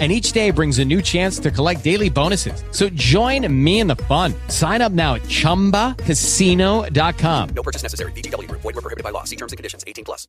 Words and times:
and 0.00 0.10
each 0.10 0.32
day 0.32 0.50
brings 0.50 0.80
a 0.80 0.84
new 0.84 1.00
chance 1.00 1.38
to 1.38 1.52
collect 1.52 1.84
daily 1.84 2.10
bonuses. 2.10 2.64
So 2.72 2.88
join 2.88 3.46
me 3.64 3.78
in 3.78 3.86
the 3.86 3.94
fun. 3.94 4.34
Sign 4.48 4.82
up 4.82 4.90
now 4.90 5.14
at 5.14 5.22
ChumbaCasino.com. 5.22 7.48
No 7.54 7.62
purchase 7.62 7.84
necessary. 7.84 8.10
BGW. 8.12 8.50
Void 8.50 8.64
were 8.64 8.72
prohibited 8.72 9.04
by 9.04 9.10
law. 9.10 9.22
See 9.22 9.36
terms 9.36 9.52
and 9.52 9.56
conditions. 9.56 9.84
18 9.86 10.04
plus. 10.04 10.26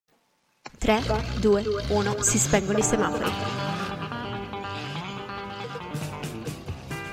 3, 0.80 1.02
2, 1.42 1.64
1, 1.90 2.22
si 2.22 2.38
spengono 2.38 2.78
i 2.78 2.84
semafori. 2.84 3.85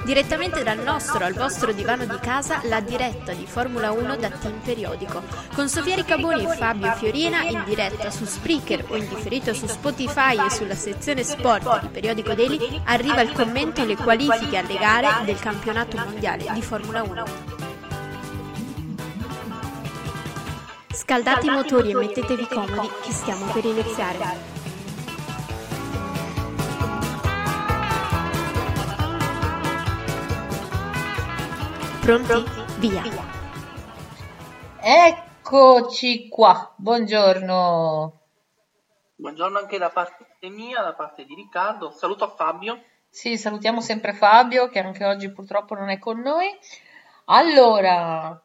Direttamente 0.05 0.65
dal 0.65 0.80
nostro 0.80 1.24
al 1.24 1.33
vostro 1.33 1.73
divano 1.73 2.05
di 2.05 2.19
casa, 2.20 2.61
la 2.65 2.80
diretta 2.80 3.33
di 3.33 3.47
Formula 3.47 3.92
1 3.92 4.16
da 4.16 4.30
Team 4.30 4.59
Periodico. 4.59 5.23
Con 5.55 5.69
Sofia 5.69 5.95
Ricaboni 5.95 6.42
e 6.42 6.56
Fabio 6.56 6.92
Fiorina 6.95 7.42
in 7.42 7.62
diretta 7.65 8.11
su 8.11 8.25
Spreaker 8.25 8.84
o 8.88 8.97
in 8.97 9.09
differito 9.09 9.55
su 9.55 9.66
Spotify 9.69 10.45
e 10.45 10.51
sulla 10.51 10.75
sezione 10.75 11.23
sport 11.23 11.83
di 11.83 11.88
Periodico 11.88 12.34
Daily 12.34 12.80
arriva 12.87 13.20
il 13.20 13.30
commento 13.33 13.83
alle 13.83 13.97
qualifiche 13.97 14.56
alle 14.56 14.77
gare 14.77 15.25
del 15.25 15.38
campionato 15.38 15.97
mondiale 15.97 16.50
di 16.53 16.62
Formula 16.62 17.03
1. 17.03 17.25
Scaldate 20.92 21.47
i 21.47 21.50
motori 21.50 21.91
e 21.92 21.95
mettetevi 21.95 22.47
comodi 22.48 22.89
che 23.03 23.12
stiamo 23.12 23.47
per 23.53 23.64
iniziare. 23.64 24.52
Pronti? 32.03 32.33
Via! 32.81 33.00
Eccoci 34.81 36.28
qua, 36.28 36.75
buongiorno. 36.75 38.20
Buongiorno 39.14 39.58
anche 39.58 39.78
da 39.78 39.89
parte 39.91 40.48
mia, 40.48 40.83
da 40.83 40.95
parte 40.95 41.25
di 41.25 41.36
Riccardo. 41.36 41.92
Saluto 41.92 42.25
a 42.25 42.34
Fabio. 42.34 42.83
Sì, 43.08 43.39
salutiamo 43.39 43.80
sempre 43.80 44.14
Fabio 44.14 44.69
che 44.69 44.80
anche 44.80 45.05
oggi 45.05 45.30
purtroppo 45.30 45.77
non 45.77 45.91
è 45.91 46.00
con 46.00 46.19
noi. 46.19 46.48
Allora, 47.27 48.42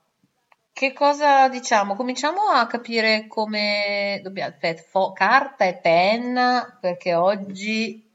che 0.72 0.94
cosa 0.94 1.50
diciamo? 1.50 1.96
Cominciamo 1.96 2.42
a 2.54 2.68
capire 2.68 3.26
come 3.26 4.20
dobbiamo 4.22 4.52
aspetta, 4.52 4.84
fo- 4.84 5.14
carta 5.14 5.66
e 5.66 5.74
penna 5.78 6.78
perché 6.80 7.16
oggi 7.16 8.08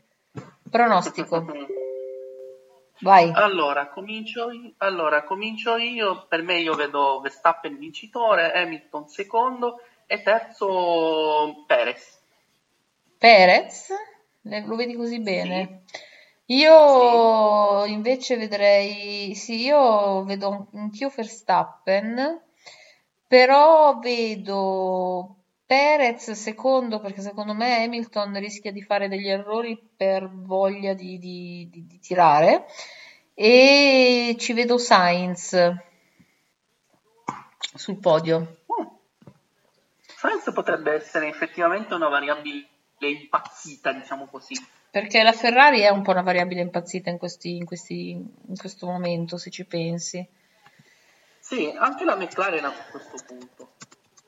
pronostico. 0.71 1.45
Vai. 3.03 3.33
Allora 3.35 3.89
comincio, 3.89 4.51
io, 4.53 4.73
allora, 4.79 5.25
comincio 5.25 5.77
io. 5.77 6.27
Per 6.29 6.43
me 6.43 6.61
io 6.61 6.75
vedo 6.75 7.21
Verstappen 7.21 7.77
vincitore, 7.77 8.53
Hamilton 8.53 9.09
secondo 9.09 9.81
e 10.07 10.23
terzo 10.23 11.65
Perez. 11.67 12.21
Perez? 13.19 13.89
Lo 14.43 14.77
vedi 14.77 14.95
così 14.95 15.21
bene? 15.21 15.83
Io 16.47 17.85
invece 17.87 18.37
vedrei, 18.37 19.35
sì, 19.35 19.63
io 19.63 20.23
vedo 20.25 20.69
anch'io 20.75 21.09
Verstappen, 21.09 22.41
però 23.27 23.99
vedo 23.99 25.42
Perez 25.73 26.33
secondo 26.33 27.01
perché 27.01 27.23
secondo 27.23 27.55
me 27.55 27.83
Hamilton 27.83 28.39
rischia 28.39 28.71
di 28.71 28.83
fare 28.83 29.09
degli 29.09 29.29
errori 29.29 29.81
per 29.97 30.29
voglia 30.31 30.93
di, 30.93 31.19
di- 31.19 31.67
di- 31.73 31.87
di 31.87 31.99
tirare 31.99 32.67
e 33.33 34.37
ci 34.39 34.53
vedo 34.53 34.77
Sainz 34.77 35.57
sul 37.75 37.97
podio. 37.97 38.59
Sainz 40.05 40.53
potrebbe 40.53 40.93
essere 40.93 41.29
effettivamente 41.29 41.95
una 41.95 42.09
variabile 42.09 42.69
impazzita, 42.99 43.93
diciamo 43.93 44.27
così. 44.27 44.55
Perché 44.91 45.23
la 45.23 45.33
Ferrari 45.33 45.81
è 45.81 45.89
un 45.89 46.03
po' 46.03 46.11
una 46.11 46.21
variabile 46.21 46.61
impazzita 46.61 47.09
in, 47.09 47.17
questi, 47.17 47.57
in, 47.57 47.65
questi, 47.65 48.11
in 48.11 48.57
questo 48.59 48.85
momento, 48.85 49.39
se 49.39 49.49
ci 49.49 49.65
pensi. 49.65 50.29
Sì, 51.39 51.75
anche 51.75 52.05
la 52.05 52.17
McLaren 52.17 52.63
a 52.63 52.73
questo 52.91 53.17
punto. 53.27 53.72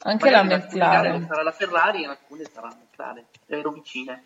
Anche 0.07 0.31
Magari 0.31 0.49
la 0.49 0.57
McLaren. 0.57 1.27
sarà 1.27 1.43
la 1.43 1.53
Ferrari 1.53 2.03
e 2.03 2.07
alcune 2.07 2.45
sarà 2.45 2.69
la 2.69 2.77
McLaren. 2.79 3.25
Ero 3.47 3.71
vicine. 3.71 4.25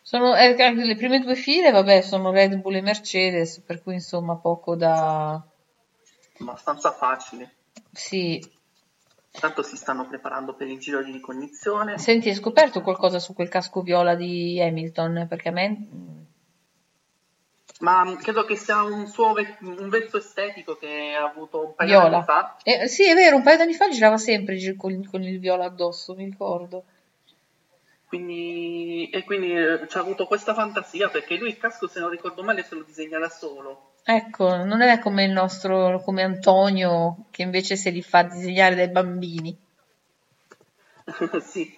Sono, 0.00 0.36
eh, 0.36 0.54
le 0.54 0.96
prime 0.96 1.20
due 1.20 1.34
file, 1.34 1.70
vabbè, 1.70 2.02
sono 2.02 2.30
Red 2.30 2.56
Bull 2.56 2.76
e 2.76 2.80
Mercedes, 2.82 3.60
per 3.60 3.82
cui 3.82 3.94
insomma 3.94 4.36
poco 4.36 4.76
da... 4.76 5.42
Abbastanza 6.38 6.92
facile. 6.92 7.54
Sì. 7.92 8.44
Tanto 9.30 9.62
si 9.62 9.76
stanno 9.76 10.06
preparando 10.06 10.54
per 10.54 10.68
il 10.68 10.78
giro 10.78 11.02
di 11.02 11.10
ricognizione. 11.10 11.98
Senti, 11.98 12.28
hai 12.28 12.34
scoperto 12.34 12.80
qualcosa 12.82 13.18
su 13.18 13.32
quel 13.32 13.48
casco 13.48 13.80
viola 13.80 14.14
di 14.14 14.60
Hamilton? 14.60 15.26
Perché 15.28 15.48
a 15.48 15.52
me... 15.52 15.86
Ma 17.82 18.16
credo 18.20 18.44
che 18.44 18.54
sia 18.54 18.82
un 18.82 19.08
suo 19.08 19.32
ve- 19.32 19.56
un 19.60 19.88
vezzo 19.88 20.18
estetico 20.18 20.76
che 20.76 21.16
ha 21.18 21.24
avuto 21.24 21.66
un 21.66 21.74
paio 21.74 21.88
di 21.90 21.96
Viola. 21.96 22.16
anni 22.16 22.24
fa. 22.24 22.56
Eh, 22.62 22.86
sì, 22.86 23.08
è 23.08 23.14
vero, 23.14 23.36
un 23.36 23.42
paio 23.42 23.56
di 23.56 23.62
anni 23.62 23.74
fa 23.74 23.88
girava 23.88 24.18
sempre 24.18 24.56
con, 24.76 25.04
con 25.10 25.22
il 25.22 25.40
viola 25.40 25.64
addosso, 25.64 26.14
mi 26.14 26.24
ricordo. 26.24 26.84
Quindi, 28.06 29.10
e 29.10 29.24
quindi 29.24 29.52
eh, 29.52 29.88
ci 29.88 29.96
ha 29.96 30.00
avuto 30.00 30.26
questa 30.26 30.54
fantasia 30.54 31.08
perché 31.08 31.36
lui 31.36 31.48
il 31.48 31.58
casco, 31.58 31.88
se 31.88 31.98
non 31.98 32.10
ricordo 32.10 32.44
male, 32.44 32.62
se 32.62 32.76
lo 32.76 32.82
disegna 32.82 33.18
da 33.18 33.28
solo. 33.28 33.94
Ecco, 34.04 34.64
non 34.64 34.80
è 34.80 34.98
come 35.00 35.24
il 35.24 35.32
nostro, 35.32 36.00
come 36.02 36.22
Antonio, 36.22 37.24
che 37.32 37.42
invece 37.42 37.74
se 37.74 37.90
li 37.90 38.02
fa 38.02 38.22
disegnare 38.22 38.76
dai 38.76 38.90
bambini. 38.90 39.56
sì. 41.42 41.74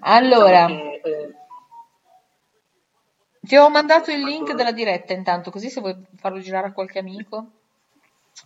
Allora, 0.00 0.66
Diciamo 0.66 0.98
che, 1.02 1.08
eh, 1.08 1.34
ti 3.40 3.56
ho 3.56 3.68
mandato 3.70 4.10
il 4.10 4.22
link 4.22 4.52
della 4.54 4.72
diretta 4.72 5.12
intanto, 5.12 5.50
così 5.50 5.70
se 5.70 5.80
vuoi 5.80 5.96
farlo 6.16 6.40
girare 6.40 6.68
a 6.68 6.72
qualche 6.72 6.98
amico. 6.98 7.46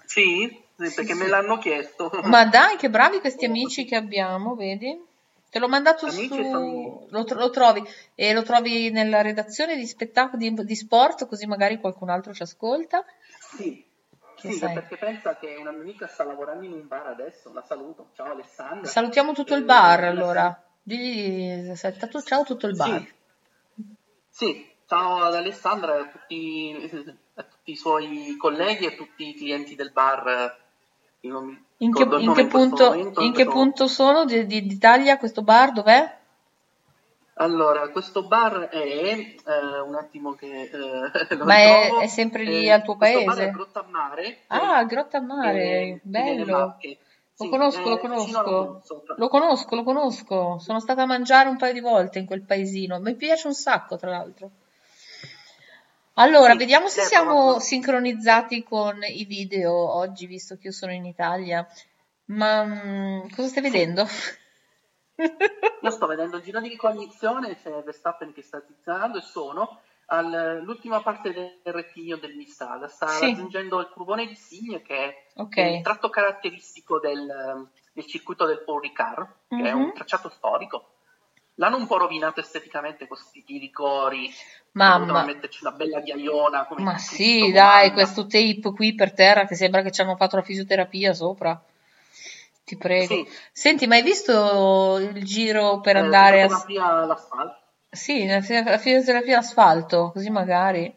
sì, 0.06 0.46
sì, 0.76 0.86
Sì, 0.88 0.94
perché 0.94 1.14
sì. 1.14 1.20
me 1.22 1.28
l'hanno 1.28 1.58
chiesto. 1.58 2.10
Ma 2.24 2.44
dai, 2.46 2.76
che 2.76 2.90
bravi 2.90 3.20
questi 3.20 3.44
amici 3.44 3.84
che 3.84 3.96
abbiamo, 3.96 4.54
vedi? 4.54 5.12
Te 5.50 5.58
l'ho 5.60 5.68
mandato 5.68 6.06
Amici 6.08 6.26
su... 6.26 6.40
e 6.40 6.50
famiglia. 6.50 6.90
Lo, 7.10 7.24
lo 7.28 7.50
trovi 7.50 7.82
e 8.16 8.32
lo 8.32 8.42
trovi 8.42 8.90
nella 8.90 9.22
redazione 9.22 9.76
di 9.76 9.86
spettacoli 9.86 10.50
di, 10.52 10.64
di 10.64 10.74
sport, 10.76 11.26
così 11.28 11.46
magari 11.46 11.78
qualcun 11.78 12.08
altro 12.10 12.32
ci 12.32 12.42
ascolta. 12.42 13.04
Sì, 13.56 13.84
Che 14.34 14.50
sì, 14.50 14.56
sai? 14.58 14.74
perché 14.74 14.96
pensa 14.96 15.36
che 15.36 15.54
una 15.56 15.70
mia 15.70 15.82
amica 15.82 16.08
sta 16.08 16.24
lavorando 16.24 16.64
in 16.64 16.72
un 16.72 16.88
bar 16.88 17.06
adesso, 17.06 17.52
la 17.52 17.62
saluto. 17.62 18.08
Ciao 18.14 18.32
Alessandra. 18.32 18.88
Salutiamo 18.90 19.32
tutto 19.32 19.54
il 19.54 19.62
Eh, 19.62 19.66
bar 19.66 20.04
allora. 20.04 20.60
Digli 20.82 21.72
salutato- 21.76 22.20
ciao 22.20 22.42
tutto 22.42 22.66
il 22.66 22.74
bar. 22.76 23.00
Sì, 23.00 23.12
sì, 24.28 24.73
ciao 24.86 25.22
ad 25.22 25.34
Alessandra 25.34 25.96
e 25.96 26.00
a 26.00 26.06
tutti, 26.06 26.90
a 27.34 27.42
tutti 27.42 27.70
i 27.72 27.76
suoi 27.76 28.36
colleghi 28.38 28.84
e 28.84 28.88
a 28.88 28.96
tutti 28.96 29.28
i 29.28 29.34
clienti 29.34 29.74
del 29.74 29.90
bar. 29.92 30.62
Io 31.20 31.32
non 31.32 31.64
In 31.78 31.92
che, 31.92 32.02
in 32.02 32.32
che 32.34 32.46
punto, 32.46 32.90
momento, 32.90 33.20
in 33.22 33.32
che 33.32 33.44
punto 33.44 33.86
sono 33.86 34.24
di- 34.24 34.46
di- 34.46 34.66
d'Italia 34.66 35.16
questo 35.18 35.42
bar? 35.42 35.72
Dov'è? 35.72 36.18
Allora, 37.36 37.88
questo 37.88 38.22
bar 38.28 38.68
è 38.68 38.78
eh, 38.78 39.80
un 39.80 39.94
attimo 39.96 40.34
che 40.34 40.70
eh, 40.70 40.70
lo 41.36 41.44
Ma 41.44 41.56
è, 41.56 41.86
ritrovo. 41.86 42.00
è 42.02 42.06
sempre 42.06 42.44
lì 42.44 42.66
Eh, 42.66 42.70
al 42.70 42.84
tuo 42.84 42.96
questo 42.96 43.24
bar 43.24 43.34
paese? 43.34 43.48
è 43.48 43.50
Grotta 43.50 43.80
a 43.80 43.86
Mare. 43.88 44.38
Ah, 44.48 44.80
eh, 44.82 44.86
Grotta 44.86 45.18
a 45.18 45.20
Mare, 45.20 45.62
eh, 45.64 46.00
bello. 46.02 46.58
Marche. 46.58 46.98
Lo 47.36 47.44
Sì, 47.44 47.48
conosco, 47.48 47.80
lo 47.80 47.86
alla 47.88 47.98
conosco. 47.98 48.82
Lo 49.16 49.28
conosco, 49.28 49.74
lo 49.74 49.82
conosco. 49.82 50.58
Sono 50.60 50.78
stata 50.78 51.02
a 51.02 51.06
mangiare 51.06 51.48
un 51.48 51.56
paio 51.56 51.72
di 51.72 51.80
volte 51.80 52.20
in 52.20 52.26
quel 52.26 52.42
paesino. 52.42 53.00
Mi 53.00 53.16
piace 53.16 53.48
un 53.48 53.54
sacco, 53.54 53.96
tra 53.96 54.10
l'altro. 54.10 54.50
Allora, 56.14 56.52
Sì, 56.52 56.58
vediamo 56.58 56.88
se 56.88 57.02
siamo 57.02 57.58
sincronizzati 57.58 58.62
con 58.62 59.02
i 59.02 59.24
video 59.24 59.72
oggi, 59.74 60.26
visto 60.26 60.56
che 60.56 60.68
io 60.68 60.72
sono 60.72 60.92
in 60.92 61.04
Italia. 61.04 61.66
Ma 62.26 62.64
mm, 62.64 63.28
cosa 63.34 63.48
stai 63.48 63.62
vedendo? 63.62 64.06
Io 65.82 65.90
sto 65.90 66.06
vedendo 66.06 66.36
il 66.36 66.42
giro 66.42 66.60
di 66.60 66.68
ricognizione, 66.68 67.56
c'è 67.56 67.82
Verstappen 67.82 68.32
che 68.32 68.42
sta 68.42 68.60
tizzando 68.60 69.18
e 69.18 69.22
sono 69.22 69.80
all'ultima 70.06 71.02
parte 71.02 71.32
del 71.32 71.58
rettilineo 71.64 72.16
dell'Istrada, 72.16 72.86
sta 72.88 73.06
Sì. 73.08 73.26
raggiungendo 73.26 73.80
il 73.80 73.90
curvone 73.90 74.26
di 74.26 74.34
Signe 74.36 74.82
che 74.82 75.14
è 75.50 75.60
il 75.62 75.82
tratto 75.82 76.08
caratteristico 76.10 77.00
del, 77.00 77.68
del 77.92 78.06
circuito 78.06 78.46
del 78.46 78.62
Paul 78.64 78.80
Ricard, 78.80 79.26
che 79.48 79.56
è 79.56 79.72
Mhm. 79.74 79.82
un 79.82 79.92
tracciato 79.92 80.28
storico. 80.30 80.93
L'hanno 81.56 81.76
un 81.76 81.86
po' 81.86 81.98
rovinato 81.98 82.40
esteticamente 82.40 83.06
con 83.06 83.16
questi 83.16 83.44
tiricori, 83.44 84.28
Mamma. 84.72 85.24
metterci 85.24 85.64
una 85.64 85.72
bella 85.72 86.00
ghiaiona 86.00 86.66
Ma 86.78 86.98
sì, 86.98 87.38
tutto 87.38 87.52
dai, 87.52 87.90
comanda. 87.90 87.92
questo 87.92 88.26
tape 88.26 88.72
qui 88.74 88.94
per 88.94 89.12
terra 89.12 89.46
che 89.46 89.54
sembra 89.54 89.82
che 89.82 89.92
ci 89.92 90.00
hanno 90.00 90.16
fatto 90.16 90.36
la 90.36 90.42
fisioterapia 90.42 91.12
sopra. 91.12 91.62
ti 92.64 92.76
prego. 92.76 93.14
Sì. 93.14 93.28
Senti, 93.52 93.86
ma 93.86 93.94
hai 93.94 94.02
visto 94.02 94.96
il 94.98 95.22
giro 95.24 95.80
per 95.80 95.96
Eh, 95.96 96.00
andare 96.00 96.42
a... 96.42 96.46
all'asfalto. 97.02 97.58
Sì, 97.90 98.26
la 98.26 98.40
fi- 98.40 98.62
la 98.64 98.78
fisioterapia 98.78 99.38
asfalto, 99.38 100.10
così 100.12 100.30
magari. 100.30 100.92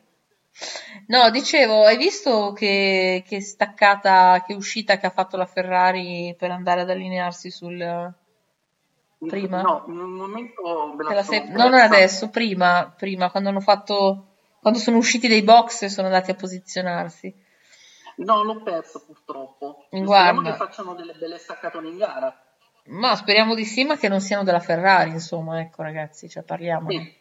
No, 1.08 1.30
dicevo, 1.30 1.84
hai 1.86 1.98
visto 1.98 2.52
che, 2.54 3.24
che 3.28 3.42
staccata, 3.42 4.44
che 4.46 4.56
uscita 4.56 4.98
che 4.98 5.06
ha 5.06 5.12
fatto 5.12 5.38
la 5.38 5.46
Ferrari 5.46 6.34
per 6.38 6.50
andare 6.50 6.82
ad 6.82 6.90
allinearsi 6.90 7.52
sul... 7.52 8.14
Prima? 9.20 9.62
No, 9.62 9.84
in 9.88 10.00
un 10.00 10.12
momento 10.12 10.96
sei- 11.24 11.50
No, 11.50 11.70
non 11.70 11.74
adesso, 11.74 12.30
prima, 12.30 12.94
prima, 12.96 13.32
quando 13.32 13.50
hanno 13.50 13.62
fatto... 13.62 14.24
Quando 14.60 14.80
sono 14.80 14.98
usciti 14.98 15.28
dai 15.28 15.44
box 15.44 15.84
e 15.84 15.90
sono 15.90 16.08
andati 16.08 16.32
a 16.32 16.36
posizionarsi. 16.36 17.34
No, 18.18 18.44
l'ho 18.44 18.62
perso 18.62 19.04
purtroppo. 19.06 19.86
Guarda. 19.90 20.40
Speriamo 20.40 20.42
che 20.42 20.54
facciano 20.54 20.94
delle 20.96 21.14
belle 21.14 21.38
staccatone 21.38 21.88
in 21.88 21.98
gara. 21.98 22.44
Ma 22.86 23.16
speriamo 23.16 23.54
di 23.54 23.66
sì, 23.66 23.84
ma 23.86 23.98
che 23.98 24.08
non 24.08 24.20
siano 24.22 24.44
della 24.44 24.60
Ferrari, 24.60 25.12
insomma, 25.12 25.60
ecco 25.60 25.84
ragazzi, 25.84 26.28
cioè 26.30 26.44
parliamo. 26.44 26.90
Sì. 26.90 27.16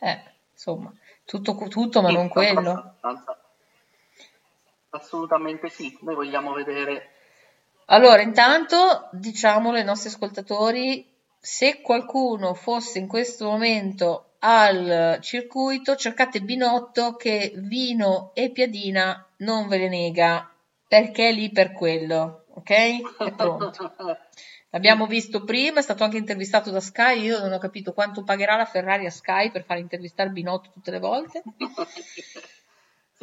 Eh, 0.00 0.22
insomma, 0.52 0.92
tutto, 1.24 1.56
tutto 1.68 2.02
ma 2.02 2.08
Sì, 2.08 2.14
non 2.14 2.28
quello. 2.28 2.70
abbastanza. 2.70 3.38
Assolutamente 4.90 5.68
sì, 5.70 5.96
noi 6.02 6.14
vogliamo 6.14 6.52
vedere 6.52 7.10
Allora, 7.86 8.22
intanto 8.22 9.08
diciamolo 9.12 9.76
ai 9.76 9.84
nostri 9.84 10.08
ascoltatori, 10.08 11.13
se 11.44 11.82
qualcuno 11.82 12.54
fosse 12.54 12.98
in 12.98 13.06
questo 13.06 13.44
momento 13.44 14.36
al 14.38 15.18
circuito, 15.20 15.94
cercate 15.94 16.40
Binotto 16.40 17.16
che 17.16 17.52
vino 17.56 18.30
e 18.32 18.50
piadina 18.50 19.28
non 19.38 19.68
ve 19.68 19.76
le 19.76 19.88
nega, 19.90 20.50
perché 20.88 21.28
è 21.28 21.32
lì 21.32 21.50
per 21.50 21.72
quello, 21.72 22.46
ok? 22.48 22.70
È 23.18 23.32
pronto. 23.32 23.92
L'abbiamo 24.70 25.06
visto 25.06 25.44
prima, 25.44 25.80
è 25.80 25.82
stato 25.82 26.02
anche 26.02 26.16
intervistato 26.16 26.70
da 26.70 26.80
Sky, 26.80 27.20
io 27.20 27.38
non 27.40 27.52
ho 27.52 27.58
capito 27.58 27.92
quanto 27.92 28.24
pagherà 28.24 28.56
la 28.56 28.64
Ferrari 28.64 29.04
a 29.04 29.10
Sky 29.10 29.50
per 29.50 29.64
fare 29.64 29.80
intervistare 29.80 30.30
Binotto 30.30 30.70
tutte 30.72 30.90
le 30.90 30.98
volte. 30.98 31.42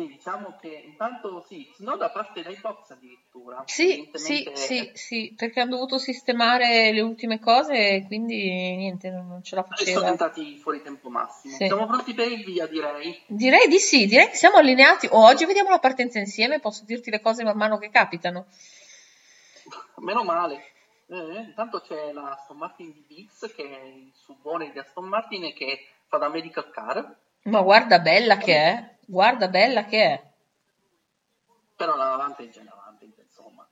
Sì, 0.01 0.07
diciamo 0.07 0.57
che 0.59 0.83
intanto 0.85 1.45
sì, 1.47 1.71
no 1.79 1.95
da 1.95 2.09
parte 2.09 2.41
dai 2.41 2.57
box 2.59 2.89
addirittura. 2.89 3.63
Sì, 3.67 4.09
sì, 4.13 4.49
sì, 4.53 4.91
sì, 4.93 5.33
perché 5.35 5.59
hanno 5.59 5.75
dovuto 5.75 5.99
sistemare 5.99 6.91
le 6.91 7.01
ultime 7.01 7.39
cose 7.39 7.73
e 7.73 8.05
quindi 8.07 8.49
niente, 8.75 9.09
non 9.11 9.41
ce 9.43 9.55
la 9.55 9.61
Adesso 9.61 9.83
sono 9.83 9.95
faceva. 9.95 10.11
entrati 10.11 10.57
fuori 10.57 10.81
tempo 10.81 11.09
massimo. 11.09 11.55
Sì. 11.55 11.65
Siamo 11.67 11.85
pronti 11.85 12.13
per 12.13 12.31
il 12.31 12.43
via, 12.43 12.65
direi. 12.65 13.21
Direi 13.27 13.67
di 13.67 13.77
sì, 13.77 14.07
direi 14.07 14.29
che 14.29 14.35
siamo 14.35 14.57
allineati. 14.57 15.07
Oh, 15.11 15.23
oggi 15.23 15.45
vediamo 15.45 15.69
la 15.69 15.79
partenza 15.79 16.17
insieme, 16.17 16.59
posso 16.59 16.83
dirti 16.85 17.11
le 17.11 17.21
cose 17.21 17.43
man 17.43 17.57
mano 17.57 17.77
che 17.77 17.89
capitano. 17.89 18.47
Meno 19.97 20.23
male. 20.23 20.63
Eh, 21.07 21.41
intanto 21.41 21.81
c'è 21.81 22.11
la 22.11 22.31
Aston 22.31 22.57
Martin 22.57 22.91
di 22.91 23.03
Biggs, 23.07 23.53
che 23.55 23.63
è 23.63 23.83
il 23.83 24.11
subone 24.15 24.71
di 24.71 24.79
Aston 24.79 25.05
Martin 25.05 25.43
e 25.43 25.53
che 25.53 25.85
fa 26.07 26.17
da 26.17 26.29
medical 26.29 26.71
car, 26.71 27.15
Ma 27.43 27.61
guarda 27.61 27.99
bella 27.99 28.37
che 28.37 28.55
è, 28.55 28.95
guarda 29.05 29.47
bella 29.47 29.85
che 29.85 30.03
è. 30.03 30.29
però 31.75 31.95
la 31.95 32.13
Avantage 32.13 32.59
è 32.59 32.61
una 32.61 32.73
Avantage, 32.73 33.21
insomma. 33.21 33.67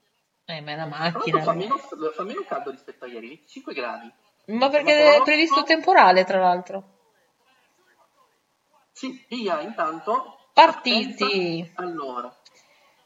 Eh, 0.46 0.62
ma 0.62 0.72
è 0.72 0.74
una 0.74 0.86
macchina. 0.86 1.42
fa 1.44 1.54
meno, 1.54 1.78
fa 1.78 2.24
meno 2.24 2.44
caldo 2.44 2.72
rispetto 2.72 3.06
a 3.06 3.08
ieri, 3.08 3.28
25 3.28 3.74
gradi. 3.74 4.12
Ma 4.48 4.70
perché 4.70 5.16
è 5.16 5.22
previsto 5.22 5.64
temporale, 5.64 6.24
tra 6.24 6.40
l'altro. 6.40 6.98
Sì, 8.92 9.26
via, 9.30 9.62
intanto. 9.62 10.50
Partiti. 10.54 11.70
partenza. 11.70 11.82
Allora, 11.82 12.36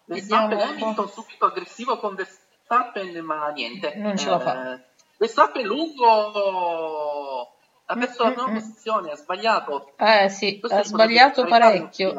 Vediamo 0.05 0.47
Verstappen 0.47 0.77
po'. 0.77 0.83
Hamilton 0.85 1.09
subito 1.09 1.45
aggressivo 1.45 1.97
con 1.97 2.15
Verstappen, 2.15 3.23
ma 3.23 3.49
niente. 3.49 3.95
Non 3.95 4.17
ce 4.17 4.29
la 4.29 4.39
fa. 4.39 4.73
Eh, 4.73 4.85
Verstappen 5.17 5.65
lungo 5.65 7.52
la 7.95 8.07
prima 8.07 8.29
mm, 8.29 8.51
mm. 8.51 8.53
posizione, 8.53 9.11
ha 9.11 9.15
sbagliato. 9.15 9.93
Eh 9.97 10.29
sì, 10.29 10.59
Questo 10.59 10.77
ha 10.77 10.83
sbagliato 10.83 11.45
parecchio. 11.45 12.13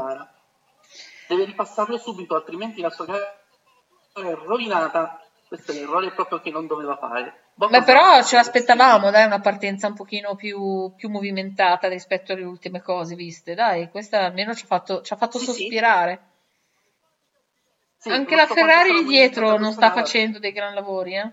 Deve 1.29 1.45
ripassarlo 1.45 1.97
subito, 1.97 2.35
altrimenti 2.35 2.81
la 2.81 2.91
sua 2.91 3.07
gara 3.07 3.41
è 4.13 4.35
rovinata. 4.35 5.21
Questo 5.47 5.73
è 5.73 5.75
l'errore 5.75 6.13
proprio 6.13 6.41
che 6.41 6.51
non 6.51 6.67
doveva 6.67 6.97
fare. 6.97 7.51
Bottas 7.55 7.79
Beh, 7.79 7.85
però 7.85 8.23
ce 8.23 8.37
l'aspettavamo, 8.37 9.11
dai, 9.11 9.27
una 9.27 9.41
partenza 9.41 9.87
un 9.87 9.95
pochino 9.95 10.35
più, 10.35 10.93
più 10.97 11.09
movimentata 11.09 11.89
rispetto 11.89 12.33
alle 12.33 12.45
ultime 12.45 12.83
cose 12.83 13.15
viste. 13.15 13.55
Dai, 13.55 13.89
questa 13.91 14.25
almeno 14.25 14.55
ci 14.55 14.65
ha 14.65 14.67
fatto, 14.67 15.03
ci 15.03 15.13
ha 15.13 15.17
fatto 15.17 15.39
Sì, 15.39 15.45
sospirare. 15.45 16.33
Sì, 17.99 18.11
Anche 18.11 18.35
non 18.35 18.47
la 18.47 18.53
Ferrari 18.53 19.05
dietro 19.05 19.57
non 19.57 19.73
sta 19.73 19.93
facendo 19.93 20.39
dei 20.39 20.53
gran 20.53 20.75
lavori, 20.75 21.17
eh? 21.17 21.31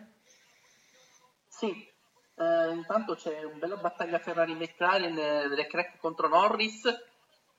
Sì, 1.48 1.91
eh, 2.42 2.74
intanto 2.74 3.16
c'è 3.16 3.44
una 3.44 3.58
bella 3.58 3.76
battaglia 3.76 4.18
Ferrari-McLaren, 4.18 5.18
eh, 5.18 5.48
Leclerc 5.50 5.98
contro 6.00 6.28
Norris, 6.28 6.82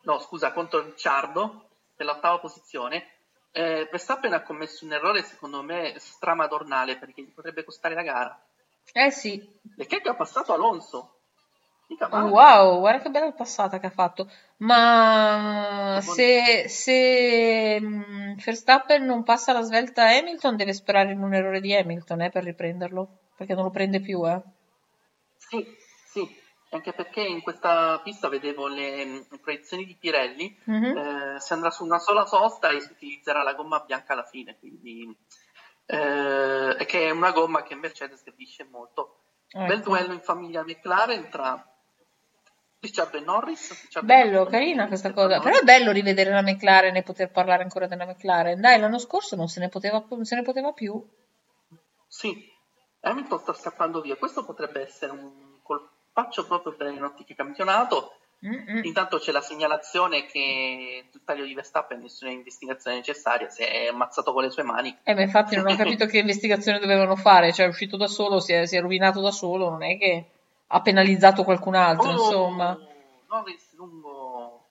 no 0.02 0.18
scusa, 0.18 0.52
contro 0.52 0.82
Ricciardo, 0.82 1.68
nell'ottava 1.96 2.40
posizione. 2.40 3.06
Eh, 3.52 3.86
Verstappen 3.90 4.32
ha 4.32 4.42
commesso 4.42 4.84
un 4.84 4.92
errore 4.92 5.22
secondo 5.22 5.62
me 5.62 5.94
stramadornale 5.98 6.98
perché 6.98 7.22
gli 7.22 7.32
potrebbe 7.32 7.64
costare 7.64 7.94
la 7.94 8.02
gara. 8.02 8.44
Eh 8.92 9.10
sì. 9.10 9.60
Leclerc 9.76 10.06
ha 10.08 10.14
passato 10.14 10.52
Alonso. 10.52 11.18
Oh, 12.10 12.28
wow, 12.28 12.78
guarda 12.78 13.02
che 13.02 13.10
bella 13.10 13.32
passata 13.32 13.78
che 13.78 13.86
ha 13.86 13.90
fatto. 13.90 14.30
Ma 14.58 15.98
se, 16.00 16.66
se 16.66 17.78
mm, 17.78 18.34
Verstappen 18.42 19.04
non 19.04 19.22
passa 19.24 19.52
la 19.52 19.60
svelta 19.60 20.04
a 20.04 20.16
Hamilton, 20.16 20.56
deve 20.56 20.72
sperare 20.72 21.12
in 21.12 21.22
un 21.22 21.34
errore 21.34 21.60
di 21.60 21.74
Hamilton, 21.74 22.22
eh, 22.22 22.30
per 22.30 22.44
riprenderlo, 22.44 23.18
perché 23.36 23.54
non 23.54 23.64
lo 23.64 23.70
prende 23.70 24.00
più, 24.00 24.26
eh. 24.26 24.40
Sì, 25.52 25.76
sì, 26.06 26.26
anche 26.70 26.94
perché 26.94 27.20
in 27.20 27.42
questa 27.42 28.00
pista 28.02 28.28
vedevo 28.28 28.68
le 28.68 29.04
mm, 29.04 29.20
proiezioni 29.42 29.84
di 29.84 29.96
Pirelli, 29.98 30.56
Mhm. 30.64 30.96
eh, 30.96 31.40
si 31.40 31.52
andrà 31.52 31.70
su 31.70 31.84
una 31.84 31.98
sola 31.98 32.24
sosta 32.24 32.70
e 32.70 32.80
si 32.80 32.90
utilizzerà 32.90 33.42
la 33.42 33.52
gomma 33.52 33.80
bianca 33.80 34.14
alla 34.14 34.24
fine, 34.24 34.56
quindi 34.58 35.06
eh, 35.84 36.76
che 36.86 37.06
è 37.06 37.10
una 37.10 37.32
gomma 37.32 37.62
che 37.62 37.74
Mercedes 37.74 38.22
gradisce 38.22 38.64
molto. 38.64 39.18
Bel 39.50 39.80
Ecco. 39.80 39.90
duello 39.90 40.14
in 40.14 40.20
famiglia 40.20 40.62
McLaren 40.62 41.28
tra 41.28 41.62
Ricciardo 42.80 43.18
e 43.18 43.20
Norris. 43.20 43.82
Ricciardo 43.82 44.06
Bello, 44.06 44.46
e 44.46 44.50
carina 44.50 44.86
questa 44.86 45.08
Norris. 45.10 45.24
cosa. 45.24 45.40
Però 45.40 45.58
è 45.58 45.62
bello 45.62 45.92
rivedere 45.92 46.30
la 46.30 46.40
McLaren 46.40 46.96
e 46.96 47.02
poter 47.02 47.30
parlare 47.30 47.62
ancora 47.62 47.86
della 47.86 48.06
McLaren. 48.06 48.58
Dai, 48.58 48.80
l'anno 48.80 48.98
scorso 48.98 49.36
non 49.36 49.48
se 49.48 49.60
ne 49.60 49.68
poteva, 49.68 50.02
non 50.08 50.24
se 50.24 50.34
ne 50.34 50.42
poteva 50.42 50.72
più. 50.72 50.98
Sì, 52.08 52.50
Hamilton 53.02 53.38
sta 53.38 53.52
scappando 53.52 54.00
via. 54.00 54.16
Questo 54.16 54.44
potrebbe 54.44 54.82
essere 54.82 55.12
un 55.12 55.30
colpaccio 55.62 56.46
proprio 56.46 56.72
per 56.72 56.92
il 56.92 57.02
ottiche 57.02 57.34
campionato. 57.34 58.16
Mm-mm. 58.44 58.84
Intanto 58.84 59.18
c'è 59.18 59.30
la 59.30 59.40
segnalazione 59.40 60.26
che 60.26 61.04
il 61.12 61.20
taglio 61.24 61.44
di 61.44 61.54
Verstappen 61.54 62.00
nessuna 62.00 62.32
investigazione 62.32 62.96
necessaria, 62.96 63.48
si 63.48 63.62
è 63.62 63.86
ammazzato 63.86 64.32
con 64.32 64.42
le 64.42 64.50
sue 64.50 64.64
mani. 64.64 64.96
Eh, 65.04 65.14
ma 65.14 65.22
infatti 65.22 65.54
non 65.54 65.66
ho 65.68 65.74
capito 65.76 66.06
che 66.06 66.18
investigazione 66.18 66.80
dovevano 66.80 67.14
fare. 67.14 67.52
Cioè, 67.52 67.66
è 67.66 67.68
uscito 67.68 67.96
da 67.96 68.08
solo, 68.08 68.40
si 68.40 68.52
è, 68.52 68.66
si 68.66 68.76
è 68.76 68.80
rovinato 68.80 69.20
da 69.20 69.30
solo, 69.30 69.70
non 69.70 69.84
è 69.84 69.96
che 69.96 70.26
ha 70.66 70.80
penalizzato 70.80 71.44
qualcun 71.44 71.74
altro, 71.74 72.08
Oh, 72.08 72.12
insomma. 72.12 72.78
Norris 73.28 73.74
lungo. 73.74 74.66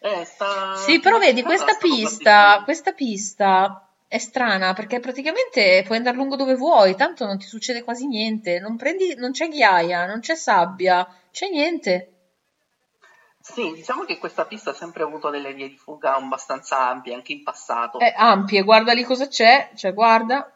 Eh, 0.00 0.24
sta... 0.24 0.76
Sì, 0.76 1.00
però 1.00 1.18
vedi, 1.18 1.42
questa 1.42 1.76
pista, 1.78 2.62
questa 2.64 2.92
pista 2.92 3.89
è 4.10 4.18
strana 4.18 4.72
perché 4.72 4.98
praticamente 4.98 5.84
puoi 5.86 5.98
andare 5.98 6.16
lungo 6.16 6.34
dove 6.34 6.56
vuoi, 6.56 6.96
tanto 6.96 7.26
non 7.26 7.38
ti 7.38 7.46
succede 7.46 7.84
quasi 7.84 8.08
niente. 8.08 8.58
Non 8.58 8.76
prendi, 8.76 9.14
non 9.14 9.30
c'è 9.30 9.46
ghiaia, 9.46 10.04
non 10.04 10.18
c'è 10.18 10.34
sabbia, 10.34 11.06
c'è 11.30 11.48
niente. 11.48 12.08
Sì, 13.40 13.70
diciamo 13.72 14.02
che 14.02 14.18
questa 14.18 14.46
pista 14.46 14.70
ha 14.70 14.74
sempre 14.74 15.04
avuto 15.04 15.30
delle 15.30 15.54
vie 15.54 15.68
di 15.68 15.76
fuga 15.76 16.16
abbastanza 16.16 16.88
ampie, 16.88 17.14
anche 17.14 17.30
in 17.30 17.44
passato. 17.44 18.00
È 18.00 18.12
ampie, 18.16 18.62
guarda 18.62 18.92
lì 18.94 19.04
cosa 19.04 19.28
c'è, 19.28 19.68
cioè 19.76 19.92
guarda. 19.92 20.50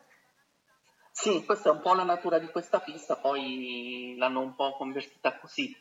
Sì, 1.13 1.45
questa 1.45 1.69
è 1.69 1.73
un 1.73 1.81
po' 1.81 1.95
la 1.95 2.03
natura 2.03 2.41
di 2.41 2.49
questa 2.49 2.81
pista, 2.81 3.15
poi 3.15 4.17
l'hanno 4.19 4.41
un 4.41 4.57
po' 4.57 4.75
convertita 4.77 5.39
così. 5.39 5.73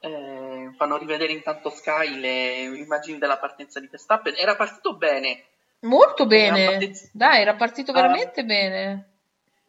Eh, 0.00 0.72
fanno 0.76 0.96
rivedere 0.96 1.32
intanto 1.32 1.70
Sky 1.70 2.18
le 2.18 2.62
immagini 2.76 3.18
della 3.18 3.38
partenza 3.38 3.78
di 3.78 3.86
Verstappen. 3.86 4.34
Era 4.36 4.56
partito 4.56 4.96
bene. 4.96 5.44
Molto 5.80 6.28
Era 6.28 6.52
bene. 6.52 6.64
partito- 6.66 7.08
Dai, 7.12 7.40
era 7.40 7.54
partito 7.54 7.90
Ah. 7.92 7.94
veramente 7.94 8.44
bene. 8.44 9.08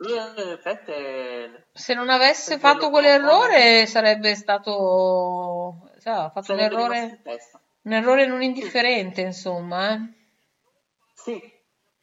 Eh, 0.01 0.59
Vettel 0.63 1.65
Se 1.73 1.93
non 1.93 2.09
avesse 2.09 2.57
fatto 2.57 2.89
quell'errore 2.89 3.85
sarebbe 3.85 4.33
stato... 4.35 5.89
ha 6.03 6.29
fatto 6.31 6.53
un 6.53 6.57
sarebbe 6.59 6.63
errore, 6.75 7.19
un 7.83 7.93
errore 7.93 8.25
non 8.25 8.41
indifferente, 8.41 9.21
insomma. 9.21 9.93
eh. 9.93 9.99
Sì, 11.13 11.39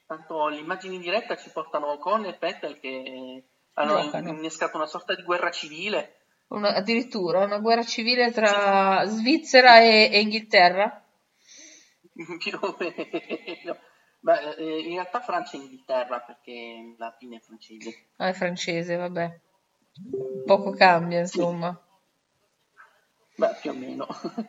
tanto 0.06 0.46
le 0.46 0.58
immagini 0.58 0.94
in 0.94 1.00
diretta 1.00 1.36
ci 1.36 1.50
portano 1.50 1.90
Ocon 1.90 2.24
e 2.26 2.36
Vettel 2.38 2.78
che 2.78 3.42
hanno 3.74 4.00
Giocano. 4.02 4.28
innescato 4.30 4.76
una 4.76 4.86
sorta 4.86 5.14
di 5.16 5.22
guerra 5.24 5.50
civile. 5.50 6.14
Una- 6.48 6.74
addirittura 6.74 7.40
una 7.44 7.58
guerra 7.58 7.82
civile 7.84 8.30
tra 8.30 9.02
Svizzera 9.06 9.80
e, 9.80 10.08
e 10.12 10.20
Inghilterra. 10.20 11.02
Più 12.38 12.58
o 12.60 12.76
meno. 12.78 13.76
Beh, 14.20 14.54
eh, 14.56 14.80
in 14.80 14.94
realtà 14.94 15.20
Francia 15.20 15.56
e 15.56 15.60
Inghilterra 15.60 16.20
perché 16.20 16.94
la 16.98 17.14
fine 17.18 17.36
è 17.36 17.40
francese. 17.40 18.08
Ah, 18.16 18.28
è 18.28 18.32
francese, 18.32 18.96
vabbè. 18.96 19.40
Poco 20.44 20.70
cambia, 20.72 21.20
insomma. 21.20 21.80
Beh, 23.36 23.54
più 23.60 23.70
o 23.70 23.74
meno. 23.74 24.06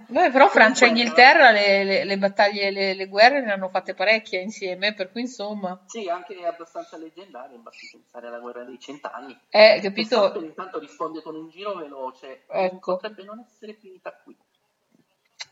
Beh, 0.07 0.31
però 0.31 0.47
Francia 0.49 0.85
e 0.85 0.87
Comunque, 0.87 0.87
Inghilterra 0.87 1.51
le, 1.51 1.83
le- 1.83 2.03
le 2.03 2.17
battaglie, 2.17 2.71
le, 2.71 2.95
le 2.95 3.05
guerre 3.07 3.41
ne 3.41 3.51
hanno 3.51 3.69
fatte 3.69 3.93
parecchie 3.93 4.41
insieme, 4.41 4.95
per 4.95 5.11
cui 5.11 5.21
insomma... 5.21 5.79
Sì, 5.85 6.09
anche 6.09 6.43
abbastanza 6.43 6.97
leggendarie, 6.97 7.57
basti 7.57 7.87
pensare 7.91 8.27
alla 8.27 8.39
guerra 8.39 8.63
dei 8.63 8.79
cent'anni. 8.79 9.39
Eh, 9.49 9.79
capito? 9.83 10.33
Intanto 10.43 10.79
risponde 10.79 11.21
con 11.21 11.35
un 11.35 11.49
giro 11.49 11.75
veloce, 11.75 12.45
Ecco. 12.47 12.95
potrebbe 12.95 13.23
non 13.23 13.45
essere 13.47 13.73
finita 13.75 14.11
qui. 14.23 14.35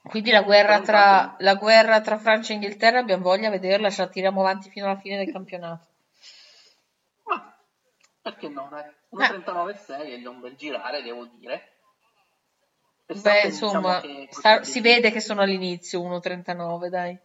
Quindi 0.04 0.32
la 0.32 0.42
guerra, 0.42 0.80
tra, 0.82 1.36
la 1.39 1.56
guerra 1.56 2.01
tra 2.01 2.18
Francia 2.18 2.51
e 2.51 2.56
Inghilterra 2.56 3.00
abbiamo 3.00 3.24
voglia 3.24 3.50
di 3.50 3.60
vederla, 3.60 3.89
ce 3.89 4.01
la 4.01 4.08
tiriamo 4.08 4.39
avanti 4.39 4.70
fino 4.70 4.86
alla 4.86 5.00
fine 5.00 5.18
del 5.18 5.32
campionato. 5.32 5.88
Ma 7.24 7.58
perché 8.22 8.48
no? 8.48 8.68
Dai? 8.70 8.84
Eh. 8.84 8.96
1.39.6 9.10 10.24
è 10.24 10.27
un 10.27 10.39
bel 10.39 10.56
girare, 10.56 11.01
devo 11.01 11.25
dire. 11.25 11.72
Beh, 13.06 13.13
Verstappen, 13.13 13.50
insomma, 13.50 14.00
diciamo 14.01 14.27
sta- 14.30 14.63
si 14.63 14.82
vede 14.82 15.12
che 15.12 15.22
sono 15.22 15.42
all'inizio 15.42 16.01
1.39, 16.01 16.89
dai. 16.89 17.18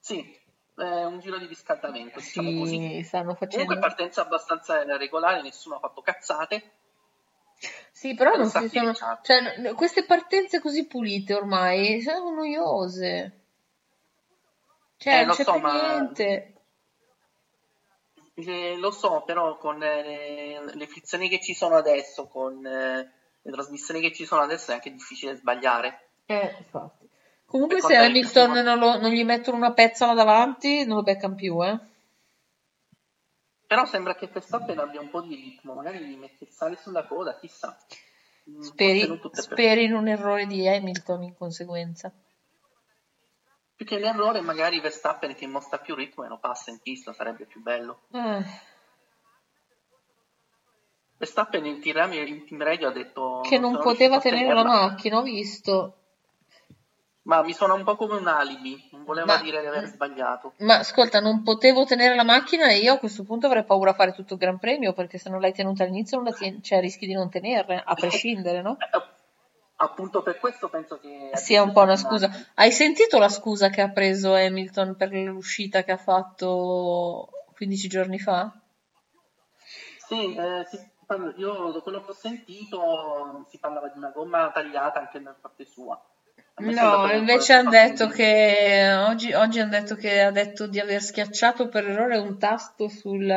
Sì, 0.00 0.38
è 0.74 1.04
un 1.04 1.18
giro 1.20 1.38
di 1.38 1.46
riscaldamento, 1.46 2.18
diciamo 2.18 2.60
così. 2.60 2.78
Sì, 2.78 3.02
stanno 3.02 3.34
facendo... 3.34 3.64
Comunque 3.64 3.88
partenza 3.88 4.22
abbastanza 4.22 4.82
regolare, 4.96 5.42
nessuno 5.42 5.76
ha 5.76 5.80
fatto 5.80 6.00
cazzate. 6.00 6.62
Sì, 7.96 8.14
però 8.14 8.30
Per 8.30 8.40
non 8.40 8.48
si 8.48 8.68
sono... 8.68 8.90
Ricciardo. 8.90 9.20
Cioè, 9.22 9.72
queste 9.74 10.04
partenze 10.04 10.60
così 10.60 10.84
pulite 10.88 11.32
ormai 11.32 12.00
sono 12.02 12.34
noiose. 12.34 13.40
Cioè, 14.96 15.20
Eh, 15.20 15.24
non 15.24 15.36
c'è 15.36 15.44
so, 15.44 15.58
ma- 15.58 15.72
niente. 15.72 16.54
Eh, 18.34 18.76
lo 18.78 18.90
so, 18.90 19.22
però 19.24 19.56
con 19.58 19.80
eh, 19.80 20.60
le 20.74 20.86
frizioni 20.88 21.28
che 21.28 21.40
ci 21.40 21.54
sono 21.54 21.76
adesso, 21.76 22.26
con 22.26 22.66
eh, 22.66 23.12
le 23.40 23.52
trasmissioni 23.52 24.00
che 24.00 24.12
ci 24.12 24.24
sono 24.26 24.42
adesso 24.42 24.72
è 24.72 24.74
anche 24.74 24.90
difficile 24.90 25.36
sbagliare. 25.36 26.08
Eh, 26.26 26.56
infatti. 26.58 27.08
Comunque 27.46 27.76
Per 27.76 27.90
se 27.90 27.96
Hamilton 27.96 28.50
non, 28.64 28.78
lo- 28.80 28.98
non 28.98 29.12
gli 29.12 29.24
mettono 29.24 29.56
una 29.56 29.72
pezzola 29.72 30.14
davanti, 30.14 30.84
non 30.84 30.96
lo 30.96 31.02
beccano 31.04 31.36
più, 31.36 31.64
eh. 31.64 31.78
Però 33.66 33.84
sembra 33.86 34.14
che 34.14 34.26
Verstappen 34.26 34.78
abbia 34.78 35.00
un 35.00 35.10
po' 35.10 35.22
di 35.22 35.34
ritmo, 35.34 35.74
magari 35.74 35.98
gli 36.04 36.16
mette 36.16 36.44
il 36.44 36.50
sale 36.50 36.76
sulla 36.76 37.06
coda, 37.06 37.36
chissà. 37.38 37.76
Mm, 38.50 38.60
Speri, 38.60 39.20
speri 39.32 39.84
in 39.84 39.94
un 39.94 40.06
errore 40.06 40.46
di 40.46 40.68
Hamilton 40.68 41.22
in 41.22 41.34
conseguenza. 41.34 42.12
Più 43.74 43.86
che 43.86 43.98
l'errore, 43.98 44.40
magari 44.40 44.80
Verstappen 44.80 45.34
che 45.34 45.46
mostra 45.46 45.78
più 45.78 45.94
ritmo 45.94 46.24
e 46.24 46.28
lo 46.28 46.38
passa 46.38 46.70
in 46.70 46.80
pista, 46.80 47.12
sarebbe 47.12 47.46
più 47.46 47.60
bello. 47.62 48.02
Eh, 48.12 48.44
Verstappen 51.16 51.64
in 51.64 51.80
team, 51.80 52.62
radio 52.62 52.88
ha 52.88 52.92
detto 52.92 53.40
che 53.40 53.58
non 53.58 53.78
poteva 53.80 54.18
tenere 54.18 54.52
la 54.52 54.62
macchina, 54.62 55.18
ho 55.18 55.22
visto. 55.22 56.03
Ma 57.24 57.42
mi 57.42 57.54
suona 57.54 57.72
un 57.72 57.84
po' 57.84 57.96
come 57.96 58.16
un 58.16 58.26
alibi, 58.26 58.88
non 58.92 59.04
voleva 59.04 59.36
Ma- 59.36 59.42
dire 59.42 59.60
di 59.60 59.66
aver 59.66 59.86
sbagliato. 59.86 60.52
Ma 60.58 60.78
ascolta, 60.78 61.20
non 61.20 61.42
potevo 61.42 61.84
tenere 61.84 62.14
la 62.14 62.22
macchina 62.22 62.68
e 62.68 62.78
io 62.78 62.94
a 62.94 62.98
questo 62.98 63.24
punto 63.24 63.46
avrei 63.46 63.64
paura 63.64 63.90
a 63.90 63.94
fare 63.94 64.12
tutto 64.12 64.34
il 64.34 64.40
Gran 64.40 64.58
Premio 64.58 64.92
perché 64.92 65.16
se 65.16 65.30
non 65.30 65.40
l'hai 65.40 65.54
tenuta 65.54 65.84
all'inizio 65.84 66.18
non 66.18 66.26
la 66.26 66.32
tien- 66.32 66.62
cioè, 66.62 66.80
rischi 66.80 67.06
di 67.06 67.14
non 67.14 67.30
tenerla, 67.30 67.82
a 67.84 67.94
prescindere, 67.94 68.60
no? 68.60 68.76
Eh, 68.78 69.02
Appunto 69.76 70.22
per 70.22 70.38
questo 70.38 70.68
penso 70.68 70.98
che... 71.00 71.30
Sia 71.34 71.62
un 71.62 71.72
po' 71.72 71.82
una 71.82 71.96
scusa. 71.96 72.30
Hai 72.54 72.70
sentito 72.70 73.18
la 73.18 73.28
scusa 73.28 73.70
che 73.70 73.80
ha 73.80 73.90
preso 73.90 74.32
Hamilton 74.32 74.94
per 74.94 75.10
l'uscita 75.12 75.82
che 75.82 75.92
ha 75.92 75.96
fatto 75.96 77.28
15 77.56 77.88
giorni 77.88 78.18
fa? 78.20 78.52
Sì, 80.06 80.34
eh, 80.36 80.64
parla- 81.06 81.32
io 81.36 81.72
da 81.72 81.80
quello 81.80 82.04
che 82.04 82.10
ho 82.12 82.14
sentito 82.14 83.46
si 83.48 83.58
parlava 83.58 83.88
di 83.88 83.98
una 83.98 84.10
gomma 84.10 84.50
tagliata 84.52 85.00
anche 85.00 85.20
da 85.20 85.34
parte 85.38 85.64
sua. 85.64 86.00
No, 86.56 87.10
invece 87.12 87.52
hanno 87.54 87.70
detto 87.70 88.06
che 88.08 88.92
oggi, 89.08 89.32
oggi 89.32 89.58
hanno 89.58 89.70
detto 89.70 89.96
che 89.96 90.20
ha 90.20 90.30
detto 90.30 90.68
di 90.68 90.78
aver 90.78 91.02
schiacciato 91.02 91.68
per 91.68 91.88
errore 91.88 92.16
un 92.16 92.38
tasto 92.38 92.88
sul, 92.88 93.28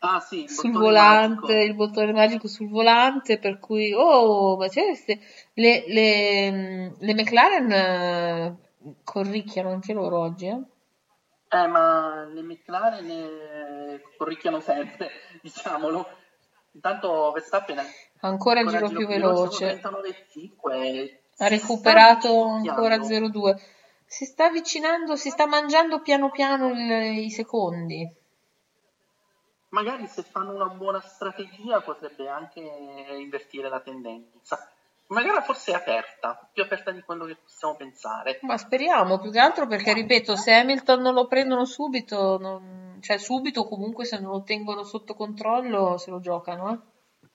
Ah 0.00 0.20
sì, 0.20 0.44
il 0.44 0.48
sul 0.50 0.70
volante, 0.70 1.54
magico. 1.54 1.64
il 1.64 1.74
bottone 1.74 2.12
magico 2.12 2.46
sul 2.46 2.68
volante, 2.68 3.38
per 3.38 3.58
cui, 3.58 3.92
oh, 3.92 4.56
ma 4.56 4.68
c'è 4.68 4.84
queste- 4.84 5.18
le, 5.54 5.84
le, 5.88 6.94
le 7.00 7.14
McLaren 7.14 7.72
eh, 7.72 8.56
corricchiano 9.02 9.70
anche 9.70 9.92
loro 9.92 10.20
oggi, 10.20 10.46
eh? 10.46 10.60
Eh, 11.50 11.66
ma 11.66 12.28
le 12.32 12.42
McLaren 12.42 13.10
eh, 13.10 14.02
corricchiano 14.16 14.60
sempre, 14.60 15.10
diciamolo. 15.42 16.06
Intanto 16.74 17.32
Verstappen 17.32 17.78
è 17.78 17.84
Ancora 18.20 18.60
il 18.60 18.68
ancora 18.68 18.86
giro 18.86 18.98
più 18.98 19.08
veloce. 19.08 19.80
39,5. 19.80 21.16
Ha 21.38 21.48
recuperato 21.48 22.42
ancora 22.44 22.94
avvicinando. 22.96 23.28
0,2. 23.52 23.60
Si 24.06 24.24
sta 24.24 24.46
avvicinando, 24.46 25.16
si 25.16 25.30
sta 25.30 25.46
mangiando 25.46 26.00
piano 26.00 26.30
piano 26.30 26.70
il- 26.70 27.18
i 27.24 27.30
secondi. 27.30 28.10
Magari 29.70 30.06
se 30.06 30.22
fanno 30.22 30.54
una 30.54 30.68
buona 30.68 31.00
strategia 31.00 31.80
potrebbe 31.82 32.26
anche 32.28 32.60
invertire 33.18 33.68
la 33.68 33.80
tendenza. 33.80 34.70
Una 35.08 35.22
gara 35.22 35.40
forse 35.42 35.74
aperta, 35.74 36.48
più 36.52 36.62
aperta 36.62 36.90
di 36.90 37.02
quello 37.02 37.24
che 37.26 37.36
possiamo 37.36 37.76
pensare. 37.76 38.38
Ma 38.42 38.56
speriamo, 38.58 39.18
più 39.18 39.30
che 39.30 39.38
altro 39.38 39.66
perché, 39.66 39.92
ripeto, 39.92 40.36
se 40.36 40.52
Hamilton 40.54 41.00
non 41.00 41.14
lo 41.14 41.26
prendono 41.26 41.64
subito, 41.64 42.38
non- 42.38 42.98
cioè 43.00 43.16
subito 43.18 43.66
comunque 43.68 44.04
se 44.04 44.18
non 44.18 44.32
lo 44.32 44.42
tengono 44.42 44.84
sotto 44.84 45.14
controllo 45.14 45.96
se 45.98 46.10
lo 46.10 46.20
giocano, 46.20 46.72
eh. 46.72 47.26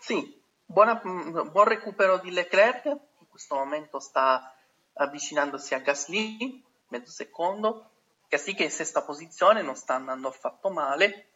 Sì, 0.00 0.42
buona- 0.64 1.00
mh, 1.02 1.50
buon 1.52 1.64
recupero 1.68 2.18
di 2.18 2.30
Leclerc, 2.32 2.96
questo 3.40 3.54
momento 3.54 4.00
sta 4.00 4.54
avvicinandosi 4.94 5.72
a 5.72 5.78
Gasly, 5.78 6.62
mezzo 6.88 7.10
secondo. 7.10 7.86
Gasly 8.28 8.52
che 8.54 8.62
è 8.64 8.66
in 8.66 8.70
sesta 8.70 9.00
posizione, 9.02 9.62
non 9.62 9.74
sta 9.76 9.94
andando 9.94 10.28
affatto 10.28 10.68
male. 10.68 11.28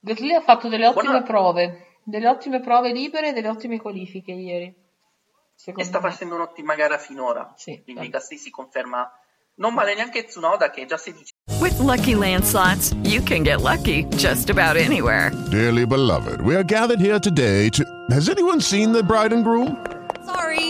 Gasly 0.00 0.34
ha 0.34 0.42
fatto 0.42 0.68
delle 0.68 0.86
ottime 0.86 1.04
Buona- 1.04 1.22
prove, 1.22 1.86
delle 2.02 2.28
ottime 2.28 2.60
prove 2.60 2.92
libere 2.92 3.28
e 3.28 3.32
delle 3.32 3.48
ottime 3.48 3.80
qualifiche 3.80 4.32
ieri. 4.32 4.66
e 5.76 5.84
sta 5.84 6.00
me. 6.00 6.10
facendo 6.10 6.34
un'ottima 6.34 6.74
gara 6.74 6.98
finora. 6.98 7.54
Sì, 7.56 7.80
Quindi 7.84 8.06
eh. 8.06 8.10
Gasly 8.10 8.36
si 8.36 8.50
conferma 8.50 9.10
non 9.56 9.72
male 9.74 9.94
neanche 9.94 10.24
Tsunoda 10.24 10.70
che 10.70 10.82
è 10.82 10.86
già 10.86 10.96
16 10.98 11.32
With 11.58 11.78
Lucky 11.80 12.14
Land 12.14 12.44
slots, 12.44 12.92
you 13.02 13.22
can 13.22 13.42
get 13.42 13.60
lucky 13.60 14.06
just 14.16 14.50
about 14.50 14.76
anywhere. 14.76 15.30
Dearly 15.50 15.86
beloved, 15.86 16.40
we 16.42 16.54
are 16.54 16.64
gathered 16.64 17.00
here 17.00 17.18
today 17.18 17.68
to. 17.70 17.82
Has 18.10 18.28
anyone 18.28 18.60
seen 18.60 18.92
the 18.92 19.02
bride 19.02 19.32
and 19.34 19.42
groom? 19.42 19.76
Sorry, 20.24 20.69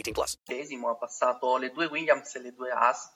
18 0.00 0.12
plus. 0.12 0.38
ha 0.88 0.94
passato 0.94 1.56
le 1.56 1.70
due 1.70 1.86
Williams 1.86 2.34
e 2.34 2.40
le 2.40 2.54
due 2.54 2.70
Haas. 2.70 3.12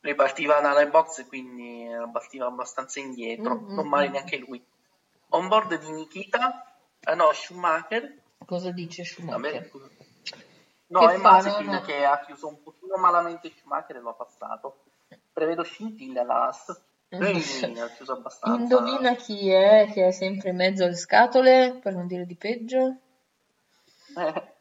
Lui 0.00 0.14
partiva 0.14 0.60
dalle 0.60 0.88
box, 0.88 1.26
quindi 1.26 1.86
partiva 2.12 2.46
abbastanza 2.46 3.00
indietro. 3.00 3.54
Mm, 3.54 3.74
non 3.74 3.88
male 3.88 4.08
neanche 4.08 4.36
lui. 4.36 4.62
On 5.30 5.48
board 5.48 5.78
di 5.78 5.90
Nikita, 5.90 6.76
eh, 7.00 7.14
no, 7.14 7.32
Schumacher. 7.32 8.20
Cosa 8.44 8.70
dice 8.70 9.04
Schumacher? 9.04 9.70
no, 10.88 11.06
Che 11.06 11.14
è 11.14 11.16
Mazepin 11.16 11.70
no, 11.70 11.80
che 11.80 12.04
ha 12.04 12.20
chiuso 12.20 12.48
un 12.48 12.62
pochino 12.62 12.96
malamente 12.96 13.50
Schumacher 13.50 13.96
e 13.96 14.00
lo 14.00 14.10
ha 14.10 14.14
passato. 14.14 14.84
Prevedo 15.32 15.62
scintille 15.62 16.20
alla 16.20 16.44
Haas. 16.44 16.82
Lui 17.08 17.80
ha 17.80 17.88
chiuso 17.88 18.12
abbastanza. 18.12 18.60
Indovina 18.60 19.14
chi 19.14 19.48
è 19.50 19.88
che 19.92 20.08
è 20.08 20.10
sempre 20.10 20.50
in 20.50 20.56
mezzo 20.56 20.84
alle 20.84 20.96
scatole, 20.96 21.78
per 21.80 21.94
non 21.94 22.06
dire 22.06 22.26
di 22.26 22.36
peggio? 22.36 22.96
Eh, 24.16 24.53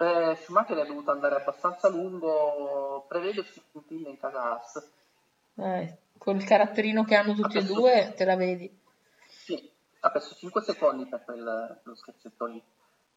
Eh, 0.00 0.36
Schumacher 0.42 0.78
è 0.78 0.86
dovuto 0.86 1.10
andare 1.10 1.34
abbastanza 1.36 1.88
lungo, 1.88 3.04
prevedo 3.08 3.42
si 3.42 3.60
puntini 3.72 4.08
in 4.08 4.18
casa 4.18 4.42
Haas. 4.42 4.90
Eh, 5.56 5.98
con 6.16 6.36
il 6.36 6.44
caratterino 6.44 7.04
che 7.04 7.16
hanno 7.16 7.34
tutti 7.34 7.58
e 7.58 7.64
due, 7.64 8.12
te 8.14 8.24
la 8.24 8.36
vedi. 8.36 8.70
Sì, 9.26 9.70
ha 10.00 10.10
perso 10.10 10.36
5 10.36 10.62
secondi 10.62 11.06
per 11.06 11.24
quel, 11.24 11.80
quello 11.82 11.96
scherzetto 11.96 12.46
lì. 12.46 12.62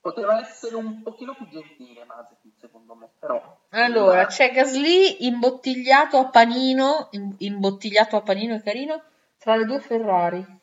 Poteva 0.02 0.40
essere 0.40 0.76
un 0.76 1.04
pochino 1.04 1.36
più 1.36 1.48
gentile 1.50 2.04
Mazepin, 2.06 2.54
secondo 2.58 2.96
me, 2.96 3.10
però... 3.20 3.60
Allora, 3.70 4.26
c'è 4.26 4.52
Gasly 4.52 5.28
imbottigliato 5.28 6.18
a 6.18 6.30
panino, 6.30 7.10
im- 7.12 7.36
imbottigliato 7.38 8.16
a 8.16 8.22
panino 8.22 8.56
è 8.56 8.64
carino, 8.64 9.04
tra 9.38 9.56
le 9.56 9.66
due 9.66 9.80
Ferrari. 9.80 10.60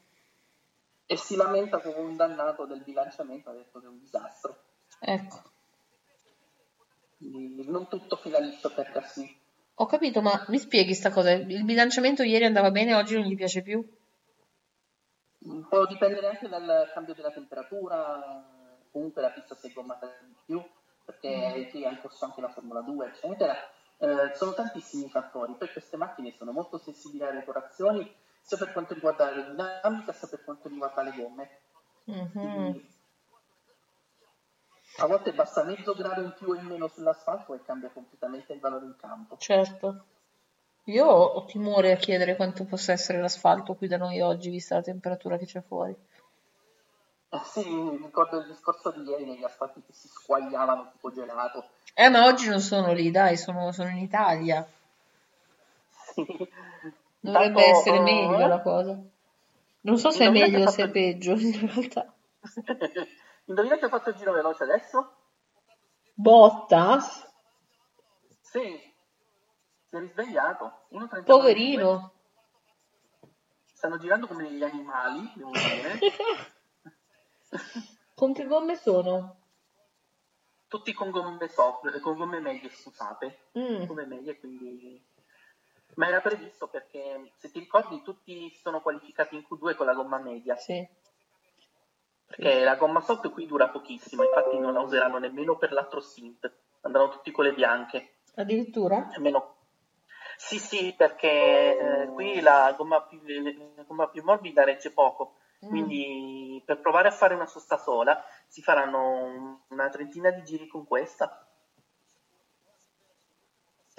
E 1.06 1.16
si 1.16 1.37
lamenta 1.37 1.78
come 1.78 1.98
un 1.98 2.16
dannato 2.16 2.64
del 2.66 2.82
bilanciamento, 2.82 3.50
ha 3.50 3.52
detto 3.52 3.78
che 3.78 3.87
è 3.87 3.88
un 3.88 4.00
disastro. 4.00 4.56
Ecco, 4.98 5.42
non 7.18 7.88
tutto 7.88 8.16
finalista 8.16 8.70
per 8.70 8.90
Gasly. 8.92 9.37
ho 9.75 9.87
capito, 9.87 10.20
ma 10.20 10.44
mi 10.48 10.58
spieghi 10.58 10.94
sta 10.94 11.10
cosa? 11.10 11.32
Il 11.32 11.64
bilanciamento 11.64 12.22
ieri 12.22 12.44
andava 12.44 12.70
bene, 12.70 12.94
oggi 12.94 13.14
non 13.14 13.25
gli 13.25 13.37
piace 13.37 13.62
più? 13.62 13.84
Può 15.68 15.87
dipendere 15.87 16.28
anche 16.28 16.48
dal 16.48 16.90
cambio 16.92 17.14
della 17.14 17.30
temperatura, 17.30 18.44
comunque 18.90 19.22
la 19.22 19.30
pista 19.30 19.54
si 19.54 19.68
è 19.68 19.72
gommata 19.72 20.06
di 20.20 20.34
più, 20.44 20.62
perché 21.04 21.68
qui 21.70 21.84
ha 21.84 21.90
in 21.90 22.00
corso 22.00 22.25
anche 22.25 22.40
la 22.40 22.48
Formula 22.48 22.80
2, 22.80 23.06
eccetera. 23.06 23.54
Eh, 24.00 24.34
sono 24.34 24.54
tantissimi 24.54 25.08
fattori, 25.08 25.54
poi 25.54 25.70
queste 25.72 25.96
macchine 25.96 26.32
sono 26.32 26.52
molto 26.52 26.78
sensibili 26.78 27.25
alle 27.25 27.40
decorazioni, 27.40 28.08
sia 28.40 28.56
per 28.56 28.72
quanto 28.72 28.94
riguarda 28.94 29.34
la 29.34 29.42
dinamica, 29.42 30.12
sia 30.12 30.28
per 30.28 30.44
quanto 30.44 30.68
riguarda 30.68 31.02
le 31.02 31.12
gomme. 31.16 31.60
Mhm. 32.04 32.30
Quindi, 32.30 32.88
a 35.00 35.07
volte 35.07 35.33
basta 35.33 35.64
mezzo 35.64 35.95
grado 35.95 36.23
in 36.23 36.35
più 36.37 36.49
o 36.49 36.55
in 36.55 36.67
meno 36.67 36.88
sull'asfalto 36.88 37.55
e 37.55 37.62
cambia 37.64 37.88
completamente 37.88 38.52
il 38.52 38.61
valore 38.61 38.87
in 38.87 38.97
campo. 38.99 39.37
Certo. 39.37 40.05
Io 40.85 41.07
ho 41.07 41.45
timore 41.45 41.93
a 41.93 41.97
chiedere 41.97 42.35
quanto 42.35 42.64
possa 42.64 42.93
essere 42.93 43.21
l'asfalto 43.21 43.75
qui 43.75 43.88
da 43.88 43.99
noi 43.99 44.21
oggi, 44.21 44.50
vista 44.50 44.76
la 44.76 44.83
temperatura 44.83 45.37
che 45.37 45.45
c'è 45.45 45.61
fuori. 45.61 45.95
Eh 47.31 47.40
sì, 47.45 47.62
ricordo 48.02 48.38
il 48.38 48.47
discorso 48.47 48.90
di 48.90 49.02
ieri 49.02 49.26
negli 49.26 49.45
asfalti 49.45 49.83
che 49.87 49.93
si 49.93 50.09
squagliavano 50.09 50.90
tipo 50.93 51.12
gelato. 51.12 51.69
Eh, 51.93 52.09
ma 52.09 52.25
oggi 52.25 52.49
non 52.49 52.61
sono 52.61 52.93
lì, 52.93 53.11
dai, 53.11 53.37
sono, 53.37 53.71
sono 53.71 53.90
in 53.90 53.99
Italia. 53.99 54.67
Sì. 55.90 56.25
Dovrebbe 57.21 57.61
Intanto, 57.61 57.61
essere 57.61 57.97
eh, 57.97 58.00
meglio 58.00 58.47
la 58.47 58.61
cosa. 58.61 58.99
Non 59.83 59.99
so 59.99 60.11
se 60.11 60.25
è 60.25 60.31
meglio 60.31 60.64
o 60.64 60.71
se 60.71 60.85
è 60.85 60.88
peggio, 60.88 61.33
in 61.33 61.71
realtà. 61.71 62.12
Indovina 63.49 63.78
che 63.78 63.87
ha 63.87 63.88
fatto 63.88 64.11
il 64.11 64.17
giro 64.17 64.33
veloce 64.33 64.64
adesso? 64.64 65.17
Bottas? 66.12 67.26
Sì, 68.40 68.78
si 69.85 69.97
è 69.97 69.99
risvegliato. 69.99 70.87
1.39. 70.93 71.25
Poverino. 71.25 72.12
Stanno 73.64 73.97
girando 73.97 74.26
come 74.26 74.43
degli 74.43 74.62
animali, 74.62 75.33
devo 75.35 75.50
dire. 75.52 75.99
Con 78.14 78.35
che 78.35 78.45
gomme 78.47 78.76
sono? 78.76 79.37
Tutti 80.67 80.93
con 80.93 81.11
gomme 81.11 81.49
soft, 81.49 81.99
con 82.00 82.17
gomme 82.17 82.40
medie, 82.40 82.69
scusate. 82.69 83.49
Mm. 83.59 83.85
Gomme 83.85 84.05
medie, 84.05 84.38
quindi... 84.38 85.02
Ma 85.95 86.09
era 86.09 86.21
previsto 86.21 86.69
perché, 86.69 87.33
se 87.37 87.50
ti 87.50 87.61
ricordi, 87.61 88.02
tutti 88.02 88.55
sono 88.61 88.83
qualificati 88.83 89.37
in 89.37 89.47
Q2 89.49 89.75
con 89.75 89.87
la 89.87 89.95
gomma 89.95 90.19
media. 90.19 90.57
Sì. 90.57 90.87
Perché 92.28 92.61
la 92.62 92.76
gomma 92.76 93.00
soft 93.00 93.30
qui 93.30 93.47
dura 93.47 93.68
pochissimo, 93.68 94.23
infatti 94.23 94.58
non 94.58 94.73
la 94.75 94.80
useranno 94.80 95.18
nemmeno 95.18 95.56
per 95.56 95.73
l'altro 95.73 96.00
stint. 96.00 96.50
Andranno 96.82 97.08
tutti 97.08 97.30
con 97.30 97.44
le 97.44 97.54
bianche. 97.54 98.18
Addirittura? 98.37 99.08
Almeno... 99.14 99.56
Sì, 100.37 100.58
sì, 100.58 100.94
perché 100.97 101.76
eh, 101.76 102.06
qui 102.12 102.40
la 102.40 102.73
gomma, 102.76 103.02
più, 103.02 103.20
la 103.76 103.82
gomma 103.82 104.08
più 104.08 104.23
morbida 104.23 104.62
regge 104.64 104.92
poco, 104.92 105.35
Mm. 105.64 105.68
quindi 105.70 106.62
per 106.64 106.79
provare 106.79 107.09
a 107.09 107.11
fare 107.11 107.35
una 107.35 107.46
sosta 107.46 107.79
sola 107.79 108.22
si 108.46 108.62
faranno 108.62 109.24
un- 109.24 109.59
una 109.70 109.88
trentina 109.88 110.31
di 110.31 110.44
giri 110.44 110.68
con 110.68 110.87
questa. 110.87 111.48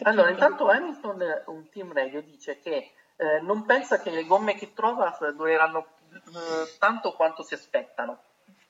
Allora, 0.04 0.30
intanto 0.30 0.69
Hamilton, 0.69 1.43
un 1.47 1.69
team 1.69 1.91
radio, 1.91 2.21
dice 2.21 2.60
che 2.60 2.93
eh, 3.17 3.41
non 3.41 3.65
pensa 3.65 3.99
che 3.99 4.10
le 4.10 4.23
gomme 4.25 4.56
che 4.56 4.71
trova 4.73 5.17
dureranno 5.36 5.86
eh, 6.13 6.78
tanto 6.78 7.13
quanto 7.13 7.43
si 7.43 7.54
aspettano. 7.54 8.24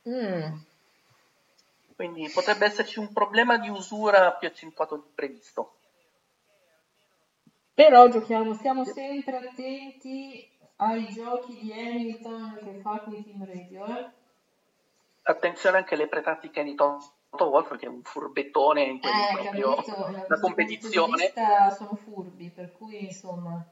Mm. 0.08 0.60
Quindi 1.95 2.30
potrebbe 2.30 2.65
esserci 2.65 2.99
un 2.99 3.12
problema 3.12 3.58
di 3.58 3.69
usura 3.69 4.32
più 4.34 4.47
accentuato 4.47 4.95
di 4.97 5.12
previsto. 5.13 5.73
Però 7.73 8.08
giochiamo, 8.10 8.54
stiamo 8.54 8.84
sempre 8.84 9.38
attenti 9.38 10.47
ai 10.78 11.08
giochi 11.08 11.58
di 11.60 11.71
Hamilton 11.73 12.60
che 12.62 12.80
fa 12.82 12.99
con 12.99 13.13
i 13.15 13.23
team 13.23 13.45
radio, 13.45 13.86
eh? 13.86 14.12
Attenzione 15.23 15.78
anche 15.78 15.93
alle 15.93 16.08
pratiche 16.08 16.63
di 16.63 16.75
Toto 16.75 17.49
Wolff, 17.49 17.75
che 17.78 17.86
è 17.86 17.89
un 17.89 18.02
furbettone 18.04 18.82
in 18.84 18.99
quelli 18.99 19.21
Eh, 19.21 19.32
proprio 19.32 19.75
capito, 19.75 20.25
la 20.28 20.39
competizione. 20.39 21.34
sono 21.78 21.95
furbi, 21.95 22.49
per 22.49 22.71
cui 22.71 23.04
insomma 23.06 23.63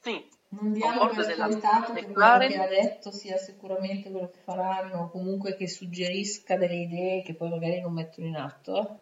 Sì, 0.00 0.28
non 0.50 0.72
a 0.72 0.74
diamo 0.74 0.98
bordo 0.98 1.14
per 1.14 1.26
della 1.26 1.48
scontato 1.48 1.92
che 1.92 2.04
quello 2.10 2.38
che 2.38 2.58
ha 2.58 2.66
detto 2.66 3.10
sia 3.12 3.36
sicuramente 3.36 4.10
quello 4.10 4.30
che 4.30 4.38
faranno, 4.42 5.10
comunque 5.10 5.54
che 5.54 5.68
suggerisca 5.68 6.56
delle 6.56 6.76
idee 6.76 7.22
che 7.22 7.34
poi 7.34 7.50
magari 7.50 7.80
non 7.80 7.92
mettono 7.92 8.26
in 8.26 8.36
atto. 8.36 8.98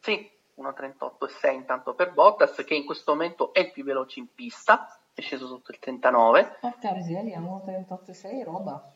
Sì, 0.00 0.30
1.38,6 0.56 1.52
intanto 1.54 1.94
per 1.94 2.12
Bottas, 2.12 2.62
che 2.66 2.74
in 2.74 2.84
questo 2.84 3.12
momento 3.12 3.52
è 3.52 3.60
il 3.60 3.72
più 3.72 3.84
veloce 3.84 4.18
in 4.18 4.26
pista, 4.34 5.00
è 5.14 5.20
sceso 5.20 5.46
sotto 5.46 5.70
il 5.70 5.78
39. 5.78 6.58
Porca 6.60 6.92
miseria, 6.92 7.38
1.38.6 7.38 8.42
roba. 8.42 8.92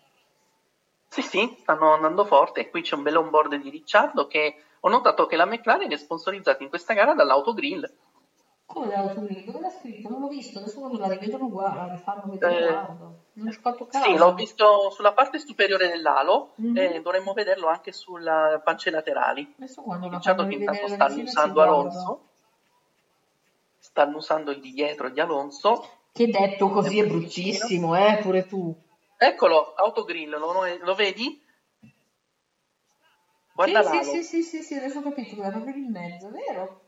Sì, 1.07 1.23
sì, 1.23 1.57
stanno 1.61 1.95
andando 1.95 2.25
forte. 2.25 2.69
Qui 2.69 2.83
c'è 2.83 2.97
un 2.97 3.03
bel 3.03 3.17
onboard 3.17 3.55
di 3.55 3.71
Ricciardo 3.71 4.27
che 4.27 4.63
ho 4.81 4.89
notato 4.89 5.27
che 5.27 5.37
la 5.37 5.47
McLaren 5.47 5.91
è 5.91 5.97
sponsorizzata 5.97 6.63
in 6.63 6.69
questa 6.69 6.93
gara 6.93 7.15
dall'Autogrill. 7.15 7.91
Come 8.69 8.87
l'autogrill? 8.89 9.45
Dove 9.47 9.61
l'ha 9.61 9.71
scritto? 9.71 10.11
Non 10.11 10.21
l'ho 10.21 10.29
visto, 10.29 10.59
adesso 10.59 10.81
quando 10.81 10.99
la 10.99 11.09
rivedono 11.09 11.47
uguale, 11.47 11.77
la 11.77 11.89
rifanno 11.95 12.23
vedere 12.31 12.55
Eh, 12.55 12.71
guardo. 12.71 13.25
Non 13.33 13.51
ci 13.51 13.57
ho 13.59 13.61
fatto 13.63 13.87
caso. 13.87 14.05
Sì, 14.05 14.17
l'ho 14.19 14.35
visto 14.35 14.91
sulla 14.91 15.13
parte 15.13 15.39
superiore 15.39 15.89
dell'alo 15.89 16.51
Mhm. 16.57 16.77
e 16.77 17.01
dovremmo 17.01 17.33
vederlo 17.33 17.69
anche 17.69 17.93
sulle 17.93 18.61
pance 18.63 18.91
laterali. 18.91 19.49
Adesso 19.57 19.81
quando 19.81 20.11
la 20.11 20.21
fanno 20.21 20.51
intanto 20.51 20.87
da 20.87 20.95
stanno 20.95 21.23
usando. 21.23 21.63
Alonso. 21.63 22.21
Stanno 23.81 24.17
usando 24.19 24.51
il 24.51 24.61
di 24.61 24.73
dietro 24.73 25.09
di 25.09 25.19
Alonso. 25.19 25.81
Che 26.13 26.27
detto 26.27 26.69
così 26.69 26.99
è 26.99 27.07
bruttissimo, 27.07 27.95
eh, 27.97 28.19
pure 28.21 28.45
tu. 28.45 28.77
Eccolo, 29.17 29.73
autogrill, 29.75 30.37
lo, 30.39 30.53
lo 30.79 30.95
vedi? 30.95 31.35
Guarda 33.55 33.83
sì, 33.83 33.89
l'alo. 33.89 34.03
sì, 34.03 34.23
sì, 34.23 34.23
sì, 34.23 34.43
sì, 34.43 34.63
sì, 34.63 34.75
adesso 34.75 34.99
ho 34.99 35.03
capito, 35.03 35.41
era 35.41 35.51
proprio 35.51 35.75
in 35.75 35.91
mezzo, 35.91 36.31
vero? 36.31 36.88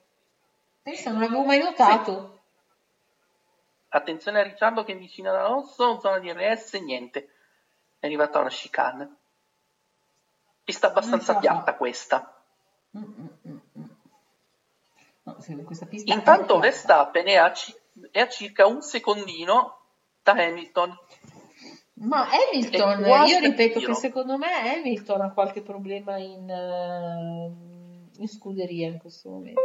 Pensa, 0.83 1.11
non 1.11 1.21
l'avevo 1.21 1.45
mai 1.45 1.59
notato. 1.59 2.41
Attenzione 3.89 4.41
a 4.41 4.43
Ricciardo 4.45 4.85
che 4.85 4.93
è 4.93 4.97
vicino 4.97 5.31
ad 5.31 5.37
Alonso, 5.37 5.99
zona 6.01 6.19
di 6.19 6.33
RS, 6.33 6.75
niente. 6.75 7.29
È 7.99 8.07
arrivata 8.07 8.39
una 8.39 8.49
chicane. 8.49 9.17
Pista 10.65 10.87
abbastanza 10.87 11.37
piatta 11.37 11.75
questa. 11.75 12.41
Mm, 12.97 13.03
mm, 13.03 13.27
mm. 13.49 13.83
No, 15.23 15.65
questa 15.65 15.87
pista 15.87 16.13
Intanto. 16.13 16.59
Verstappen 16.59 17.27
è 17.27 17.35
a, 17.35 17.53
ci- 17.53 17.75
è 18.11 18.21
a 18.21 18.29
circa 18.29 18.67
un 18.67 18.81
secondino 18.81 19.81
da 20.23 20.33
Hamilton. 20.33 20.97
Ma 21.95 22.27
Hamilton, 22.31 23.05
io 23.27 23.39
ripeto 23.41 23.81
che 23.81 23.95
secondo 23.95 24.39
me 24.39 24.49
Hamilton 24.75 25.21
ha 25.21 25.33
qualche 25.33 25.61
problema 25.61 26.17
in, 26.17 26.49
eh, 26.49 28.21
in 28.21 28.29
scuderia 28.29 28.87
in 28.87 28.99
questo 28.99 29.29
momento. 29.29 29.61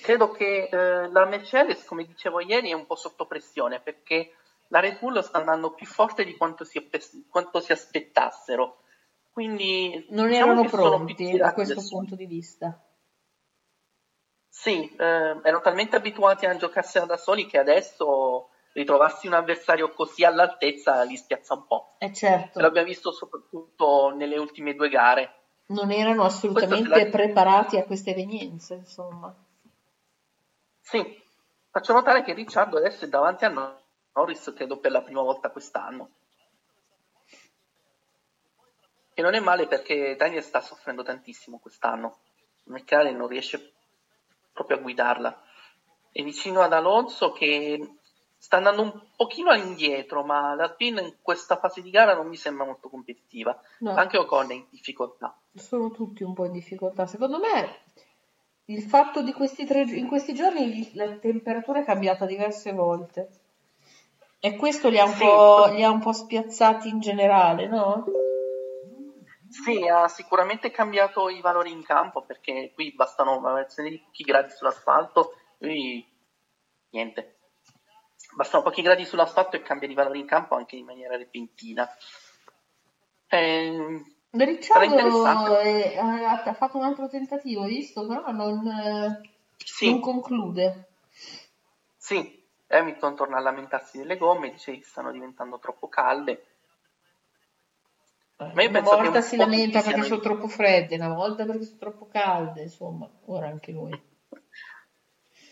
Credo 0.00 0.30
che 0.30 0.68
eh, 0.70 1.08
la 1.08 1.24
Mercedes, 1.26 1.84
come 1.84 2.04
dicevo 2.04 2.40
ieri, 2.40 2.70
è 2.70 2.74
un 2.74 2.86
po' 2.86 2.96
sotto 2.96 3.26
pressione 3.26 3.80
perché 3.80 4.32
la 4.68 4.80
Red 4.80 4.98
Bull 4.98 5.20
sta 5.20 5.38
andando 5.38 5.72
più 5.72 5.86
forte 5.86 6.24
di 6.24 6.36
quanto 6.36 6.64
si, 6.64 6.88
quanto 7.28 7.60
si 7.60 7.72
aspettassero. 7.72 8.78
Quindi 9.32 10.06
Non 10.10 10.28
diciamo 10.28 10.52
erano 10.52 10.68
pronti 10.68 11.36
da 11.36 11.52
questo 11.52 11.82
punto 11.88 12.14
di 12.14 12.26
vista. 12.26 12.80
Sì, 14.48 14.90
eh, 14.96 15.04
erano 15.04 15.60
talmente 15.60 15.96
abituati 15.96 16.46
a 16.46 16.56
giocarsela 16.56 17.04
da 17.04 17.18
soli 17.18 17.46
che 17.46 17.58
adesso 17.58 18.48
ritrovarsi 18.72 19.26
un 19.26 19.34
avversario 19.34 19.92
così 19.92 20.24
all'altezza 20.24 21.02
li 21.02 21.16
spiazza 21.16 21.54
un 21.54 21.66
po'. 21.66 21.96
Eh 21.98 22.12
certo, 22.12 22.60
L'abbiamo 22.60 22.86
visto 22.86 23.12
soprattutto 23.12 24.14
nelle 24.16 24.38
ultime 24.38 24.74
due 24.74 24.88
gare. 24.88 25.34
non 25.68 25.90
erano 25.90 26.24
assolutamente 26.24 27.08
preparati 27.08 27.76
a 27.76 27.84
queste 27.84 28.10
evenienze, 28.10 28.74
insomma. 28.74 29.34
Sì, 30.88 31.20
faccio 31.68 31.92
notare 31.94 32.22
che 32.22 32.32
Ricciardo 32.32 32.76
adesso 32.76 33.06
è 33.06 33.08
davanti 33.08 33.44
a 33.44 33.80
Norris, 34.12 34.52
credo 34.54 34.78
per 34.78 34.92
la 34.92 35.02
prima 35.02 35.20
volta 35.20 35.50
quest'anno. 35.50 36.10
che 39.12 39.22
non 39.22 39.34
è 39.34 39.40
male 39.40 39.66
perché 39.66 40.14
Daniel 40.14 40.42
sta 40.42 40.60
soffrendo 40.60 41.02
tantissimo 41.02 41.58
quest'anno. 41.58 42.18
McLaren 42.64 43.16
non 43.16 43.26
riesce 43.26 43.72
proprio 44.52 44.76
a 44.76 44.80
guidarla. 44.80 45.42
È 46.12 46.22
vicino 46.22 46.60
ad 46.60 46.74
Alonso 46.74 47.32
che 47.32 47.96
sta 48.36 48.58
andando 48.58 48.82
un 48.82 49.08
pochino 49.16 49.50
all'indietro, 49.50 50.22
ma 50.22 50.54
la 50.54 50.64
Alpine 50.64 51.00
in 51.00 51.16
questa 51.22 51.56
fase 51.56 51.80
di 51.80 51.90
gara 51.90 52.14
non 52.14 52.28
mi 52.28 52.36
sembra 52.36 52.66
molto 52.66 52.90
competitiva. 52.90 53.58
No. 53.78 53.94
Anche 53.94 54.18
Ocon 54.18 54.50
è 54.50 54.54
in 54.54 54.66
difficoltà. 54.68 55.34
Sono 55.54 55.90
tutti 55.90 56.22
un 56.22 56.34
po' 56.34 56.44
in 56.44 56.52
difficoltà. 56.52 57.06
Secondo 57.06 57.38
me 57.38 57.84
il 58.66 58.82
fatto 58.82 59.22
di 59.22 59.32
questi 59.32 59.64
tre 59.64 59.82
in 59.82 60.08
questi 60.08 60.34
giorni 60.34 60.90
la 60.94 61.16
temperatura 61.18 61.80
è 61.80 61.84
cambiata 61.84 62.26
diverse 62.26 62.72
volte. 62.72 63.30
E 64.40 64.56
questo 64.56 64.88
li 64.88 64.98
ha 64.98 65.04
un, 65.04 65.12
Sì. 65.12 65.18
po', 65.24 65.66
li 65.72 65.82
ha 65.82 65.90
un 65.90 66.00
po' 66.00 66.12
spiazzati 66.12 66.88
in 66.88 67.00
generale, 67.00 67.66
no? 67.66 68.04
Sì, 69.48 69.86
ha 69.88 70.08
sicuramente 70.08 70.70
cambiato 70.70 71.28
i 71.28 71.40
valori 71.40 71.70
in 71.70 71.82
campo 71.82 72.22
perché 72.22 72.72
qui 72.74 72.92
bastano 72.92 73.40
di 73.76 74.02
pochi 74.04 74.22
gradi 74.24 74.50
sull'asfalto, 74.50 75.32
qui 75.58 76.06
niente. 76.90 77.38
Bastano 78.34 78.62
pochi 78.64 78.82
gradi 78.82 79.04
sull'asfalto 79.04 79.56
e 79.56 79.62
cambiano 79.62 79.92
i 79.92 79.96
valori 79.96 80.20
in 80.20 80.26
campo 80.26 80.56
anche 80.56 80.76
in 80.76 80.84
maniera 80.84 81.16
repentina. 81.16 81.88
Ehm, 83.28 84.15
Ricciardo 84.44 85.56
è- 85.58 85.96
ha, 85.96 86.42
ha 86.42 86.52
fatto 86.54 86.76
un 86.76 86.84
altro 86.84 87.08
tentativo, 87.08 87.64
visto? 87.64 88.06
Però 88.06 88.30
non, 88.30 88.66
eh, 88.66 89.30
Sì. 89.56 89.90
non 89.90 90.00
conclude. 90.00 90.88
Sì, 91.96 92.42
Hamilton 92.68 93.16
torna 93.16 93.38
a 93.38 93.40
lamentarsi 93.40 93.98
delle 93.98 94.16
gomme, 94.16 94.50
dice 94.50 94.72
che 94.72 94.84
stanno 94.84 95.10
diventando 95.10 95.58
troppo 95.58 95.88
calde. 95.88 96.44
Ma 98.38 98.44
io 98.62 98.68
Una 98.68 98.80
penso 98.80 98.96
volta 98.96 99.20
si 99.22 99.36
lamenta 99.36 99.78
perché 99.78 99.88
siano 99.88 100.04
sono 100.04 100.20
troppo 100.20 100.46
fredde, 100.48 100.96
una 100.96 101.14
volta 101.14 101.44
perché 101.46 101.64
sono 101.64 101.78
troppo 101.78 102.06
calde, 102.06 102.62
insomma, 102.62 103.08
ora 103.26 103.46
anche 103.46 103.72
lui. 103.72 103.98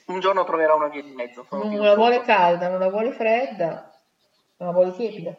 Un 0.06 0.20
giorno 0.20 0.44
troverà 0.44 0.74
una 0.74 0.88
via 0.88 1.02
di 1.02 1.12
mezzo. 1.12 1.46
Non 1.50 1.78
la 1.78 1.94
vuole 1.94 2.20
calda, 2.20 2.68
non 2.68 2.78
la 2.78 2.90
vuole 2.90 3.12
fredda, 3.12 3.90
non 4.58 4.68
la 4.68 4.74
vuole 4.74 4.92
tiepida. 4.92 5.34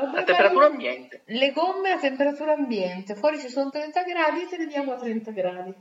Vabbè, 0.00 0.18
A 0.20 0.22
temperatura 0.24 0.66
ambiente. 0.66 1.22
Le 1.26 1.52
gomme 1.52 1.90
a 1.92 1.98
temperatura 1.98 2.52
ambiente, 2.54 3.14
fuori 3.14 3.38
ci 3.38 3.48
sono 3.48 3.70
30 3.70 4.02
gradi, 4.02 4.46
te 4.48 4.56
ne 4.56 4.66
diamo 4.66 4.92
a 4.92 4.96
30 4.96 5.30
gradi. 5.30 5.74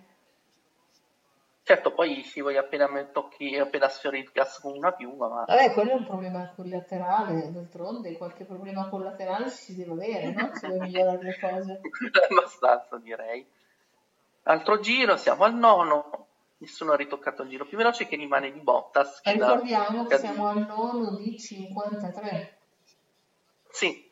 Certo, 1.66 1.94
poi 1.94 2.22
scivoli 2.24 2.58
appena 2.58 2.90
me- 2.90 3.10
tocchi, 3.12 3.56
appena 3.58 3.88
sfiori 3.88 4.20
il 4.20 4.30
gas 4.34 4.60
con 4.60 4.76
una 4.76 4.92
piuma, 4.92 5.30
ma 5.30 5.44
Vabbè, 5.48 5.72
quello 5.72 5.92
è 5.92 5.96
un 5.96 6.06
problema 6.06 6.52
collaterale, 6.54 7.52
d'altronde 7.52 8.18
qualche 8.18 8.44
problema 8.44 8.90
collaterale 8.90 9.50
si 9.50 9.74
deve 9.76 9.94
avere, 9.94 10.32
no? 10.34 10.50
Se 10.54 10.68
vuoi 10.68 10.80
migliorare 10.82 11.24
le 11.24 11.38
cose. 11.40 11.80
abbastanza 12.30 12.98
direi. 12.98 13.48
Altro 14.44 14.80
giro, 14.82 15.16
siamo 15.16 15.46
al 15.46 15.56
nono, 15.56 16.28
nessuno 16.58 16.92
ha 16.92 16.96
ritoccato 16.98 17.44
il 17.44 17.50
giro 17.50 17.66
più 17.66 17.78
veloce 17.78 18.08
che 18.08 18.18
rimane 18.18 18.52
di 18.52 18.60
Bottas. 18.60 19.20
E 19.24 19.32
che 19.32 19.38
da- 19.38 19.54
ricordiamo 19.54 20.04
che 20.04 20.10
che- 20.16 20.18
siamo 20.20 20.48
al 20.50 20.66
nono 20.68 21.16
di 21.16 21.40
53. 21.40 22.58
Sì, 23.70 24.03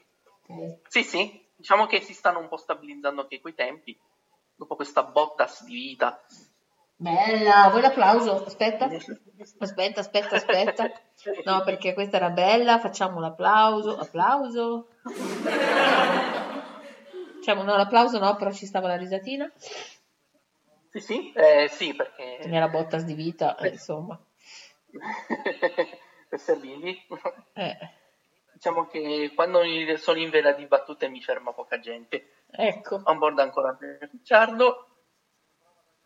sì, 0.87 1.03
sì, 1.03 1.49
diciamo 1.55 1.85
che 1.85 2.01
si 2.01 2.13
stanno 2.13 2.39
un 2.39 2.47
po' 2.47 2.57
stabilizzando 2.57 3.21
anche 3.21 3.41
quei 3.41 3.53
tempi, 3.53 3.97
dopo 4.55 4.75
questa 4.75 5.03
Bottas 5.03 5.63
di 5.63 5.73
vita. 5.73 6.21
Bella, 6.95 7.69
vuoi 7.69 7.81
l'applauso? 7.81 8.43
Aspetta, 8.45 8.87
aspetta, 9.59 10.01
aspetta, 10.01 10.35
aspetta. 10.35 10.91
No, 11.45 11.63
perché 11.63 11.93
questa 11.93 12.17
era 12.17 12.29
bella, 12.29 12.79
facciamo 12.79 13.19
l'applauso. 13.19 13.97
Applauso. 13.97 14.87
Facciamo, 17.35 17.63
no, 17.63 17.75
l'applauso 17.75 18.19
no, 18.19 18.35
però 18.35 18.51
ci 18.51 18.65
stava 18.65 18.87
la 18.87 18.97
risatina. 18.97 19.51
Sì, 20.91 20.99
sì, 20.99 21.31
eh, 21.33 21.69
sì, 21.69 21.95
perché 21.95 22.41
Nella 22.45 22.67
Bottas 22.67 23.03
di 23.03 23.13
vita, 23.13 23.55
eh, 23.55 23.69
insomma. 23.69 24.19
per 26.29 26.39
servirvi. 26.39 27.07
Eh, 27.53 27.77
Diciamo 28.63 28.85
che 28.85 29.31
quando 29.33 29.59
sono 29.97 30.19
in 30.19 30.29
vena 30.29 30.51
di 30.51 30.67
battute 30.67 31.09
mi 31.09 31.19
ferma 31.19 31.51
poca 31.51 31.79
gente. 31.79 32.27
ecco. 32.51 33.01
On 33.05 33.17
board 33.17 33.39
ancora 33.39 33.73
per 33.73 34.07
Ricciardo. 34.11 34.85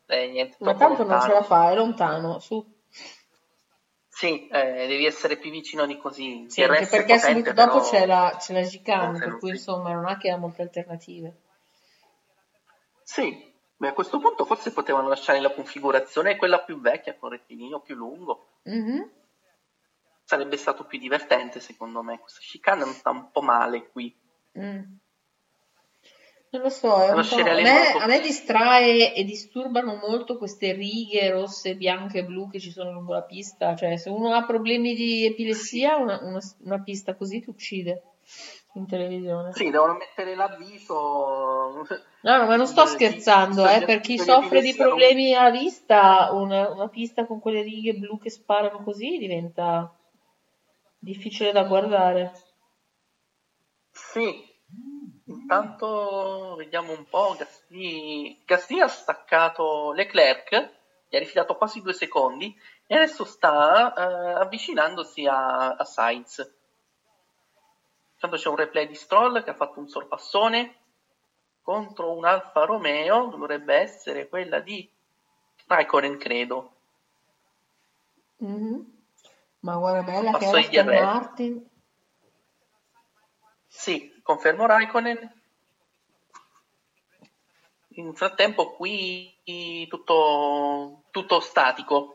Eh, 0.05 0.27
niente, 0.29 0.55
Ma 0.59 0.73
tanto 0.73 1.03
non 1.03 1.19
ce 1.19 1.27
lontano. 1.27 1.33
la 1.33 1.43
fa, 1.43 1.71
è 1.71 1.75
lontano, 1.75 2.39
su. 2.39 2.65
Sì, 4.07 4.47
eh, 4.47 4.87
devi 4.87 5.05
essere 5.05 5.35
più 5.35 5.51
vicino 5.51 5.85
di 5.85 5.97
così. 5.97 6.45
Sì, 6.47 6.63
anche 6.63 6.85
perché 6.87 7.15
potente, 7.15 7.27
subito 7.27 7.51
dopo 7.51 7.71
però- 7.79 7.89
c'è 7.89 8.05
la, 8.05 8.37
c'è 8.39 8.53
la 8.53 8.61
Eh, 8.61 9.19
per 9.19 9.37
cui 9.39 9.49
insomma 9.49 9.91
non 9.91 10.05
ha 10.05 10.17
che 10.17 10.29
ha 10.29 10.37
molte 10.37 10.61
alternative. 10.61 11.33
Sì, 13.03 13.53
beh, 13.75 13.89
a 13.89 13.93
questo 13.93 14.17
punto 14.17 14.45
forse 14.45 14.71
potevano 14.71 15.09
lasciare 15.09 15.41
la 15.41 15.51
configurazione 15.51 16.37
quella 16.37 16.59
più 16.59 16.79
vecchia, 16.79 17.17
con 17.19 17.31
rettilineo 17.31 17.81
più 17.81 17.95
lungo. 17.95 18.45
Mhm. 18.63 19.11
Sarebbe 20.25 20.57
stato 20.57 20.85
più 20.85 20.97
divertente, 20.97 21.59
secondo 21.59 22.01
me. 22.01 22.19
Questa 22.19 22.39
chicane 22.41 22.83
sta 22.85 23.11
un 23.11 23.29
po' 23.31 23.41
male 23.41 23.89
qui. 23.91 24.13
Mm. 24.57 24.81
Non 26.51 26.61
lo 26.63 26.69
so, 26.69 26.95
a, 26.95 27.13
me, 27.15 27.91
a 27.91 28.05
me 28.07 28.21
distrae 28.21 29.13
e 29.13 29.23
disturbano 29.23 29.95
molto 29.95 30.38
queste 30.38 30.71
righe 30.71 31.29
rosse, 31.29 31.75
bianche 31.75 32.19
e 32.19 32.23
blu 32.23 32.49
che 32.49 32.59
ci 32.59 32.71
sono 32.71 32.91
lungo 32.91 33.13
la 33.13 33.23
pista. 33.23 33.75
Cioè, 33.75 33.97
se 33.97 34.09
uno 34.09 34.33
ha 34.33 34.45
problemi 34.45 34.95
di 34.95 35.25
epilessia, 35.25 35.97
una, 35.97 36.17
una- 36.23 36.39
una 36.63 36.81
pista 36.81 37.15
così 37.15 37.41
ti 37.41 37.49
uccide 37.49 38.03
in 38.75 38.88
televisione. 38.88 39.53
Sì, 39.53 39.69
devono 39.69 39.93
mettere 39.97 40.33
l'avviso. 40.33 40.93
No, 42.21 42.38
no, 42.38 42.45
ma 42.47 42.55
non 42.55 42.67
sto 42.67 42.85
scherzando, 42.85 43.67
eh, 43.67 43.83
per 43.85 43.99
chi 43.99 44.17
soffre 44.17 44.61
di 44.61 44.73
problemi 44.73 45.35
alla 45.35 45.51
vista, 45.51 46.29
una, 46.31 46.69
una 46.71 46.88
pista 46.88 47.25
con 47.25 47.39
quelle 47.39 47.61
righe 47.61 47.93
blu 47.93 48.17
che 48.17 48.29
sparano 48.31 48.81
così 48.81 49.17
diventa 49.17 49.93
difficile 51.05 51.51
da 51.51 51.63
guardare. 51.63 52.31
Sì, 53.91 54.43
intanto 55.25 56.55
vediamo 56.57 56.91
un 56.91 57.05
po'. 57.05 57.35
Gasly, 57.37 58.41
Gasly 58.43 58.79
ha 58.79 58.87
staccato 58.87 59.91
Leclerc, 59.93 60.71
gli 61.07 61.15
ha 61.15 61.19
rifilato 61.19 61.55
quasi 61.55 61.81
due 61.81 61.93
secondi 61.93 62.53
e 62.87 62.95
adesso 62.95 63.23
sta 63.23 63.93
eh, 63.93 64.41
avvicinandosi 64.41 65.25
a, 65.27 65.75
a 65.75 65.83
Sainz. 65.85 66.51
Intanto 68.15 68.37
c'è 68.37 68.49
un 68.49 68.55
replay 68.55 68.87
di 68.87 68.95
Stroll 68.95 69.43
che 69.43 69.51
ha 69.51 69.55
fatto 69.55 69.79
un 69.79 69.87
sorpassone 69.87 70.79
contro 71.61 72.11
un 72.11 72.25
Alfa 72.25 72.65
Romeo, 72.65 73.27
dovrebbe 73.27 73.75
essere 73.75 74.27
quella 74.27 74.59
di 74.59 74.89
Raikkonen, 75.67 76.17
credo. 76.17 76.71
Mhm. 78.39 78.94
Ma 79.65 79.78
guarda 79.78 80.04
bella 80.04 80.38
che 80.38 80.45
agli 80.45 80.78
Aston. 80.78 80.93
Martin. 80.93 81.69
Sì, 83.65 84.21
confermo 84.21 84.67
Raikkonen. 84.67 85.41
In 87.97 88.13
frattempo 88.13 88.75
qui 88.75 89.36
tutto, 89.89 91.06
tutto 91.10 91.39
statico. 91.39 92.13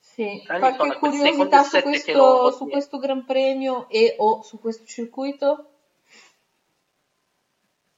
Sì, 0.00 0.42
Hamilton 0.48 0.76
qualche 0.76 0.98
curiosità 0.98 1.62
su 1.62 1.80
questo, 1.82 2.12
lo 2.12 2.50
su 2.50 2.66
questo 2.66 2.98
Gran 2.98 3.24
Premio 3.24 3.88
e 3.88 4.16
o 4.18 4.42
su 4.42 4.58
questo 4.58 4.84
circuito? 4.84 5.70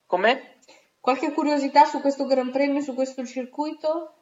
Com'è? 0.05 0.57
Qualche 1.01 1.33
curiosità 1.33 1.87
su 1.87 2.03
questo 2.03 2.27
Gran 2.27 2.51
Premio, 2.51 2.83
su 2.83 2.93
questo 2.93 3.25
circuito? 3.25 4.20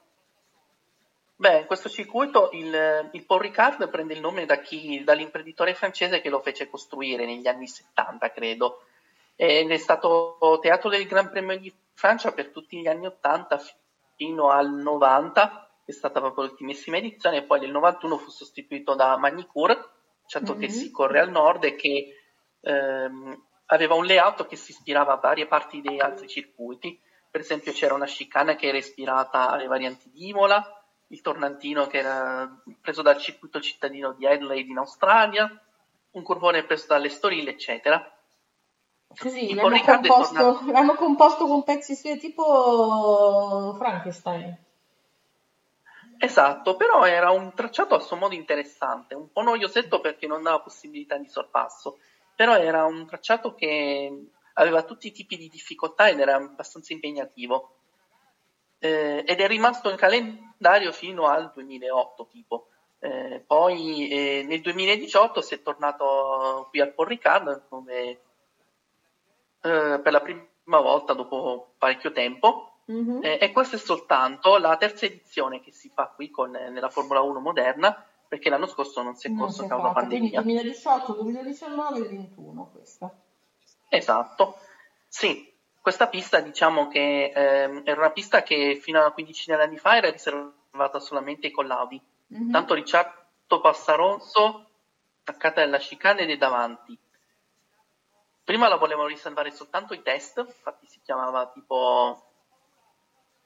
Beh, 1.41 1.59
in 1.61 1.67
questo 1.67 1.89
circuito 1.89 2.51
il, 2.51 3.11
il 3.13 3.25
Paul 3.25 3.41
Ricard 3.41 3.89
prende 3.91 4.13
il 4.13 4.19
nome 4.19 4.45
da 4.45 4.59
chi, 4.59 5.05
dall'imprenditore 5.05 5.73
francese 5.73 6.21
che 6.21 6.31
lo 6.31 6.41
fece 6.41 6.69
costruire 6.69 7.27
negli 7.27 7.47
anni 7.47 7.69
70, 7.69 8.33
credo. 8.33 8.83
Ed 9.37 9.71
è 9.71 9.77
stato 9.77 10.59
teatro 10.61 10.89
del 10.91 11.07
Gran 11.07 11.31
Premio 11.31 11.57
di 11.57 11.73
Francia 11.95 12.33
per 12.33 12.49
tutti 12.49 12.81
gli 12.81 12.89
anni 12.89 13.07
80 13.07 13.63
fino 14.17 14.51
al 14.51 14.69
90, 14.69 15.71
è 15.85 15.93
stata 15.93 16.19
proprio 16.19 16.47
l'ultimissima 16.47 16.97
edizione, 16.97 17.37
e 17.37 17.43
poi 17.45 17.61
nel 17.61 17.71
91 17.71 18.19
fu 18.19 18.31
sostituito 18.31 18.97
da 18.97 19.17
Magny-Cours, 19.17 19.79
certo 20.27 20.57
che 20.57 20.67
Mhm. 20.67 20.73
si 20.73 20.91
corre 20.91 21.21
al 21.21 21.31
nord 21.31 21.63
e 21.63 21.77
che 21.77 22.15
ehm, 22.63 23.47
aveva 23.67 23.95
un 23.95 24.07
layout 24.07 24.49
che 24.49 24.57
si 24.57 24.73
ispirava 24.73 25.13
a 25.13 25.19
varie 25.19 25.47
parti 25.47 25.81
dei 25.81 26.01
altri 26.01 26.27
circuiti. 26.27 27.01
Per 27.31 27.41
esempio 27.41 27.71
c'era 27.71 27.95
una 27.95 28.07
chicane 28.07 28.57
che 28.57 28.67
era 28.67 28.77
ispirata 28.77 29.51
alle 29.51 29.67
varianti 29.69 30.11
di 30.11 30.29
Imola, 30.29 30.78
il 31.09 31.21
tornantino 31.21 31.87
che 31.87 31.99
era 31.99 32.61
preso 32.81 33.03
dal 33.03 33.17
circuito 33.19 33.61
cittadino 33.61 34.13
di 34.13 34.27
Adelaide 34.27 34.71
in 34.71 34.79
Australia, 34.79 35.49
un 36.13 36.23
curvone 36.23 36.65
preso 36.65 36.87
dall'Estoril, 36.89 37.49
eccetera. 37.49 38.13
Così, 39.19 39.51
Il 39.51 39.57
l'hanno 39.57 39.81
composto, 39.81 40.35
tornato- 40.35 40.71
l'hanno 40.71 40.95
composto 40.95 41.47
con 41.47 41.65
pezzi 41.65 41.95
su- 41.95 42.17
tipo 42.19 43.75
Frankenstein. 43.79 44.57
Esatto, 46.19 46.77
però 46.77 47.05
era 47.05 47.31
un 47.31 47.55
tracciato 47.55 47.95
a 47.95 48.01
suo 48.01 48.17
modo 48.17 48.35
interessante, 48.35 49.15
un 49.15 49.31
po' 49.31 49.41
noiosetto 49.43 50.01
perché 50.01 50.27
non 50.27 50.43
dava 50.43 50.61
possibilità 50.61 51.17
di 51.17 51.29
sorpasso, 51.29 51.99
però 52.35 52.57
era 52.57 52.85
un 52.85 53.07
tracciato 53.07 53.55
che 53.55 54.27
aveva 54.55 54.83
tutti 54.83 55.07
i 55.07 55.13
tipi 55.13 55.37
di 55.37 55.49
difficoltà 55.49 56.09
ed 56.09 56.19
era 56.19 56.35
abbastanza 56.35 56.93
impegnativo. 56.93 57.78
Eh, 58.79 59.25
ed 59.27 59.41
è 59.41 59.47
rimasto 59.47 59.91
in 59.91 59.97
calendario 59.97 60.93
fino 60.93 61.27
al 61.27 61.51
2008 61.53 62.27
tipo. 62.27 62.69
Eh, 63.01 63.43
poi 63.47 64.09
eh, 64.09 64.45
nel 64.47 64.61
2018 64.61 65.41
si 65.41 65.55
è 65.55 65.63
tornato 65.63 66.67
qui 66.71 66.81
al 66.81 66.95
dove 67.69 68.09
eh, 69.61 70.01
per 70.03 70.13
la 70.13 70.21
prima 70.21 70.47
volta 70.81 71.13
dopo 71.13 71.75
parecchio 71.79 72.13
tempo 72.13 72.69
Mhm. 72.89 73.21
eh, 73.23 73.39
e 73.39 73.53
questa 73.53 73.77
è 73.77 73.79
soltanto 73.79 74.57
la 74.57 74.77
terza 74.79 75.05
edizione 75.05 75.61
che 75.61 75.73
si 75.73 75.91
fa 75.93 76.07
qui 76.07 76.31
con, 76.31 76.57
eh, 76.57 76.71
nella 76.71 76.89
Formula 76.89 77.21
1 77.21 77.39
moderna 77.39 78.03
perché 78.27 78.49
l'anno 78.49 78.67
scorso 78.67 79.03
non 79.03 79.15
si 79.15 79.29
è 79.29 79.35
corso 79.37 79.65
è 79.65 79.69
causa 79.69 79.93
fatta, 79.93 80.07
quindi 80.07 80.31
pandemia. 80.31 80.63
2018, 80.63 81.13
2019 81.13 81.99
e 81.99 82.09
21 82.09 82.71
questa. 82.73 83.15
Esatto, 83.91 84.59
sì, 85.07 85.51
questa 85.89 86.09
pista 86.09 86.41
diciamo 86.41 86.87
che 86.87 87.33
ehm, 87.35 87.81
era 87.87 88.01
una 88.01 88.11
pista 88.11 88.43
che 88.43 88.79
fino 88.79 88.99
a 88.99 89.05
una 89.05 89.13
quindicina 89.13 89.57
di 89.57 89.63
anni 89.63 89.79
fa 89.79 89.97
era 89.97 90.11
riservata 90.11 91.01
solamente 91.01 91.47
ai 91.47 91.53
collaudi. 91.53 91.99
Mhm. 92.27 92.51
Tanto 92.51 92.75
Ricciardo 92.75 93.61
Passaronso 93.63 94.69
attaccata 95.23 95.63
alla 95.63 95.79
chicane 95.79 96.21
ed 96.23 96.31
è 96.31 96.37
davanti. 96.37 96.99
Prima 98.45 98.69
la 98.69 98.77
volevano 98.77 99.09
riservare 99.09 99.51
soltanto 99.51 99.95
ai 99.95 100.03
test, 100.03 100.37
infatti 100.47 100.87
si 100.87 101.01
chiamava 101.03 101.47
tipo 101.55 102.23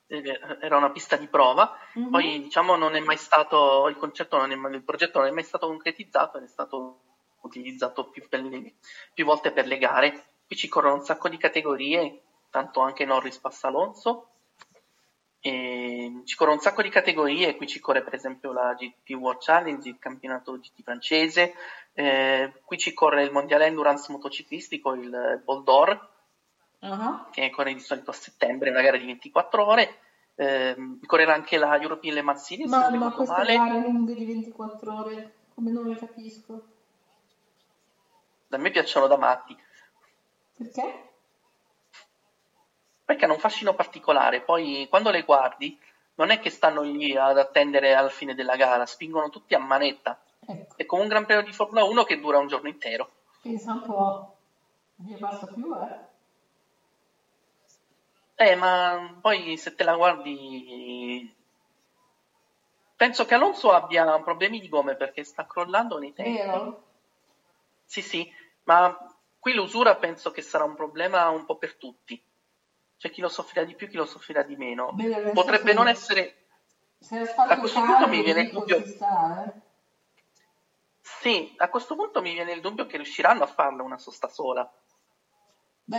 eh, 0.08 0.40
era 0.60 0.76
una 0.76 0.90
pista 0.90 1.14
di 1.14 1.28
prova, 1.28 1.78
Mhm. 1.94 2.10
poi 2.10 2.42
diciamo 2.42 2.74
non 2.74 2.96
è 2.96 3.00
mai 3.00 3.18
stato 3.18 3.86
il 3.86 3.96
è 3.96 4.74
il 4.74 4.82
progetto 4.84 5.18
non 5.20 5.28
è 5.28 5.30
mai 5.30 5.44
stato 5.44 5.68
concretizzato 5.68 6.38
ed 6.38 6.44
è 6.44 6.48
stato 6.48 7.02
utilizzato 7.42 8.10
più, 8.10 8.26
le- 8.28 8.74
più 9.14 9.24
volte 9.24 9.52
per 9.52 9.68
le 9.68 9.78
gare. 9.78 10.24
Qui 10.44 10.56
ci 10.56 10.68
corrono 10.68 10.94
un 10.96 11.04
sacco 11.04 11.28
di 11.28 11.36
categorie, 11.38 12.22
tanto 12.52 12.80
anche 12.80 13.04
Norris 13.06 13.38
passa 13.38 13.68
Alonso. 13.68 14.28
E 15.40 16.20
ci 16.24 16.36
corrono 16.36 16.56
un 16.58 16.62
sacco 16.62 16.82
di 16.82 16.88
categorie, 16.90 17.56
qui 17.56 17.66
ci 17.66 17.80
corre 17.80 18.04
per 18.04 18.14
esempio 18.14 18.52
la 18.52 18.74
GT 18.74 19.10
World 19.14 19.40
Challenge, 19.42 19.88
il 19.88 19.98
campionato 19.98 20.56
GT 20.56 20.82
francese, 20.84 21.54
eh, 21.94 22.52
qui 22.64 22.78
ci 22.78 22.92
corre 22.92 23.24
il 23.24 23.32
mondiale 23.32 23.66
endurance 23.66 24.12
motociclistico, 24.12 24.92
il 24.94 25.40
Bol 25.44 25.64
d'Or, 25.64 26.10
Ah, 26.84 27.28
che 27.30 27.48
corre 27.50 27.72
di 27.72 27.80
solito 27.80 28.10
a 28.10 28.14
settembre, 28.14 28.70
una 28.70 28.82
gara 28.82 28.96
di 28.96 29.06
24 29.06 29.64
ore. 29.66 29.98
Ehm, 30.34 30.98
correrà 31.06 31.34
anche 31.34 31.56
la 31.56 31.76
European 31.80 32.14
Le 32.14 32.22
Mans 32.22 32.44
Series, 32.44 32.68
se 32.70 32.76
Ma, 32.76 32.88
non 32.88 32.98
ma 32.98 33.12
queste 33.12 33.34
male. 33.34 33.56
gare 33.56 33.80
lunghe 33.80 34.14
di 34.14 34.24
24 34.24 34.94
ore, 34.96 35.34
come 35.54 35.70
non 35.70 35.86
le 35.86 35.96
capisco. 35.96 36.66
A 38.50 38.56
me 38.58 38.70
piacciono 38.70 39.06
da 39.06 39.16
matti, 39.16 39.56
Perché? 40.56 41.11
Perché 43.12 43.24
hanno 43.24 43.34
un 43.34 43.40
fascino 43.40 43.74
particolare. 43.74 44.40
Poi 44.40 44.86
quando 44.88 45.10
le 45.10 45.22
guardi, 45.22 45.78
non 46.14 46.30
è 46.30 46.40
che 46.40 46.50
stanno 46.50 46.82
lì 46.82 47.14
ad 47.16 47.38
attendere 47.38 47.94
alla 47.94 48.08
fine 48.08 48.34
della 48.34 48.56
gara, 48.56 48.86
spingono 48.86 49.28
tutti 49.28 49.54
a 49.54 49.58
manetta. 49.58 50.20
Ecco, 50.46 50.76
È 50.76 50.86
come 50.86 51.02
un 51.02 51.08
Gran 51.08 51.26
Premio 51.26 51.44
di 51.44 51.52
Formula 51.52 51.84
1 51.84 52.04
che 52.04 52.18
dura 52.20 52.38
un 52.38 52.48
giorno 52.48 52.68
intero. 52.68 53.10
pensa 53.42 53.72
un 53.72 53.82
po'. 53.82 54.36
Ne 54.96 55.16
basta 55.16 55.46
più, 55.46 55.74
eh? 55.74 56.10
Eh, 58.34 58.54
ma 58.56 59.18
poi 59.20 59.56
se 59.56 59.74
te 59.74 59.84
la 59.84 59.94
guardi. 59.94 61.32
Penso 62.96 63.24
che 63.24 63.34
Alonso 63.34 63.72
abbia 63.72 64.18
problemi 64.20 64.60
di 64.60 64.68
gomme 64.68 64.94
perché 64.94 65.24
sta 65.24 65.46
crollando 65.46 65.98
nei 65.98 66.12
tempi. 66.12 66.32
Vero? 66.32 66.82
Sì, 67.84 68.00
sì, 68.00 68.32
ma 68.64 68.96
qui 69.38 69.52
l'usura 69.54 69.96
penso 69.96 70.30
che 70.30 70.40
sarà 70.40 70.64
un 70.64 70.74
problema 70.74 71.28
un 71.28 71.44
po' 71.44 71.56
per 71.56 71.74
tutti. 71.74 72.20
C'è 73.02 73.10
chi 73.10 73.20
lo 73.20 73.28
soffrirà 73.28 73.64
di 73.64 73.74
più, 73.74 73.88
chi 73.88 73.96
lo 73.96 74.04
soffrirà 74.04 74.44
di 74.44 74.54
meno. 74.54 74.90
Adesso 74.90 75.32
Potrebbe 75.32 75.70
se- 75.70 75.74
non 75.74 75.88
essere. 75.88 76.36
Se 77.00 77.18
A 77.36 77.58
questo 77.58 77.80
punto 77.82 78.06
mi 78.06 78.22
viene 78.22 78.42
il 78.42 78.50
dubbio. 78.52 78.86
sta, 78.86 79.44
eh? 79.44 79.60
Sì, 81.00 81.52
a 81.56 81.68
questo 81.68 81.96
punto 81.96 82.22
mi 82.22 82.32
viene 82.32 82.52
il 82.52 82.60
dubbio 82.60 82.86
che 82.86 82.98
riusciranno 82.98 83.42
a 83.42 83.46
farla 83.48 83.82
una 83.82 83.98
sosta 83.98 84.28
sola. 84.28 84.72
Beh, 85.82 85.98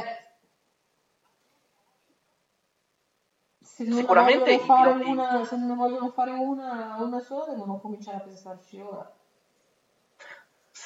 se 3.59 3.83
non 3.83 3.95
ne 3.95 3.99
Sicuramente 3.99 4.39
vogliono 4.39 4.63
fare 4.63 4.93
piloti- 4.93 5.09
una, 5.09 5.43
se 5.43 5.55
ne 5.57 5.75
vogliono 5.75 6.09
fare 6.09 6.31
una, 6.31 6.95
una 7.01 7.19
sola, 7.19 7.51
devono 7.51 7.81
cominciare 7.81 8.15
a 8.15 8.21
pensarci 8.21 8.79
ora. 8.79 9.13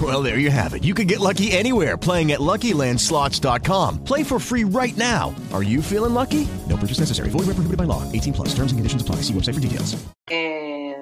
Well, 0.00 0.22
there 0.22 0.38
you 0.38 0.50
have 0.50 0.74
it. 0.74 0.84
You 0.84 0.92
can 0.92 1.06
get 1.06 1.20
lucky 1.20 1.52
anywhere 1.52 1.96
playing 1.96 2.32
at 2.32 2.40
LuckyLandSlots.com. 2.40 4.04
Play 4.04 4.22
for 4.22 4.38
free 4.38 4.64
right 4.64 4.94
now. 4.98 5.34
Are 5.54 5.62
you 5.62 5.80
feeling 5.80 6.12
lucky? 6.12 6.46
No 6.68 6.76
purchase 6.76 6.98
necessary. 7.00 7.30
Void 7.30 7.46
where 7.46 7.54
prohibited 7.56 7.78
by 7.78 7.84
law. 7.84 8.02
18 8.12 8.34
plus. 8.34 8.48
Terms 8.50 8.72
and 8.72 8.78
conditions 8.78 9.00
apply. 9.00 9.22
See 9.22 9.32
website 9.32 9.54
for 9.54 9.60
details. 9.60 9.96
eh, 10.28 10.92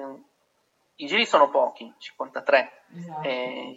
i 0.97 1.07
giri 1.07 1.25
sono 1.25 1.49
pochi, 1.49 1.93
53. 1.97 2.71
Esatto. 2.97 3.27
Eh, 3.27 3.75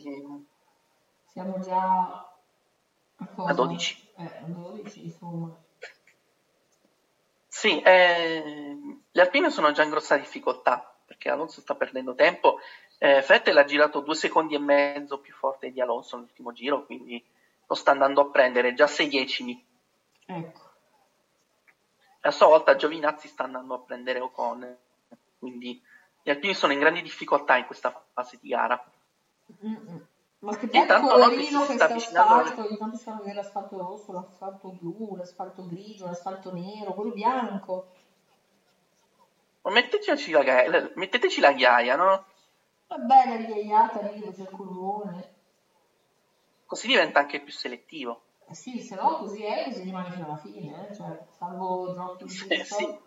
Siamo 1.33 1.59
già 1.61 2.25
a, 3.17 3.27
cosa? 3.35 3.51
A 3.51 3.55
12. 3.55 3.97
Eh, 4.19 4.23
a 4.25 4.45
12, 4.47 5.05
insomma. 5.05 5.53
Sì, 7.49 7.81
eh, 7.81 8.45
le 9.11 9.21
Alpine 9.21 9.51
sono 9.51 9.73
già 9.73 9.83
in 9.83 9.91
grossa 9.91 10.17
difficoltà 10.17 10.95
perché 11.07 11.29
Alonso 11.29 11.61
sta 11.61 11.75
perdendo 11.75 12.15
tempo. 12.15 12.59
Eh, 12.99 13.25
Vettel 13.27 13.57
ha 13.57 13.65
girato 13.65 14.01
due 14.01 14.15
secondi 14.15 14.55
e 14.55 14.59
mezzo 14.59 15.19
più 15.19 15.33
forte 15.33 15.71
di 15.71 15.81
Alonso 15.81 16.17
nell'ultimo 16.17 16.53
giro, 16.53 16.85
quindi 16.85 17.25
lo 17.67 17.75
sta 17.75 17.93
andando 17.93 18.23
a 18.23 18.27
prendere 18.27 18.75
già 18.75 18.87
6 18.87 19.09
decimi. 19.09 19.67
Ecco. 20.27 20.67
A 22.23 22.31
sua 22.31 22.49
volta 22.49 22.77
Giovinazzi 22.77 23.29
sta 23.29 23.45
andando 23.45 23.75
a 23.75 23.79
prendere 23.79 24.21
Ocon, 24.21 24.77
quindi 25.39 25.81
gli 26.23 26.31
Alpini 26.31 26.55
sono 26.55 26.73
in 26.73 26.81
grandi 26.81 27.01
difficoltà 27.01 27.57
in 27.57 27.67
questa 27.67 28.05
fase 28.13 28.39
di 28.41 28.49
gara. 28.49 28.83
Mm-mm. 29.65 30.07
Ma 30.41 30.57
che 30.57 30.67
Norris 30.67 31.09
poverino 31.11 31.67
che 31.67 31.75
sta 31.75 31.95
asfalto, 31.95 32.67
ogni 32.67 32.77
tanto 32.77 32.97
si 32.97 33.05
fanno 33.05 33.19
vedere 33.19 33.37
l'asfalto 33.37 33.79
rosso, 33.79 34.13
l'asfalto 34.13 34.69
blu, 34.69 35.17
l'asfalto 35.17 35.67
grigio, 35.67 36.07
l'asfalto 36.07 36.53
nero, 36.53 36.95
quello 36.95 37.13
bianco. 37.13 37.93
Ma 39.63 39.71
metteteci 39.71 40.31
la, 40.31 40.91
metteteci 40.95 41.41
la 41.41 41.53
ghiaia, 41.53 41.97
no? 41.97 42.25
Va 42.89 42.97
bene, 42.99 43.37
righiaiata 43.37 44.01
lì 44.01 44.25
il 44.25 44.49
curvone. 44.51 45.29
Così 46.67 46.87
diventa 46.87 47.21
anche 47.21 47.41
più 47.41 47.53
selettivo. 47.53 48.23
Eh 48.49 48.55
sì, 48.55 48.81
se 48.81 48.95
no 48.95 49.17
così 49.19 49.43
è, 49.45 49.65
così 49.65 49.83
rimane 49.83 50.11
fino 50.11 50.25
alla 50.25 50.37
fine, 50.39 50.89
eh? 50.89 50.95
cioè, 50.95 51.27
salvo 51.37 51.91
Eh, 51.91 52.17
tutto. 52.17 52.65
sì. 52.65 52.99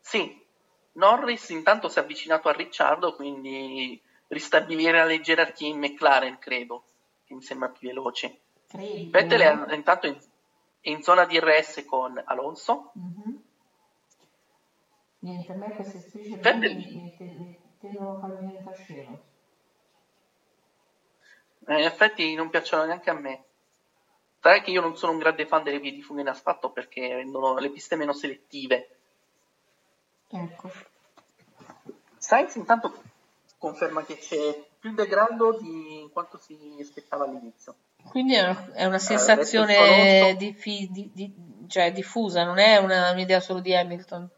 Sì, 0.00 0.46
Norris 0.92 1.48
intanto 1.48 1.88
si 1.88 1.98
è 1.98 2.02
avvicinato 2.02 2.48
a 2.48 2.52
Ricciardo, 2.52 3.14
quindi 3.14 4.00
ristabilire 4.28 5.04
le 5.06 5.20
gerarchie 5.20 5.68
in 5.68 5.78
McLaren, 5.78 6.38
credo, 6.38 6.84
che 7.24 7.34
mi 7.34 7.42
sembra 7.42 7.70
più 7.70 7.88
veloce. 7.88 8.40
Vettel 9.10 9.40
è 9.68 9.74
intanto 9.74 10.06
in, 10.06 10.18
in 10.82 11.02
zona 11.02 11.24
di 11.24 11.38
RS 11.38 11.84
con 11.86 12.20
Alonso. 12.26 12.90
Mhm. 12.94 13.42
Niente, 15.20 15.52
a 15.52 15.54
me 15.56 15.72
queste 15.74 15.98
strisce 16.00 16.36
Vettel- 16.36 16.74
blu 16.74 17.00
mi, 17.00 17.16
mi 17.38 17.53
tendono 17.88 18.16
a 18.16 18.20
farmi 18.20 18.46
diventare 18.46 18.76
scemo. 18.76 19.20
Eh, 21.66 21.78
in 21.78 21.84
effetti 21.84 22.34
non 22.34 22.50
piacciono 22.50 22.84
neanche 22.84 23.10
a 23.10 23.14
me. 23.14 23.44
Sai 24.40 24.62
che 24.62 24.70
io 24.70 24.80
non 24.82 24.96
sono 24.96 25.12
un 25.12 25.18
grande 25.18 25.46
fan 25.46 25.62
delle 25.62 25.78
vie 25.80 25.92
di 25.92 26.02
fuga 26.02 26.20
in 26.20 26.28
asfalto 26.28 26.70
perché 26.70 27.08
rendono 27.14 27.58
le 27.58 27.70
piste 27.70 27.96
meno 27.96 28.12
selettive. 28.12 28.88
Ecco. 30.28 30.70
Sainz 32.18 32.54
intanto 32.56 33.02
conferma 33.58 34.02
che 34.04 34.18
c'è 34.18 34.62
più 34.78 34.92
degrado 34.92 35.58
di 35.58 36.08
quanto 36.12 36.38
si 36.38 36.76
aspettava 36.80 37.24
all'inizio. 37.24 37.74
Quindi 38.10 38.34
è 38.34 38.42
una, 38.42 38.72
è 38.74 38.84
una 38.84 38.96
Eh, 38.96 38.98
sensazione 38.98 39.74
Vettel 39.78 40.36
diffi- 40.36 40.88
di- 40.90 41.10
di- 41.14 41.34
cioè, 41.68 41.90
diffusa, 41.92 42.44
non 42.44 42.58
è 42.58 42.76
una- 42.76 43.10
un'idea 43.12 43.40
solo 43.40 43.60
di 43.60 43.74
Hamilton. 43.74 44.28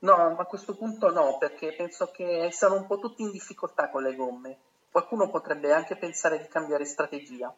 No, 0.00 0.16
ma 0.16 0.36
a 0.38 0.44
questo 0.44 0.76
punto 0.76 1.10
no, 1.10 1.38
perché 1.38 1.74
penso 1.74 2.10
che 2.12 2.50
siano 2.52 2.76
un 2.76 2.86
po' 2.86 2.98
tutti 2.98 3.22
in 3.22 3.32
difficoltà 3.32 3.90
con 3.90 4.02
le 4.02 4.14
gomme. 4.14 4.58
Qualcuno 4.90 5.28
potrebbe 5.28 5.72
anche 5.72 5.96
pensare 5.96 6.38
di 6.38 6.46
cambiare 6.46 6.84
strategia. 6.84 7.52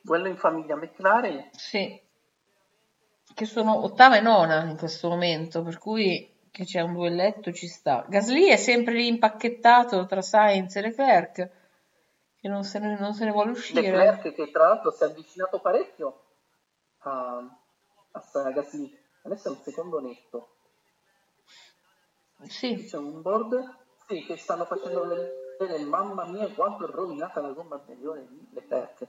Duello 0.00 0.28
in 0.28 0.36
famiglia 0.36 0.76
McLaren, 0.76 1.48
Sì, 1.52 1.98
che 3.34 3.44
sono 3.46 3.82
ottava 3.84 4.16
e 4.16 4.20
nona 4.20 4.64
in 4.64 4.76
questo 4.76 5.08
momento, 5.08 5.62
per 5.62 5.78
cui 5.78 6.30
che 6.50 6.64
c'è 6.64 6.80
un 6.80 6.92
duelletto 6.92 7.52
ci 7.52 7.66
sta. 7.66 8.04
Gasly 8.06 8.46
è 8.46 8.56
sempre 8.56 8.94
lì 8.94 9.06
impacchettato 9.08 10.06
tra 10.06 10.20
Sainz 10.22 10.76
e 10.76 10.80
Leclerc, 10.82 11.50
che 12.38 12.48
non 12.48 12.64
se 12.64 12.78
ne, 12.78 12.98
non 12.98 13.14
se 13.14 13.24
ne 13.24 13.30
vuole 13.30 13.50
uscire. 13.50 13.80
Leclerc 13.80 14.34
che 14.34 14.50
tra 14.50 14.68
l'altro 14.68 14.90
si 14.90 15.02
è 15.02 15.06
avvicinato 15.06 15.58
parecchio 15.58 16.20
a, 17.04 17.38
a 18.12 18.50
Gasly. 18.50 18.98
Adesso 19.22 19.48
è 19.48 19.50
un 19.50 19.62
secondo 19.62 20.00
netto. 20.00 20.48
Sì. 22.42 22.84
C'è 22.84 22.96
un 22.96 23.22
board 23.22 23.82
sì, 24.06 24.24
che 24.24 24.36
stanno 24.36 24.64
facendo 24.64 25.06
vedere, 25.06 25.82
mamma 25.84 26.26
mia, 26.26 26.48
quanto 26.52 26.86
è 26.86 26.90
rovinata 26.90 27.40
la 27.40 27.52
gomma 27.52 27.76
anteriore 27.76 28.26
di 28.28 28.48
Leclerc. 28.52 29.06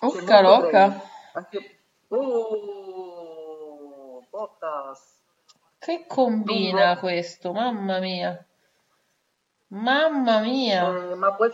Occa. 0.00 0.40
Draghi. 0.40 1.00
Anche... 1.32 1.78
Oh, 2.08 3.52
Bottas. 4.28 5.20
Che 5.78 6.04
combina 6.06 6.86
Lungo. 6.86 7.00
questo? 7.00 7.52
Mamma 7.52 7.98
mia. 7.98 8.46
Mamma 9.68 10.40
mia. 10.40 11.10
Eh, 11.10 11.14
ma 11.14 11.32
può 11.34 11.46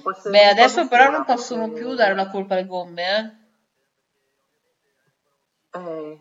può 0.00 0.12
Beh, 0.24 0.46
adesso 0.46 0.88
però 0.88 1.10
non 1.10 1.24
possono 1.24 1.70
più 1.70 1.94
dare 1.94 2.14
la 2.14 2.28
colpa 2.28 2.54
alle 2.54 2.66
gomme, 2.66 3.18
eh? 3.18 3.41
Eh, 5.74 6.18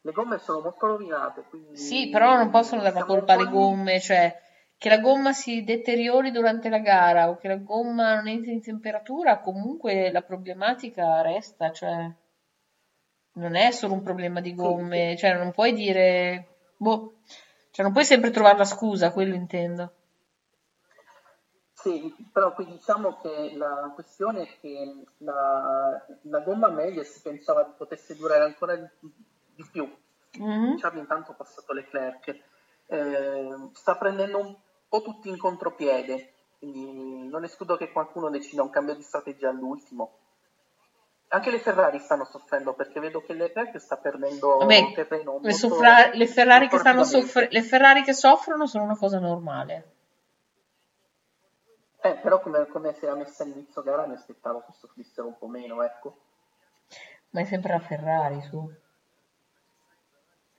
le 0.00 0.12
gomme 0.12 0.38
sono 0.38 0.60
molto 0.60 0.86
rovinate, 0.86 1.44
quindi... 1.48 1.76
Sì, 1.76 2.08
però 2.10 2.36
non 2.36 2.50
possono 2.50 2.82
dare 2.82 2.94
la 2.94 3.04
colpa 3.04 3.34
alle 3.34 3.48
gomme, 3.48 4.00
cioè 4.00 4.40
che 4.78 4.88
la 4.88 4.98
gomma 4.98 5.32
si 5.32 5.64
deteriori 5.64 6.30
durante 6.30 6.68
la 6.68 6.78
gara 6.78 7.28
o 7.28 7.38
che 7.38 7.48
la 7.48 7.56
gomma 7.56 8.14
non 8.16 8.28
entri 8.28 8.52
in 8.52 8.60
temperatura, 8.60 9.40
comunque 9.40 10.10
la 10.12 10.22
problematica 10.22 11.22
resta, 11.22 11.72
cioè 11.72 12.10
non 13.32 13.54
è 13.54 13.70
solo 13.70 13.94
un 13.94 14.02
problema 14.02 14.40
di 14.40 14.54
gomme, 14.54 15.16
cioè 15.16 15.34
non 15.34 15.52
puoi 15.52 15.72
dire, 15.72 16.72
boh, 16.76 17.20
cioè 17.70 17.84
non 17.84 17.92
puoi 17.92 18.04
sempre 18.04 18.30
trovare 18.30 18.58
la 18.58 18.64
scusa, 18.64 19.12
quello 19.12 19.34
intendo. 19.34 19.92
Sì, 21.86 22.12
però 22.32 22.52
qui 22.52 22.66
diciamo 22.66 23.20
che 23.22 23.52
la 23.54 23.92
questione 23.94 24.42
è 24.42 24.48
che 24.60 25.04
la, 25.18 26.04
la 26.22 26.40
gomma 26.40 26.68
media 26.68 27.04
si 27.04 27.20
pensava 27.20 27.62
potesse 27.62 28.16
durare 28.16 28.42
ancora 28.42 28.74
di, 28.74 28.88
di 29.54 29.64
più. 29.70 29.88
Mhm. 30.36 30.78
Charlie 30.80 31.02
intanto 31.02 31.30
ha 31.30 31.34
passato 31.34 31.72
Leclerc. 31.72 32.40
Eh, 32.88 33.70
sta 33.72 33.94
prendendo 33.94 34.38
un 34.40 34.56
po' 34.88 35.00
tutti 35.02 35.28
in 35.28 35.38
contropiede, 35.38 36.32
quindi 36.58 37.28
non 37.28 37.44
escludo 37.44 37.76
che 37.76 37.92
qualcuno 37.92 38.30
decida 38.30 38.62
un 38.62 38.70
cambio 38.70 38.96
di 38.96 39.02
strategia 39.02 39.50
all'ultimo. 39.50 40.18
Anche 41.28 41.52
le 41.52 41.60
Ferrari 41.60 42.00
stanno 42.00 42.24
soffrendo 42.24 42.72
perché 42.74 42.98
vedo 42.98 43.22
che 43.22 43.32
Leclerc 43.32 43.78
sta 43.78 43.96
perdendo 43.96 44.56
Vabbè, 44.56 44.92
terreno 44.92 45.34
le, 45.34 45.38
molto- 45.38 45.54
soffra- 45.54 46.10
le 46.12 46.26
Ferrari 46.26 46.68
soffre- 47.04 47.48
le 47.48 47.62
Ferrari 47.62 48.02
che 48.02 48.12
soffrono 48.12 48.66
sono 48.66 48.82
una 48.82 48.96
cosa 48.96 49.20
normale. 49.20 49.94
Eh, 52.06 52.14
però 52.22 52.40
come, 52.40 52.66
come 52.68 52.92
si 52.94 53.04
era 53.04 53.14
messa 53.14 53.42
all'inizio 53.42 53.82
gara 53.82 54.06
mi 54.06 54.14
aspettavo 54.14 54.62
che 54.64 54.72
soffrissero 54.78 55.26
un 55.26 55.36
po' 55.36 55.48
meno, 55.48 55.82
ecco. 55.82 56.16
Ma 57.30 57.40
è 57.40 57.44
sempre 57.44 57.72
la 57.72 57.80
Ferrari, 57.80 58.40
su. 58.42 58.70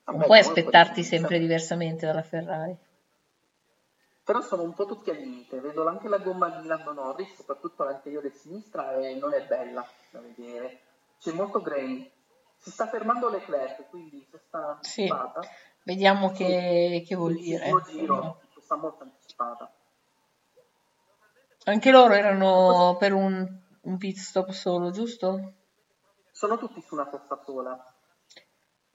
Non 0.06 0.22
puoi 0.22 0.40
aspettarti 0.40 1.04
sempre 1.04 1.40
diversamente 1.40 2.06
dalla 2.06 2.22
Ferrari. 2.22 2.78
Però 4.24 4.42
sono 4.42 4.64
un 4.64 4.74
po' 4.74 4.86
tutti 4.86 5.10
al 5.10 5.18
limite, 5.18 5.62
vedo 5.62 5.88
anche 5.88 6.10
la 6.10 6.18
gomma 6.18 6.50
di 6.50 6.68
Lando 6.68 6.92
Norris, 6.92 7.34
soprattutto 7.36 7.84
l'anteriore 7.86 8.30
sinistra, 8.32 8.98
e 8.98 9.16
non 9.16 9.34
è 9.34 9.46
bella 9.46 9.86
da 10.12 10.20
vedere. 10.20 10.82
C'è 11.20 11.32
molto 11.32 11.62
grain. 11.62 12.06
Si 12.58 12.72
sta 12.72 12.88
fermando 12.88 13.30
Leclerc, 13.30 13.90
quindi 13.90 14.28
se 14.30 14.40
sta 14.46 14.78
Sì. 14.82 15.04
anticipata. 15.04 15.42
Vediamo 15.84 16.32
che, 16.32 17.04
che 17.08 17.16
vuol 17.16 17.32
il 17.32 17.38
dire. 17.38 17.70
suo 17.70 17.82
giro 17.84 18.42
sta 18.60 18.76
molto 18.76 19.04
anticipata. 19.04 19.72
Anche 21.68 21.92
loro 21.92 22.14
erano 22.14 22.96
per 22.98 23.12
un, 23.14 23.46
un 23.82 23.98
pit 23.98 24.16
stop 24.16 24.52
solo, 24.52 24.90
giusto? 24.90 25.56
Sono 26.32 26.58
tutti 26.58 26.82
su 26.82 26.96
una 26.96 27.08
testa 27.08 27.42
sola. 27.44 27.78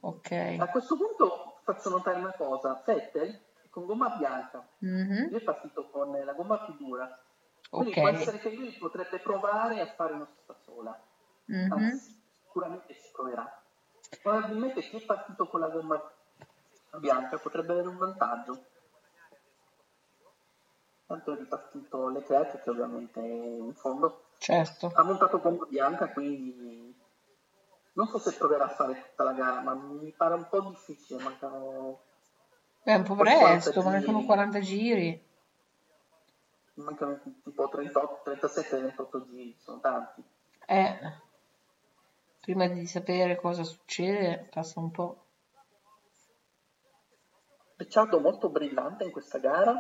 Ok. 0.01 0.57
A 0.59 0.71
questo 0.71 0.97
punto 0.97 1.61
faccio 1.65 1.91
notare 1.91 2.19
una 2.19 2.33
cosa, 2.33 2.83
Vettel 2.87 3.29
è 3.63 3.69
con 3.69 3.85
gomma 3.85 4.17
bianca, 4.17 4.67
Mhm. 4.79 5.29
lui 5.29 5.39
è 5.39 5.43
partito 5.43 5.91
con 5.91 6.13
la 6.13 6.33
gomma 6.33 6.65
più 6.65 6.75
dura. 6.79 7.07
Quindi 7.69 7.93
può 7.93 8.09
essere 8.09 8.39
che 8.39 8.51
lui 8.55 8.73
potrebbe 8.79 9.19
provare 9.19 9.81
a 9.81 9.87
fare 9.95 10.15
una 10.15 10.27
testa 10.35 10.55
sola. 10.65 10.99
Mhm. 11.49 11.73
Anzi, 11.73 12.17
sicuramente 12.43 12.95
ci 12.95 13.11
proverà. 13.13 13.63
Probabilmente 14.23 14.81
chi 14.81 14.97
è 14.97 15.05
partito 15.05 15.47
con 15.47 15.61
la 15.61 15.69
gomma 15.69 16.01
bianca 16.99 17.37
potrebbe 17.39 17.73
avere 17.73 17.89
un 17.89 17.99
vantaggio. 17.99 18.65
Tanto 21.13 21.35
è 21.35 21.37
ripartito 21.37 22.09
Leclerc 22.09 22.63
che 22.63 22.71
ovviamente 22.71 23.21
in 23.21 23.75
fondo 23.75 24.29
Certo. 24.39 24.91
ha 24.95 25.03
montato 25.03 25.41
gomma 25.41 25.67
bianca, 25.67 26.09
quindi 26.11 26.99
non 27.93 28.07
so 28.07 28.17
se 28.17 28.33
proverà 28.33 28.65
a 28.65 28.69
fare 28.71 28.95
tutta 28.95 29.23
la 29.25 29.33
gara, 29.35 29.61
ma 29.61 29.75
mi 29.75 30.11
pare 30.13 30.37
un 30.37 30.49
po' 30.49 30.63
difficile, 30.63 31.23
mancano, 31.23 32.01
È 32.83 32.95
un 32.95 33.03
po' 33.03 33.15
Poi 33.15 33.27
40 33.27 33.47
presto, 33.47 33.83
mancano 33.83 34.17
giri. 34.17 34.27
40 34.27 34.61
giri. 34.61 35.27
mancano 36.77 37.21
tipo 37.45 37.69
38, 37.69 38.23
37-38 38.31 39.27
giri, 39.29 39.55
sono 39.59 39.81
tanti. 39.81 40.25
Eh, 40.65 40.99
prima 42.41 42.69
di 42.69 42.87
sapere 42.87 43.37
cosa 43.37 43.65
succede, 43.65 44.49
passa 44.51 44.81
un 44.81 44.91
po'. 44.91 45.27
Ricciardo 47.77 48.19
molto 48.19 48.49
brillante 48.49 49.05
in 49.05 49.11
questa 49.11 49.37
gara, 49.37 49.77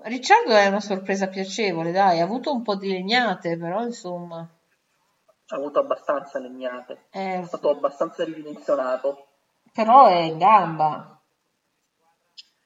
Ricciardo 0.00 0.54
è 0.54 0.66
una 0.66 0.80
sorpresa 0.80 1.26
piacevole, 1.28 1.90
dai, 1.90 2.20
ha 2.20 2.24
avuto 2.24 2.52
un 2.52 2.62
po' 2.62 2.76
di 2.76 2.88
legnate, 2.88 3.56
però 3.58 3.82
insomma, 3.82 4.38
ha 4.38 5.56
avuto 5.56 5.80
abbastanza 5.80 6.38
legnate, 6.38 7.06
eh, 7.10 7.40
è 7.40 7.44
stato 7.44 7.70
abbastanza 7.70 8.22
ridimensionato. 8.24 9.26
però 9.72 10.06
è 10.06 10.18
in 10.20 10.38
gamba. 10.38 11.20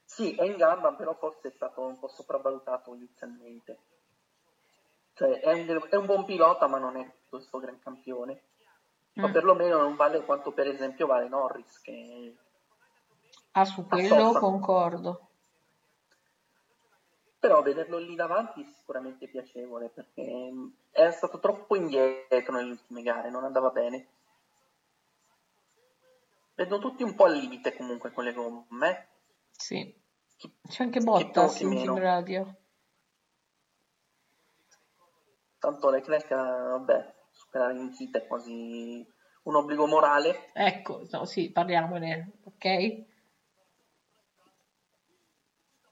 Sì, 0.05 0.35
è 0.35 0.45
in 0.45 0.57
gamba, 0.57 0.93
però 0.93 1.15
forse 1.15 1.49
è 1.49 1.53
stato 1.53 1.81
un 1.81 1.99
po' 1.99 2.09
sopravvalutato 2.09 2.95
inizialmente. 2.95 3.79
Cioè, 5.15 5.41
è 5.41 5.53
un, 5.53 5.87
è 5.89 5.97
un 5.97 6.07
buon 6.07 6.25
pilota, 6.27 6.67
ma 6.67 6.79
non 6.79 6.97
è 6.97 7.11
suo 7.41 7.59
gran 7.61 7.79
campione. 7.79 8.43
Ma 9.15 9.29
Mm. 9.29 9.33
perlomeno 9.33 9.79
non 9.79 9.97
vale 9.97 10.23
quanto 10.25 10.53
per 10.53 10.67
esempio 10.67 11.07
vale 11.07 11.29
Norris, 11.29 11.81
che 11.81 12.35
Ah, 13.53 13.65
su 13.65 13.87
quello 13.87 14.33
soffa. 14.33 14.39
concordo. 14.39 15.29
Però 17.43 17.61
vederlo 17.61 17.99
lì 17.99 18.15
davanti 18.15 18.63
è 18.63 18.65
sicuramente 18.65 19.27
piacevole 19.27 19.89
perché 19.89 20.23
mh, 20.23 20.75
è 20.93 21.11
stato 21.11 21.41
troppo 21.41 21.75
indietro 21.75 22.53
nelle 22.55 22.71
ultime 22.71 23.03
gare, 23.03 23.31
non 23.31 23.43
andava 23.43 23.71
bene. 23.71 24.07
Vedo 26.55 26.79
tutti 26.79 27.03
un 27.03 27.17
po' 27.17 27.25
al 27.25 27.35
limite 27.37 27.75
comunque 27.75 28.13
con 28.13 28.23
le 28.23 28.33
gomme. 28.33 28.89
eh. 28.89 29.07
Sì. 29.51 29.93
C'è 30.69 30.85
anche 30.85 31.01
Bottas 31.01 31.59
in 31.63 31.71
team 31.71 31.99
radio. 31.99 32.55
Tanto 35.59 35.91
Leclerc, 35.91 36.29
vabbè, 36.29 37.15
superare 37.33 37.75
in 37.77 37.91
kit 37.91 38.19
è 38.19 38.27
quasi 38.29 39.05
un 39.43 39.55
obbligo 39.57 39.89
morale. 39.89 40.51
Ecco, 40.53 41.09
no, 41.11 41.25
sì, 41.25 41.51
parliamone, 41.51 42.35
ok? 42.45 43.11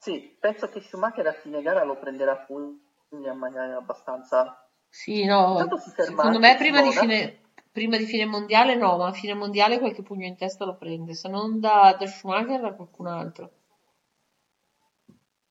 Sì, 0.01 0.35
penso 0.39 0.67
che 0.67 0.81
Schumacher 0.81 1.27
a 1.27 1.31
fine 1.31 1.61
gara 1.61 1.83
lo 1.83 1.95
prenderà 1.95 2.35
pugni 2.35 2.81
a 3.29 3.33
maniera 3.35 3.77
abbastanza... 3.77 4.67
Sì, 4.89 5.25
no, 5.25 5.67
secondo 5.95 6.39
me 6.39 6.55
prima 6.55 6.81
di, 6.81 6.91
fine, 6.91 7.39
prima 7.71 7.97
di 7.97 8.05
fine 8.05 8.25
mondiale 8.25 8.73
no, 8.73 8.97
ma 8.97 9.09
a 9.09 9.13
fine 9.13 9.35
mondiale 9.35 9.77
qualche 9.77 10.01
pugno 10.01 10.25
in 10.25 10.35
testa 10.35 10.65
lo 10.65 10.75
prende, 10.75 11.13
se 11.13 11.29
non 11.29 11.59
da, 11.59 11.95
da 11.99 12.07
Schumacher 12.07 12.61
da 12.61 12.73
qualcun 12.73 13.05
altro. 13.05 13.51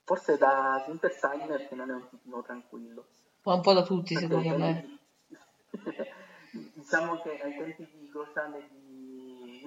Forse 0.03 0.36
da 0.36 0.82
Gunther 0.84 1.12
Steiner 1.12 1.68
che 1.68 1.74
non 1.76 1.88
è 1.88 1.94
un 1.94 2.09
tipo 2.09 2.42
tranquillo. 2.42 3.07
Ma 3.44 3.55
un 3.55 3.61
po' 3.61 3.72
da 3.72 3.84
tutti, 3.84 4.14
Perché 4.14 4.28
secondo 4.28 4.57
me. 4.59 4.98
tempi- 6.51 6.72
diciamo 6.74 7.20
che 7.22 7.40
ai 7.40 7.57
tempi 7.57 7.88
di 7.88 8.11
Grosjean 8.11 8.55
e 8.55 8.68
di, 8.68 9.62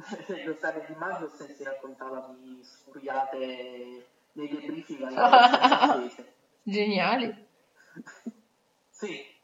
lo 0.46 0.54
stadio 0.54 0.84
di 0.86 0.94
Magnussen 0.94 1.54
si 1.54 1.62
raccontava 1.62 2.34
di 2.38 2.60
sfuriate 2.62 4.06
nei 4.32 4.48
debriefing 4.48 5.02
alla. 5.02 6.10
Geniali. 6.62 7.48
Sì. 8.88 9.38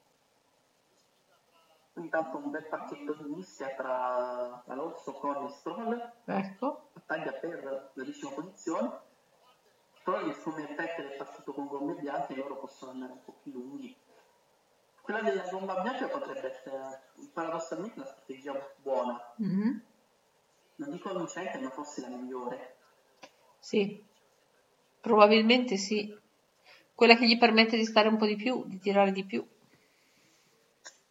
Intanto 1.94 2.36
un 2.36 2.50
bel 2.50 2.66
pacchetto 2.66 3.14
di 3.14 3.30
mischia 3.30 3.70
tra 3.70 4.62
Alonso, 4.66 5.12
Con 5.12 5.46
e 5.46 5.48
Stroll, 5.48 6.12
Ecco. 6.26 6.90
battaglia 6.92 7.32
per 7.32 7.90
la 7.94 8.04
decima 8.04 8.32
posizione. 8.32 9.00
Stroll 10.00 10.30
siccome 10.34 10.66
Vettel 10.66 11.08
è 11.08 11.16
partito 11.16 11.52
con 11.52 11.66
gomme 11.66 11.94
bianche, 11.94 12.34
loro 12.34 12.58
possono 12.58 12.90
andare 12.92 13.12
un 13.12 13.24
po' 13.24 13.34
più 13.42 13.52
lunghi. 13.52 13.96
Quella 15.00 15.22
della 15.22 15.48
gomma 15.48 15.80
bianca 15.80 16.08
potrebbe 16.08 16.52
essere 16.52 17.00
paradossalmente 17.32 17.98
una 17.98 18.08
strategia 18.08 18.52
buona. 18.82 19.18
Mhm. 19.36 19.82
Non 20.76 20.90
dico 20.90 21.14
vincente, 21.14 21.58
ma 21.58 21.70
forse 21.70 22.00
la 22.02 22.08
migliore. 22.08 22.76
Sì. 23.58 24.04
Probabilmente 25.00 25.76
sì. 25.76 26.14
Quella 26.94 27.16
che 27.16 27.26
gli 27.26 27.38
permette 27.38 27.76
di 27.76 27.84
stare 27.84 28.08
un 28.08 28.16
po' 28.16 28.26
di 28.26 28.36
più, 28.36 28.64
di 28.66 28.78
tirare 28.78 29.12
di 29.12 29.24
più. 29.24 29.46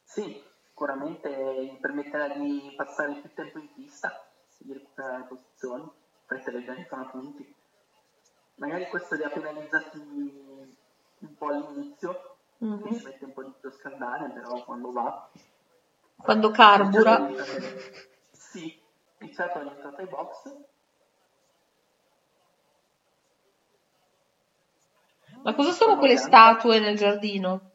Sì, 0.04 0.42
sicuramente 0.68 1.30
gli 1.66 1.80
permetterà 1.80 2.30
di 2.30 2.74
passare 2.76 3.16
più 3.22 3.32
tempo 3.34 3.60
in 3.60 3.74
pista, 3.74 4.30
di 4.58 4.74
recuperare 4.74 5.24
posizioni, 5.24 5.92
prendere 6.26 6.60
bene 6.62 6.86
sono 6.90 7.10
punti. 7.10 7.56
Magari 8.56 8.88
questo 8.88 9.16
li 9.16 9.24
ha 9.24 9.30
penalizzati 9.30 9.98
un 11.20 11.36
po' 11.38 11.48
all'inizio, 11.48 12.38
Mhm. 12.58 12.82
che 12.84 12.98
ci 12.98 13.04
mette 13.04 13.26
un 13.26 13.34
po' 13.34 13.44
di 13.44 13.52
più 13.60 13.70
a 13.70 13.72
scaldare, 13.74 14.30
però 14.32 14.64
quando 14.64 14.92
va... 14.92 15.30
Quando 16.18 16.52
carbura. 16.52 17.28
Sì, 18.32 18.82
è 19.26 19.60
entrato 19.60 20.02
ai 20.02 20.08
box, 20.08 20.56
Ma 25.44 25.54
cosa 25.54 25.72
sono 25.72 25.98
quelle 25.98 26.18
statue 26.18 26.80
nel 26.80 26.98
giardino? 26.98 27.72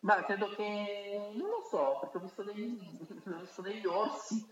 ma 0.00 0.22
credo 0.24 0.48
che... 0.54 1.30
non 1.34 1.48
lo 1.48 1.62
so, 1.68 1.98
perché 2.00 2.16
ho 2.16 2.20
visto 2.20 2.42
degli, 2.42 2.78
ho 3.26 3.38
visto 3.40 3.62
degli 3.62 3.86
orsi, 3.86 4.46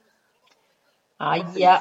Aia. 1.17 1.79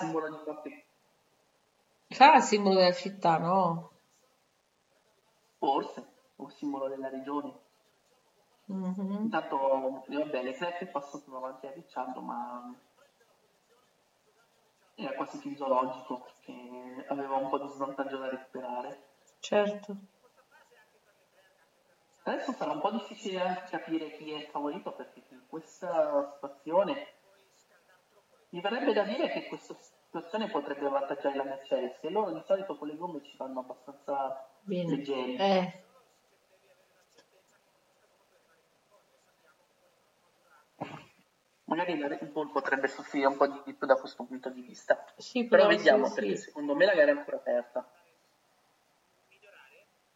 Sarà 2.10 2.38
il 2.38 2.44
simbolo 2.44 2.76
della 2.76 2.94
città, 2.94 3.38
no? 3.38 3.92
forse, 5.62 6.06
o 6.38 6.46
il 6.48 6.52
simbolo 6.54 6.88
della 6.88 7.10
regione. 7.10 7.54
Mhm. 8.66 9.24
Intanto, 9.24 10.04
vabbè, 10.08 10.44
Leclerc 10.44 10.80
è 10.80 10.88
passato 10.88 11.30
davanti 11.30 11.68
a 11.68 11.72
Ricciardo, 11.72 12.20
ma 12.22 12.74
era 15.06 15.16
quasi 15.16 15.38
fisiologico 15.38 16.22
perché 16.22 17.06
aveva 17.08 17.36
un 17.36 17.50
po' 17.50 17.60
di 17.60 17.68
svantaggio 17.70 18.18
da 18.18 18.30
recuperare. 18.30 19.10
Certo. 19.40 19.96
Adesso 22.24 22.52
sarà 22.52 22.72
un 22.72 22.82
po' 22.82 22.92
difficile 22.92 23.42
anche 23.42 23.64
capire 23.70 24.16
chi 24.16 24.32
è 24.32 24.38
il 24.38 24.48
favorito 24.48 24.94
perché 24.94 25.24
in 25.30 25.42
questa 25.48 26.30
situazione 26.34 27.08
mi 28.50 28.62
verrebbe 28.62 28.94
da 28.94 29.04
dire 29.04 29.30
che 29.30 29.48
questa 29.48 29.74
situazione 29.74 30.50
potrebbe 30.50 30.86
avvantaggiare 30.86 31.36
la 31.36 31.44
Mercedes 31.44 32.04
e 32.04 32.10
loro 32.10 32.32
di 32.32 32.42
solito 32.46 32.78
con 32.78 32.88
le 32.88 32.98
gomme 32.98 33.24
ci 33.24 33.38
vanno 33.38 33.62
abbastanza 33.62 34.48
Bene. 34.62 34.96
leggeri. 34.96 35.36
Eh, 35.38 35.84
Magari 41.72 41.98
la 41.98 42.08
Red 42.08 42.30
Bull 42.32 42.52
potrebbe 42.52 42.88
soffrire 42.90 43.28
un 43.28 43.38
po' 43.38 43.48
di 43.48 43.74
più 43.74 43.88
da 43.88 43.96
questo 43.96 44.26
punto 44.26 44.50
di 44.50 44.62
vista. 44.62 45.06
sì, 45.16 45.46
Però 45.48 45.64
però 45.64 45.76
vediamo 45.76 46.06
sì, 46.08 46.14
perché 46.16 46.36
sì. 46.36 46.42
secondo 46.44 46.76
me 46.76 46.84
la 46.86 46.94
gara 46.94 47.12
è 47.12 47.16
ancora 47.16 47.38
aperta. 47.38 47.90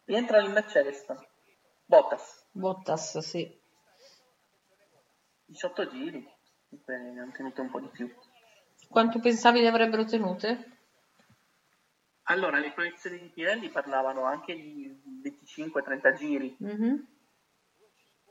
Rientra 0.04 0.38
il 0.40 0.50
Mercedes. 0.50 1.06
Bottas, 1.86 2.46
Bottas, 2.50 3.18
sì. 3.20 3.50
18 5.46 5.88
giri. 5.88 6.28
Ne 6.86 7.20
hanno 7.20 7.32
tenute 7.32 7.60
un 7.62 7.70
po' 7.70 7.80
di 7.80 7.88
più. 7.88 8.06
Quanto 8.90 9.18
pensavi 9.18 9.60
le 9.60 9.68
avrebbero 9.68 10.04
tenute? 10.04 10.72
Allora, 12.24 12.58
le 12.58 12.72
proiezioni 12.72 13.18
di 13.18 13.30
Pirelli 13.30 13.70
parlavano 13.70 14.24
anche 14.24 14.54
di 14.54 15.00
25-30 15.22 16.12
giri, 16.12 16.54
Mhm. 16.58 17.06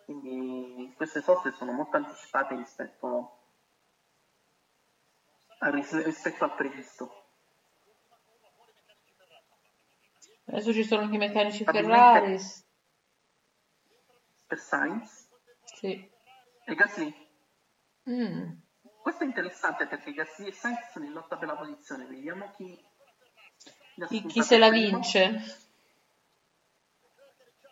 Quindi 0.05 0.93
queste 0.95 1.21
soste 1.21 1.51
sono 1.51 1.71
molto 1.73 1.97
anticipate 1.97 2.55
rispetto 2.55 3.39
al, 5.59 5.71
ris- 5.71 6.03
rispetto 6.03 6.43
al 6.43 6.55
previsto. 6.55 7.23
Adesso 10.45 10.71
ci 10.73 10.83
sono 10.83 11.01
anche 11.01 11.15
i 11.15 11.19
meccanici 11.19 11.63
Ferrari. 11.63 12.37
Per 14.47 14.59
Sainz 14.59 15.27
Sì. 15.63 16.07
e 16.65 16.75
Gasly. 16.75 17.27
Mm. 18.07 18.51
Questo 19.01 19.23
è 19.23 19.25
interessante 19.25 19.87
perché 19.87 20.13
Gasly 20.13 20.47
e 20.47 20.51
Sainz 20.51 20.91
sono 20.91 21.05
in 21.05 21.13
lotta 21.13 21.35
per 21.37 21.47
la 21.47 21.55
posizione. 21.55 22.05
Vediamo 22.05 22.51
chi, 22.51 22.79
Chi, 24.27 24.43
se 24.43 24.57
la 24.59 24.69
prima. 24.69 24.97
vince? 24.99 25.41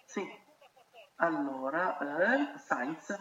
Sì. 0.06 0.42
Allora, 1.24 1.98
eh, 2.00 2.60
Sainz, 2.60 3.18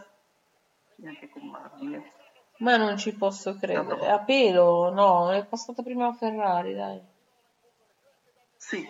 neanche 0.96 1.28
con 1.28 1.46
margine. 1.48 2.12
Ma 2.59 2.76
non 2.76 2.98
ci 2.98 3.14
posso 3.14 3.55
credere. 3.57 4.09
A 4.09 4.18
pelo, 4.18 4.90
no, 4.90 5.30
è 5.32 5.46
passata 5.46 5.82
prima 5.82 6.07
la 6.07 6.12
Ferrari, 6.12 6.74
dai. 6.74 7.00
Sì. 8.57 8.84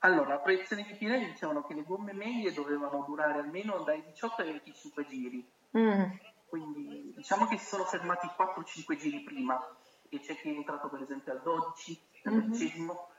Allora, 0.00 0.30
la 0.34 0.38
proiezione 0.40 0.82
di 0.82 0.94
Pirelli 0.94 1.26
dicevano 1.26 1.62
che 1.64 1.74
le 1.74 1.84
gomme 1.84 2.12
medie 2.12 2.52
dovevano 2.52 3.04
durare 3.06 3.38
almeno 3.38 3.82
dai 3.84 4.02
18 4.02 4.42
ai 4.42 4.50
25 4.50 5.06
giri. 5.06 5.48
Mm. 5.76 6.10
Quindi 6.48 7.12
diciamo 7.14 7.46
che 7.46 7.56
si 7.56 7.66
sono 7.66 7.84
fermati 7.84 8.26
4-5 8.34 8.96
giri 8.96 9.22
prima. 9.22 9.60
E 10.08 10.18
c'è 10.18 10.34
chi 10.40 10.48
è 10.48 10.56
entrato 10.56 10.88
per 10.88 11.02
esempio 11.02 11.32
al 11.32 11.42
12, 11.42 12.00
al 12.24 12.32
Mhm. 12.32 12.40
dodicesimo. 12.40 13.09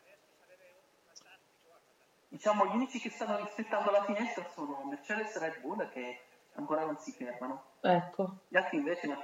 Diciamo 2.32 2.66
gli 2.66 2.76
unici 2.76 2.98
che 2.98 3.10
stanno 3.10 3.36
rispettando 3.44 3.92
la 3.92 4.06
finestra 4.06 4.48
sono 4.48 4.82
Mercedes 4.86 5.36
e 5.36 5.40
Red 5.40 5.60
Bull 5.60 5.90
che 5.90 6.22
ancora 6.54 6.86
non 6.86 6.96
si 6.98 7.12
fermano. 7.12 7.62
Ecco. 7.82 8.44
Gli 8.48 8.56
altri 8.56 8.78
invece 8.78 9.08
non 9.08 9.18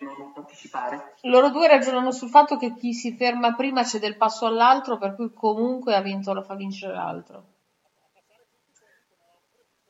hanno 0.00 0.14
dovuto 0.16 0.40
anticipare. 0.40 1.16
Loro 1.24 1.50
due 1.50 1.68
ragionano 1.68 2.10
sul 2.10 2.30
fatto 2.30 2.56
che 2.56 2.74
chi 2.74 2.94
si 2.94 3.14
ferma 3.18 3.54
prima 3.54 3.84
cede 3.84 4.06
il 4.06 4.16
passo 4.16 4.46
all'altro, 4.46 4.96
per 4.96 5.14
cui 5.14 5.30
comunque 5.34 5.94
ha 5.94 6.00
vinto, 6.00 6.32
lo 6.32 6.42
fa 6.42 6.54
vincere 6.54 6.94
l'altro. 6.94 7.44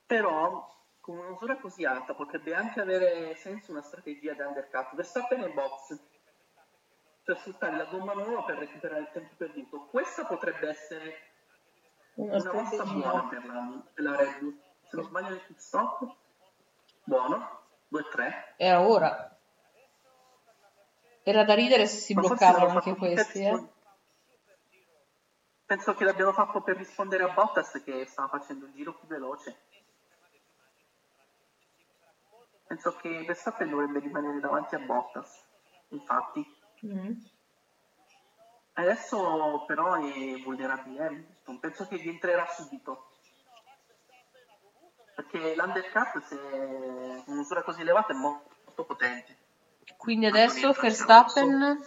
Però 0.05 0.69
con 0.99 1.17
una 1.17 1.29
misura 1.29 1.57
così 1.59 1.85
alta 1.85 2.13
potrebbe 2.15 2.57
anche 2.57 2.81
avere 2.81 3.37
senso 3.37 3.71
una 3.71 3.83
strategia 3.83 4.33
di 4.33 4.41
undercut. 4.41 4.97
Verstappen 4.97 5.45
e 5.45 5.51
box 5.51 5.97
per 7.23 7.39
sfruttare 7.39 7.77
la 7.77 7.85
gomma 7.85 8.15
nuova 8.15 8.43
per 8.43 8.59
recuperare 8.59 9.03
il 9.03 9.11
tempo 9.13 9.33
perduto. 9.37 9.87
Questa 9.87 10.25
potrebbe 10.25 10.69
essere 10.69 11.34
Una 12.15 12.37
una 12.37 12.53
mossa 12.53 12.85
buona 12.85 13.29
per 13.29 13.45
la, 13.45 13.83
per 13.93 14.05
la 14.05 14.17
Red 14.17 14.39
Bull. 14.39 14.59
Se 14.89 14.97
non 14.97 15.05
sbaglio 15.05 15.29
nel 15.31 15.41
pit 15.41 15.59
stop, 15.59 16.17
buono, 17.03 17.61
2-3. 17.91 18.55
Era 18.57 18.87
ora. 18.87 19.37
Era 21.23 21.45
da 21.45 21.55
ridere 21.55 21.87
se 21.87 21.97
si 21.97 22.15
Ma 22.15 22.21
bloccavano 22.21 22.69
anche 22.69 22.95
questi, 22.95 23.43
eh. 23.43 23.69
Penso 25.67 25.95
che 25.95 26.05
l'abbiano 26.05 26.33
fatto 26.33 26.61
per 26.61 26.77
rispondere 26.77 27.25
a 27.25 27.33
Bottas 27.33 27.83
che 27.83 28.05
stava 28.05 28.29
facendo 28.29 28.67
il 28.67 28.73
giro 28.75 28.95
più 28.95 29.09
veloce. 29.09 29.57
Penso 32.67 32.95
che 32.97 33.25
Verstappen 33.25 33.71
dovrebbe 33.71 33.99
rimanere 34.01 34.41
davanti 34.41 34.75
a 34.75 34.81
Bottas, 34.81 35.43
infatti. 35.89 36.45
Mm. 36.85 37.13
Adesso 38.77 39.65
però 39.67 39.95
è 39.95 40.43
vulnerabile 40.43 41.07
Hamilton, 41.07 41.61
penso 41.61 41.87
che 41.87 41.97
rientrerà 41.97 42.47
subito. 42.47 43.11
Perché 45.15 45.55
l'undercut, 45.55 46.25
se 46.25 46.35
una 47.27 47.37
misura 47.37 47.63
così 47.63 47.83
elevata, 47.83 48.13
è 48.13 48.17
mo- 48.17 48.43
molto 48.65 48.85
potente. 48.85 49.37
Quindi 49.97 50.27
adesso 50.27 50.73
Verstappen 50.73 51.87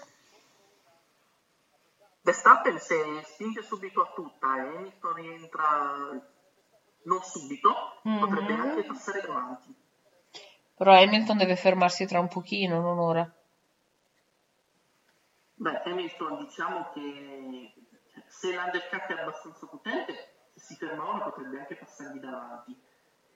Verstappen 2.21 2.79
se 2.79 3.23
spinge 3.23 3.61
subito 3.63 4.01
a 4.01 4.11
tutta 4.13 4.55
e 4.57 4.59
Hamilton 4.59 5.13
rientra 5.13 6.09
non 7.03 7.21
subito, 7.21 7.99
Mhm. 8.03 8.19
potrebbe 8.19 8.53
anche 8.53 8.83
passare 8.83 9.21
davanti. 9.21 9.75
Però 10.75 10.93
Hamilton 10.93 11.37
deve 11.37 11.55
fermarsi 11.55 12.05
tra 12.05 12.19
un 12.19 12.27
pochino, 12.27 12.79
non 12.81 12.99
ora. 12.99 13.29
Beh, 15.59 15.81
Hamilton 15.85 16.37
diciamo 16.37 16.91
che 16.91 17.73
cioè, 18.13 18.23
se 18.27 18.53
l'undercut 18.53 19.07
è 19.07 19.19
abbastanza 19.19 19.65
potente, 19.65 20.13
se 20.53 20.59
si 20.59 20.75
ferma 20.75 21.07
ora 21.07 21.23
potrebbe 21.23 21.59
anche 21.59 21.75
passargli 21.75 22.19
davanti, 22.19 22.79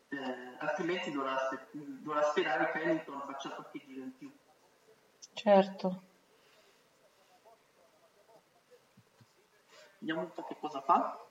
eh, 0.10 0.56
altrimenti 0.60 1.12
dovrà, 1.12 1.50
dovrà, 1.72 2.22
sperare 2.24 2.72
che 2.72 2.84
Hamilton 2.84 3.22
faccia 3.26 3.50
qualche 3.50 3.80
giro 3.80 4.04
in 4.04 4.16
più. 4.16 4.32
Certo. 5.34 6.02
Vediamo 9.98 10.22
un 10.22 10.32
po' 10.32 10.44
che 10.44 10.58
cosa 10.60 10.82
fa. 10.82 11.26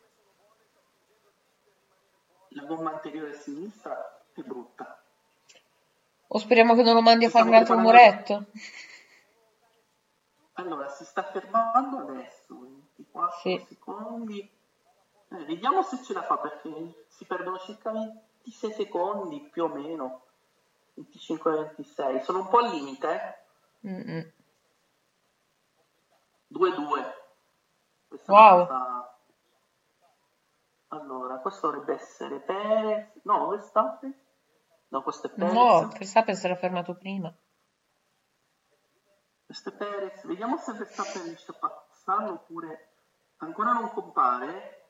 La 2.49 2.65
gomma 2.65 2.95
anteriore 2.95 3.31
a 3.31 3.39
sinistra 3.39 4.25
è 4.33 4.41
brutta. 4.41 5.05
O 6.27 6.39
speriamo 6.39 6.75
che 6.75 6.83
non 6.83 6.95
lo 6.95 7.01
mandi 7.01 7.27
a 7.27 7.31
fare 7.31 7.49
un 7.49 7.55
altro 7.55 7.79
muretto. 7.79 8.33
Parlando... 8.33 8.89
Allora, 10.61 10.89
si 10.89 11.05
sta 11.05 11.23
fermando 11.23 11.99
adesso, 11.99 12.59
24 12.59 13.39
Sì. 13.41 13.65
secondi. 13.69 14.41
Eh, 15.33 15.45
vediamo 15.45 15.83
se 15.83 16.03
ce 16.03 16.13
la 16.13 16.23
fa 16.23 16.37
perché 16.39 17.05
si 17.09 17.25
perdono 17.25 17.59
circa 17.59 17.91
26 17.93 18.73
secondi 18.73 19.41
più 19.51 19.65
o 19.65 19.69
meno. 19.69 20.25
25-26. 20.97 22.21
Sono 22.23 22.41
un 22.41 22.49
po' 22.49 22.59
al 22.59 22.71
limite, 22.71 23.09
eh. 23.83 23.89
Mm-mm. 23.89 24.33
2-2. 26.49 27.15
Questa 28.09 28.33
Wow. 28.33 28.59
cosa- 28.67 29.15
Allora, 30.93 31.39
questo 31.39 31.71
dovrebbe 31.71 31.95
essere 31.95 32.41
Perez. 32.41 33.21
No, 33.23 33.47
Verstappen. 33.49 34.13
No, 34.89 35.03
questo 35.03 35.29
è 35.29 35.31
Perez. 35.31 35.53
No, 35.55 35.89
Verstappen 35.97 36.35
si 36.35 36.47
era 36.47 36.57
fermato 36.57 36.97
prima. 36.97 37.33
Questo 39.51 39.73
Perez. 39.73 40.25
Vediamo 40.27 40.59
se 40.59 40.73
Verstappen 40.75 41.25
riesce 41.25 41.51
a 41.51 41.55
passarlo 41.55 42.35
oppure 42.35 42.91
ancora 43.39 43.73
non 43.73 43.91
compare. 43.91 44.85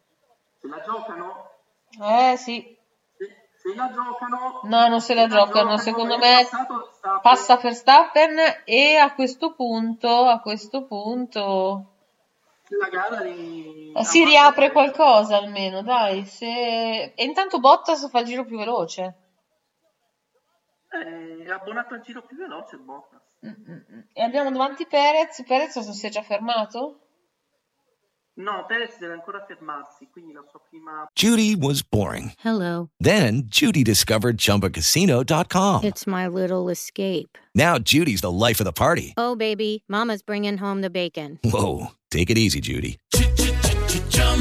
Se 0.58 0.68
la 0.68 0.82
giocano? 0.82 1.50
Eh 1.98 2.36
sì. 2.36 2.76
Se, 3.16 3.48
se 3.56 3.74
la 3.74 3.90
giocano... 3.90 4.60
No, 4.64 4.88
non 4.88 5.00
se 5.00 5.14
la 5.14 5.28
giocano. 5.28 5.78
Secondo 5.78 6.18
me 6.18 6.44
sta 6.44 7.20
passa 7.22 7.56
Verstappen 7.56 8.38
e 8.66 8.96
a 8.96 9.14
questo 9.14 9.54
punto, 9.54 10.26
a 10.26 10.40
questo 10.40 10.84
punto 10.84 11.94
la 12.68 12.88
gara 12.90 13.22
di... 13.22 13.94
eh, 13.96 14.04
si 14.04 14.22
riapre 14.26 14.72
qualcosa 14.72 15.38
almeno, 15.38 15.80
dai. 15.80 16.26
Se... 16.26 17.14
E 17.14 17.24
intanto 17.24 17.60
Bottas 17.60 18.10
fa 18.10 18.20
il 18.20 18.26
giro 18.26 18.44
più 18.44 18.58
veloce. 18.58 19.14
Eh, 20.90 21.44
è 21.44 21.50
abbonato 21.50 21.94
al 21.94 22.02
giro 22.02 22.20
più 22.20 22.36
veloce 22.36 22.76
Bottas. 22.76 23.19
E 24.12 24.22
abbiamo 24.22 24.50
davanti 24.50 24.86
Perez. 24.86 25.42
Perez 25.46 25.76
non 25.76 25.94
si 25.94 26.06
è 26.06 26.10
già 26.10 26.22
fermato? 26.22 27.00
No, 28.34 28.64
Perez 28.66 28.98
deve 28.98 29.14
ancora 29.14 29.44
fermarsi, 29.46 30.08
quindi 30.10 30.32
la 30.32 30.42
sua 30.48 30.60
prima... 30.68 31.06
Judy 31.14 31.54
was 31.56 31.82
boring. 31.82 32.32
Hello. 32.42 32.88
Then 32.98 33.42
Judy 33.46 33.82
discovered 33.82 34.38
ChumbaCasino.com. 34.38 35.84
It's 35.84 36.06
my 36.06 36.26
little 36.26 36.70
escape. 36.70 37.36
Now 37.54 37.78
Judy's 37.78 38.22
the 38.22 38.30
life 38.30 38.60
of 38.60 38.64
the 38.64 38.72
party. 38.72 39.12
Oh, 39.18 39.36
baby, 39.36 39.82
Mama's 39.88 40.22
bringing 40.22 40.56
home 40.58 40.80
the 40.80 40.90
bacon. 40.90 41.38
Whoa, 41.44 41.92
take 42.10 42.30
it 42.30 42.38
easy, 42.38 42.60
Judy. 42.60 42.98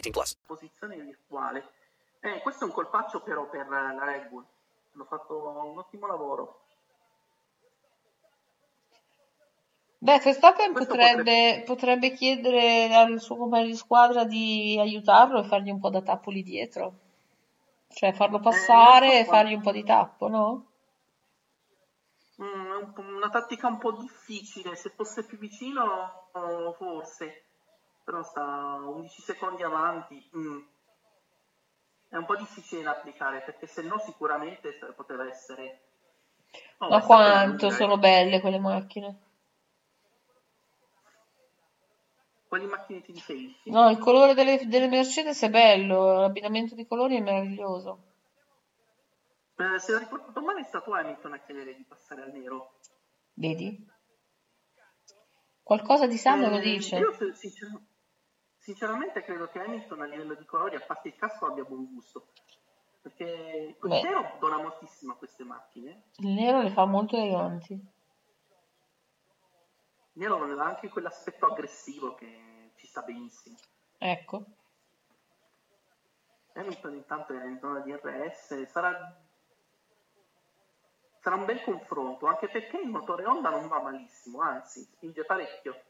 18 0.00 0.10
plus. 0.10 0.36
posizione 0.46 0.96
virtuale. 0.96 1.72
Eh, 2.20 2.40
questo 2.42 2.64
è 2.64 2.66
un 2.66 2.72
colpaccio 2.72 3.20
però 3.20 3.48
per 3.48 3.68
la 3.68 4.04
Red 4.04 4.28
Bull. 4.28 4.44
Hanno 4.94 5.04
fatto 5.04 5.36
un 5.36 5.78
ottimo 5.78 6.06
lavoro. 6.06 6.60
Beh, 9.98 10.20
Verstappen 10.20 10.72
Questo 10.72 10.94
potrebbe, 10.94 11.62
potrebbe 11.64 12.12
chiedere 12.12 12.94
al 12.94 13.20
suo 13.20 13.36
compagno 13.36 13.66
di 13.66 13.74
squadra 13.74 14.24
di 14.24 14.76
aiutarlo 14.78 15.40
e 15.40 15.48
fargli 15.48 15.70
un 15.70 15.80
po' 15.80 15.90
da 15.90 16.02
tappo 16.02 16.30
lì 16.30 16.42
dietro. 16.42 16.98
Cioè 17.88 18.12
farlo 18.12 18.40
passare 18.40 19.06
non 19.06 19.16
e 19.16 19.24
fargli 19.24 19.54
un 19.54 19.62
po' 19.62 19.72
di 19.72 19.84
tappo, 19.84 20.28
no? 20.28 20.66
Mm, 22.42 22.92
una 22.96 23.30
tattica 23.30 23.68
un 23.68 23.78
po' 23.78 23.92
difficile. 23.92 24.76
Se 24.76 24.90
fosse 24.90 25.24
più 25.24 25.38
vicino, 25.38 26.28
forse. 26.76 27.45
Però 28.06 28.22
sta 28.22 28.78
11 28.84 29.20
secondi 29.20 29.64
avanti. 29.64 30.30
mm. 30.36 30.58
È 32.08 32.14
un 32.14 32.24
po' 32.24 32.36
difficile 32.36 32.82
da 32.82 32.92
applicare 32.92 33.40
perché 33.40 33.66
se 33.66 33.82
no 33.82 33.98
sicuramente 33.98 34.78
poteva 34.94 35.26
essere... 35.28 35.80
Oh, 36.78 36.88
Ma 36.88 37.00
quanto 37.00 37.68
sono 37.70 37.98
belle 37.98 38.40
quelle 38.40 38.60
macchine. 38.60 39.18
Quali 42.46 42.66
macchine 42.66 43.02
ti 43.02 43.10
riferisci? 43.10 43.70
No, 43.70 43.90
il 43.90 43.98
colore 43.98 44.34
delle, 44.34 44.68
delle 44.68 44.86
Mercedes 44.86 45.42
è 45.42 45.50
bello, 45.50 46.20
l'abbinamento 46.20 46.76
di 46.76 46.86
colori 46.86 47.16
è 47.16 47.20
meraviglioso. 47.20 48.04
Eh, 49.56 49.80
se 49.80 49.94
ho 49.94 49.98
ricordato 49.98 50.40
male 50.42 50.60
è 50.60 50.64
stato 50.64 50.92
Hamilton 50.92 51.32
a 51.32 51.38
chiedere 51.40 51.74
di 51.74 51.82
passare 51.82 52.22
al 52.22 52.30
nero. 52.30 52.74
Vedi? 53.34 53.84
Qualcosa 55.64 56.06
di 56.06 56.16
sano 56.16 56.48
lo 56.48 56.58
Eh, 56.58 56.60
dice. 56.60 56.96
Io 56.98 57.12
se- 57.12 57.34
sincer- 57.34 57.80
sinceramente 58.66 59.22
credo 59.22 59.48
che 59.48 59.60
Hamilton 59.60 60.02
a 60.02 60.06
livello 60.06 60.34
di 60.34 60.44
colori, 60.44 60.74
a 60.74 60.80
parte 60.80 61.06
il 61.06 61.14
casco, 61.14 61.46
abbia 61.46 61.62
buon 61.62 61.86
gusto. 61.94 62.32
Perché 63.00 63.76
il 63.80 63.88
Beh. 63.88 64.02
nero 64.02 64.36
dona 64.40 64.56
moltissimo 64.56 65.12
a 65.12 65.16
queste 65.16 65.44
macchine. 65.44 66.06
Il 66.16 66.30
nero 66.30 66.62
le 66.62 66.70
fa 66.70 66.84
molto 66.84 67.16
eleganti. 67.16 67.74
Il 67.74 67.80
nero 70.14 70.42
aveva 70.42 70.64
anche 70.64 70.88
quell'aspetto 70.88 71.46
aggressivo 71.46 72.16
che 72.16 72.72
ci 72.74 72.88
sta 72.88 73.02
benissimo. 73.02 73.56
Ecco. 73.98 74.44
Hamilton 76.54 76.94
intanto 76.94 77.38
è 77.38 77.44
in 77.44 77.60
zona 77.60 77.78
di 77.80 77.94
RS, 77.94 78.64
sarà... 78.64 79.16
sarà 81.20 81.36
un 81.36 81.44
bel 81.44 81.62
confronto, 81.62 82.26
anche 82.26 82.48
perché 82.48 82.78
il 82.78 82.88
motore 82.88 83.26
Honda 83.26 83.50
non 83.50 83.68
va 83.68 83.80
malissimo, 83.80 84.40
anzi, 84.40 84.82
spinge 84.82 85.24
parecchio. 85.24 85.80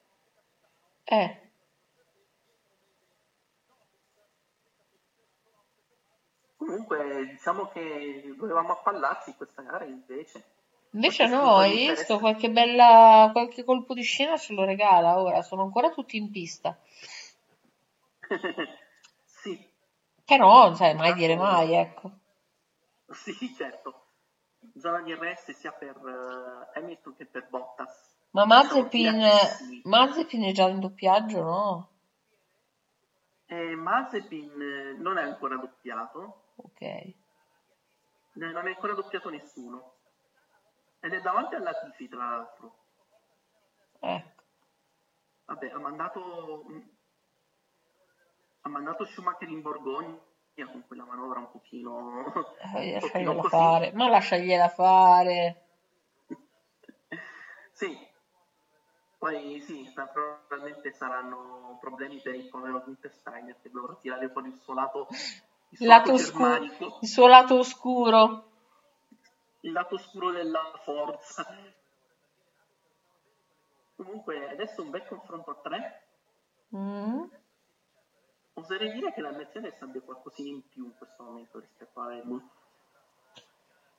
Eh, 1.04 1.45
Comunque, 6.66 7.26
diciamo 7.30 7.68
che 7.68 8.34
dovevamo 8.36 8.72
appallarci 8.72 9.34
questa 9.36 9.62
gara 9.62 9.84
invece. 9.84 10.44
invece 10.90 11.28
Forse 11.28 11.34
no, 11.34 11.42
spunto 11.42 11.56
hai 11.60 11.70
di 11.70 11.76
visto 11.76 11.90
interesse. 11.90 12.18
qualche 12.18 12.50
bella, 12.50 13.28
qualche 13.32 13.64
colpo 13.64 13.94
di 13.94 14.02
scena 14.02 14.36
ce 14.36 14.52
lo 14.52 14.64
regala 14.64 15.20
ora, 15.20 15.42
sono 15.42 15.62
ancora 15.62 15.90
tutti 15.90 16.16
in 16.16 16.30
pista. 16.30 16.76
sì, 19.24 19.70
Però 20.24 20.64
non 20.64 20.74
sai 20.76 20.94
mai 20.96 21.14
dire 21.14 21.36
mai, 21.36 21.72
ecco. 21.74 22.10
sì, 23.14 23.54
certo. 23.56 24.02
Zona 24.76 25.00
di 25.02 25.14
RS 25.14 25.52
sia 25.52 25.70
per 25.70 25.96
eh, 25.96 26.78
Hamilton 26.78 27.14
che 27.16 27.26
per 27.26 27.46
Bottas. 27.48 28.14
Ma 28.30 28.44
Mazepin. 28.44 29.22
Mazepin 29.84 30.42
è 30.42 30.52
già 30.52 30.68
in 30.68 30.80
doppiaggio, 30.80 31.42
no? 31.42 31.88
E 33.48 33.74
Mazepin 33.76 34.60
eh, 34.60 34.96
non 34.98 35.18
è 35.18 35.22
ancora 35.22 35.56
doppiato, 35.56 36.34
Ok. 36.56 36.80
eh, 36.82 37.14
non 38.32 38.66
è 38.66 38.70
ancora 38.70 38.94
doppiato 38.94 39.30
nessuno. 39.30 39.92
Ed 41.00 41.12
è 41.12 41.20
davanti 41.20 41.54
alla 41.54 41.72
Tifi, 41.74 42.08
tra 42.08 42.28
l'altro. 42.28 42.72
Ecco. 44.00 44.42
Vabbè, 45.44 45.70
ha 45.70 45.78
mandato, 45.78 46.64
ha 48.62 48.68
mandato 48.68 49.04
Schumacher 49.04 49.48
in 49.48 49.60
Borgogna 49.62 50.18
con 50.72 50.84
quella 50.86 51.04
manovra 51.04 51.38
un 51.38 51.50
pochino, 51.50 52.24
Eh, 52.74 52.94
un 52.94 53.00
pochino 53.00 53.42
fare, 53.44 53.92
ma 53.92 54.08
lasciagliela 54.08 54.68
fare. 54.68 55.56
Sì, 57.76 57.94
poi 59.18 59.60
sì, 59.60 59.90
probabilmente 59.94 60.92
saranno 60.92 61.78
problemi 61.80 62.20
per 62.20 62.34
il 62.34 62.48
povero 62.48 62.82
Günther 62.82 63.12
Steiner 63.12 63.56
che 63.62 63.70
dovrà 63.70 63.94
tirare 64.00 64.28
fuori 64.28 64.48
il 64.48 64.60
suo 64.60 64.74
lato, 64.74 65.06
il 65.70 65.78
suo 65.78 65.86
lato 65.86 66.10
lato 66.10 66.22
oscuro, 66.22 66.62
il 67.00 67.08
suo 67.08 67.26
lato 67.26 67.58
oscuro. 67.58 68.50
il 69.60 69.72
lato 69.72 69.94
oscuro 69.94 70.32
della 70.32 70.80
forza. 70.84 71.46
Comunque 73.96 74.50
adesso 74.50 74.82
un 74.82 74.90
bel 74.90 75.06
confronto 75.06 75.50
a 75.50 75.60
tre. 75.62 76.06
Mm. 76.76 77.22
Oserei 78.54 78.92
dire 78.92 79.12
che 79.12 79.20
la 79.22 79.32
Mercedes 79.32 79.80
abbia 79.80 80.00
qualcosina 80.02 80.50
in 80.50 80.66
più 80.68 80.84
in 80.84 80.96
questo 80.96 81.22
momento 81.22 81.58
rispetto 81.58 82.00
a 82.00 82.08
Red 82.08 82.24
Bull. 82.24 82.42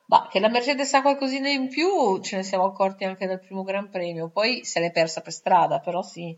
Ma 0.09 0.27
che 0.29 0.39
la 0.39 0.47
Mercedes 0.47 0.93
ha 0.93 1.01
qualcosina 1.01 1.49
in 1.49 1.67
più 1.67 2.21
ce 2.21 2.37
ne 2.37 2.43
siamo 2.43 2.65
accorti 2.65 3.03
anche 3.03 3.27
dal 3.27 3.41
primo 3.41 3.63
Gran 3.63 3.89
Premio, 3.89 4.29
poi 4.29 4.63
se 4.63 4.79
l'è 4.79 4.91
persa 4.91 5.21
per 5.21 5.33
strada, 5.33 5.79
però 5.79 6.01
sì. 6.01 6.37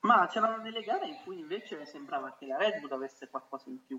Ma 0.00 0.26
c'erano 0.28 0.62
delle 0.62 0.82
gare 0.82 1.06
in 1.06 1.16
cui 1.24 1.38
invece 1.38 1.86
sembrava 1.86 2.34
che 2.38 2.46
la 2.46 2.58
Red 2.58 2.80
Bull 2.80 2.92
avesse 2.92 3.28
qualcosa 3.28 3.70
in 3.70 3.84
più. 3.84 3.98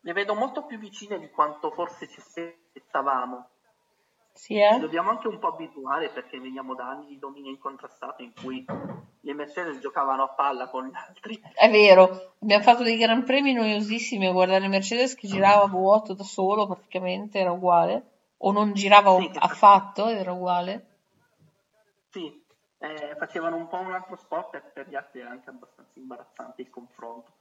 Le 0.00 0.12
vedo 0.12 0.34
molto 0.34 0.64
più 0.64 0.78
vicine 0.78 1.18
di 1.18 1.28
quanto 1.30 1.70
forse 1.70 2.08
ci 2.08 2.20
aspettavamo. 2.20 3.50
Sì, 4.36 4.58
eh? 4.58 4.74
Ci 4.74 4.80
dobbiamo 4.80 5.10
anche 5.10 5.28
un 5.28 5.38
po' 5.38 5.48
abituare 5.48 6.10
perché 6.10 6.38
veniamo 6.38 6.74
da 6.74 6.90
anni 6.90 7.06
di 7.06 7.18
dominio 7.18 7.50
incontrastato 7.50 8.22
in 8.22 8.32
cui 8.38 8.64
le 9.20 9.34
Mercedes 9.34 9.78
giocavano 9.78 10.24
a 10.24 10.28
palla 10.28 10.68
con 10.68 10.86
gli 10.86 10.94
altri. 10.94 11.40
È 11.54 11.70
vero, 11.70 12.34
abbiamo 12.40 12.62
fatto 12.62 12.82
dei 12.82 12.98
Gran 12.98 13.24
Premi 13.24 13.54
noiosissimi 13.54 14.26
a 14.26 14.32
guardare 14.32 14.68
Mercedes 14.68 15.14
che 15.14 15.26
girava 15.26 15.64
a 15.64 15.68
vuoto 15.68 16.12
da 16.14 16.22
solo, 16.22 16.66
praticamente 16.66 17.38
era 17.38 17.50
uguale, 17.50 18.04
o 18.38 18.52
non 18.52 18.74
girava 18.74 19.18
Sì, 19.18 19.30
affatto, 19.38 20.08
era 20.08 20.32
uguale. 20.32 20.84
Sì, 22.10 22.44
eh, 22.78 23.16
facevano 23.18 23.56
un 23.56 23.68
po' 23.68 23.78
un 23.78 23.94
altro 23.94 24.16
sport 24.16 24.54
e 24.54 24.60
per 24.60 24.86
gli 24.88 24.94
altri 24.94 25.20
era 25.20 25.30
anche 25.30 25.48
abbastanza 25.48 25.98
imbarazzante 25.98 26.60
il 26.60 26.68
confronto. 26.68 27.32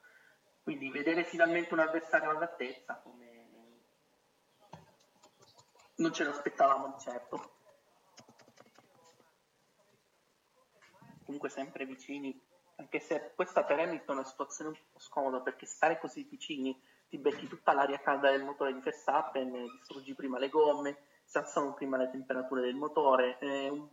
Quindi 0.64 0.90
vedere 0.90 1.26
finalmente 1.26 1.74
un 1.74 1.82
avversario 1.82 2.30
all'altezza 2.30 3.00
come 3.04 3.35
non 5.96 6.14
ce 6.14 6.24
lo 6.24 6.32
aspettavamo 6.32 6.88
di 6.88 7.00
certo. 7.00 7.54
Comunque 11.26 11.50
sempre 11.50 11.86
vicini, 11.86 12.40
anche 12.76 13.00
se 13.00 13.32
questa 13.36 13.64
per 13.64 13.80
Hamilton 13.80 14.18
è 14.18 14.20
una 14.20 14.28
situazione 14.28 14.70
un 14.70 14.78
po' 14.92 15.00
scomoda 15.00 15.40
perché 15.40 15.66
stare 15.66 16.00
così 16.00 16.24
vicini 16.30 16.80
ti 17.08 17.18
becchi 17.18 17.48
tutta 17.48 17.74
l'aria 17.74 18.00
calda 18.00 18.30
del 18.30 18.44
motore 18.44 18.74
di 18.74 18.80
Verstappen, 18.80 19.52
distruggi 19.52 20.14
prima 20.14 20.38
le 20.38 20.50
gomme, 20.50 20.98
si 21.24 21.38
alzano 21.38 21.74
prima 21.74 21.98
le 21.98 22.10
temperature 22.12 22.62
del 22.62 22.76
motore, 22.76 23.38
è 23.40 23.70
un 23.70 23.88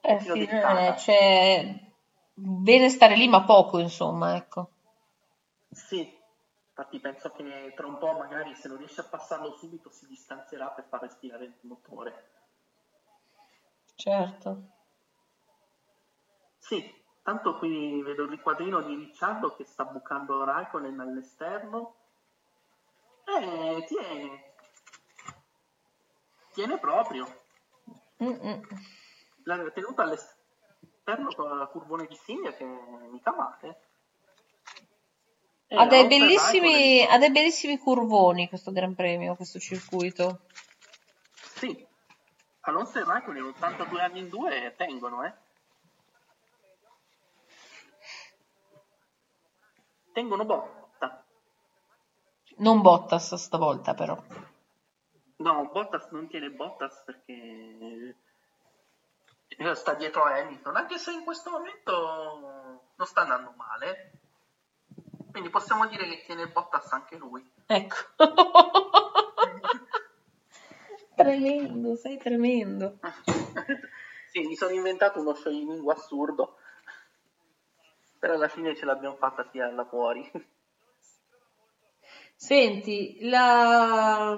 Eh 0.00 0.20
sì, 0.20 0.44
eh, 0.44 0.94
cioè, 0.98 1.92
bene 2.34 2.88
stare 2.90 3.16
lì 3.16 3.28
ma 3.28 3.44
poco, 3.44 3.78
insomma, 3.78 4.36
ecco. 4.36 4.70
Sì, 5.70 6.22
infatti 6.76 6.98
penso 6.98 7.30
che 7.30 7.72
tra 7.76 7.86
un 7.86 7.98
po' 7.98 8.14
magari 8.14 8.52
se 8.56 8.66
non 8.66 8.78
riesce 8.78 9.00
a 9.00 9.04
passarlo 9.04 9.52
subito 9.52 9.90
si 9.90 10.08
distanzierà 10.08 10.66
per 10.70 10.84
far 10.88 11.02
respirare 11.02 11.44
il 11.44 11.54
motore. 11.60 12.30
Certo. 13.94 14.62
Sì, 16.58 16.92
tanto 17.22 17.58
qui 17.58 18.02
vedo 18.02 18.24
il 18.24 18.30
riquadrino 18.30 18.82
di 18.82 18.96
Ricciardo 18.96 19.54
che 19.54 19.64
sta 19.64 19.84
bucando 19.84 20.42
Raikkonen 20.42 20.98
all'esterno. 20.98 21.94
Eh, 23.24 23.84
tiene. 23.86 24.54
Tiene 26.50 26.78
proprio. 26.78 27.42
Mm-mm. 28.20 28.62
L'ha 29.44 29.70
tenuta 29.70 30.02
all'esterno 30.02 31.32
con 31.36 31.56
la 31.56 31.66
curvone 31.66 32.06
di 32.06 32.16
Silvia 32.16 32.52
che 32.52 32.64
mica 32.64 33.32
male. 33.32 33.93
Eh, 35.66 35.76
Ha 35.76 35.86
dei, 35.86 36.06
bellissimi, 36.06 37.04
ha 37.04 37.18
dei 37.18 37.30
bellissimi 37.30 37.78
curvoni 37.78 38.48
questo 38.48 38.70
Gran 38.70 38.94
Premio, 38.94 39.34
questo 39.34 39.58
circuito. 39.58 40.40
Sì, 41.34 41.86
Alonso 42.60 42.98
e 42.98 43.04
Raikkonen 43.04 43.44
82 43.44 44.00
anni 44.00 44.20
in 44.20 44.28
due 44.28 44.74
tengono, 44.76 45.24
eh. 45.24 45.32
Tengono 50.12 50.44
botta. 50.44 51.24
Non 52.58 52.80
Bottas 52.80 53.34
stavolta, 53.34 53.94
però. 53.94 54.16
No, 55.36 55.70
Bottas 55.72 56.08
non 56.10 56.28
tiene 56.28 56.50
Bottas 56.50 57.02
perché 57.04 58.16
eh, 59.48 59.74
sta 59.74 59.94
dietro 59.94 60.22
a 60.22 60.36
Hamilton, 60.36 60.76
anche 60.76 60.98
se 60.98 61.10
in 61.10 61.24
questo 61.24 61.50
momento 61.50 62.92
non 62.94 63.06
sta 63.06 63.22
andando 63.22 63.52
male. 63.56 64.13
Quindi 65.34 65.50
possiamo 65.50 65.88
dire 65.88 66.06
che 66.06 66.22
tiene 66.24 66.46
Bottas 66.46 66.92
anche 66.92 67.16
lui. 67.16 67.44
Ecco. 67.66 67.96
tremendo, 71.16 71.96
sei 71.96 72.18
tremendo. 72.18 73.00
Sì, 74.30 74.46
mi 74.46 74.54
sono 74.56 74.72
inventato 74.72 75.20
uno 75.20 75.34
scioglilingua 75.34 75.94
assurdo. 75.94 76.56
Però 78.18 78.34
alla 78.34 78.48
fine 78.48 78.74
ce 78.74 78.84
l'abbiamo 78.84 79.14
fatta 79.14 79.44
tirarla 79.44 79.84
fuori. 79.84 80.28
Senti, 82.34 83.18
la... 83.22 84.36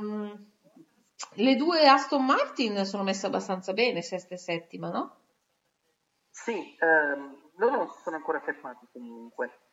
le 1.35 1.57
due 1.57 1.89
Aston 1.89 2.27
Martin 2.27 2.85
sono 2.85 3.05
messe 3.05 3.25
abbastanza 3.27 3.73
bene, 3.73 4.03
sesta 4.03 4.35
e 4.35 4.39
settima, 4.39 4.91
no? 4.91 5.17
Sì, 6.31 6.77
ehm, 6.79 7.53
loro 7.57 7.77
non 7.77 7.89
si 7.89 8.03
sono 8.03 8.17
ancora 8.17 8.41
fermati 8.41 8.87
comunque. 8.93 9.66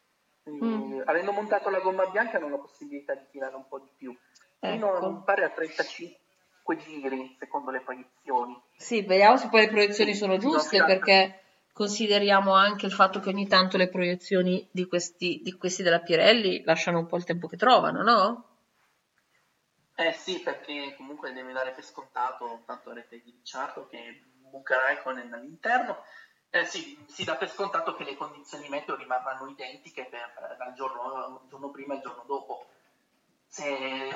Mm. 0.50 1.02
Avendo 1.06 1.32
montato 1.32 1.70
la 1.70 1.80
gomma 1.80 2.06
bianca 2.08 2.38
hanno 2.38 2.50
la 2.50 2.58
possibilità 2.58 3.14
di 3.16 3.26
tirare 3.32 3.56
un 3.56 3.68
po' 3.68 3.80
di 3.80 3.90
più. 3.96 4.16
Fino 4.60 4.96
Ecco. 4.96 5.06
a, 5.06 5.22
pare 5.24 5.46
a 5.46 5.50
35 5.50 6.78
giri, 6.78 7.36
secondo 7.40 7.72
le 7.72 7.82
proiezioni. 7.82 8.62
Sì, 8.76 9.02
vediamo 9.02 9.38
se 9.38 9.50
poi 9.50 9.62
le 9.62 9.70
proiezioni 9.70 10.14
sono 10.14 10.38
giuste, 10.38 10.78
scatta. 10.78 10.86
perché 10.86 11.42
consideriamo 11.74 12.54
anche 12.54 12.86
il 12.86 12.92
fatto 12.92 13.20
che 13.20 13.30
ogni 13.30 13.48
tanto 13.48 13.78
le 13.78 13.90
proiezioni 13.90 14.68
di 14.72 14.86
questi, 14.86 15.42
di 15.44 15.54
questi 15.54 15.82
della 15.82 16.02
Pirelli 16.02 16.64
lasciano 16.64 17.00
un 17.00 17.08
po' 17.08 17.18
il 17.18 17.24
tempo 17.24 17.48
che 17.48 17.58
trovano, 17.58 18.04
no? 18.04 18.48
Eh 19.96 20.12
sì, 20.14 20.40
perché 20.42 20.96
comunque 20.98 21.34
deve 21.34 21.54
dare 21.54 21.72
per 21.72 21.84
scontato, 21.84 22.64
tanto 22.66 22.94
rete 22.94 23.22
di 23.24 23.32
Ricciardo 23.32 23.88
che 23.88 24.24
buca 24.54 24.78
Raikkonen 24.78 25.34
all'interno. 25.34 26.04
Eh 26.56 26.66
sì, 26.66 26.96
si 27.08 27.24
dà 27.24 27.36
per 27.36 27.50
scontato 27.50 27.96
che 27.96 28.04
le 28.04 28.16
condizioni 28.16 28.70
meteo 28.70 28.96
rimarranno 28.96 29.48
identiche 29.48 30.06
per, 30.06 30.56
dal 30.56 30.76
giorno, 30.76 31.42
giorno 31.50 31.72
prima 31.72 31.94
e 31.94 31.96
il 31.96 32.04
giorno 32.04 32.24
dopo. 32.28 32.68
Se, 33.48 34.12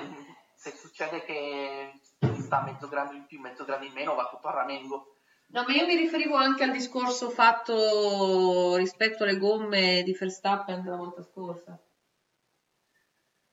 se 0.53 0.75
succede 0.75 1.25
che 1.25 1.99
sta 2.35 2.61
mezzo 2.61 2.87
grado 2.89 3.13
in 3.13 3.25
più, 3.25 3.39
mezzo 3.39 3.65
grado 3.65 3.85
in 3.85 3.93
meno, 3.93 4.13
va 4.13 4.29
tutto 4.29 4.49
a 4.49 4.51
ramengo. 4.51 5.15
No, 5.47 5.63
ma 5.63 5.73
io 5.73 5.87
mi 5.87 5.95
riferivo 5.95 6.35
anche 6.35 6.63
al 6.63 6.73
discorso 6.73 7.31
fatto 7.31 8.75
rispetto 8.75 9.23
alle 9.23 9.39
gomme 9.39 10.03
di 10.03 10.13
Verstappen 10.13 10.83
della 10.83 10.97
volta 10.97 11.23
scorsa. 11.23 11.75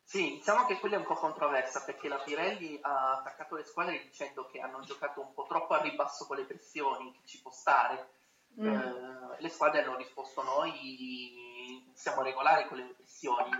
Sì, 0.02 0.32
diciamo 0.32 0.66
che 0.66 0.78
quella 0.78 0.96
è 0.96 0.98
un 0.98 1.06
po' 1.06 1.14
controversa 1.14 1.84
perché 1.84 2.08
la 2.08 2.18
Pirelli 2.18 2.78
ha 2.82 3.12
attaccato 3.12 3.56
le 3.56 3.64
squadre 3.64 4.02
dicendo 4.02 4.46
che 4.52 4.60
hanno 4.60 4.80
giocato 4.80 5.22
un 5.22 5.32
po' 5.32 5.46
troppo 5.48 5.72
a 5.72 5.80
ribasso 5.80 6.26
con 6.26 6.36
le 6.36 6.44
pressioni, 6.44 7.10
che 7.12 7.22
ci 7.24 7.40
può 7.40 7.50
stare. 7.50 8.20
Mm. 8.60 8.66
Eh, 8.66 9.36
le 9.40 9.48
squadre 9.48 9.82
hanno 9.82 9.96
risposto 9.96 10.42
noi 10.42 10.72
siamo 11.94 12.22
regolari 12.22 12.66
con 12.66 12.78
le 12.78 12.94
pressioni, 12.94 13.50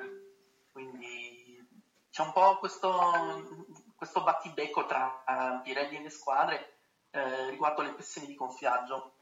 quindi 0.72 1.66
c'è 2.11 2.22
un 2.22 2.32
po' 2.32 2.59
questo, 2.59 3.62
questo 3.97 4.22
battibecco 4.22 4.86
tra 4.86 5.61
Pirelli 5.62 5.97
e 5.97 6.03
le 6.03 6.11
squadre 6.11 6.74
eh, 7.11 7.51
riguardo 7.51 7.82
le 7.82 7.92
pressioni 7.92 8.26
di 8.26 8.34
gonfiaggio. 8.34 9.14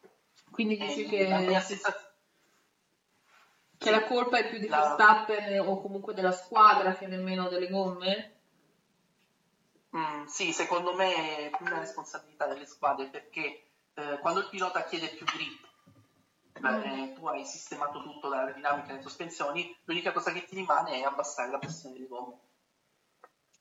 Quindi 0.50 0.76
dici 0.76 1.04
E 1.04 1.08
che, 1.08 1.28
la 1.28 1.60
sensazione 1.60 2.10
che 3.78 3.90
la 3.90 4.04
colpa 4.04 4.38
è 4.38 4.48
più 4.48 4.58
di 4.58 4.68
La- 4.68 4.94
Verstappen 4.94 5.60
o 5.60 5.80
comunque 5.80 6.14
della 6.14 6.32
squadra 6.32 6.94
che 6.94 7.06
nemmeno 7.06 7.48
delle 7.48 7.68
gomme? 7.68 8.36
Mm, 9.96 10.24
sì, 10.24 10.52
secondo 10.52 10.94
me 10.94 11.46
è 11.46 11.50
più 11.56 11.66
una 11.66 11.80
responsabilità 11.80 12.46
delle 12.46 12.64
squadre 12.64 13.08
perché 13.08 13.71
eh, 13.95 14.18
quando 14.20 14.40
il 14.40 14.49
pilota 14.49 14.84
chiede 14.84 15.09
più 15.09 15.24
grip, 15.26 15.70
eh, 16.64 17.12
tu 17.14 17.26
hai 17.26 17.45
sistemato 17.45 18.03
tutto 18.03 18.28
dalla 18.28 18.51
dinamica 18.53 18.88
delle 18.88 19.03
sospensioni, 19.03 19.76
l'unica 19.84 20.12
cosa 20.12 20.32
che 20.32 20.45
ti 20.45 20.55
rimane 20.55 21.01
è 21.01 21.03
abbassare 21.03 21.51
la 21.51 21.59
pressione 21.59 21.95
delle 21.95 22.09
gomme. 22.09 22.38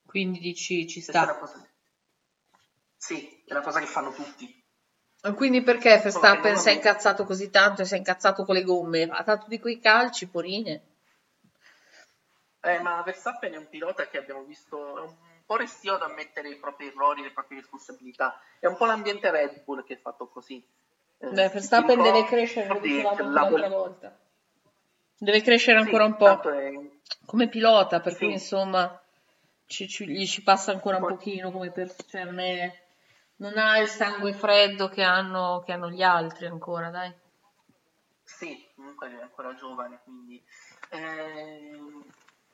Quindi 0.05 0.39
dici 0.39 0.87
ci 0.87 0.99
è 0.99 1.03
sta. 1.03 1.37
cosa- 1.37 1.65
Sì, 2.97 3.43
è 3.45 3.53
una 3.53 3.61
cosa 3.61 3.79
che 3.79 3.85
fanno 3.85 4.11
tutti. 4.11 4.59
Quindi 5.35 5.61
perché 5.61 5.97
Verstappen 5.97 6.57
si 6.57 6.69
è 6.69 6.71
incazzato 6.71 7.25
così 7.25 7.49
tanto 7.49 7.81
e 7.83 7.85
si 7.85 7.93
è 7.93 7.97
incazzato 7.97 8.43
con 8.43 8.55
le 8.55 8.63
gomme? 8.63 9.03
Ha 9.03 9.21
dato 9.23 9.45
di 9.47 9.59
quei 9.59 9.79
calci, 9.79 10.27
porine. 10.27 10.81
Eh, 12.61 12.79
ma 12.79 13.01
Verstappen 13.03 13.53
è 13.53 13.57
un 13.57 13.69
pilota 13.69 14.07
che 14.07 14.17
abbiamo 14.17 14.43
visto 14.43 14.97
è 14.97 15.01
un 15.01 15.15
po' 15.45 15.55
restio 15.57 15.95
ad 15.95 16.01
ammettere 16.01 16.49
i 16.49 16.55
propri 16.57 16.87
errori, 16.87 17.21
le 17.21 17.31
proprie 17.31 17.59
responsabilità. 17.59 18.39
È 18.59 18.65
un 18.67 18.75
po' 18.77 18.85
l'ambiente 18.85 19.29
Red 19.31 19.63
Bull 19.63 19.83
che 19.83 19.95
è 19.95 19.97
fatto 19.97 20.27
così. 20.27 20.63
Eh, 21.17 21.27
Beh, 21.27 21.49
Verstappen 21.49 21.97
ricordi 21.97 22.11
deve 22.17 22.27
crescere, 22.27 22.67
lo 22.67 22.79
dicevamo 22.79 23.29
l'altra 23.31 23.67
volta. 23.69 24.19
Deve 25.17 25.41
crescere 25.41 25.77
ancora 25.79 26.05
un 26.05 26.15
po' 26.15 26.41
è- 26.49 26.71
come 27.25 27.47
pilota, 27.47 27.99
per 27.99 28.17
cui 28.17 28.27
Sì. 28.27 28.33
insomma 28.33 28.99
ci, 29.67 29.87
ci- 29.87 30.07
gli 30.07 30.25
ci 30.25 30.41
passa 30.41 30.71
ancora 30.71 30.97
un 30.97 31.05
pochino 31.05 31.51
come 31.51 31.71
per... 31.71 31.93
Cioè, 31.93 32.23
non, 32.23 32.39
è- 32.39 32.83
non 33.37 33.57
ha 33.57 33.77
il 33.77 33.87
sangue 33.87 34.33
freddo 34.33 34.89
che 34.89 35.03
hanno, 35.03 35.61
che 35.65 35.71
hanno 35.73 35.89
gli 35.89 36.01
altri 36.01 36.47
ancora, 36.47 36.89
dai. 36.89 37.13
Sì, 38.23 38.67
comunque 38.75 39.09
è 39.09 39.21
ancora 39.21 39.53
giovane, 39.55 39.99
quindi 40.03 40.41
ehm, 40.89 42.03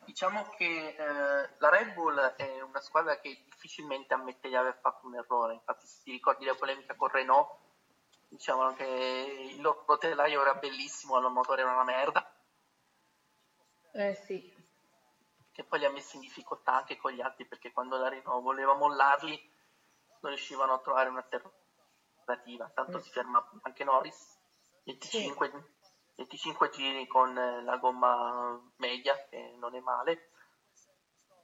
diciamo 0.07 0.43
che 0.55 0.95
eh, 0.97 1.49
la 1.57 1.69
Red 1.69 1.93
Bull 1.93 2.17
è 2.17 2.61
una 2.61 2.79
squadra 2.79 3.19
che 3.19 3.41
difficilmente 3.43 4.13
ammette 4.13 4.47
di 4.47 4.55
aver 4.55 4.77
fatto 4.79 5.05
un 5.05 5.15
errore. 5.15 5.53
Infatti, 5.53 5.85
se 5.85 5.99
ti 6.01 6.11
ricordi 6.11 6.45
la 6.45 6.55
polemica 6.55 6.95
con 6.95 7.09
Renault, 7.09 7.49
dicevano 8.29 8.73
che 8.73 8.85
il 9.53 9.61
loro 9.61 9.97
telaio 9.97 10.41
era 10.41 10.53
bellissimo, 10.53 11.17
il 11.17 11.29
motore 11.29 11.61
era 11.61 11.73
una 11.73 11.83
merda. 11.83 12.25
Eh 13.91 14.15
sì. 14.15 14.53
Che 15.51 15.63
poi 15.65 15.79
li 15.79 15.85
ha 15.85 15.91
messi 15.91 16.15
in 16.15 16.21
difficoltà 16.21 16.73
anche 16.73 16.95
con 16.95 17.11
gli 17.11 17.19
altri 17.21 17.45
perché 17.45 17.71
quando 17.73 17.97
la 17.97 18.07
Renault 18.07 18.41
voleva 18.43 18.75
mollarli 18.75 19.37
non 20.21 20.31
riuscivano 20.31 20.73
a 20.73 20.79
trovare 20.79 21.09
un'alternativa. 21.09 22.71
Tanto 22.73 22.97
Mm. 22.97 23.01
si 23.01 23.09
ferma 23.09 23.45
anche 23.63 23.83
Norris 23.83 24.37
25, 24.83 25.51
25 26.17 26.69
giri 26.69 27.07
con 27.07 27.37
eh, 27.37 27.61
la 27.63 27.77
gomma 27.77 28.59
media, 28.77 29.15
che 29.29 29.55
non 29.57 29.75
è 29.75 29.79
male. 29.79 30.29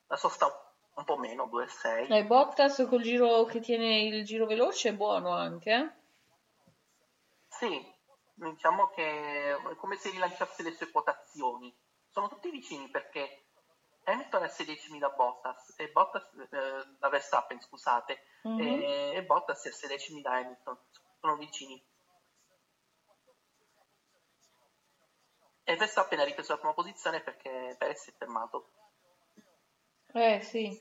La 0.07 0.17
sosta 0.17 0.47
un 0.95 1.05
po' 1.05 1.17
meno, 1.17 1.45
2,6. 1.45 2.11
E 2.11 2.26
Bottas 2.26 2.86
col 2.89 3.01
giro 3.01 3.45
che 3.45 3.59
tiene 3.59 4.01
il 4.01 4.26
giro 4.26 4.45
veloce 4.45 4.89
è 4.89 4.93
buono 4.93 5.32
anche, 5.32 5.71
eh? 5.71 5.91
Sì, 7.47 7.93
diciamo 8.34 8.89
che 8.89 9.55
è 9.55 9.76
come 9.76 9.95
se 9.95 10.09
rilanciasse 10.09 10.63
le 10.63 10.71
sue 10.71 10.89
quotazioni. 10.89 11.74
Sono 12.09 12.28
tutti 12.28 12.49
vicini 12.49 12.89
perché 12.89 13.45
Hamilton 14.05 14.43
è 14.43 14.45
a 14.45 14.49
16.000 14.49 14.99
da 14.99 15.09
Bottas, 15.09 15.74
e 15.78 15.88
Bottas, 15.89 16.24
eh, 16.51 16.95
da 16.99 17.09
Verstappen, 17.09 17.59
scusate, 17.61 18.24
Mhm. 18.43 18.59
e, 18.59 19.11
e 19.15 19.24
Bottas 19.24 19.63
è 19.65 19.69
a 19.69 19.71
16.000 19.71 20.21
da 20.21 20.36
Hamilton. 20.38 20.78
Sono 21.19 21.36
vicini. 21.38 21.82
E 25.66 25.76
Verstappen 25.78 26.20
ha 26.20 26.26
ripreso 26.26 26.51
la 26.51 26.57
prima 26.57 26.74
posizione 26.74 27.22
perché 27.22 27.76
Perez 27.78 28.07
è 28.09 28.14
fermato. 28.18 28.70
Eh 30.11 30.41
sì. 30.41 30.80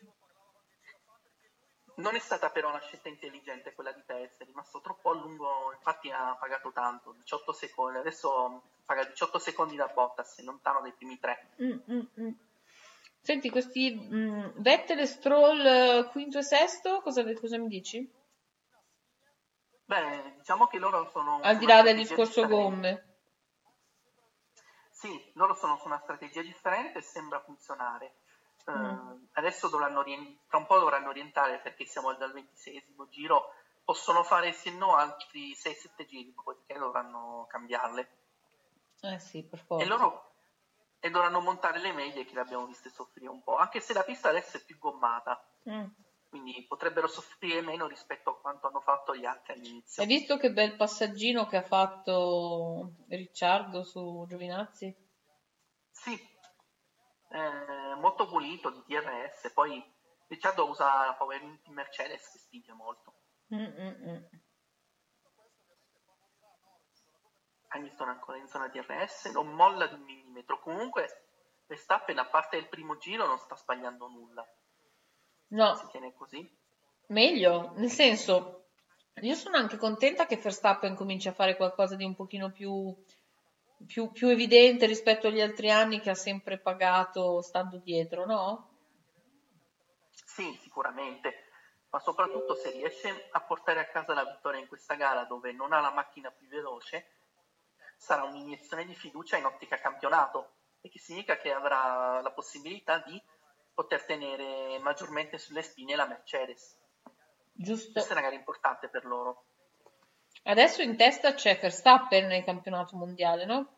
Non 1.95 2.15
è 2.17 2.19
stata 2.19 2.51
però 2.51 2.71
una 2.71 2.81
scelta 2.81 3.09
intelligente 3.09 3.75
quella 3.75 3.93
di 3.93 4.03
Perez, 4.05 4.39
è 4.39 4.45
rimasto 4.45 4.81
troppo 4.81 5.11
a 5.11 5.15
lungo, 5.15 5.73
infatti 5.73 6.11
ha 6.11 6.37
pagato 6.39 6.73
tanto, 6.73 7.13
18 7.13 7.53
secondi, 7.53 7.99
adesso 7.99 8.63
paga 8.85 9.05
18 9.05 9.39
secondi 9.39 9.77
da 9.77 9.87
Bottas, 9.87 10.39
è 10.39 10.43
lontano 10.43 10.81
dai 10.81 10.93
primi 10.93 11.19
tre. 11.19 11.51
Mm, 11.63 11.79
mm, 11.91 12.01
mm. 12.21 12.31
Senti, 13.21 13.51
questi 13.51 13.95
mm, 13.95 14.49
Vettel 14.57 15.07
Stroll 15.07 15.65
eh, 15.65 16.09
quinto 16.11 16.39
e 16.39 16.43
sesto, 16.43 17.01
cosa, 17.03 17.23
cosa 17.35 17.59
mi 17.59 17.69
dici? 17.69 18.11
Beh, 19.85 20.35
diciamo 20.39 20.67
che 20.67 20.79
loro 20.79 21.09
sono... 21.11 21.41
Al 21.41 21.59
di 21.59 21.67
là 21.67 21.83
del 21.83 21.97
discorso 21.97 22.47
gomme. 22.47 23.12
Sì, 25.03 25.33
loro 25.35 25.53
sono 25.55 25.77
su 25.79 25.89
una 25.89 25.99
strategia 25.99 26.43
differente 26.43 26.99
e 26.99 27.03
sembra 27.03 27.41
funzionare. 27.41 28.19
Eh, 28.65 28.73
Mm. 28.75 29.27
adesso 29.33 29.69
dovranno 29.69 30.05
tra 30.47 30.59
un 30.59 30.67
po' 30.67 30.79
dovranno 30.79 31.09
orientare 31.09 31.61
perché 31.61 31.85
siamo 31.87 32.15
dal 32.15 32.31
ventisesimo 32.31 33.09
giro, 33.09 33.49
possono 33.83 34.23
fare 34.23 34.53
se 34.53 34.71
no 34.71 34.95
altri 34.95 35.55
6-7 35.57 36.05
giri, 36.05 36.33
poi 36.33 36.55
dovranno 36.79 37.45
cambiarle. 37.49 38.13
Eh 39.03 39.19
sì, 39.19 39.47
per 39.47 39.59
forza. 39.59 39.83
E 39.83 39.85
loro 39.87 40.31
e 41.01 41.11
dovranno 41.11 41.41
montare 41.41 41.81
le 41.81 41.93
medie 41.93 42.25
che 42.25 42.35
le 42.35 42.41
abbiamo 42.43 42.65
viste 42.67 42.89
soffrire 42.89 43.29
un 43.29 43.43
po', 43.43 43.57
anche 43.57 43.81
se 43.81 43.93
la 43.93 44.05
pista 44.05 44.29
adesso 44.29 44.57
è 44.57 44.63
più 44.65 44.79
gommata, 44.79 45.45
Mm. 45.67 45.93
Quindi 46.33 46.65
potrebbero 46.67 47.09
soffrire 47.09 47.61
meno 47.61 47.87
rispetto 47.87 48.31
a 48.31 48.41
quanto 48.41 48.67
hanno 48.67 48.81
fatto 48.81 49.15
gli 49.15 49.27
altri 49.27 49.53
all'inizio. 49.53 50.03
Hai 50.03 50.09
visto 50.09 50.39
che 50.39 50.51
bel 50.51 50.77
passaggino 50.77 51.45
che 51.45 51.59
ha 51.59 51.63
fatto 51.63 52.95
Ricciardo 53.07 53.85
su 53.85 54.25
Giovinazzi? 54.27 54.97
Sì, 55.91 56.19
eh, 57.29 57.95
molto 57.97 58.27
pulito 58.27 58.71
di 58.71 58.83
DRS, 58.87 59.53
poi 59.53 59.85
Ricciardo 60.27 60.67
usa 60.71 61.05
la 61.05 61.15
Power 61.19 61.59
Mercedes 61.67 62.31
che 62.31 62.39
spinge 62.39 62.73
molto. 62.73 63.13
Mm, 63.55 63.67
mm, 63.67 64.09
mm. 64.09 64.25
Hamilton 67.69 68.09
ancora 68.09 68.39
in 68.39 68.49
zona 68.49 68.69
DRS, 68.69 69.27
non 69.27 69.49
molla 69.49 69.87
di 69.87 69.95
un 69.97 70.03
millimetro. 70.03 70.59
Comunque 70.61 71.27
Verstappen 71.67 72.19
a 72.19 72.27
parte 72.27 72.57
il 72.57 72.71
primo 72.71 72.97
giro 72.97 73.27
non 73.27 73.37
sta 73.37 73.55
sbagliando 73.55 74.09
nulla. 74.09 74.43
No, 75.53 75.75
Si 75.75 75.87
tiene 75.91 76.15
così. 76.15 76.49
meglio, 77.09 77.73
nel 77.77 77.91
senso, 77.91 78.69
io 79.21 79.35
sono 79.35 79.59
anche 79.59 79.77
contenta 79.77 80.25
che 80.25 80.37
Verstappen 80.37 80.95
cominci 80.95 81.29
a 81.29 81.35
fare 81.35 81.57
qualcosa 81.57 81.95
di 81.95 82.05
un 82.05 82.15
pochino 82.15 82.51
più, 82.51 82.95
più, 83.87 84.11
più 84.13 84.29
evidente 84.29 84.87
rispetto 84.87 85.27
agli 85.27 85.43
altri 85.43 85.71
anni 85.71 86.01
che 86.01 86.09
ha 86.09 86.15
sempre 86.15 86.59
pagato 86.59 87.43
stando 87.43 87.77
dietro, 87.77 88.25
no? 88.25 88.71
Sì, 90.25 90.59
sicuramente, 90.63 91.51
ma 91.91 91.99
soprattutto 91.99 92.55
se 92.55 92.71
riesce 92.71 93.29
a 93.33 93.41
portare 93.43 93.81
a 93.81 93.89
casa 93.89 94.15
la 94.15 94.25
vittoria 94.25 94.59
in 94.59 94.69
questa 94.69 94.95
gara 94.95 95.25
dove 95.25 95.53
non 95.53 95.75
ha 95.75 95.81
la 95.81 95.93
macchina 95.93 96.31
più 96.31 96.49
veloce, 96.49 97.07
sarà 97.99 98.23
un'iniezione 98.23 98.87
di 98.87 98.95
fiducia 98.95 99.37
in 99.37 99.45
ottica 99.45 99.79
campionato, 99.79 100.55
e 100.81 100.89
che 100.89 100.99
significa 100.99 101.37
che 101.37 101.53
avrà 101.53 102.23
la 102.23 102.33
possibilità 102.33 102.99
di 102.99 103.23
poter 103.75 104.05
tenere 104.05 104.79
maggiormente 104.81 105.39
sulle 105.39 105.63
spine 105.63 105.97
la 105.97 106.07
Mercedes. 106.07 106.77
Giusto. 107.53 107.93
Questa 107.93 108.11
è 108.11 108.13
una 108.13 108.23
gara 108.23 108.35
importante 108.35 108.89
per 108.89 109.05
loro. 109.05 109.45
Adesso 110.45 110.83
in 110.83 110.97
testa 110.97 111.35
c'è 111.35 111.59
Verstappen 111.59 112.27
nel 112.27 112.45
campionato 112.45 112.97
mondiale, 112.97 113.45
no? 113.45 113.77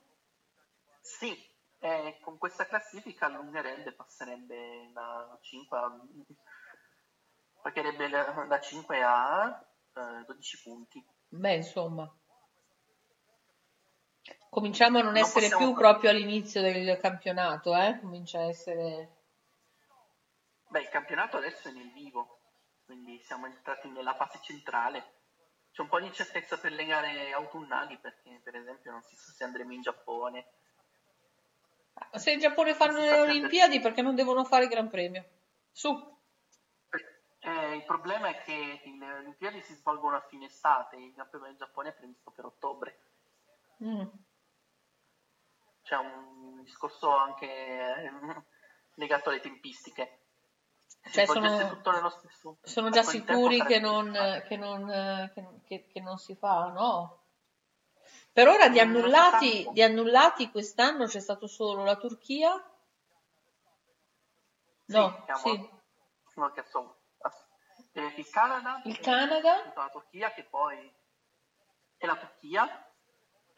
Sì, 1.00 1.36
eh, 1.80 2.18
con 2.22 2.38
questa 2.38 2.66
classifica 2.66 3.26
allungherebbe, 3.26 3.92
passerebbe 3.92 4.90
da 4.92 5.36
5 5.42 5.78
a... 5.78 6.00
pagherebbe 7.60 8.08
da 8.08 8.22
da 8.48 8.60
5 8.60 9.02
a 9.02 9.64
eh, 9.94 10.24
12 10.24 10.62
punti. 10.62 11.04
Beh, 11.28 11.54
insomma. 11.54 12.10
Cominciamo 14.48 14.98
a 14.98 15.02
non 15.02 15.12
Non 15.12 15.22
essere 15.22 15.48
possiamo- 15.48 15.66
più 15.66 15.74
proprio 15.74 16.10
all'inizio 16.10 16.62
del 16.62 16.98
campionato, 17.00 17.74
eh? 17.76 17.98
Comincia 18.00 18.38
a 18.38 18.44
essere... 18.44 19.08
Beh, 20.74 20.80
il 20.80 20.88
campionato 20.88 21.36
adesso 21.36 21.68
è 21.68 21.70
nel 21.70 21.92
vivo, 21.92 22.40
quindi 22.84 23.20
siamo 23.20 23.46
entrati 23.46 23.88
nella 23.90 24.16
fase 24.16 24.40
centrale. 24.42 25.20
C'è 25.70 25.82
un 25.82 25.88
po' 25.88 26.00
di 26.00 26.06
incertezza 26.06 26.58
per 26.58 26.72
le 26.72 26.84
gare 26.84 27.30
autunnali 27.30 27.96
perché, 27.98 28.40
per 28.42 28.56
esempio, 28.56 28.90
non 28.90 29.00
si 29.04 29.14
sa 29.14 29.30
se 29.30 29.44
andremo 29.44 29.72
in 29.72 29.82
Giappone. 29.82 30.46
Se 32.14 32.32
in 32.32 32.40
Giappone 32.40 32.74
fanno 32.74 32.98
le 32.98 33.20
Olimpiadi, 33.20 33.78
perché 33.78 34.02
non 34.02 34.16
devono 34.16 34.42
fare 34.42 34.64
il 34.64 34.70
Gran 34.70 34.90
Premio? 34.90 35.24
Su. 35.70 35.92
Eh, 37.38 37.76
il 37.76 37.84
problema 37.84 38.30
è 38.30 38.42
che 38.42 38.80
le 38.98 39.12
Olimpiadi 39.12 39.60
si 39.60 39.74
svolgono 39.74 40.16
a 40.16 40.26
fine 40.28 40.46
estate, 40.46 40.96
il 40.96 41.12
Gran 41.12 41.28
Premio 41.28 41.50
del 41.50 41.56
Giappone 41.56 41.90
è 41.90 41.94
previsto 41.94 42.32
per 42.32 42.46
ottobre. 42.46 42.98
Mm. 43.84 44.06
C'è 45.84 45.96
un 45.98 46.64
discorso 46.64 47.14
anche 47.16 47.46
eh, 47.46 48.10
legato 48.96 49.28
alle 49.28 49.38
tempistiche. 49.38 50.18
Cioè, 51.10 51.26
sono- 51.26 51.48
Sono 52.62 52.90
già 52.90 53.02
sicuri 53.02 53.62
che 53.64 53.78
non, 53.78 54.12
che 54.48 54.56
non, 54.56 55.30
che, 55.34 55.48
che- 55.66 55.86
che 55.86 56.00
non 56.00 56.18
si 56.18 56.34
fa, 56.34 56.68
no? 56.68 57.20
Per 58.32 58.48
ora 58.48 58.68
di 58.68 58.80
annullati, 58.80 59.68
di 59.70 59.82
annullati 59.82 60.50
quest'anno 60.50 61.06
c'è 61.06 61.20
stato 61.20 61.46
solo 61.46 61.84
la 61.84 61.96
Turchia. 61.96 62.52
No, 64.86 65.22
siamo- 65.24 65.38
sì. 65.38 65.68
no, 66.34 66.52
so, 66.64 66.96
eh, 67.92 68.12
il 68.16 68.28
Canada, 68.30 68.80
Il 68.84 68.98
Canada. 68.98 69.72
la 69.74 69.88
Turchia 69.90 70.32
che 70.32 70.44
poi 70.44 70.92
è 71.96 72.06
la 72.06 72.16
Turchia, 72.16 72.92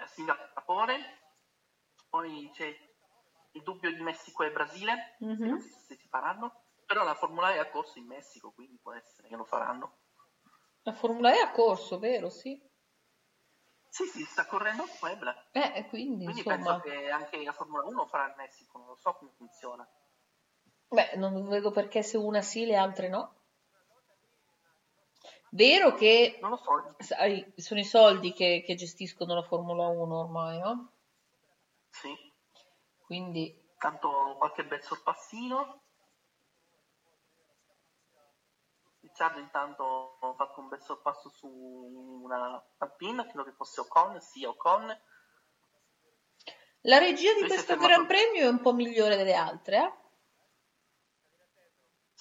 Singapore, 0.07 1.21
poi 2.09 2.51
c'è 2.53 2.67
il 3.53 3.63
dubbio 3.63 3.91
di 3.91 4.03
Messico 4.03 4.43
e 4.45 4.51
Brasile, 4.51 5.17
Mhm. 5.21 5.59
sa 5.59 5.79
se 5.87 5.95
si 5.97 6.07
faranno, 6.09 6.66
però 6.87 7.05
la 7.05 7.15
Formula 7.15 7.53
E 7.53 7.59
ha 7.59 7.69
corso 7.69 7.99
in 7.99 8.07
Messico, 8.07 8.53
quindi 8.53 8.79
può 8.81 8.93
essere 8.93 9.29
che 9.29 9.37
lo 9.37 9.45
faranno. 9.45 9.99
La 10.85 10.93
Formula 10.93 11.35
E 11.35 11.39
ha 11.41 11.51
corso, 11.51 11.99
vero? 11.99 12.31
Sì. 12.31 12.59
Sì, 13.89 14.05
sì, 14.07 14.25
sta 14.25 14.47
correndo 14.47 14.83
a 14.85 14.87
Puebla, 14.99 15.35
Eh, 15.53 15.87
quindi, 15.89 16.25
quindi 16.25 16.43
insomma, 16.43 16.79
penso 16.79 16.81
che 16.81 17.09
anche 17.11 17.43
la 17.43 17.53
Formula 17.53 17.85
1 17.85 18.07
farà 18.07 18.27
il 18.27 18.35
Messico, 18.37 18.79
non 18.79 18.89
lo 18.89 18.97
so 18.97 19.15
come 19.15 19.33
funziona. 19.37 19.89
beh, 20.91 21.17
non 21.17 21.49
vedo 21.49 21.71
perché 21.71 22.03
se 22.03 22.17
una 22.17 22.43
sì, 22.43 22.65
le 22.67 22.77
altre 22.77 23.09
no. 23.09 23.35
Vero 25.51 25.95
che, 25.95 26.39
Non 26.41 26.51
lo 26.51 26.57
so, 26.57 26.95
sai, 26.99 27.53
sono 27.57 27.81
i 27.81 27.85
soldi 27.85 28.33
che, 28.33 28.63
che 28.65 28.75
gestiscono 28.75 29.35
la 29.35 29.43
Formula 29.43 29.87
1 29.87 30.19
ormai, 30.19 30.59
no? 30.59 30.91
sì, 31.91 32.15
Quindi, 33.07 33.57
tanto 33.79 34.35
qualche 34.39 34.65
bel 34.65 34.83
sorpassino. 34.83 35.81
Ricciardo 39.17 39.41
intanto 39.41 40.19
ha 40.21 40.35
fatto 40.35 40.61
un 40.61 40.69
bel 40.69 40.83
sorpasso 40.83 41.31
su 41.31 41.49
una 41.49 42.63
Alpine, 42.77 43.25
credo 43.25 43.45
che 43.45 43.53
fosse 43.53 43.81
Ocon, 43.81 44.21
sì 44.21 44.45
Ocon. 44.45 44.95
La 46.83 46.99
regia 46.99 47.33
di 47.33 47.41
Lui 47.41 47.49
questo 47.49 47.79
Gran 47.79 48.07
Premio 48.07 48.43
è 48.43 48.49
un 48.49 48.61
po' 48.61 48.75
migliore 48.75 49.17
delle 49.17 49.33
altre, 49.33 49.79
eh? 49.79 50.06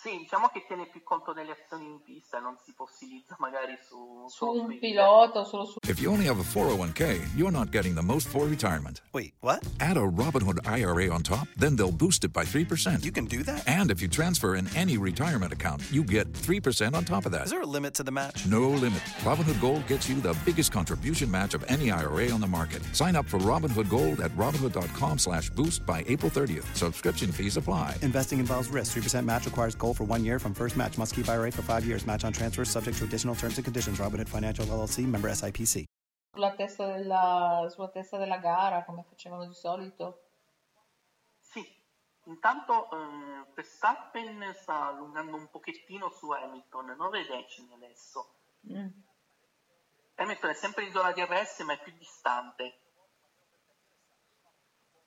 Sì, 0.06 0.20
diciamo 0.20 0.50
che 0.54 0.64
tiene 0.68 0.86
più 0.86 1.02
conto 1.02 1.34
delle 1.34 1.58
azioni 1.60 1.86
in 1.86 2.00
pista 2.04 2.38
e 2.38 2.40
non 2.40 2.56
si 2.64 2.72
fossilizza 2.76 3.36
magari 3.40 3.76
su, 3.90 4.28
Su 4.28 4.46
un 4.46 4.78
pilota 4.78 5.44
solo 5.44 5.66
su... 5.66 5.80
If 5.88 6.00
you 6.00 6.12
only 6.12 6.28
have 6.28 6.40
a 6.40 6.44
401k, 6.44 7.36
you're 7.36 7.52
not 7.52 7.72
getting 7.72 7.96
the 7.96 8.04
most 8.04 8.28
for 8.28 8.48
retirement. 8.48 9.02
Wait, 9.14 9.34
what? 9.40 9.66
Add 9.80 9.98
a 9.98 10.02
Robinhood 10.02 10.60
IRA 10.68 11.12
on 11.12 11.24
top, 11.24 11.48
then 11.58 11.76
they'll 11.76 11.92
boost 11.92 12.24
it 12.24 12.32
by 12.32 12.44
3%. 12.44 13.04
You 13.04 13.12
can 13.12 13.26
do 13.26 13.42
that? 13.46 13.68
And 13.68 13.90
if 13.90 14.00
you 14.00 14.08
transfer 14.08 14.58
in 14.58 14.70
any 14.76 15.00
retirement 15.00 15.52
account, 15.52 15.82
you 15.92 16.04
get 16.04 16.32
3% 16.34 16.94
on 16.94 17.04
top 17.04 17.26
of 17.26 17.32
that. 17.32 17.46
Is 17.46 17.50
there 17.50 17.64
a 17.64 17.66
limit 17.66 17.96
to 17.96 18.04
the 18.04 18.12
match? 18.12 18.46
No 18.46 18.70
limit. 18.70 19.02
Robinhood 19.24 19.60
Gold 19.60 19.88
gets 19.88 20.08
you 20.08 20.22
the 20.22 20.38
biggest 20.46 20.72
contribution 20.72 21.32
match 21.32 21.56
of 21.56 21.66
any 21.68 21.90
IRA 21.90 22.30
on 22.30 22.42
the 22.42 22.48
market. 22.48 22.84
Sign 22.94 23.16
up 23.16 23.26
for 23.26 23.40
Robinhood 23.40 23.90
Gold 23.90 24.22
at 24.22 24.30
Robinhood.com 24.38 25.18
slash 25.18 25.50
boost 25.50 25.84
by 25.84 26.06
April 26.08 26.30
30th. 26.30 26.68
Subscription 26.76 27.32
fees 27.32 27.58
apply. 27.58 27.98
Investing 28.04 28.38
involves 28.38 28.70
risk. 28.70 28.96
3% 28.96 29.26
match 29.26 29.46
requires 29.46 29.74
gold 29.74 29.95
for 29.96 30.04
one 30.04 30.24
year 30.24 30.40
from 30.40 30.54
first 30.54 30.76
match. 30.76 30.98
Must 30.98 31.16
keep 31.16 31.28
IRA 31.30 31.52
for 31.52 31.62
five 31.62 31.86
years. 31.86 32.06
Match 32.06 32.26
on 32.26 32.34
transfers 32.34 32.70
subject 32.70 32.98
to 32.98 33.06
additional 33.06 33.36
terms 33.36 33.58
and 33.58 33.64
conditions. 33.64 33.98
Robinhood 34.00 34.28
Financial 34.30 34.66
LLC 34.66 35.08
member 35.08 35.30
SIPC. 35.30 35.86
sulla 36.36 36.54
testa 36.54 36.86
della, 36.86 37.66
sulla 37.72 37.90
testa 37.90 38.18
della 38.18 38.38
gara, 38.38 38.84
come 38.84 39.06
facevano 39.08 39.48
di 39.48 39.54
solito. 39.54 40.24
Sì, 41.40 41.66
intanto 42.26 42.92
eh, 42.92 43.46
Verstappen 43.54 44.54
sta 44.54 44.88
allungando 44.88 45.38
un 45.38 45.50
pochettino 45.50 46.10
su 46.10 46.30
Hamilton, 46.30 46.94
9 46.98 47.26
decimi 47.26 47.74
adesso. 47.74 48.36
Mm. 48.70 48.88
Hamilton 50.16 50.50
è 50.50 50.54
sempre 50.54 50.84
in 50.84 50.92
zona 50.92 51.14
DRS 51.14 51.60
ma 51.62 51.74
è 51.74 51.82
più 51.82 51.94
distante. 51.98 52.82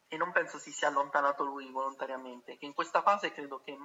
E 0.09 0.17
non 0.17 0.33
penso 0.33 0.59
si 0.59 0.73
sia 0.73 0.89
allontanato 0.89 1.45
lui 1.45 1.71
volontariamente, 1.71 2.57
che 2.57 2.65
in 2.65 2.73
questa 2.73 3.03
fase 3.03 3.33
credo 3.33 3.61
che 3.61 3.77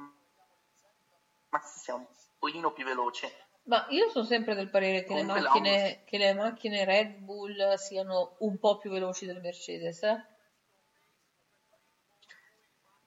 Max 1.54 1.78
sia 1.78 1.94
un 1.94 2.06
pochino 2.40 2.72
più 2.72 2.84
veloce. 2.84 3.32
Ma 3.66 3.86
io 3.90 4.10
sono 4.10 4.26
sempre 4.26 4.56
del 4.56 4.70
parere 4.70 5.04
che 5.04 5.14
le, 5.14 5.24
macchine, 5.24 6.02
che 6.04 6.18
le 6.18 6.34
macchine 6.34 6.84
Red 6.84 7.20
Bull 7.20 7.76
siano 7.76 8.36
un 8.40 8.58
po' 8.58 8.78
più 8.78 8.90
veloci 8.90 9.26
delle 9.26 9.40
Mercedes, 9.40 10.04
eh? 10.04 10.26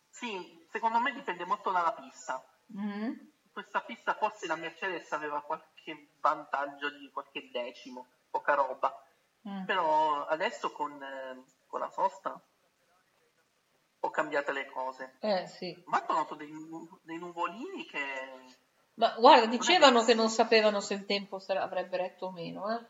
Sì, 0.08 0.66
secondo 0.70 0.98
me 1.00 1.12
dipende 1.12 1.44
molto 1.44 1.72
dalla 1.72 1.92
pista. 1.92 2.42
Mhm. 2.68 3.04
In 3.42 3.52
questa 3.52 3.80
pista 3.80 4.14
forse 4.14 4.46
la 4.46 4.56
Mercedes 4.56 5.10
aveva 5.12 5.42
qualche 5.42 6.08
vantaggio 6.20 6.88
di 6.90 7.10
qualche 7.10 7.50
decimo, 7.50 8.06
poca 8.30 8.54
roba. 8.54 9.02
Mm. 9.46 9.64
Però 9.64 10.24
adesso 10.26 10.72
con, 10.72 11.02
eh, 11.02 11.44
con 11.66 11.80
la 11.80 11.90
sosta 11.90 12.40
ho 14.06 14.10
cambiato 14.10 14.52
le 14.52 14.66
cose. 14.66 15.16
Eh 15.20 15.46
sì. 15.46 15.82
Ma 15.86 16.04
ho 16.06 16.12
noto 16.12 16.34
dei, 16.34 16.50
dei 17.02 17.18
nuvolini 17.18 17.84
che... 17.86 18.56
Ma 18.94 19.14
guarda, 19.18 19.46
dicevano 19.46 20.04
che 20.04 20.14
non 20.14 20.30
sapevano 20.30 20.80
se 20.80 20.94
il 20.94 21.04
tempo 21.04 21.36
avrebbe 21.48 21.96
retto 21.98 22.26
o 22.26 22.32
meno, 22.32 22.72
eh? 22.74 22.86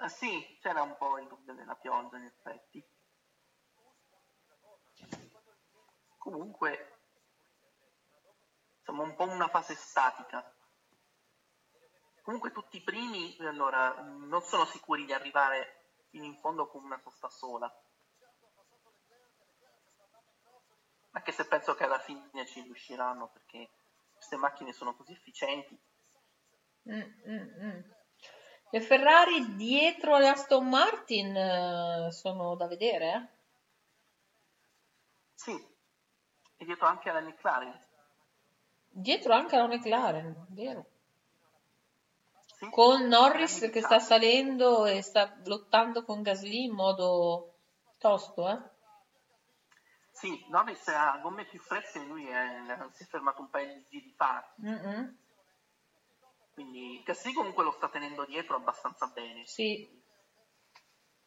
Ah 0.00 0.08
sì, 0.08 0.58
c'era 0.60 0.82
un 0.82 0.96
po' 0.96 1.18
il 1.18 1.26
dubbio 1.26 1.54
della 1.54 1.74
pioggia 1.74 2.18
in 2.18 2.24
effetti. 2.24 2.84
Comunque, 6.18 6.98
insomma, 8.78 9.04
un 9.04 9.14
po' 9.14 9.24
una 9.24 9.48
fase 9.48 9.74
statica. 9.74 10.44
Comunque 12.22 12.52
tutti 12.52 12.76
i 12.76 12.82
primi, 12.82 13.34
allora, 13.40 13.94
non 14.02 14.42
sono 14.42 14.66
sicuri 14.66 15.06
di 15.06 15.14
arrivare 15.14 15.94
fino 16.10 16.24
in 16.24 16.36
fondo 16.38 16.68
con 16.68 16.84
una 16.84 17.00
sosta 17.02 17.30
sola. 17.30 17.72
Se 21.38 21.46
penso 21.46 21.76
che 21.76 21.84
alla 21.84 22.00
fine 22.00 22.44
ci 22.46 22.62
riusciranno 22.62 23.28
perché 23.28 23.70
queste 24.12 24.34
macchine 24.34 24.72
sono 24.72 24.96
così 24.96 25.12
efficienti. 25.12 25.78
Mm, 26.90 27.00
mm, 27.00 27.64
mm. 27.64 27.80
Le 28.70 28.80
Ferrari 28.80 29.54
dietro 29.54 30.16
alle 30.16 30.30
Aston 30.30 30.68
Martin 30.68 31.36
eh, 31.36 32.08
sono 32.10 32.56
da 32.56 32.66
vedere, 32.66 33.12
eh? 33.12 33.28
Sì, 35.34 35.52
e 36.56 36.64
dietro 36.64 36.88
anche 36.88 37.08
alla 37.08 37.20
McLaren. 37.20 37.86
Dietro 38.88 39.32
anche 39.32 39.54
alla 39.54 39.68
McLaren, 39.68 40.46
vero? 40.48 40.86
Con 42.70 43.06
Norris 43.06 43.70
che 43.70 43.80
sta 43.80 44.00
salendo 44.00 44.86
e 44.86 45.02
sta 45.02 45.38
lottando 45.44 46.02
con 46.02 46.20
Gasly 46.22 46.64
in 46.64 46.74
modo 46.74 47.54
tosto, 47.96 48.48
eh? 48.48 48.76
Sì, 50.18 50.44
Norris 50.48 50.88
ha 50.88 51.16
gomme 51.18 51.44
più 51.46 51.60
fresche 51.60 52.00
e 52.00 52.04
lui 52.06 52.26
è- 52.26 52.88
si 52.90 53.04
è 53.04 53.06
fermato 53.06 53.40
un 53.40 53.48
paio 53.50 53.72
di 53.72 53.86
giri 53.88 54.12
fa. 54.16 54.44
Mm-mm. 54.64 55.16
Quindi 56.52 57.00
Gasly 57.04 57.32
comunque 57.32 57.62
lo 57.62 57.70
sta 57.70 57.88
tenendo 57.88 58.24
dietro 58.24 58.56
abbastanza 58.56 59.06
bene. 59.06 59.46
Sì. 59.46 59.86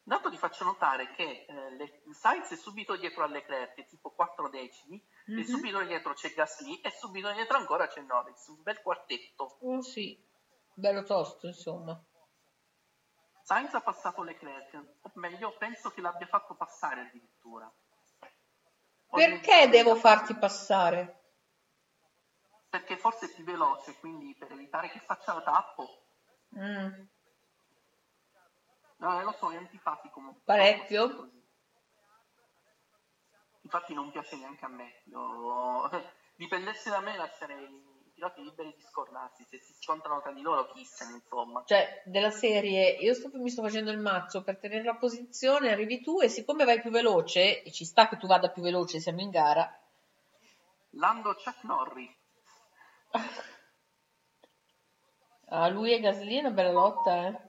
Intanto 0.04 0.28
ti 0.28 0.36
faccio 0.36 0.64
notare 0.64 1.10
che 1.14 1.46
eh, 1.48 1.70
le- 1.74 2.02
Sainz 2.12 2.50
è 2.50 2.56
subito 2.56 2.94
dietro 2.96 3.24
a 3.24 3.28
Leclerc, 3.28 3.86
tipo 3.86 4.10
4 4.10 4.50
decimi, 4.50 5.02
e 5.24 5.32
Mhm. 5.36 5.42
subito 5.44 5.82
dietro 5.84 6.12
c'è 6.12 6.28
Gasly 6.34 6.78
e 6.82 6.90
subito 6.90 7.32
dietro 7.32 7.56
ancora 7.56 7.86
c'è 7.86 8.02
Norris, 8.02 8.46
un 8.48 8.60
bel 8.60 8.82
quartetto. 8.82 9.56
Oh, 9.60 9.80
sì, 9.80 10.14
bello 10.74 11.02
tosto, 11.02 11.46
insomma. 11.46 11.98
Sainz 13.42 13.72
ha 13.72 13.80
passato 13.80 14.22
Leclerc, 14.22 14.74
o 15.00 15.10
meglio, 15.14 15.56
penso 15.56 15.88
che 15.88 16.02
l'abbia 16.02 16.26
fatto 16.26 16.54
passare 16.56 17.00
addirittura. 17.02 17.72
Perché 19.12 19.68
devo 19.68 19.94
farti 19.94 20.34
passare? 20.34 21.20
Perché 22.70 22.96
forse 22.96 23.26
è 23.26 23.34
più 23.34 23.44
veloce, 23.44 23.94
quindi 24.00 24.34
per 24.38 24.50
evitare 24.52 24.88
che 24.90 24.98
faccia 25.00 25.34
la 25.34 25.42
tappo. 25.42 25.86
Mm, 26.58 26.88
No, 28.96 29.20
eh, 29.20 29.24
lo 29.24 29.32
so, 29.32 29.50
è 29.50 29.56
antipatico. 29.56 30.36
parecchio? 30.44 31.28
Infatti 33.62 33.94
non 33.94 34.10
piace 34.10 34.36
neanche 34.36 34.64
a 34.64 34.68
me. 34.68 35.02
Io- 35.04 35.90
Dipendesse 36.36 36.88
da 36.90 37.00
me 37.00 37.16
lascerei 37.16 37.64
i 37.64 37.91
piloti 38.22 38.42
liberi 38.42 38.74
di 38.76 38.82
scordarsi. 38.82 39.44
Se 39.44 39.58
si 39.58 39.74
scontrano 39.80 40.20
tra 40.20 40.30
di 40.32 40.42
loro, 40.42 40.70
chi 40.72 40.84
se 40.84 41.06
ne 41.06 41.14
insomma. 41.14 41.64
Cioè, 41.66 42.02
della 42.04 42.30
serie, 42.30 42.90
io 42.90 43.14
sto- 43.14 43.30
mi 43.34 43.50
sto 43.50 43.62
facendo 43.62 43.90
il 43.90 43.98
mazzo 43.98 44.44
per 44.44 44.58
tenere 44.58 44.84
la 44.84 44.94
posizione, 44.94 45.72
arrivi 45.72 46.00
tu 46.00 46.20
e 46.20 46.28
siccome 46.28 46.64
vai 46.64 46.80
più 46.80 46.90
veloce, 46.90 47.62
e 47.62 47.72
ci 47.72 47.84
sta 47.84 48.08
che 48.08 48.16
tu 48.18 48.26
vada 48.28 48.50
più 48.50 48.62
veloce, 48.62 49.00
siamo 49.00 49.20
in 49.20 49.30
gara, 49.30 49.68
Lando 50.90 51.34
Chuck 51.34 51.64
Norris. 51.64 52.10
ah, 55.48 55.68
lui 55.68 55.92
e 55.92 56.00
Gasly 56.00 56.36
è 56.36 56.40
una 56.40 56.50
bella 56.50 56.72
lotta, 56.72 57.26
eh? 57.26 57.40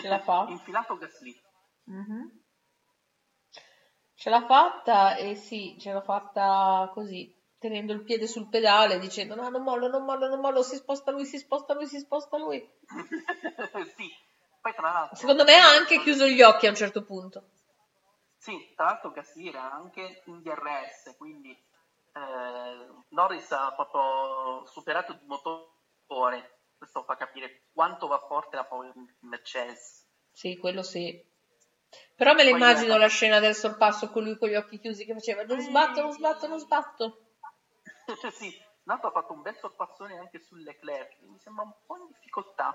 Ce 0.00 0.08
la 0.08 0.20
fa? 0.20 0.46
Infilato 0.50 0.96
Gasly. 0.96 1.42
Mhm. 1.84 2.42
Ce 4.14 4.30
l'ha 4.30 4.44
fatta 4.44 5.16
e 5.16 5.36
sì, 5.36 5.76
ce 5.78 5.92
l'ha 5.92 6.02
fatta 6.02 6.90
così, 6.92 7.32
tenendo 7.58 7.92
il 7.92 8.02
piede 8.04 8.26
sul 8.26 8.48
pedale, 8.48 8.98
dicendo 8.98 9.34
no, 9.34 9.48
non 9.48 9.62
mollo, 9.62 9.88
non 9.88 10.04
mollo, 10.04 10.28
non 10.28 10.40
mollo, 10.40 10.62
si 10.62 10.76
sposta 10.76 11.10
lui, 11.10 11.24
si 11.24 11.38
sposta 11.38 11.74
lui, 11.74 11.86
si 11.86 11.98
sposta 11.98 12.38
lui. 12.38 12.66
sì, 13.96 14.10
poi 14.60 14.74
tra 14.74 14.92
l'altro... 14.92 15.16
Secondo 15.16 15.44
me 15.44 15.54
ha 15.54 15.70
anche 15.70 16.00
chiuso 16.00 16.26
gli 16.26 16.42
occhi 16.42 16.66
a 16.66 16.70
un 16.70 16.76
certo 16.76 17.04
punto. 17.04 17.50
Sì, 18.36 18.72
tra 18.76 18.86
l'altro 18.86 19.10
Gasly 19.10 19.48
era 19.48 19.72
anche 19.72 20.22
in 20.26 20.40
DRS, 20.42 21.16
quindi 21.16 21.50
eh, 21.50 22.86
Norris 23.08 23.50
ha 23.50 23.72
proprio 23.74 24.64
superato 24.66 25.12
di 25.12 25.26
motore. 25.26 26.60
Questo 26.78 27.02
fa 27.02 27.16
capire 27.16 27.64
quanto 27.72 28.06
va 28.06 28.18
forte 28.18 28.54
la 28.54 28.64
Power 28.64 28.92
Mercedes. 29.20 30.06
Sì, 30.32 30.56
quello 30.56 30.84
sì. 30.84 31.26
Però 32.14 32.34
me 32.34 32.44
la 32.44 32.50
immagino 32.50 32.96
la 32.96 33.08
scena 33.08 33.40
del 33.40 33.54
sorpasso 33.54 34.10
con 34.10 34.22
lui 34.22 34.36
con 34.38 34.48
gli 34.48 34.54
occhi 34.54 34.78
chiusi 34.78 35.04
che 35.04 35.14
faceva 35.14 35.42
non 35.42 35.60
sbatto, 35.60 36.02
non 36.02 36.12
sbatto, 36.12 36.46
non 36.46 36.58
sbatto. 36.60 37.27
Sì, 38.16 38.62
Nato 38.84 39.06
ha 39.08 39.10
fatto 39.10 39.32
un 39.32 39.42
bel 39.42 39.56
sorpassone 39.56 40.18
anche 40.18 40.40
su 40.40 40.54
Leclerc, 40.54 41.20
mi 41.22 41.38
sembra 41.38 41.64
un 41.64 41.74
po' 41.84 41.96
in 41.96 42.06
difficoltà. 42.06 42.74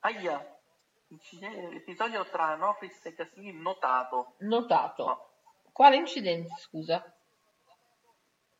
Aia, 0.00 0.60
incide- 1.08 1.70
episodio 1.74 2.24
tra 2.24 2.54
Norris 2.56 3.04
e 3.06 3.14
Gasly 3.14 3.52
notato. 3.52 4.34
Notato. 4.38 5.30
Quale 5.72 5.96
incidente, 5.96 6.54
scusa? 6.58 7.02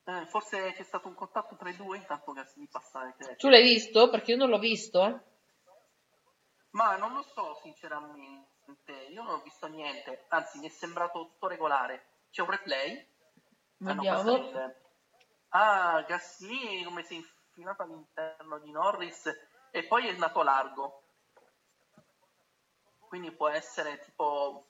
Eh, 0.05 0.27
forse 0.27 0.73
c'è 0.73 0.83
stato 0.83 1.09
un 1.09 1.15
contatto 1.15 1.55
tra 1.57 1.69
i 1.69 1.77
due 1.77 1.97
intanto 1.97 2.33
Gasly 2.33 2.67
passa 2.69 3.05
Leclerc. 3.05 3.37
Tu 3.37 3.49
l'hai 3.49 3.63
visto? 3.63 4.09
Perché 4.09 4.33
io 4.33 4.37
non 4.37 4.49
l'ho 4.49 4.59
visto, 4.59 5.05
eh. 5.05 5.31
Ma 6.71 6.97
non 6.97 7.13
lo 7.13 7.23
so 7.23 7.61
sinceramente, 7.63 8.93
io 9.11 9.23
non 9.23 9.35
ho 9.35 9.43
visto 9.43 9.67
niente, 9.67 10.25
anzi 10.29 10.59
mi 10.59 10.69
è 10.69 10.71
sembrato 10.71 11.27
tutto 11.27 11.49
regolare. 11.49 12.07
C'è 12.31 12.41
un 12.41 12.51
replay? 12.51 13.12
Hanno 13.85 13.95
Vediamo. 14.03 14.23
passato 14.23 14.43
il- 14.49 14.77
Ah, 15.55 16.03
Gasly 16.07 16.83
come 16.85 17.03
si 17.03 17.15
è 17.15 17.17
infilato 17.19 17.83
all'interno 17.83 18.59
di 18.59 18.71
Norris 18.71 19.31
e 19.71 19.87
poi 19.87 20.09
è 20.09 20.13
nato 20.17 20.43
largo. 20.43 20.97
quindi 23.13 23.31
può 23.31 23.49
essere 23.49 24.01
tipo 24.01 24.69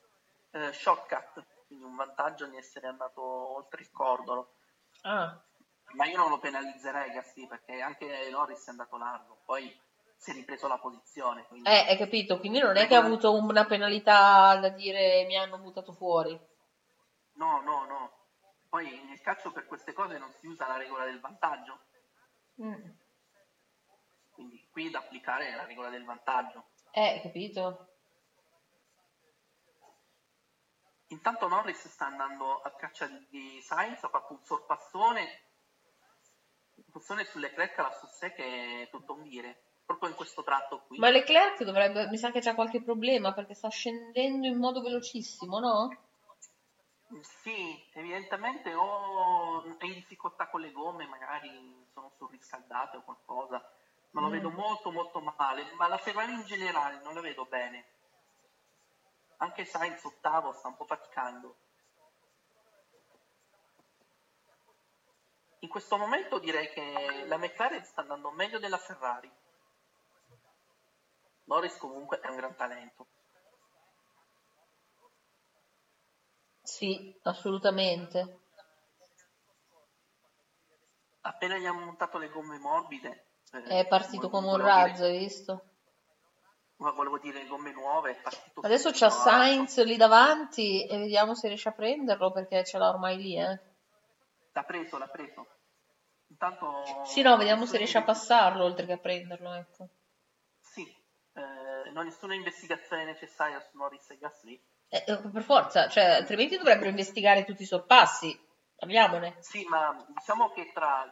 eh, 0.50 0.72
shortcut, 0.72 1.44
quindi 1.68 1.84
un 1.84 1.94
vantaggio 1.94 2.46
di 2.46 2.56
essere 2.56 2.88
andato 2.88 3.22
oltre 3.22 3.82
il 3.82 3.90
cordolo. 3.92 4.54
Ah, 5.02 5.40
Ma 5.92 6.06
io 6.06 6.16
non 6.16 6.28
lo 6.28 6.40
penalizzerei 6.40 7.12
Gasly 7.12 7.46
perché 7.46 7.80
anche 7.80 8.28
Norris 8.32 8.66
è 8.66 8.70
andato 8.70 8.96
largo, 8.96 9.42
poi 9.44 9.72
si 10.16 10.32
è 10.32 10.34
ripreso 10.34 10.66
la 10.66 10.78
posizione. 10.78 11.46
Quindi... 11.46 11.68
eh, 11.68 11.84
hai 11.90 11.96
capito, 11.96 12.40
quindi 12.40 12.58
non 12.58 12.76
è 12.76 12.88
che 12.88 12.96
ha 12.96 12.98
avuto 12.98 13.32
una 13.32 13.64
penalità 13.64 14.56
da 14.56 14.70
dire 14.70 15.24
mi 15.24 15.36
hanno 15.36 15.58
buttato 15.58 15.92
fuori. 15.92 16.36
No, 17.34 17.60
no, 17.60 17.84
no. 17.84 18.21
Poi 18.72 19.04
nel 19.04 19.20
calcio 19.20 19.52
per 19.52 19.66
queste 19.66 19.92
cose 19.92 20.16
non 20.16 20.32
si 20.32 20.46
usa 20.46 20.66
la 20.66 20.78
regola 20.78 21.04
del 21.04 21.20
vantaggio, 21.20 21.80
Mm. 22.62 22.88
quindi 24.30 24.66
qui 24.70 24.88
da 24.88 25.00
applicare 25.00 25.48
è 25.48 25.54
la 25.54 25.66
regola 25.66 25.90
del 25.90 26.04
vantaggio. 26.06 26.68
Eh, 26.90 27.20
capito? 27.22 27.88
Intanto 31.08 31.48
Norris 31.48 31.86
sta 31.86 32.06
andando 32.06 32.60
a 32.60 32.70
caccia 32.70 33.08
di 33.28 33.60
Sainz, 33.60 34.04
ha 34.04 34.08
fatto 34.08 34.32
un 34.32 34.42
sorpassone, 34.42 35.20
un 36.76 36.82
sorpassone 36.84 37.24
sulle 37.26 37.48
Leclerc 37.48 37.78
alla 37.78 37.92
Sussè 37.92 38.32
che 38.32 38.84
è 38.84 38.88
tutto 38.88 39.12
un 39.12 39.22
dire, 39.24 39.64
proprio 39.84 40.08
in 40.08 40.14
questo 40.14 40.42
tratto 40.42 40.84
qui. 40.86 40.96
Ma 40.98 41.10
Leclerc 41.10 41.62
dovrebbe, 41.62 42.06
mi 42.06 42.16
sa 42.16 42.30
che 42.30 42.40
c'ha 42.40 42.54
qualche 42.54 42.82
problema 42.82 43.34
perché 43.34 43.52
sta 43.54 43.68
scendendo 43.68 44.46
in 44.46 44.56
modo 44.56 44.80
velocissimo, 44.80 45.58
no? 45.58 45.88
Sì, 47.20 47.84
evidentemente 47.92 48.72
o 48.74 49.62
è 49.76 49.84
in 49.84 49.94
difficoltà 49.94 50.48
con 50.48 50.60
le 50.60 50.70
gomme, 50.72 51.06
magari 51.06 51.86
sono 51.92 52.10
surriscaldate 52.16 52.96
o 52.96 53.02
qualcosa, 53.02 53.62
ma 54.12 54.20
lo 54.22 54.28
Mm. 54.28 54.32
vedo 54.32 54.50
molto 54.50 54.90
molto 54.90 55.20
male, 55.20 55.70
ma 55.74 55.88
la 55.88 55.98
Ferrari 55.98 56.32
in 56.32 56.44
generale 56.44 56.98
non 57.02 57.12
la 57.14 57.20
vedo 57.20 57.44
bene. 57.44 57.86
Anche 59.38 59.64
Sainz 59.64 60.02
ottavo 60.04 60.52
sta 60.52 60.68
un 60.68 60.76
po' 60.76 60.84
faticando. 60.84 61.56
In 65.60 65.68
questo 65.68 65.96
momento 65.96 66.38
direi 66.38 66.68
che 66.72 67.24
la 67.26 67.36
McLaren 67.36 67.84
sta 67.84 68.00
andando 68.00 68.30
meglio 68.30 68.58
della 68.58 68.78
Ferrari. 68.78 69.30
Norris 71.44 71.76
comunque 71.76 72.20
è 72.20 72.28
un 72.28 72.36
gran 72.36 72.54
talento. 72.56 73.06
Sì, 76.72 77.14
assolutamente. 77.24 78.38
Appena 81.20 81.58
gli 81.58 81.66
hanno 81.66 81.84
montato 81.84 82.16
le 82.16 82.30
gomme 82.30 82.58
morbide, 82.58 83.26
eh, 83.52 83.62
È 83.80 83.86
partito 83.86 84.30
come 84.30 84.46
un 84.48 84.56
dire- 84.56 84.68
razzo, 84.68 85.04
hai 85.04 85.18
visto? 85.18 85.64
ma 86.76 86.90
volevo 86.92 87.18
dire 87.18 87.46
gomme 87.46 87.72
nuove, 87.72 88.12
è 88.12 88.20
partito 88.20 88.60
Adesso 88.62 88.90
c'ha 88.90 89.10
Sainz 89.10 89.84
lì 89.84 89.96
davanti 89.96 90.84
e 90.84 90.96
vediamo 90.98 91.34
se 91.34 91.48
riesce 91.48 91.68
a 91.68 91.72
prenderlo 91.72 92.32
perché 92.32 92.64
ce 92.64 92.78
l'ha 92.78 92.88
ormai 92.88 93.18
lì, 93.18 93.38
eh. 93.38 93.60
L'ha 94.52 94.62
preso, 94.64 94.96
l'ha 94.96 95.06
preso. 95.08 95.46
Intanto... 96.28 97.04
Sì, 97.04 97.20
no, 97.20 97.36
vediamo 97.36 97.66
se 97.66 97.76
riesce 97.76 97.98
a 97.98 98.02
passarlo 98.02 98.64
oltre 98.64 98.86
che 98.86 98.92
a 98.92 98.98
prenderlo, 98.98 99.52
ecco. 99.52 99.88
Sì, 100.58 100.82
eh, 101.34 101.90
non 101.92 102.06
nessuna 102.06 102.34
investigazione 102.34 103.04
necessaria 103.04 103.60
su 103.60 103.76
Norris 103.76 104.08
e 104.10 104.16
Gasly. 104.16 104.60
Eh, 104.95 105.05
eh, 105.07 105.16
per 105.16 105.43
forza, 105.43 105.88
cioè, 105.88 106.05
altrimenti 106.05 106.59
dovrebbero 106.59 106.90
investigare 106.90 107.47
tutti 107.47 107.62
i 107.62 107.66
sorpassi. 107.66 108.38
Parliamone. 108.76 109.36
Sì, 109.40 109.64
ma 109.64 110.05
diciamo 110.07 110.51
che 110.51 110.70
tra... 110.74 111.11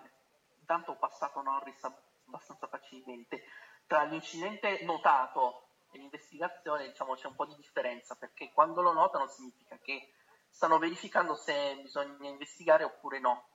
Intanto 0.59 0.93
ho 0.93 0.97
passato 0.99 1.41
Norris 1.41 1.83
abbastanza 2.27 2.67
facilmente. 2.67 3.43
Tra 3.87 4.03
l'incidente 4.03 4.85
notato 4.85 5.69
e 5.93 5.99
l'investigazione, 5.99 6.89
diciamo, 6.89 7.15
c'è 7.15 7.29
un 7.29 7.35
po' 7.35 7.47
di 7.47 7.57
differenza, 7.57 8.17
perché 8.17 8.53
quando 8.53 8.83
lo 8.83 8.93
notano 8.93 9.27
significa 9.29 9.79
che 9.79 10.13
stanno 10.51 10.77
verificando 10.77 11.35
se 11.35 11.79
bisogna 11.81 12.29
investigare 12.29 12.85
oppure 12.85 13.19
no. 13.19 13.49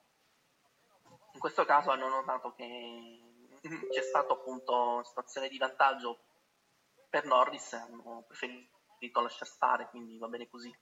In 1.33 1.39
questo 1.39 1.65
caso 1.65 1.91
hanno 1.91 2.09
notato 2.09 2.51
che 2.55 3.59
c'è 3.61 4.01
stato 4.01 4.33
appunto 4.33 4.73
una 4.73 5.03
situazione 5.03 5.49
di 5.49 5.59
vantaggio 5.59 6.19
per 7.09 7.25
Norris 7.25 7.73
hanno 7.73 8.23
preferito 8.25 8.74
lasciar 9.13 9.47
stare, 9.47 9.87
quindi 9.89 10.17
va 10.17 10.27
bene 10.27 10.47
così. 10.47 10.75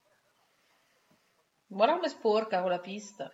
Guarda 1.68 1.96
come 1.96 2.10
sporca 2.10 2.62
quella 2.62 2.80
pista. 2.80 3.32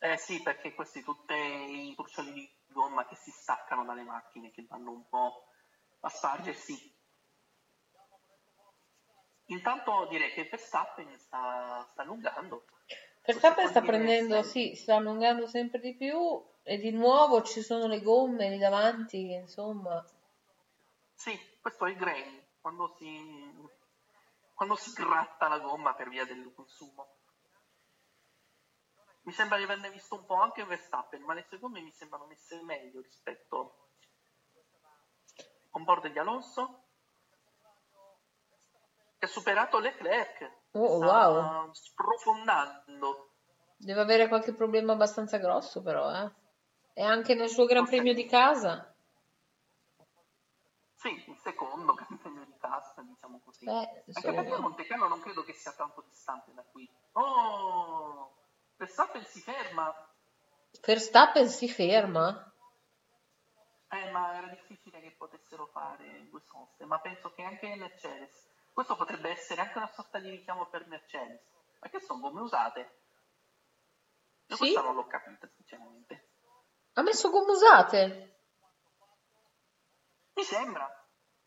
Eh 0.00 0.16
sì, 0.16 0.40
perché 0.42 0.74
questi 0.74 1.02
tutti 1.02 1.34
i 1.34 1.94
cuccioli 1.94 2.32
di 2.32 2.50
gomma 2.68 3.06
che 3.06 3.16
si 3.16 3.30
staccano 3.30 3.84
dalle 3.84 4.04
macchine, 4.04 4.50
che 4.50 4.64
vanno 4.68 4.92
un 4.92 5.08
po' 5.08 5.44
a 6.00 6.08
spargersi. 6.08 6.96
Intanto 9.46 10.06
direi 10.10 10.30
che 10.32 10.44
Verstappen 10.44 11.18
sta, 11.18 11.84
sta 11.90 12.02
allungando. 12.02 12.66
Verstappen 13.24 13.68
sta 13.68 13.80
prendendo, 13.80 14.42
sì, 14.42 14.74
sta 14.74 14.96
allungando 14.96 15.46
sempre 15.46 15.80
di 15.80 15.94
più 15.94 16.42
e 16.62 16.78
di 16.78 16.90
nuovo 16.90 17.42
ci 17.42 17.62
sono 17.62 17.86
le 17.86 18.00
gomme 18.00 18.50
lì 18.50 18.58
davanti, 18.58 19.32
insomma. 19.32 20.04
Sì, 21.14 21.36
questo 21.60 21.86
è 21.86 21.90
il 21.90 21.96
grain, 21.96 22.37
quando 22.60 22.94
si, 22.96 23.68
quando 24.54 24.74
si 24.74 24.92
gratta 24.92 25.48
la 25.48 25.58
gomma 25.58 25.94
per 25.94 26.08
via 26.08 26.24
del 26.24 26.52
consumo. 26.54 27.16
Mi 29.22 29.32
sembra 29.32 29.58
di 29.58 29.64
averne 29.64 29.90
visto 29.90 30.14
un 30.14 30.24
po' 30.24 30.36
anche 30.36 30.64
Verstappen, 30.64 31.22
ma 31.22 31.34
le 31.34 31.44
sue 31.48 31.58
gomme 31.58 31.80
mi 31.80 31.92
sembrano 31.92 32.26
messe 32.26 32.62
meglio 32.62 33.00
rispetto 33.00 33.88
on 35.72 35.84
board 35.84 36.08
di 36.08 36.18
Alonso, 36.18 36.84
che 39.18 39.26
ha 39.26 39.28
superato 39.28 39.78
Leclerc. 39.78 40.50
Oh, 40.72 40.96
sta 40.96 41.28
wow. 41.28 41.72
sprofondando. 41.72 43.32
Deve 43.76 44.00
avere 44.00 44.28
qualche 44.28 44.54
problema 44.54 44.92
abbastanza 44.92 45.38
grosso 45.38 45.82
però, 45.82 46.10
eh. 46.12 46.32
E 46.94 47.02
anche 47.02 47.34
nel 47.34 47.48
suo 47.48 47.64
Gran 47.64 47.86
Premio 47.86 48.12
di 48.12 48.26
casa. 48.26 48.92
Sì, 50.94 51.10
il 51.30 51.38
secondo 51.38 51.94
Casa, 52.68 53.02
diciamo 53.02 53.40
così. 53.44 53.64
Eh, 53.64 54.04
Anche 54.12 54.32
perché 54.34 54.58
Monte 54.58 54.84
Carlo 54.86 55.08
non 55.08 55.20
credo 55.20 55.42
che 55.42 55.54
sia 55.54 55.72
tanto 55.72 56.02
distante 56.02 56.52
da 56.52 56.62
qui. 56.62 56.88
Oh, 57.12 58.36
Verstappen 58.76 59.24
si 59.24 59.40
ferma. 59.40 59.92
Verstappen 60.84 61.48
si 61.48 61.68
ferma. 61.68 62.52
Eh, 63.90 64.10
ma 64.10 64.36
era 64.36 64.48
difficile 64.48 65.00
che 65.00 65.14
potessero 65.16 65.66
fare 65.68 66.28
due 66.28 66.42
soste, 66.42 66.84
ma 66.84 67.00
penso 67.00 67.32
che 67.32 67.42
anche 67.42 67.74
Mercedes. 67.74 68.46
Questo 68.72 68.96
potrebbe 68.96 69.30
essere 69.30 69.62
anche 69.62 69.78
una 69.78 69.88
sorta 69.88 70.18
di 70.18 70.28
richiamo 70.28 70.66
per 70.66 70.86
Mercedes. 70.86 71.40
Ma 71.80 71.88
che 71.88 72.00
sono 72.00 72.20
gomme 72.20 72.42
usate? 72.42 72.80
Io 74.46 74.56
Sì? 74.56 74.62
questa 74.62 74.82
non 74.82 74.94
l'ho 74.94 75.06
capita, 75.06 75.48
sinceramente. 75.56 76.28
Ha 76.92 77.02
messo 77.02 77.30
gomme 77.30 77.52
usate. 77.52 78.36
Mi 80.34 80.44
sembra. 80.44 80.97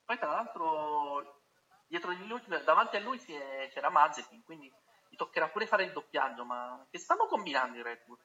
Poi 0.05 0.17
tra 0.17 0.31
l'altro 0.31 1.41
dietro 1.87 2.13
di 2.13 2.25
lui, 2.27 2.41
davanti 2.63 2.95
a 2.95 2.99
lui 3.01 3.21
è- 3.27 3.69
c'era 3.71 3.89
Mazepin, 3.89 4.43
quindi 4.43 4.71
gli 5.09 5.15
toccherà 5.15 5.49
pure 5.49 5.65
fare 5.67 5.83
il 5.83 5.91
doppiaggio, 5.91 6.45
ma 6.45 6.85
che 6.89 6.97
stanno 6.99 7.27
combinando 7.27 7.77
i 7.77 7.83
Red 7.83 7.99
Bull? 8.05 8.17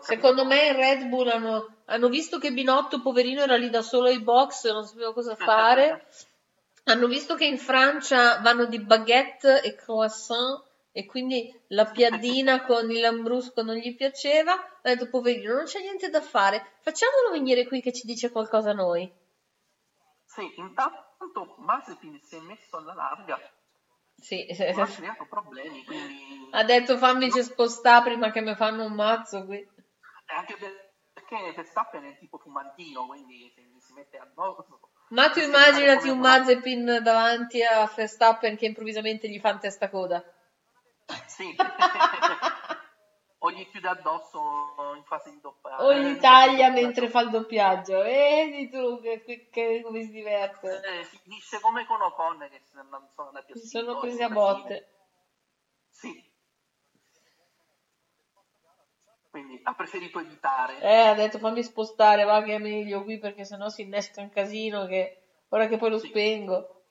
Secondo 0.00 0.46
me 0.46 0.68
in 0.68 0.76
Red 0.76 1.04
Bull 1.08 1.28
hanno, 1.28 1.82
hanno 1.86 2.08
visto 2.08 2.38
che 2.38 2.50
Binotto, 2.52 3.02
poverino, 3.02 3.42
era 3.42 3.56
lì 3.56 3.68
da 3.68 3.82
solo 3.82 4.08
ai 4.08 4.20
box, 4.20 4.70
non 4.70 4.86
sapeva 4.86 5.12
cosa 5.12 5.36
fare. 5.36 6.06
hanno 6.84 7.06
visto 7.06 7.34
che 7.34 7.44
in 7.44 7.58
Francia 7.58 8.40
vanno 8.40 8.64
di 8.64 8.80
baguette 8.80 9.60
e 9.62 9.74
croissant 9.74 10.64
e 10.92 11.04
quindi 11.04 11.54
la 11.68 11.84
piadina 11.84 12.64
con 12.64 12.90
il 12.90 13.00
lambrusco 13.00 13.62
non 13.62 13.76
gli 13.76 13.94
piaceva. 13.94 14.52
Ha 14.52 14.94
detto, 14.94 15.08
poverino, 15.10 15.54
non 15.54 15.64
c'è 15.64 15.80
niente 15.80 16.08
da 16.08 16.22
fare, 16.22 16.76
facciamolo 16.80 17.30
venire 17.30 17.66
qui 17.66 17.82
che 17.82 17.92
ci 17.92 18.06
dice 18.06 18.30
qualcosa 18.30 18.70
a 18.70 18.74
noi. 18.74 19.10
Sì, 20.30 20.48
intanto 20.60 21.56
Mazepin 21.56 22.20
si 22.22 22.36
è 22.36 22.40
messo 22.40 22.76
alla 22.76 22.94
larga, 22.94 23.36
Sì, 24.14 24.46
non 24.72 24.82
ha 24.82 24.86
creato 24.86 25.26
problemi, 25.26 25.84
quindi 25.84 26.48
ha 26.52 26.62
detto 26.62 26.96
fammi 26.96 27.28
spostare 27.42 28.04
prima 28.04 28.30
che 28.30 28.40
mi 28.40 28.54
fanno 28.54 28.84
un 28.84 28.92
mazzo 28.92 29.44
qui. 29.44 29.56
E 29.58 30.32
anche 30.32 30.56
perché 31.12 31.52
Verstappen 31.52 32.04
è 32.04 32.16
tipo 32.16 32.38
fumantino, 32.38 33.06
quindi 33.06 33.50
se 33.52 33.62
si 33.80 33.92
mette 33.92 34.18
addosso... 34.18 34.78
Ma 35.08 35.30
tu 35.30 35.40
immaginati 35.40 36.08
un 36.08 36.20
Mazepin 36.20 37.00
davanti 37.02 37.64
a 37.64 37.84
Verstappen 37.92 38.56
che 38.56 38.66
improvvisamente 38.66 39.28
gli 39.28 39.40
fa 39.40 39.50
in 39.50 39.58
testa 39.58 39.90
coda. 39.90 40.24
Sì. 41.26 41.56
o 43.42 43.50
gli 43.50 43.66
chiude 43.68 43.88
addosso 43.88 44.38
in 44.96 45.04
fase 45.04 45.30
di 45.30 45.40
doppiaggio. 45.40 45.82
O 45.82 45.94
gli 45.94 46.18
taglia 46.18 46.70
mentre 46.70 47.08
fa 47.08 47.20
il 47.20 47.30
doppiaggio. 47.30 48.02
Vedi 48.02 48.68
tu 48.68 49.00
che, 49.00 49.22
che- 49.22 49.48
che- 49.50 49.80
come 49.82 50.02
si 50.02 50.10
diverte. 50.10 50.80
Eh, 50.82 51.04
finisce 51.04 51.58
come 51.60 51.86
con 51.86 52.00
Ocon 52.02 52.38
che 52.50 52.60
sono 52.70 52.80
andati 53.28 53.52
a 53.52 53.56
Si 53.56 53.66
sono 53.66 53.98
presi 53.98 54.22
a 54.22 54.28
botte. 54.28 54.88
Sì. 55.88 56.28
Quindi 59.30 59.60
ha 59.62 59.74
preferito 59.74 60.18
evitare. 60.18 60.80
Eh, 60.80 61.06
ha 61.06 61.14
detto 61.14 61.38
fammi 61.38 61.62
spostare, 61.62 62.24
va 62.24 62.42
che 62.42 62.56
è 62.56 62.58
meglio 62.58 63.04
qui 63.04 63.18
perché 63.18 63.44
sennò 63.44 63.68
si 63.68 63.82
innesca 63.82 64.20
un 64.20 64.28
casino 64.28 64.86
che 64.86 65.22
ora 65.48 65.66
che 65.66 65.78
poi 65.78 65.90
lo 65.90 65.98
spengo. 65.98 66.82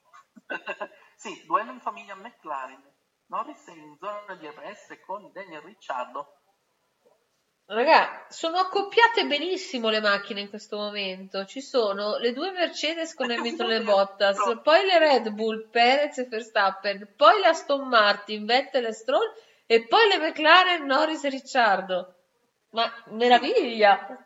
sì, 1.16 1.44
duello 1.46 1.70
in 1.72 1.80
famiglia 1.80 2.14
McLaren. 2.16 2.82
Norris 3.26 3.64
è 3.68 3.72
in 3.72 3.96
zona 4.00 4.34
di 4.34 4.48
RS 4.48 4.98
con 5.04 5.30
Daniel 5.32 5.60
Ricciardo. 5.60 6.39
Raga, 7.72 8.26
sono 8.28 8.58
accoppiate 8.58 9.26
benissimo 9.26 9.90
le 9.90 10.00
macchine 10.00 10.40
in 10.40 10.48
questo 10.48 10.76
momento. 10.76 11.44
Ci 11.44 11.60
sono 11.60 12.16
le 12.16 12.32
due 12.32 12.50
Mercedes 12.50 13.14
con 13.14 13.30
Hamilton 13.30 13.70
e 13.70 13.82
Bottas, 13.82 14.38
poi 14.60 14.84
le 14.84 14.98
Red 14.98 15.30
Bull, 15.30 15.70
Perez 15.70 16.18
e 16.18 16.24
Verstappen, 16.24 17.14
poi 17.16 17.38
la 17.38 17.50
Aston 17.50 17.86
Martin, 17.86 18.44
Vettel 18.44 18.86
e 18.86 18.92
Stroll 18.92 19.32
e 19.66 19.86
poi 19.86 20.08
le 20.08 20.18
McLaren, 20.18 20.84
Norris 20.84 21.22
e 21.22 21.28
Ricciardo. 21.28 22.14
Ma 22.70 22.92
meraviglia! 23.10 24.18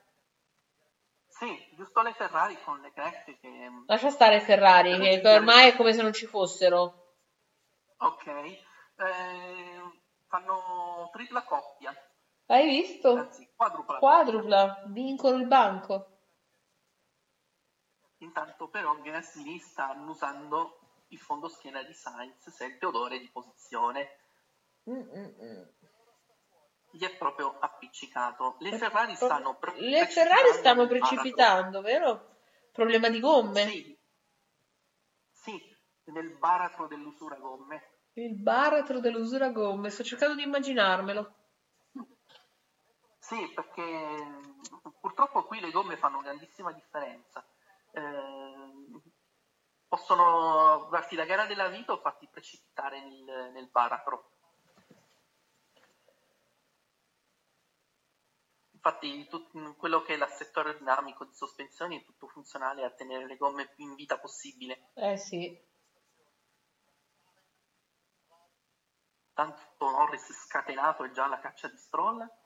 Sì, 1.27 1.75
giusto 1.77 2.01
le 2.01 2.15
Ferrari 2.15 2.57
con 2.65 2.81
le 2.81 2.93
Leclerc 2.95 3.41
che... 3.41 3.69
Lascia 3.87 4.09
stare 4.09 4.41
Ferrari, 4.41 4.99
che 4.99 5.21
ormai 5.29 5.69
è 5.69 5.77
come 5.77 5.93
se 5.93 6.01
non 6.01 6.15
ci 6.15 6.25
fossero. 6.25 7.17
Ok, 7.99 8.27
eh, 8.27 8.63
fanno 10.29 11.11
tripla 11.13 11.43
coppia. 11.43 11.95
Hai 12.47 12.67
visto? 12.67 13.15
Anzi, 13.17 13.49
quadrupla. 13.57 13.99
Quadrupla, 13.99 14.83
vincono 14.89 15.37
il 15.37 15.47
banco. 15.47 16.09
Intanto 18.19 18.69
però 18.69 18.95
Gasly 19.01 19.59
sta 19.59 19.91
annusando 19.91 20.79
il 21.09 21.19
fondoschiena 21.19 21.83
di 21.83 21.93
Sainz, 21.93 22.49
sente 22.51 22.87
odore 22.87 23.19
di 23.19 23.31
posizione. 23.31 24.09
Mm-mm. 24.91 25.69
Gli 26.91 27.05
è 27.05 27.17
proprio 27.17 27.57
appiccicato. 27.59 28.57
Le 28.61 28.77
Ferrari 28.77 29.15
stanno 29.15 29.57
pre- 29.57 29.79
Le 29.81 30.07
Ferrari 30.07 30.53
stanno 30.53 30.87
precipitando, 30.87 31.81
vero? 31.81 32.37
Problema 32.73 33.09
di 33.09 33.21
gomme. 33.21 33.69
Sì. 33.69 33.99
Sì, 35.31 35.77
nel 36.05 36.37
baratro 36.39 36.87
dell'usura 36.87 37.37
gomme. 37.37 37.91
Il 38.15 38.35
baratro 38.37 39.01
dell'usura 39.01 39.51
gomme, 39.51 39.91
sto 39.91 40.05
cercando 40.05 40.35
di 40.35 40.43
immaginarmelo. 40.43 41.35
Sì, 43.25 43.51
perché 43.55 44.23
purtroppo 45.01 45.45
qui 45.45 45.59
le 45.59 45.71
gomme 45.71 45.97
fanno 45.97 46.21
grandissima 46.21 46.73
differenza. 46.73 47.43
Eh, 47.91 49.01
possono 49.89 50.89
darti 50.91 51.17
la 51.17 51.25
gara 51.25 51.47
della 51.47 51.69
vita 51.69 51.93
o 51.93 52.01
farti 52.01 52.29
precipitare 52.31 53.01
nel, 53.01 53.51
nel 53.53 53.71
baratro. 53.71 54.29
Infatti 58.73 59.27
tut- 59.27 59.75
quello 59.77 60.03
che 60.03 60.13
è 60.13 60.17
l'assetto 60.19 60.59
aerodinamico 60.59 61.25
di 61.25 61.33
sospensioni 61.33 61.99
è 61.99 62.05
tutto 62.05 62.27
funzionale 62.27 62.85
a 62.85 62.91
tenere 62.91 63.25
le 63.27 63.39
gomme 63.39 63.69
più 63.69 63.87
in 63.87 63.95
vita 63.95 64.19
possibile. 64.19 64.91
Eh 64.93 65.17
sì. 65.17 65.59
Tanto 69.33 69.63
Norris 69.79 70.31
scatenato 70.31 71.05
è 71.05 71.11
già 71.11 71.25
alla 71.25 71.41
caccia 71.41 71.69
di 71.69 71.79
Stroll 71.79 72.43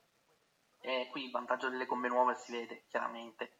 e 0.80 1.08
qui 1.10 1.24
il 1.24 1.30
vantaggio 1.30 1.68
delle 1.68 1.86
gomme 1.86 2.08
nuove 2.08 2.34
si 2.34 2.52
vede 2.52 2.84
chiaramente. 2.88 3.56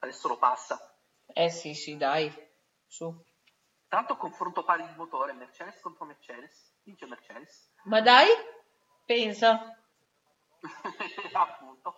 Adesso 0.00 0.28
lo 0.28 0.38
passa. 0.38 0.94
Eh 1.26 1.50
sì, 1.50 1.74
sì, 1.74 1.96
dai. 1.96 2.32
Su. 2.86 3.24
Tanto 3.88 4.16
confronto 4.16 4.64
pari 4.64 4.86
di 4.86 4.94
motore, 4.96 5.32
Mercedes 5.32 5.80
contro 5.80 6.04
Mercedes, 6.04 6.74
vince 6.82 7.06
Mercedes. 7.06 7.72
Ma 7.84 8.00
dai, 8.00 8.28
pensa. 9.04 9.82
Appunto. 11.32 11.96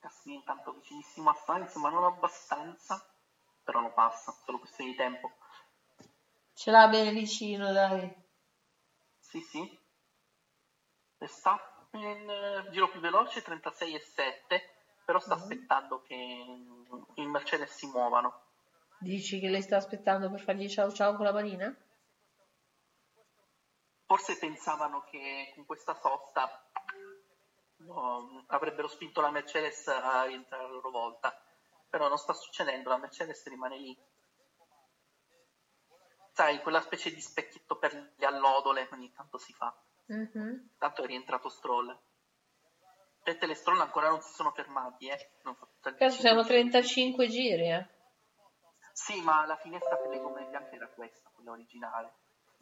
Gasly 0.00 0.34
intanto 0.34 0.72
vicinissimo 0.72 1.30
a 1.30 1.34
Sainz, 1.34 1.74
ma 1.76 1.90
non 1.90 2.04
abbastanza. 2.04 3.06
Però 3.62 3.80
lo 3.80 3.92
passa, 3.92 4.32
solo 4.44 4.58
questione 4.58 4.90
di 4.90 4.96
tempo. 4.96 5.30
Ce 6.54 6.70
l'ha 6.70 6.88
bene 6.88 7.12
vicino, 7.12 7.72
dai. 7.72 8.12
Sì, 9.18 9.40
sì. 9.40 9.81
Verstappen, 11.22 12.28
eh, 12.28 12.70
giro 12.72 12.88
più 12.88 12.98
veloce, 12.98 13.42
36 13.42 13.94
e 13.94 14.00
7, 14.00 14.62
però 15.04 15.20
sta 15.20 15.34
aspettando 15.34 16.02
che 16.02 16.14
i 16.14 17.26
Mercedes 17.26 17.70
si 17.76 17.86
muovano. 17.86 18.40
Dici 18.98 19.38
che 19.38 19.48
lei 19.48 19.62
sta 19.62 19.76
aspettando 19.76 20.28
per 20.30 20.40
fargli 20.40 20.68
ciao 20.68 20.90
ciao 20.90 21.14
con 21.14 21.24
la 21.24 21.32
manina? 21.32 21.72
Forse 24.04 24.36
pensavano 24.36 25.04
che 25.04 25.52
con 25.54 25.64
questa 25.64 25.94
sosta 25.94 26.50
no, 27.76 28.44
avrebbero 28.48 28.88
spinto 28.88 29.20
la 29.20 29.30
Mercedes 29.30 29.86
a 29.86 30.24
rientrare 30.24 30.64
a 30.64 30.68
loro 30.68 30.90
volta, 30.90 31.32
però 31.88 32.08
non 32.08 32.18
sta 32.18 32.32
succedendo, 32.32 32.88
la 32.88 32.98
Mercedes 32.98 33.46
rimane 33.46 33.78
lì. 33.78 33.96
Sai, 36.32 36.60
quella 36.62 36.80
specie 36.80 37.12
di 37.12 37.20
specchietto 37.20 37.76
per 37.76 38.14
le 38.16 38.26
allodole 38.26 38.88
ogni 38.90 39.12
tanto 39.12 39.38
si 39.38 39.52
fa. 39.52 39.72
Mhm. 40.06 40.70
Tanto 40.78 41.02
è 41.02 41.06
rientrato 41.06 41.48
Stroll. 41.48 41.96
Vettel 43.24 43.50
e 43.50 43.54
Stroll 43.54 43.80
ancora 43.80 44.08
non 44.08 44.20
si 44.20 44.32
sono 44.32 44.50
fermati, 44.50 45.08
eh. 45.08 45.30
Non 45.42 45.56
Cazzo, 45.80 46.20
siamo 46.20 46.42
giro. 46.42 46.54
35 46.54 47.28
giri, 47.28 47.70
eh. 47.70 47.86
Sì, 48.92 49.20
ma 49.22 49.46
la 49.46 49.56
finestra 49.56 49.96
per 49.96 50.10
le 50.10 50.20
gomme 50.20 50.44
bianche 50.46 50.74
era 50.74 50.88
questa, 50.88 51.30
quella 51.30 51.52
originale. 51.52 52.14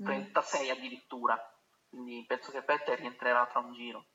Mm. 0.03 0.05
36 0.05 0.71
addirittura. 0.71 1.39
Quindi 1.89 2.25
penso 2.27 2.51
che 2.53 2.61
Vettel 2.61 2.99
rientrerà 2.99 3.47
tra 3.47 3.61
un 3.61 3.73
giro. 3.73 4.07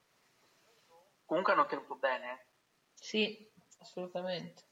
Comunque 1.24 1.52
hanno 1.52 1.66
tenuto 1.66 1.96
bene, 1.96 2.32
eh. 2.32 2.46
Sì, 2.94 3.52
assolutamente. 3.80 4.62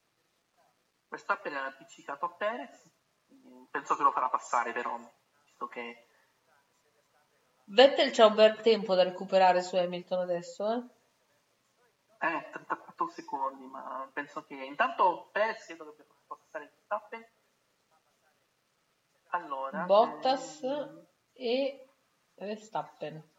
Verstappen 1.09 1.53
è 1.53 1.57
appiccicato 1.57 2.25
a 2.25 2.31
Perez. 2.31 2.93
Penso 3.71 3.97
che 3.97 4.03
lo 4.03 4.13
farà 4.13 4.29
passare 4.29 4.73
però, 4.73 4.97
visto 5.45 5.67
che 5.67 6.07
Vettel 7.67 8.11
c'ha 8.11 8.27
un 8.27 8.35
bel 8.35 8.61
tempo 8.61 8.95
da 8.95 9.03
recuperare 9.03 9.63
su 9.63 9.77
Hamilton 9.77 10.21
adesso, 10.21 10.71
eh. 10.71 11.03
Eh, 12.27 12.49
34 12.51 13.09
secondi, 13.09 13.67
ma 13.67 14.09
penso 14.13 14.45
che 14.45 14.55
intanto 14.55 15.29
Perez 15.33 15.65
credo 15.67 15.95
che 15.95 16.07
possa 16.27 16.45
stare 16.47 16.71
Verstappen. 16.71 17.27
Allora, 19.29 19.85
Bottas 19.85 20.63
ehm, 20.63 21.07
e 21.33 21.89
Verstappen. 22.35 23.31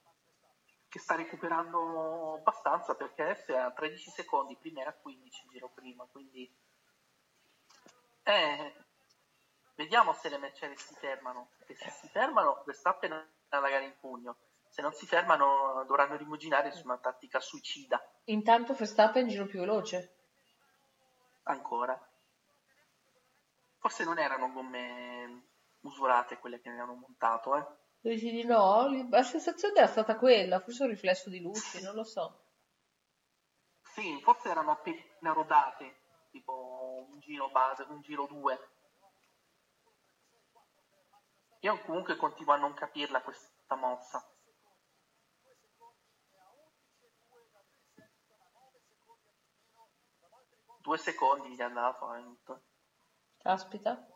che 0.88 1.00
sta 1.00 1.16
recuperando 1.16 2.36
abbastanza 2.36 2.96
perché 2.96 3.24
adesso 3.24 3.54
è 3.54 3.58
a 3.58 3.72
13 3.72 4.10
secondi, 4.10 4.56
prima 4.58 4.82
era 4.82 4.90
a 4.92 4.94
15 4.94 5.44
il 5.46 5.50
giro 5.52 5.70
prima, 5.70 6.06
quindi 6.12 6.54
eh, 8.24 8.86
vediamo 9.76 10.14
se 10.14 10.30
le 10.30 10.38
Mercedes 10.38 10.86
si 10.86 10.96
fermano, 10.96 11.50
perché 11.58 11.76
se 11.76 11.90
si 11.90 12.08
fermano 12.10 12.62
Verstappen 12.66 13.34
la 13.50 13.70
gara 13.70 13.84
in 13.84 13.96
pugno, 14.00 14.38
se 14.70 14.82
non 14.82 14.94
si 14.94 15.06
fermano 15.06 15.84
dovranno 15.88 16.18
rimuginare 16.18 16.72
su 16.72 16.86
una 16.86 16.98
tattica 16.98 17.40
suicida 17.40 18.02
Intanto 18.26 18.74
Verstappen 18.74 19.28
giro 19.28 19.46
più 19.46 19.60
veloce. 19.60 20.16
ancora. 21.44 21.96
Forse 23.78 24.04
non 24.04 24.18
erano 24.18 24.52
gomme 24.52 25.50
usurate 25.82 26.40
quelle 26.40 26.60
che 26.60 26.70
avevano 26.70 26.96
montato, 26.96 27.56
eh. 27.56 27.66
Dici 28.00 28.32
di 28.32 28.44
no? 28.44 28.88
La 29.10 29.22
sensazione 29.22 29.78
era 29.78 29.88
stata 29.88 30.16
quella, 30.16 30.60
forse 30.60 30.84
un 30.84 30.90
riflesso 30.90 31.30
di 31.30 31.40
luci, 31.40 31.82
non 31.84 31.94
lo 31.94 32.04
so. 32.04 32.46
Sì, 33.94 34.20
forse 34.22 34.50
erano 34.50 34.72
appena 34.72 35.32
rodate, 35.34 35.98
tipo 36.32 37.06
un 37.08 37.20
giro 37.20 37.50
base, 37.50 37.86
un 37.88 38.02
giro 38.02 38.26
2. 38.26 38.60
Io 41.66 41.82
comunque 41.82 42.16
continuo 42.16 42.54
a 42.54 42.58
non 42.58 42.76
capirla 42.76 43.24
questa 43.24 43.74
mossa. 43.74 44.24
Due 50.80 50.98
secondi 51.00 51.50
gli 51.56 51.62
ha 51.62 51.70
dato 51.70 52.06
Hamilton. 52.06 52.62
Caspita. 53.40 54.08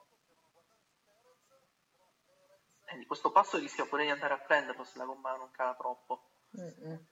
E 2.85 2.97
di 2.99 3.07
questo 3.07 3.31
passo 3.31 3.57
rischia 3.57 3.87
pure 3.87 4.03
di 4.03 4.11
andare 4.11 4.35
a 4.35 4.39
prenderlo 4.41 4.83
se 4.83 4.99
la 4.99 5.05
gomma 5.05 5.35
non 5.35 5.49
cala 5.49 5.73
troppo. 5.73 6.29
Mm-mm. 6.55 7.07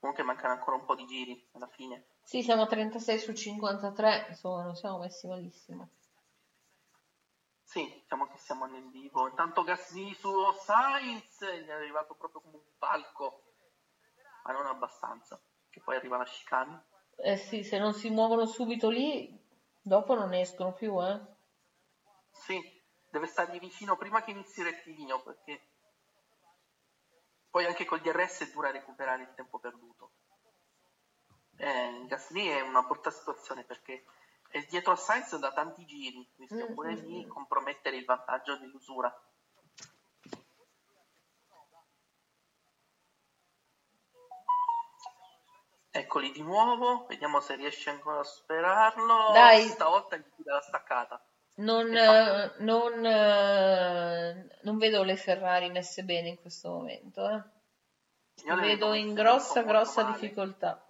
Comunque 0.00 0.24
mancano 0.24 0.54
ancora 0.54 0.76
un 0.76 0.84
po' 0.84 0.96
di 0.96 1.06
giri 1.06 1.48
alla 1.52 1.68
fine. 1.68 2.08
Sì, 2.24 2.42
siamo 2.42 2.62
a 2.62 2.66
36 2.66 3.18
su 3.20 3.32
53, 3.32 4.26
insomma, 4.30 4.64
non 4.64 4.74
siamo 4.74 4.98
messi 4.98 5.28
malissimo. 5.28 5.90
Sì, 7.68 7.86
diciamo 8.00 8.26
che 8.28 8.38
siamo 8.38 8.64
nel 8.64 8.88
vivo. 8.88 9.28
Intanto 9.28 9.62
Gasly 9.62 10.14
su 10.14 10.30
Sainz 10.52 11.44
gli 11.44 11.66
è 11.66 11.72
arrivato 11.72 12.14
proprio 12.14 12.40
come 12.40 12.56
un 12.56 12.78
palco, 12.78 13.42
ma 14.44 14.52
non 14.52 14.64
abbastanza. 14.64 15.38
Che 15.68 15.82
poi 15.84 15.96
arriva 15.96 16.16
la 16.16 16.24
chicane. 16.24 16.86
Eh 17.16 17.36
sì, 17.36 17.62
se 17.62 17.76
non 17.76 17.92
si 17.92 18.08
muovono 18.08 18.46
subito 18.46 18.88
lì, 18.88 19.38
dopo 19.82 20.14
non 20.14 20.32
escono 20.32 20.72
più, 20.72 20.98
eh. 21.04 21.20
Sì, 22.30 22.58
deve 23.10 23.26
stargli 23.26 23.58
vicino 23.58 23.98
prima 23.98 24.22
che 24.22 24.30
inizi 24.30 24.60
il 24.60 24.66
rettilineo 24.66 25.20
perché 25.20 25.60
poi 27.50 27.66
anche 27.66 27.84
col 27.84 28.00
DRS 28.00 28.44
è 28.44 28.50
dura 28.50 28.70
recuperare 28.70 29.24
il 29.24 29.34
tempo 29.34 29.58
perduto. 29.58 30.12
Eh, 31.58 32.04
Gasly 32.06 32.46
è 32.46 32.60
una 32.62 32.80
brutta 32.80 33.10
situazione 33.10 33.64
perché 33.64 34.04
è 34.48 34.64
dietro 34.68 34.92
a 34.92 34.96
Sainz 34.96 35.36
da 35.38 35.52
tanti 35.52 35.84
giri, 35.84 36.26
rischia 36.36 36.66
Mm, 36.68 36.74
pure 36.74 36.94
mm, 36.94 37.00
di 37.00 37.24
mm. 37.24 37.28
compromettere 37.28 37.96
il 37.96 38.04
vantaggio 38.04 38.56
dell'usura. 38.56 39.12
Eccoli 45.90 46.30
di 46.30 46.42
nuovo, 46.42 47.06
vediamo 47.06 47.40
se 47.40 47.56
riesce 47.56 47.90
ancora 47.90 48.20
a 48.20 48.24
superarlo. 48.24 49.32
Dai. 49.32 49.66
Stavolta 49.66 50.16
gli 50.16 50.24
tira 50.36 50.54
la 50.54 50.60
staccata. 50.60 51.20
Non, 51.56 51.94
eh, 51.96 52.54
non, 52.58 53.04
eh, 53.04 54.58
non 54.62 54.78
vedo 54.78 55.02
le 55.02 55.16
Ferrari 55.16 55.70
messe 55.70 56.04
bene 56.04 56.28
in 56.28 56.40
questo 56.40 56.70
momento. 56.70 57.28
eh. 57.28 57.42
Vedo 58.44 58.60
vedo 58.60 58.92
in 58.94 59.14
grossa, 59.14 59.62
grossa 59.62 60.04
male. 60.04 60.18
difficoltà. 60.18 60.80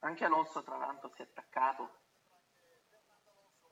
Anche 0.00 0.24
Alonso 0.24 0.64
tra 0.64 0.76
l'altro 0.76 1.12
si 1.14 1.22
è 1.22 1.24
attaccato. 1.24 2.01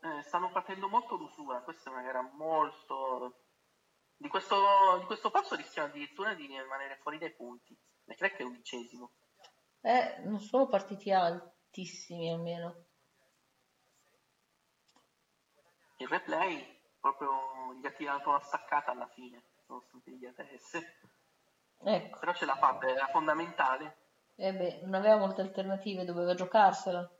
Eh, 0.02 0.22
stanno 0.22 0.50
partendo 0.50 0.88
molto 0.88 1.16
d'usura, 1.16 1.60
questa 1.60 1.90
è 1.90 1.92
una 1.92 2.02
gara 2.02 2.22
molto... 2.22 3.44
Di 4.16 4.28
questo, 4.28 4.98
di 4.98 5.04
questo 5.06 5.30
passo 5.30 5.54
rischiano 5.54 5.88
addirittura 5.88 6.34
di 6.34 6.46
rimanere 6.46 6.98
fuori 7.00 7.18
dai 7.18 7.32
punti. 7.34 7.74
Leclerc 8.04 8.36
è 8.36 8.42
undicesimo. 8.42 9.12
Eh, 9.80 10.20
non 10.24 10.40
sono 10.40 10.68
partiti 10.68 11.10
altissimi 11.10 12.30
almeno. 12.30 12.84
Il 15.96 16.08
replay 16.08 16.80
proprio 17.00 17.74
gli 17.80 17.86
ha 17.86 17.90
tirato 17.92 18.28
una 18.28 18.40
staccata 18.40 18.90
alla 18.90 19.08
fine, 19.08 19.42
nonostante 19.66 20.10
gli 20.10 20.26
ATS. 20.26 20.74
Ecco, 21.82 22.18
Però 22.18 22.34
ce 22.34 22.44
la 22.44 22.56
fa, 22.56 22.78
era 22.82 23.06
fondamentale. 23.06 23.96
eh 24.36 24.52
beh, 24.52 24.80
non 24.82 24.94
aveva 24.94 25.16
molte 25.16 25.40
alternative, 25.40 26.04
doveva 26.04 26.34
giocarsela. 26.34 27.10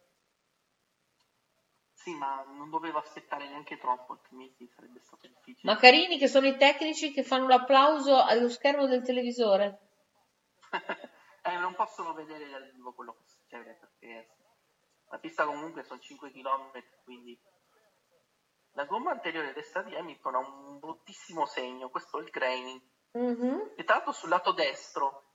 Sì, 2.03 2.15
ma 2.15 2.43
non 2.45 2.71
doveva 2.71 2.99
aspettare 3.01 3.47
neanche 3.47 3.77
troppo, 3.77 4.15
altrimenti 4.15 4.67
sarebbe 4.75 5.01
stato 5.01 5.27
difficile. 5.27 5.71
Ma 5.71 5.79
carini 5.79 6.17
che 6.17 6.29
sono 6.29 6.47
i 6.47 6.57
tecnici 6.57 7.13
che 7.13 7.23
fanno 7.23 7.47
l'applauso 7.47 8.17
allo 8.23 8.49
schermo 8.49 8.87
del 8.87 9.03
televisore. 9.03 9.79
Eh, 11.43 11.57
non 11.57 11.75
possono 11.75 12.13
vedere 12.13 12.51
dal 12.51 12.71
vivo 12.71 12.93
quello 12.93 13.15
che 13.15 13.25
succede 13.25 13.79
perché 13.81 14.29
la 15.09 15.19
pista 15.19 15.47
comunque 15.47 15.83
sono 15.85 15.99
5 15.99 16.31
km, 16.31 16.71
quindi 17.03 17.41
la 18.73 18.85
gomma 18.85 19.13
anteriore 19.13 19.55
destra 19.55 19.81
di 19.83 19.97
Hamilton 19.97 20.35
ha 20.35 20.39
un 20.39 20.79
bruttissimo 20.79 21.47
segno, 21.47 21.89
questo 21.89 22.19
è 22.19 22.23
il 22.23 22.29
graining. 22.29 22.83
Mhm. 23.13 23.73
E 23.75 23.85
tra 23.85 23.95
l'altro 23.95 24.13
sul 24.13 24.29
lato 24.29 24.53
destro, 24.53 25.31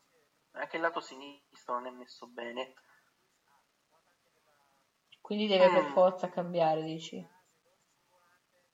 anche 0.52 0.76
il 0.76 0.84
lato 0.84 1.02
sinistro 1.02 1.74
non 1.74 1.88
è 1.88 1.90
messo 1.90 2.28
bene. 2.28 2.76
Quindi 5.26 5.48
deve 5.48 5.72
per 5.72 5.86
Mm. 5.86 5.92
forza 5.92 6.30
cambiare, 6.30 6.84
dici. 6.84 7.28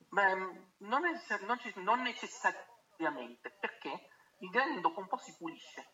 Beh, 0.10 0.34
non, 0.80 1.06
è- 1.06 1.46
non 1.46 1.58
ci- 1.60 1.72
non 1.78 2.02
necessariamente, 2.02 3.56
perché 3.58 4.02
il 4.40 4.50
graining 4.50 4.82
dopo 4.82 5.00
un 5.00 5.08
po' 5.08 5.16
si 5.16 5.34
pulisce. 5.38 5.94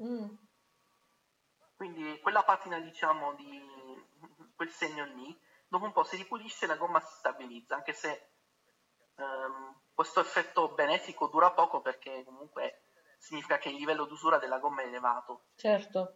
Mm. 0.00 0.28
Quindi 1.74 2.20
quella 2.20 2.44
patina, 2.44 2.78
diciamo, 2.78 3.34
di 3.34 4.00
quel 4.54 4.68
segno 4.68 5.04
lì, 5.06 5.36
dopo 5.66 5.86
un 5.86 5.92
po' 5.92 6.04
si 6.04 6.14
ripulisce 6.14 6.66
e 6.66 6.68
la 6.68 6.76
gomma 6.76 7.00
si 7.00 7.12
stabilizza, 7.16 7.74
anche 7.74 7.92
se 7.92 8.28
ehm, 9.16 9.80
questo 9.92 10.20
effetto 10.20 10.72
benefico 10.72 11.26
dura 11.26 11.50
poco 11.50 11.80
perché 11.80 12.22
comunque 12.22 12.82
significa 13.18 13.58
che 13.58 13.70
il 13.70 13.74
livello 13.74 14.04
d'usura 14.04 14.38
della 14.38 14.60
gomma 14.60 14.82
è 14.82 14.86
elevato. 14.86 15.46
Certo. 15.56 16.14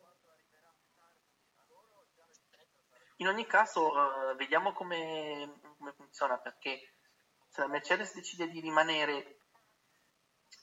In 3.21 3.29
ogni 3.29 3.47
caso, 3.47 4.31
eh, 4.31 4.35
vediamo 4.35 4.73
come, 4.73 5.61
come 5.77 5.93
funziona, 5.93 6.39
perché 6.39 6.95
se 7.49 7.61
la 7.61 7.69
Mercedes 7.69 8.15
decide 8.15 8.49
di 8.49 8.61
rimanere 8.61 9.41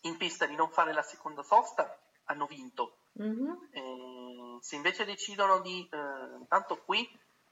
in 0.01 0.17
pista 0.17 0.47
di 0.47 0.55
non 0.55 0.71
fare 0.71 0.91
la 0.91 1.03
seconda 1.03 1.43
sosta, 1.43 1.99
hanno 2.25 2.47
vinto. 2.47 2.97
Mhm. 3.13 3.69
Eh, 3.71 4.57
se 4.61 4.75
invece 4.75 5.05
decidono 5.05 5.59
di, 5.59 5.87
eh, 5.91 6.37
intanto 6.39 6.81
qui 6.83 7.07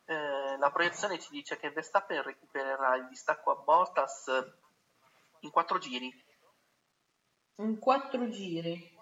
eh, 0.05 0.57
la 0.57 0.71
proiezione 0.71 1.19
ci 1.19 1.29
dice 1.31 1.57
che 1.57 1.69
Verstappen 1.69 2.21
recupererà 2.23 2.95
il 2.95 3.07
distacco 3.07 3.51
a 3.51 3.55
Bottas 3.55 4.25
in 5.41 5.51
quattro 5.51 5.77
giri. 5.77 6.11
In 7.57 7.77
quattro 7.77 8.27
giri. 8.29 8.93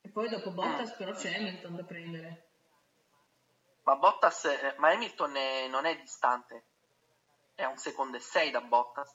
E 0.00 0.08
poi 0.08 0.28
dopo 0.30 0.50
Bottas 0.50 0.94
però 0.96 1.12
c'è 1.12 1.36
Hamilton 1.36 1.76
da 1.76 1.84
prendere. 1.84 2.51
Ma 3.84 3.96
Bottas, 3.96 4.44
eh, 4.44 4.74
ma 4.78 4.90
Hamilton 4.90 5.34
è- 5.36 5.66
non 5.68 5.86
è 5.86 5.96
distante, 5.96 6.64
è 7.54 7.62
a 7.64 7.68
un 7.68 7.76
secondo 7.78 8.16
e 8.16 8.20
sei 8.20 8.50
da 8.50 8.60
Bottas. 8.60 9.14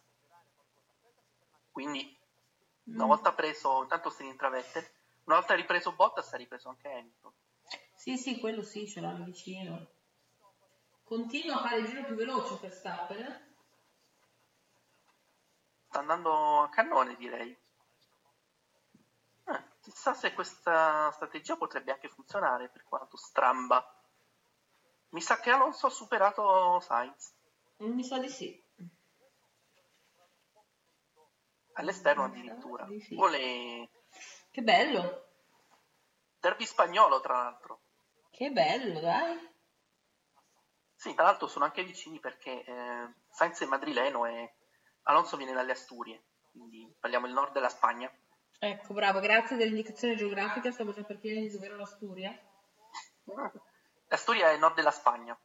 Quindi 1.72 2.18
una 2.85 3.06
Mm. 3.06 3.07
volta 3.07 3.34
preso, 3.34 3.81
intanto 3.81 4.10
si 4.10 4.23
rientra 4.23 4.49
Vettel, 4.49 4.89
una 5.26 5.38
volta 5.38 5.53
ripreso 5.56 5.94
Bottas 5.94 6.34
ha 6.34 6.38
ripreso 6.38 6.69
anche 6.69 6.89
Hamilton. 6.89 7.34
Sì, 7.95 8.18
sì, 8.18 8.39
quello 8.39 8.61
sì, 8.61 8.88
ce 8.88 8.99
l'hanno 9.02 9.26
vicino. 9.26 9.88
Continua 11.03 11.56
a 11.56 11.61
fare 11.61 11.77
il 11.77 11.88
giro 11.88 12.03
più 12.03 12.15
veloce 12.15 12.57
Verstappen. 12.61 13.22
eh? 13.23 13.45
Sta 15.88 15.99
andando 15.99 16.61
a 16.61 16.69
cannone 16.69 17.15
direi. 17.15 17.57
Eh, 19.45 19.64
chissà 19.80 20.14
se 20.14 20.34
questa 20.34 21.10
strategia 21.11 21.56
potrebbe 21.56 21.91
anche 21.94 22.10
funzionare 22.10 22.68
per 22.69 22.84
quanto 22.84 23.15
stramba. 23.18 23.97
Mi 25.10 25.22
sa 25.22 25.40
che 25.40 25.50
Alonso 25.50 25.88
ha 25.88 25.90
superato 25.90 26.80
Sainz. 26.80 27.34
Mi 27.78 28.04
sa 28.04 28.18
di 28.20 28.30
sì. 28.30 28.64
All'esterno 31.74 32.24
addirittura. 32.26 32.88
Vuole 33.12 33.90
Che 34.52 34.62
bello. 34.62 35.26
derby 36.40 36.66
spagnolo 36.66 37.22
tra 37.22 37.34
l'altro. 37.34 37.82
Che 38.32 38.50
bello, 38.52 39.00
dai. 39.00 39.56
Sì, 40.96 41.14
tra 41.14 41.26
l'altro 41.26 41.48
sono 41.48 41.66
anche 41.66 41.84
vicini 41.84 42.20
perché 42.20 42.64
eh, 42.64 43.14
Sainz 43.30 43.62
è 43.62 43.66
madrileno 43.66 44.26
e 44.26 44.56
Alonso 45.04 45.38
viene 45.38 45.54
dalle 45.54 45.74
Asturie, 45.74 46.24
quindi 46.52 46.92
parliamo 47.00 47.28
del 47.28 47.36
nord 47.36 47.54
della 47.54 47.70
Spagna. 47.70 48.12
Ecco, 48.60 48.94
bravo, 48.94 49.20
grazie 49.20 49.56
dell'indicazione 49.56 50.16
geografica, 50.16 50.72
stavo 50.72 50.92
già 50.92 51.04
per 51.04 51.20
chiedere 51.20 51.46
di 51.46 51.52
dove 51.52 51.66
era 51.68 51.76
l'Asturia. 51.76 52.36
L'Asturia 54.08 54.52
è 54.52 54.58
nord 54.58 54.76
della 54.76 54.92
Spagna. 54.92 55.38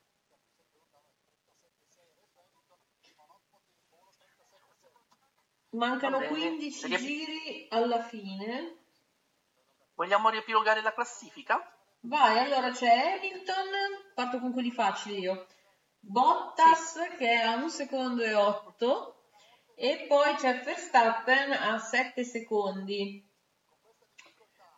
Mancano 5.70 6.18
Va 6.18 6.26
bene. 6.26 6.38
15 6.38 6.86
Riep- 6.86 7.02
giri 7.02 7.66
alla 7.70 8.02
fine. 8.02 8.76
Vogliamo 9.94 10.28
riepilogare 10.28 10.82
la 10.82 10.92
classifica? 10.92 11.76
Vai, 12.00 12.38
allora 12.38 12.70
c'è 12.70 13.16
Hamilton, 13.16 14.12
parto 14.14 14.38
con 14.38 14.52
quelli 14.52 14.70
facili 14.70 15.20
io. 15.20 15.46
Bottas 15.98 16.98
che 17.16 17.30
è 17.30 17.42
a 17.42 17.54
1 17.56 17.68
secondo 17.68 18.22
e 18.22 18.34
8 18.34 19.22
e 19.74 20.06
poi 20.08 20.34
c'è 20.34 20.62
Verstappen 20.62 21.52
a 21.52 21.78
7 21.78 22.24
secondi. 22.24 23.24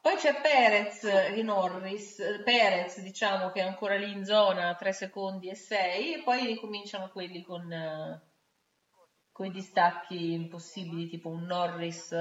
Poi 0.04 0.16
c'è 0.16 0.38
Perez 0.38 1.04
e 1.04 1.42
Norris, 1.42 2.42
Perez 2.44 3.00
diciamo 3.00 3.50
che 3.50 3.60
è 3.60 3.62
ancora 3.66 3.96
lì 3.96 4.12
in 4.12 4.22
zona 4.26 4.68
a 4.68 4.74
3 4.74 4.92
secondi 4.92 5.48
e 5.48 5.54
6 5.54 6.12
e 6.16 6.22
poi 6.22 6.44
ricominciano 6.44 7.08
quelli 7.08 7.42
con, 7.42 7.72
eh, 7.72 8.20
con 9.32 9.46
i 9.46 9.50
distacchi 9.50 10.34
impossibili 10.34 11.08
tipo 11.08 11.30
un 11.30 11.44
Norris 11.44 12.14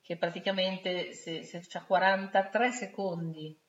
che 0.00 0.16
praticamente 0.16 1.12
se, 1.12 1.42
se 1.42 1.60
c'ha 1.66 1.82
43 1.82 2.70
secondi 2.70 3.60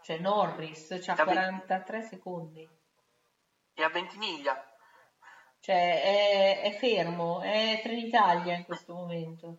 cioè 0.00 0.18
Norris 0.18 0.98
c'ha 0.98 1.12
Vabbè. 1.16 1.32
43 1.32 2.02
secondi 2.04 2.66
E 3.74 3.82
a 3.82 3.90
Ventimiglia. 3.90 4.64
cioè 5.60 6.02
è, 6.02 6.62
è 6.62 6.72
fermo 6.78 7.42
è 7.42 7.80
Trenitalia 7.82 8.56
in 8.56 8.64
questo 8.64 8.94
momento 8.94 9.58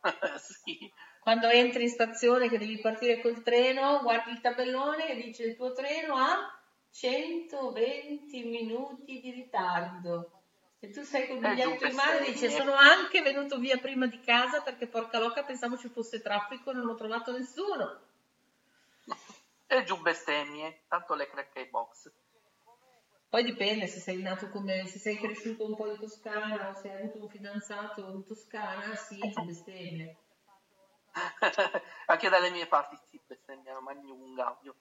sì. 0.38 0.90
Quando 1.26 1.48
entri 1.48 1.82
in 1.82 1.88
stazione 1.88 2.48
che 2.48 2.56
devi 2.56 2.78
partire 2.78 3.20
col 3.20 3.42
treno 3.42 3.98
guardi 4.00 4.30
il 4.30 4.40
tabellone 4.40 5.08
e 5.08 5.16
dice 5.16 5.42
il 5.42 5.56
tuo 5.56 5.72
treno 5.72 6.14
ha 6.14 6.56
120 6.92 8.44
minuti 8.44 9.18
di 9.20 9.32
ritardo 9.32 10.30
e 10.78 10.90
tu 10.90 11.02
sei 11.02 11.26
col 11.26 11.44
Eh, 11.44 11.48
biglietto 11.48 11.78
giù 11.78 11.86
in 11.88 11.94
mano 11.96 12.18
e 12.18 12.36
segni. 12.36 12.52
sono 12.54 12.74
anche 12.74 13.22
venuto 13.22 13.58
via 13.58 13.76
prima 13.78 14.06
di 14.06 14.20
casa 14.20 14.60
perché 14.60 14.86
porca 14.86 15.18
loca 15.18 15.42
pensavo 15.42 15.76
ci 15.76 15.88
fosse 15.88 16.22
traffico 16.22 16.70
e 16.70 16.74
non 16.74 16.90
ho 16.90 16.94
trovato 16.94 17.36
nessuno 17.36 18.02
E 19.66 19.82
giù 19.82 20.00
bestemmie, 20.00 20.82
tanto 20.86 21.14
le 21.16 21.28
crack 21.28 21.56
ai 21.56 21.66
box. 21.66 22.08
Poi 23.28 23.42
dipende 23.42 23.88
se 23.88 23.98
sei 23.98 24.22
nato 24.22 24.48
come, 24.50 24.86
se 24.86 25.00
sei 25.00 25.16
cresciuto 25.18 25.66
un 25.66 25.74
po' 25.74 25.90
in 25.90 25.98
Toscana 25.98 26.68
o 26.68 26.74
se 26.80 26.88
hai 26.88 27.02
avuto 27.02 27.24
un 27.24 27.28
fidanzato 27.28 28.12
in 28.12 28.24
Toscana, 28.24 28.94
sì, 28.94 29.18
ci 29.18 29.44
bestemmie. 29.44 30.16
Anche 32.06 32.28
dalle 32.28 32.50
mie 32.50 32.66
parti 32.66 32.96
si 33.08 33.20
bestemmiano, 33.24 33.80
magni 33.80 34.10
un 34.10 34.34
gaudio. 34.34 34.74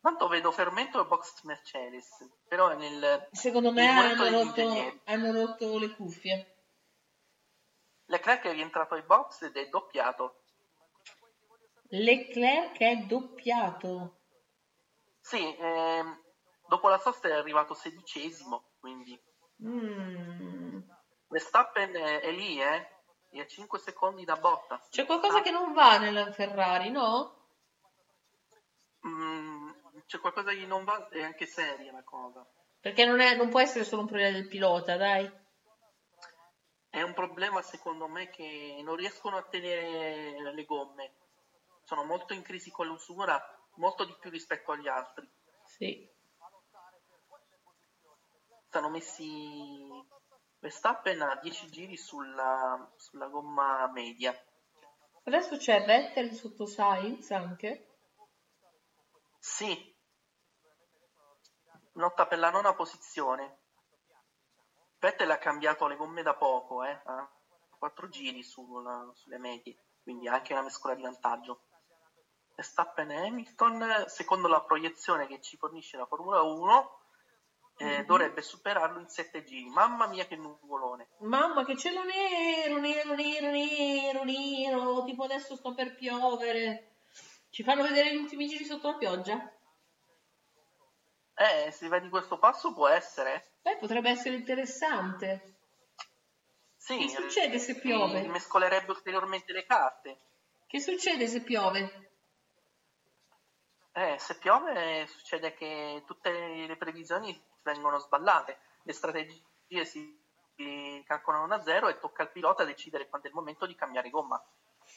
Tanto 0.00 0.28
vedo 0.28 0.50
fermento 0.52 1.00
e 1.00 1.06
box 1.06 1.42
Mercedes, 1.42 2.08
però 2.48 2.74
nel 2.74 3.28
Secondo 3.32 3.72
me 3.72 3.88
hanno 3.88 4.28
rotto, 4.30 5.00
hanno 5.04 5.32
rotto 5.32 5.78
le 5.78 5.90
cuffie. 5.90 6.54
Leclerc 8.06 8.44
è 8.44 8.52
rientrato 8.52 8.94
ai 8.94 9.02
box 9.02 9.42
ed 9.42 9.56
è 9.56 9.66
doppiato. 9.68 10.36
Leclerc 11.90 12.78
è 12.78 12.96
doppiato. 12.98 14.20
Sì, 15.20 15.56
ehm, 15.56 16.20
dopo 16.68 16.88
la 16.88 16.98
sosta 16.98 17.28
è 17.28 17.32
arrivato 17.32 17.74
sedicesimo, 17.74 18.70
quindi 18.78 19.20
Mm. 19.62 20.80
Verstappen 21.28 21.94
è, 21.94 22.20
è 22.20 22.30
lì, 22.30 22.60
eh? 22.60 22.95
È 23.36 23.40
a 23.40 23.46
5 23.46 23.78
secondi 23.78 24.24
da 24.24 24.36
Bottas. 24.36 24.88
C'è 24.88 25.04
qualcosa 25.04 25.42
che 25.42 25.50
non 25.50 25.74
va 25.74 25.98
nella 25.98 26.32
Ferrari, 26.32 26.88
no? 26.90 27.34
Mm, 29.06 29.70
c'è 30.06 30.18
qualcosa 30.18 30.52
che 30.52 30.64
non 30.64 30.84
va, 30.84 31.06
è 31.10 31.22
anche 31.22 31.44
seria 31.44 31.92
la 31.92 32.02
cosa. 32.02 32.46
Perché 32.80 33.04
non, 33.04 33.20
è- 33.20 33.34
non 33.34 33.50
può 33.50 33.60
essere 33.60 33.84
solo 33.84 34.00
un 34.02 34.06
problema 34.06 34.32
del 34.32 34.46
pilota, 34.46 34.96
dai. 34.96 35.30
È 36.88 37.02
un 37.02 37.12
problema 37.12 37.60
secondo 37.60 38.06
me 38.08 38.30
che 38.30 38.80
non 38.82 38.96
riescono 38.96 39.36
a 39.36 39.42
tenere 39.42 40.52
le 40.54 40.64
gomme. 40.64 41.12
Sono 41.84 42.04
molto 42.04 42.32
in 42.32 42.40
crisi 42.40 42.70
con 42.70 42.86
l'usura, 42.86 43.38
molto 43.74 44.04
di 44.04 44.16
più 44.18 44.30
rispetto 44.30 44.72
agli 44.72 44.88
altri. 44.88 45.28
Sì. 45.62 46.08
Stanno 48.68 48.88
messi 48.88 49.86
Verstappen 50.58 51.20
a 51.22 51.36
10 51.36 51.70
giri 51.70 51.96
sulla, 51.96 52.90
sulla 52.96 53.28
gomma 53.28 53.90
media. 53.92 54.34
Adesso 55.24 55.56
c'è 55.56 55.84
Vettel 55.84 56.32
sotto 56.32 56.66
Sainz 56.66 57.30
anche. 57.30 57.98
Sì, 59.38 59.94
lotta 61.92 62.26
per 62.26 62.38
la 62.38 62.50
nona 62.50 62.74
posizione. 62.74 63.58
Vettel 64.98 65.30
ha 65.30 65.38
cambiato 65.38 65.86
le 65.86 65.96
gomme 65.96 66.22
da 66.22 66.34
poco, 66.34 66.82
eh? 66.84 67.00
ha 67.04 67.30
4 67.78 68.08
giri 68.08 68.42
sulla- 68.42 69.10
sulle 69.14 69.38
medie, 69.38 69.76
quindi 70.02 70.26
anche 70.28 70.52
una 70.52 70.62
mescola 70.62 70.94
di 70.94 71.02
vantaggio. 71.02 71.64
Verstappen 72.54 73.10
e 73.10 73.26
Hamilton, 73.26 74.04
secondo 74.06 74.48
la 74.48 74.62
proiezione 74.62 75.26
che 75.26 75.40
ci 75.42 75.56
fornisce 75.58 75.98
la 75.98 76.06
Formula 76.06 76.40
1, 76.40 77.00
eh, 77.78 77.98
Mhm. 77.98 78.06
dovrebbe 78.06 78.42
superarlo 78.42 79.00
in 79.00 79.08
7 79.08 79.44
giri. 79.44 79.68
Mamma 79.68 80.06
mia 80.06 80.26
che 80.26 80.36
nuvolone! 80.36 81.08
Mamma 81.20 81.64
che 81.64 81.76
cielo 81.76 82.02
nero, 82.04 82.78
nero, 82.78 83.14
nero, 83.14 83.50
nero, 83.50 84.24
nero, 84.24 85.04
tipo 85.04 85.24
adesso 85.24 85.56
sto 85.56 85.74
per 85.74 85.94
piovere. 85.94 86.96
Ci 87.50 87.62
fanno 87.62 87.82
vedere 87.82 88.12
gli 88.12 88.18
ultimi 88.18 88.46
giri 88.46 88.64
sotto 88.64 88.90
la 88.90 88.96
pioggia? 88.96 89.50
Eh, 91.38 91.70
se 91.70 91.88
va 91.88 91.98
di 91.98 92.08
questo 92.08 92.38
passo 92.38 92.72
può 92.72 92.88
essere. 92.88 93.52
Beh, 93.62 93.76
potrebbe 93.76 94.10
essere 94.10 94.36
interessante. 94.36 95.54
Sì, 96.76 96.96
Che 96.98 97.08
succede 97.08 97.58
se 97.58 97.78
piove? 97.78 98.22
Mescolerebbe 98.26 98.90
ulteriormente 98.92 99.52
le 99.52 99.66
carte. 99.66 100.18
Che 100.66 100.80
succede 100.80 101.26
se 101.26 101.42
piove? 101.42 102.10
Eh, 103.92 104.16
se 104.18 104.36
piove 104.38 105.06
succede 105.06 105.54
che 105.54 106.02
tutte 106.06 106.30
le 106.30 106.76
previsioni 106.76 107.38
vengono 107.66 107.98
sballate, 107.98 108.58
le 108.82 108.92
strategie 108.92 109.84
si 109.84 110.24
calcolano 111.04 111.46
da 111.46 111.62
zero 111.62 111.88
e 111.88 111.98
tocca 111.98 112.22
al 112.22 112.30
pilota 112.30 112.64
decidere 112.64 113.08
quando 113.08 113.26
è 113.26 113.30
il 113.30 113.36
momento 113.36 113.66
di 113.66 113.74
cambiare 113.74 114.08
gomma, 114.08 114.42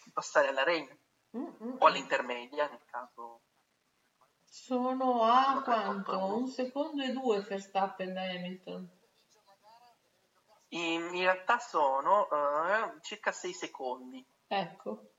di 0.04 0.12
passare 0.12 0.48
alla 0.48 0.64
rain 0.64 0.88
o 1.32 1.86
all'intermedia 1.86 2.68
nel 2.70 2.86
caso. 2.86 3.42
Sono 4.46 5.24
a 5.24 5.62
quanto? 5.64 6.18
Un 6.18 6.48
secondo 6.48 7.04
e 7.04 7.12
due 7.12 7.42
Verstappen 7.42 8.14
da 8.14 8.22
Hamilton. 8.22 8.98
In, 10.70 11.10
in 11.14 11.22
realtà 11.22 11.60
sono 11.60 12.30
eh, 12.30 13.00
circa 13.02 13.32
6 13.32 13.54
secondi. 13.54 14.26
Ecco. 14.48 15.10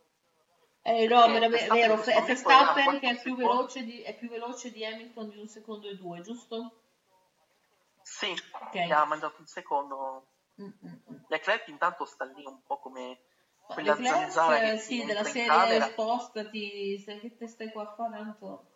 Eh 0.83 1.07
no, 1.07 1.27
vero, 1.27 2.03
è 2.03 2.13
a 2.15 2.23
Verstappen 2.23 2.99
che 2.99 3.11
è 3.11 3.21
più, 3.21 3.37
veloce 3.37 3.85
di, 3.85 4.01
è 4.01 4.17
più 4.17 4.29
veloce 4.29 4.73
di 4.73 4.85
Hamilton 4.85 5.29
di 5.29 5.39
un 5.39 5.47
secondo 5.47 5.89
e 5.89 5.97
due, 5.97 6.23
giusto? 6.23 6.81
Sì, 8.21 8.33
Ok. 8.33 8.75
gli 8.75 8.93
ha 8.93 9.07
mandato 9.07 9.37
un 9.39 9.47
secondo. 9.47 10.27
Mm, 10.61 10.67
mm, 10.67 10.93
mm. 11.11 11.17
Leclerc 11.29 11.69
intanto 11.69 12.05
sta 12.05 12.27
lì 12.27 12.45
un 12.45 12.61
po' 12.67 12.79
come 12.79 13.21
quella 13.67 13.95
Leclerc, 13.95 14.31
zanzara 14.31 14.77
sì, 14.77 15.03
della 15.03 15.25
serie 15.25 15.47
camera. 15.47 15.87
spostati, 15.87 16.99
se 16.99 17.19
che 17.19 17.35
te 17.39 17.47
stai 17.49 17.73
qua 17.73 17.89
a 17.89 17.95
fare 17.95 18.11
tanto... 18.19 18.67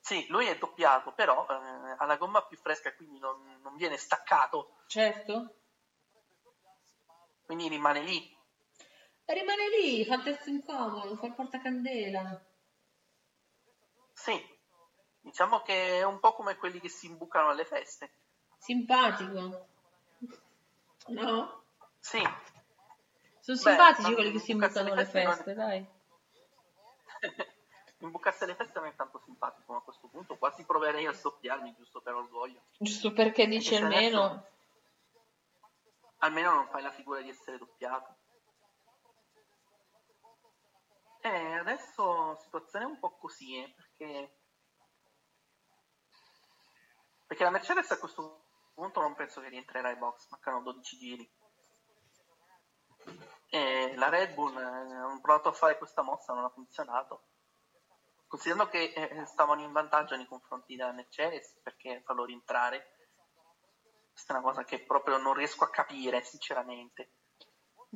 Sì, 0.00 0.26
lui 0.28 0.46
è 0.46 0.58
doppiato, 0.58 1.12
però 1.12 1.46
eh, 1.48 1.94
ha 1.96 2.04
la 2.04 2.16
gomma 2.16 2.42
più 2.42 2.56
fresca, 2.58 2.92
quindi 2.92 3.20
non, 3.20 3.60
non 3.62 3.76
viene 3.76 3.96
staccato, 3.98 4.74
Certo. 4.88 5.54
quindi 7.46 7.68
rimane 7.68 8.02
lì. 8.02 8.36
Rimane 9.26 9.68
lì, 9.80 10.04
fa 10.04 10.16
il 10.16 10.22
testo 10.24 10.50
incomodo, 10.50 11.14
fa 11.16 11.26
il 11.26 11.34
portacandela. 11.34 12.44
Sì, 14.12 14.53
diciamo 15.24 15.62
che 15.62 16.00
è 16.00 16.04
un 16.04 16.20
po' 16.20 16.34
come 16.34 16.56
quelli 16.56 16.80
che 16.80 16.88
si 16.88 17.06
imbucano 17.06 17.48
alle 17.48 17.64
feste. 17.64 18.12
Simpatico. 18.58 19.66
No? 21.06 21.64
Sì, 21.98 22.20
Sono 23.40 23.56
Beh, 23.56 23.56
simpatici 23.56 24.12
quelli 24.14 24.32
che 24.32 24.38
si 24.38 24.52
imbucano 24.52 24.92
alle 24.92 25.04
feste 25.06 25.24
feste, 25.24 25.54
dai. 25.54 25.86
imbucarsi 27.98 28.44
alle 28.44 28.54
feste 28.54 28.78
non 28.78 28.88
è 28.88 28.94
tanto 28.94 29.18
simpatico, 29.24 29.72
ma 29.72 29.78
a 29.78 29.82
questo 29.82 30.08
punto 30.08 30.36
quasi 30.36 30.64
proverei 30.64 31.06
a 31.06 31.12
sdoppiarmi 31.12 31.74
giusto 31.74 32.02
per 32.02 32.14
orgoglio. 32.14 32.60
Giusto 32.78 33.12
perché 33.12 33.46
dice 33.46 33.78
Perché 33.80 33.94
se 33.94 33.96
adesso- 33.96 34.20
almeno... 34.20 34.46
Almeno 36.18 36.54
non 36.54 36.68
fai 36.68 36.82
la 36.82 36.90
figura 36.90 37.20
di 37.20 37.28
essere 37.30 37.58
doppiato. 37.58 38.16
E 41.20 41.54
adesso 41.54 42.36
situazione 42.42 42.84
un 42.84 42.98
po' 42.98 43.16
così, 43.16 43.56
eh, 43.62 43.72
perché... 43.74 44.36
Perché 47.34 47.50
la 47.50 47.58
Mercedes 47.58 47.90
a 47.90 47.98
questo 47.98 48.44
punto 48.74 49.00
non 49.00 49.16
penso 49.16 49.40
che 49.40 49.48
rientrerà 49.48 49.88
ai 49.88 49.96
box, 49.96 50.28
mancano 50.28 50.62
12 50.62 50.96
giri. 50.96 51.28
E 53.48 53.92
la 53.96 54.08
Red 54.08 54.34
Bull 54.34 54.56
eh, 54.56 54.62
hanno 54.62 55.18
provato 55.20 55.48
a 55.48 55.52
fare 55.52 55.76
questa 55.76 56.02
mossa, 56.02 56.32
non 56.32 56.44
ha 56.44 56.48
funzionato. 56.50 57.24
Considerando 58.28 58.70
che 58.70 58.92
eh, 58.94 59.26
stavano 59.26 59.62
in 59.62 59.72
vantaggio 59.72 60.14
nei 60.14 60.28
confronti 60.28 60.76
della 60.76 60.92
Mercedes, 60.92 61.58
perché 61.60 62.02
farlo 62.04 62.24
rientrare? 62.24 62.98
Questa 64.12 64.34
è 64.34 64.36
una 64.36 64.46
cosa 64.46 64.62
che 64.62 64.84
proprio 64.84 65.16
non 65.16 65.34
riesco 65.34 65.64
a 65.64 65.70
capire, 65.70 66.22
sinceramente. 66.22 67.14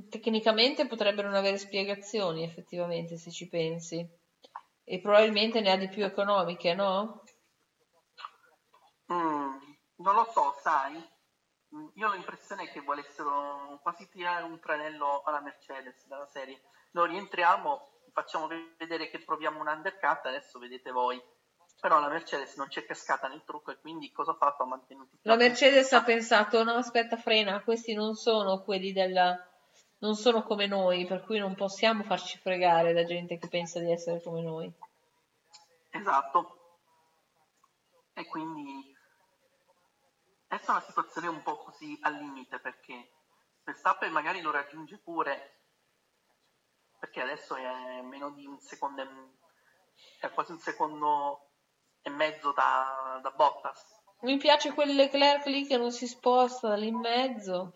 Tecnicamente 0.09 0.89
potrebbero 0.89 1.29
non 1.29 1.37
avere 1.37 1.59
spiegazioni, 1.59 2.43
effettivamente, 2.43 3.17
se 3.17 3.31
ci 3.31 3.49
pensi. 3.49 4.05
E 4.83 5.01
probabilmente 5.01 5.61
ne 5.61 5.71
ha 5.71 5.77
di 5.77 5.89
più 5.89 6.05
economiche, 6.05 6.75
no? 6.75 7.23
Mm, 9.13 9.57
non 9.97 10.15
lo 10.15 10.25
so, 10.33 10.57
sai? 10.63 10.97
Mm, 11.75 11.89
Io 11.95 12.09
ho 12.09 12.13
l'impressione 12.13 12.69
che 12.71 12.81
volessero 12.81 13.79
quasi 13.83 14.09
tirare 14.09 14.45
un 14.45 14.59
tranello 14.61 15.23
alla 15.25 15.41
Mercedes 15.41 16.07
dalla 16.07 16.27
serie. 16.27 16.63
Noi 16.93 17.09
rientriamo, 17.09 17.89
facciamo 18.13 18.47
vedere 18.77 19.11
che 19.11 19.23
proviamo 19.23 19.61
un 19.61 19.69
undercut, 19.69 20.27
adesso 20.27 20.59
vedete 20.59 20.91
voi. 20.91 21.21
Però 21.81 22.01
la 22.01 22.09
Mercedes 22.09 22.57
non 22.57 22.67
c'è 22.67 22.85
cascata 22.85 23.29
nel 23.29 23.45
trucco 23.45 23.71
e 23.71 23.79
quindi 23.79 24.11
cosa 24.11 24.33
ha 24.33 24.37
fatto? 24.37 24.65
Ha 24.65 24.67
mantenuto 24.67 25.17
La. 25.23 25.37
Mercedes 25.37 25.93
ha 25.93 26.03
pensato, 26.03 26.65
no, 26.65 26.73
aspetta, 26.73 27.17
frena, 27.17 27.63
questi 27.63 27.95
non 27.95 28.15
sono 28.15 28.63
quelli 28.65 28.93
della... 28.93 29.37
non 29.99 30.17
sono 30.17 30.43
come 30.43 30.67
noi, 30.67 31.07
per 31.07 31.23
cui 31.23 31.39
non 31.39 31.55
possiamo 31.55 32.03
farci 32.03 32.37
fregare 32.39 32.93
da 32.93 33.05
gente 33.05 33.39
che 33.39 33.47
pensa 33.47 33.79
di 33.79 33.93
essere 33.93 34.21
come 34.21 34.43
noi. 34.43 34.73
Esatto. 35.91 36.57
E 38.15 38.27
quindi 38.27 38.97
adesso 40.49 40.73
la 40.73 40.81
situazione 40.81 41.27
è 41.27 41.31
un 41.31 41.43
po' 41.43 41.59
così 41.59 41.99
al 42.03 42.15
limite 42.15 42.59
perché 42.59 43.11
Verstappen 43.65 44.13
magari 44.13 44.41
lo 44.41 44.51
raggiunge 44.51 44.99
pure 44.99 45.57
perché 46.99 47.21
adesso 47.21 47.55
è 47.55 48.01
meno 48.03 48.31
di 48.31 48.47
un 48.47 48.59
secondo 48.61 49.03
e, 49.03 49.09
è 50.21 50.31
quasi 50.31 50.53
un 50.53 50.59
secondo 50.59 51.51
e 52.03 52.11
mezzo 52.11 52.53
da, 52.53 53.21
da 53.23 53.31
Bottas. 53.31 53.97
Mi 54.21 54.37
piace 54.37 54.73
quel 54.73 54.95
Leclerc 54.95 55.47
lì 55.47 55.65
che 55.67 55.77
non 55.77 55.93
si 55.93 56.07
sposta 56.09 56.75
lì 56.75 56.89
in 56.89 56.99
mezzo. 56.99 57.73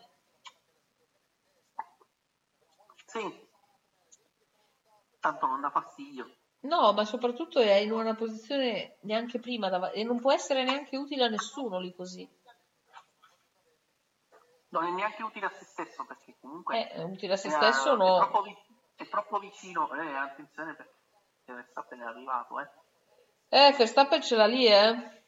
Sì, 3.07 3.49
tanto 5.21 5.47
non 5.47 5.61
dà 5.61 5.71
fastidio. 5.71 6.37
No, 6.61 6.93
ma 6.93 7.05
soprattutto 7.05 7.61
è 7.61 7.75
in 7.75 7.93
una 7.93 8.15
posizione 8.15 8.97
neanche 9.03 9.39
prima 9.39 9.69
dav- 9.69 9.93
e 9.95 10.03
non 10.05 10.21
può 10.21 10.33
essere 10.33 10.65
neanche 10.65 10.97
utile 10.97 11.25
a 11.25 11.29
nessuno 11.29 11.79
lì 11.79 11.95
così. 11.95 12.29
Non 14.73 14.85
è 14.87 14.91
neanche 14.91 15.23
utile 15.23 15.47
a 15.47 15.51
se 15.51 15.65
stesso 15.67 16.05
perché 16.07 16.35
comunque 16.41 16.79
Eh, 16.79 16.89
è 16.93 17.03
utile 17.03 17.35
a 17.35 17.37
se 17.37 17.49
è- 17.49 17.51
stesso 17.51 17.93
è, 17.93 17.97
no. 17.97 18.17
troppo, 18.17 18.43
vi- 18.43 18.57
è 18.97 19.07
troppo 19.09 19.39
vicino. 19.39 19.93
Eh, 19.95 20.15
attenzione 20.17 20.75
perché 20.75 20.95
Verstappen 21.53 22.01
è 22.01 22.05
arrivato, 22.05 22.59
eh. 22.59 22.69
Eh, 23.49 23.73
Verstappen 23.73 24.23
ce 24.23 24.35
l'ha 24.35 24.47
lì, 24.47 24.67
eh. 24.67 25.21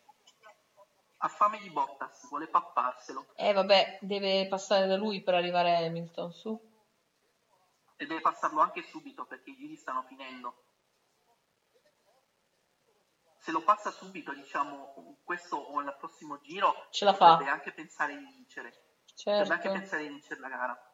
Ha 1.19 1.29
fame 1.29 1.59
di 1.59 1.69
Bottas, 1.71 2.27
vuole 2.29 2.49
papparselo. 2.49 3.33
Eh, 3.37 3.53
vabbè, 3.53 3.99
deve 4.01 4.47
passare 4.49 4.87
da 4.87 4.97
lui 4.97 5.23
per 5.23 5.35
arrivare 5.35 5.75
a 5.75 5.79
Hamilton, 5.79 6.33
su. 6.33 6.73
E 7.97 8.07
deve 8.07 8.21
passarlo 8.23 8.61
anche 8.61 8.83
subito 8.83 9.25
perché 9.27 9.51
i 9.51 9.57
giri 9.57 9.77
stanno 9.77 10.03
finendo. 10.05 10.63
Se 13.39 13.53
lo 13.53 13.63
passa 13.63 13.91
subito, 13.91 14.33
diciamo, 14.33 15.19
questo 15.23 15.57
o 15.57 15.81
nel 15.81 15.95
prossimo 15.99 16.41
giro, 16.41 16.87
Ce 16.91 17.05
la 17.05 17.13
fa. 17.13 17.33
potrebbe 17.33 17.51
anche 17.51 17.73
pensare 17.73 18.17
di 18.17 18.25
vincere. 18.25 18.84
Potrebbe 19.15 19.53
anche 19.53 19.63
Certo. 19.63 19.79
pensare 19.79 20.03
di 20.03 20.09
vincere 20.09 20.41
la 20.41 20.49
gara. 20.49 20.93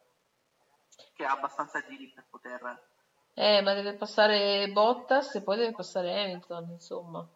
Che 1.13 1.25
ha 1.25 1.31
abbastanza 1.31 1.81
giri 1.81 2.11
per 2.13 2.27
poter... 2.29 2.89
Eh, 3.33 3.61
ma 3.61 3.73
deve 3.73 3.95
passare 3.95 4.69
Bottas 4.71 5.35
e 5.35 5.43
poi 5.43 5.57
deve 5.57 5.71
passare 5.71 6.21
Hamilton, 6.23 6.69
insomma. 6.71 7.27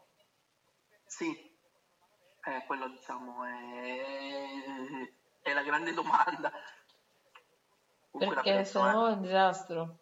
Sì, 1.05 1.31
eh, 2.43 2.63
quello 2.65 2.89
diciamo 2.89 3.43
è... 3.45 4.01
è 5.41 5.53
la 5.53 5.63
grande 5.63 5.93
domanda. 5.93 6.51
Comunque 8.11 8.41
Perché 8.41 8.65
sennò 8.65 9.07
eh. 9.07 9.11
è 9.11 9.13
un 9.13 9.21
disastro. 9.21 9.99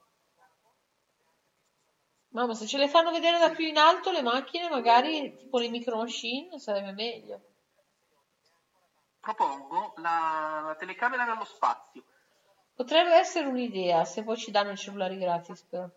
Mamma, 2.29 2.55
se 2.55 2.65
ce 2.65 2.77
le 2.79 2.87
fanno 2.87 3.11
vedere 3.11 3.37
da 3.37 3.51
più 3.51 3.65
in 3.65 3.77
alto 3.77 4.11
le 4.11 4.23
macchine, 4.23 4.67
magari 4.67 5.35
tipo 5.37 5.59
le 5.59 5.69
micro 5.69 5.97
machine, 5.97 6.59
sarebbe 6.59 6.91
meglio. 6.91 7.52
Propongo 9.23 9.93
la, 10.01 10.63
la 10.65 10.75
telecamera 10.75 11.23
dallo 11.23 11.45
spazio. 11.45 12.03
Potrebbe 12.75 13.15
essere 13.15 13.47
un'idea, 13.47 14.03
se 14.03 14.21
poi 14.21 14.35
ci 14.35 14.51
danno 14.51 14.71
i 14.71 14.75
cellulari 14.75 15.17
gratis, 15.17 15.63
però. 15.63 15.87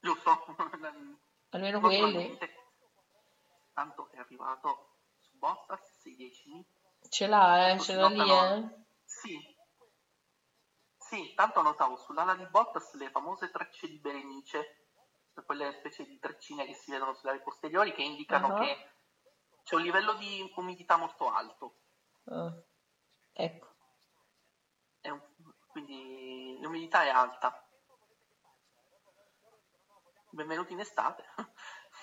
Giusto? 0.00 0.44
Almeno 1.50 1.80
quelli. 1.80 1.98
Naturalmente. 2.02 2.54
Tanto 3.74 4.08
è 4.12 4.18
arrivato 4.18 4.90
su 5.18 5.36
Bottas 5.38 5.80
6 6.02 6.14
decimi. 6.14 6.64
Ce 7.08 7.26
l'ha, 7.26 7.70
eh, 7.72 7.80
ce 7.80 7.94
l'ha 7.96 8.06
lì, 8.06 8.30
eh. 8.30 8.84
Sì. 9.04 9.40
Sì, 10.98 11.32
tanto 11.34 11.62
notavo 11.62 11.96
sull'ala 11.96 12.36
di 12.36 12.46
Bottas 12.46 12.94
le 12.94 13.10
famose 13.10 13.50
tracce 13.50 13.88
di 13.88 13.98
Berenice, 13.98 14.76
quelle 15.44 15.72
specie 15.72 16.04
di 16.04 16.16
treccine 16.20 16.64
che 16.64 16.74
si 16.74 16.92
vedono 16.92 17.12
sulle 17.12 17.32
ali 17.32 17.42
posteriori 17.42 17.92
che 17.92 18.02
indicano 18.02 18.54
Ah. 18.54 18.60
che 18.60 18.78
c'è 19.64 19.74
un 19.74 19.82
livello 19.82 20.14
di 20.14 20.52
umidità 20.56 20.96
molto 20.96 21.30
alto. 21.30 21.76
Ah, 22.24 22.52
Ecco. 23.32 23.66
Un- 25.02 25.20
quindi 25.68 26.58
l'umidità 26.60 27.04
è 27.04 27.08
alta. 27.08 27.66
Benvenuti 30.30 30.72
in 30.72 30.80
estate. 30.80 31.24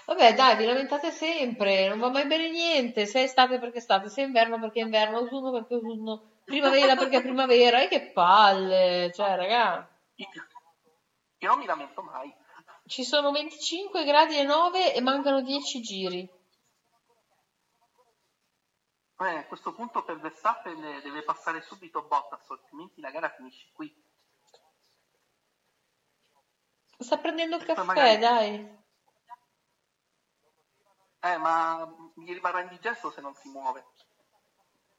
Vabbè, 0.06 0.34
dai, 0.34 0.56
vi 0.56 0.66
lamentate 0.66 1.12
sempre, 1.12 1.88
non 1.88 2.00
va 2.00 2.10
mai 2.10 2.26
bene 2.26 2.50
niente. 2.50 3.06
Se 3.06 3.20
è 3.20 3.24
estate 3.24 3.60
perché 3.60 3.76
è 3.76 3.78
estate, 3.78 4.10
se 4.10 4.24
è 4.24 4.26
inverno 4.26 4.60
perché 4.60 4.82
è 4.82 4.84
inverno, 4.84 5.18
autunno 5.18 5.52
perché 5.52 5.74
è 5.74 5.78
autunno, 5.78 6.40
primavera 6.44 6.96
perché 6.96 7.18
è 7.18 7.22
primavera. 7.22 7.82
E 7.82 7.88
che 7.88 8.12
palle, 8.12 9.12
cioè, 9.14 9.36
raga. 9.36 9.88
Io 10.16 11.48
non 11.48 11.60
mi 11.60 11.66
lamento 11.66 12.02
mai. 12.02 12.34
Ci 12.86 13.04
sono 13.04 13.32
25 13.32 14.04
gradi 14.04 14.38
e 14.38 14.44
9 14.44 14.94
e 14.96 15.02
mancano 15.02 15.42
10 15.42 15.82
giri. 15.82 16.30
Eh, 19.22 19.36
a 19.36 19.46
questo 19.48 19.74
punto 19.74 20.04
per 20.06 20.18
Verstappen 20.20 20.80
deve 20.80 21.24
passare 21.24 21.62
subito 21.62 22.04
Bottas, 22.04 22.50
altrimenti 22.50 23.02
la 23.02 23.12
gara 23.12 23.30
finisce 23.30 23.70
qui. 23.74 23.94
Sta 26.98 27.18
prendendo 27.18 27.58
il 27.58 27.66
caffè, 27.66 27.84
magari- 27.84 28.18
dai. 28.18 28.78
Eh, 31.22 31.38
ma 31.38 31.86
gli 32.16 32.32
rimarrà 32.34 32.62
indigesto 32.62 33.12
se 33.12 33.20
non 33.20 33.36
si 33.36 33.50
muove. 33.50 33.88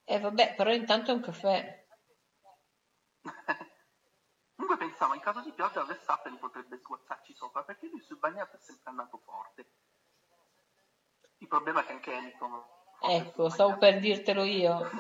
Eh, 0.05 0.21
vabbè, 0.21 0.55
però 0.55 0.71
intanto 0.71 1.13
è 1.13 1.15
un 1.15 1.23
caffè. 1.23 1.87
Comunque 4.55 4.87
pensavo, 4.87 5.15
in 5.15 5.21
caso 5.21 5.41
di 5.41 5.53
pioggia 5.53 5.85
Verstappen 5.85 6.39
potrebbe 6.39 6.79
sguazzarci 6.79 7.33
sopra, 7.33 7.65
perché 7.65 7.87
lui 7.87 8.03
sul 8.03 8.19
bagnato 8.19 8.57
è 8.57 8.61
sempre 8.61 8.91
andato 8.91 9.17
forte. 9.25 9.73
Il 11.39 11.49
problema 11.49 11.81
è 11.81 11.87
che 11.87 11.93
anche 11.93 12.15
Hamilton... 12.15 12.79
Ecco, 13.03 13.49
stavo 13.49 13.77
per 13.79 13.99
dirtelo 13.99 14.45
io. 14.45 14.91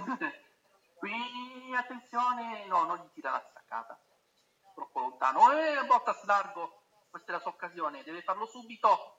Qui, 0.99 1.75
attenzione, 1.77 2.67
no, 2.67 2.85
non 2.85 2.97
gli 2.99 3.11
tira 3.13 3.31
la 3.31 3.45
staccata. 3.49 3.99
Troppo 4.75 5.01
lontano. 5.01 5.53
Eh, 5.53 5.85
Bottas 5.87 6.25
largo, 6.25 6.83
questa 7.11 7.31
è 7.31 7.35
la 7.35 7.41
sua 7.41 7.51
occasione, 7.51 8.03
deve 8.03 8.23
farlo 8.23 8.47
subito. 8.47 9.17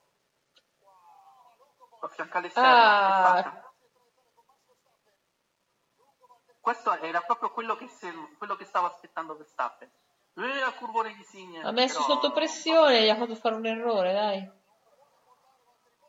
A 2.01 2.07
fianco 2.07 2.37
all'esterno. 2.37 2.69
Ah. 2.69 3.73
Questo 6.59 6.91
era 7.01 7.21
proprio 7.21 7.51
quello 7.51 7.75
che, 7.75 7.87
se- 7.87 8.35
quello 8.37 8.55
che 8.55 8.65
stava 8.65 8.87
aspettando 8.87 9.35
Verstappen. 9.35 9.91
Eh, 10.35 10.61
a 10.61 10.71
curvone 10.73 11.13
di 11.15 11.23
Signe. 11.23 11.61
Ha 11.61 11.71
messo 11.71 12.01
sotto 12.01 12.31
pressione, 12.31 13.03
gli 13.03 13.09
ha 13.09 13.15
fatto 13.15 13.35
fare 13.35 13.55
un 13.55 13.65
errore, 13.65 14.13
dai. 14.13 14.60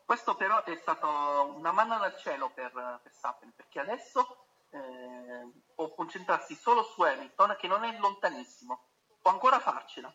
Questo 0.05 0.35
però 0.35 0.63
è 0.65 0.77
stato 0.77 1.09
una 1.55 1.73
manna 1.73 1.97
dal 1.97 2.17
cielo 2.17 2.51
per 2.51 2.73
Verstappen, 3.03 3.53
perché 3.55 3.81
adesso 3.81 4.47
eh, 4.71 5.51
può 5.75 5.95
concentrarsi 5.95 6.55
solo 6.55 6.83
su 6.83 7.03
Hamilton, 7.03 7.57
che 7.59 7.67
non 7.67 7.85
è 7.85 7.97
lontanissimo. 7.99 8.89
Può 9.21 9.31
ancora 9.31 9.61
farcela. 9.61 10.15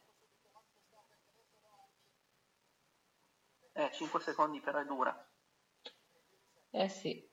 Eh, 3.73 3.91
5 3.91 4.19
secondi 4.19 4.59
però 4.59 4.79
è 4.79 4.85
dura. 4.85 5.29
Eh 6.71 6.89
sì. 6.89 7.29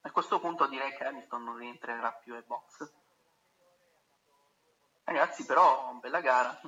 A 0.00 0.10
questo 0.10 0.40
punto 0.40 0.66
direi 0.66 0.96
che 0.96 1.04
Hamilton 1.04 1.44
non 1.44 1.56
rientrerà 1.56 2.12
più 2.12 2.34
ai 2.34 2.42
box. 2.42 2.90
Ragazzi, 5.04 5.44
però, 5.44 5.92
bella 6.00 6.20
gara. 6.20 6.58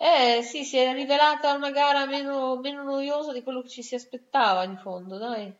Eh 0.00 0.42
sì, 0.42 0.64
si 0.64 0.76
è 0.78 0.92
rivelata 0.92 1.54
una 1.54 1.70
gara 1.70 2.06
meno, 2.06 2.56
meno 2.56 2.84
noiosa 2.84 3.32
di 3.32 3.42
quello 3.42 3.62
che 3.62 3.68
ci 3.68 3.82
si 3.82 3.96
aspettava 3.96 4.62
in 4.62 4.76
fondo, 4.76 5.18
dai. 5.18 5.52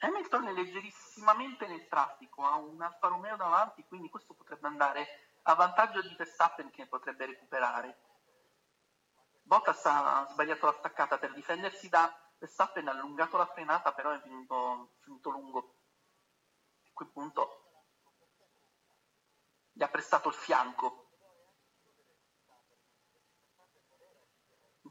Hamilton 0.00 0.48
è 0.48 0.52
leggerissimamente 0.52 1.66
nel 1.66 1.86
traffico, 1.88 2.44
ha 2.44 2.56
un 2.56 2.82
Alfa 2.82 3.08
Romeo 3.08 3.36
davanti, 3.36 3.84
quindi 3.86 4.10
questo 4.10 4.34
potrebbe 4.34 4.66
andare 4.66 5.06
a 5.44 5.54
vantaggio 5.54 6.02
di 6.02 6.14
Verstappen 6.14 6.70
che 6.70 6.86
potrebbe 6.86 7.24
recuperare. 7.24 7.96
Bottas 9.44 9.84
ha 9.86 10.26
sbagliato 10.30 10.66
la 10.66 10.72
staccata 10.72 11.18
per 11.18 11.32
difendersi 11.32 11.88
da 11.88 12.12
Verstappen, 12.38 12.86
ha 12.88 12.90
allungato 12.90 13.36
la 13.38 13.46
frenata, 13.46 13.92
però 13.92 14.10
è 14.10 14.16
è 14.16 14.20
venuto 14.24 15.30
lungo. 15.30 15.58
A 15.58 16.90
quel 16.92 17.08
punto 17.10 17.48
gli 19.72 19.82
ha 19.82 19.88
prestato 19.88 20.28
il 20.28 20.34
fianco. 20.34 21.01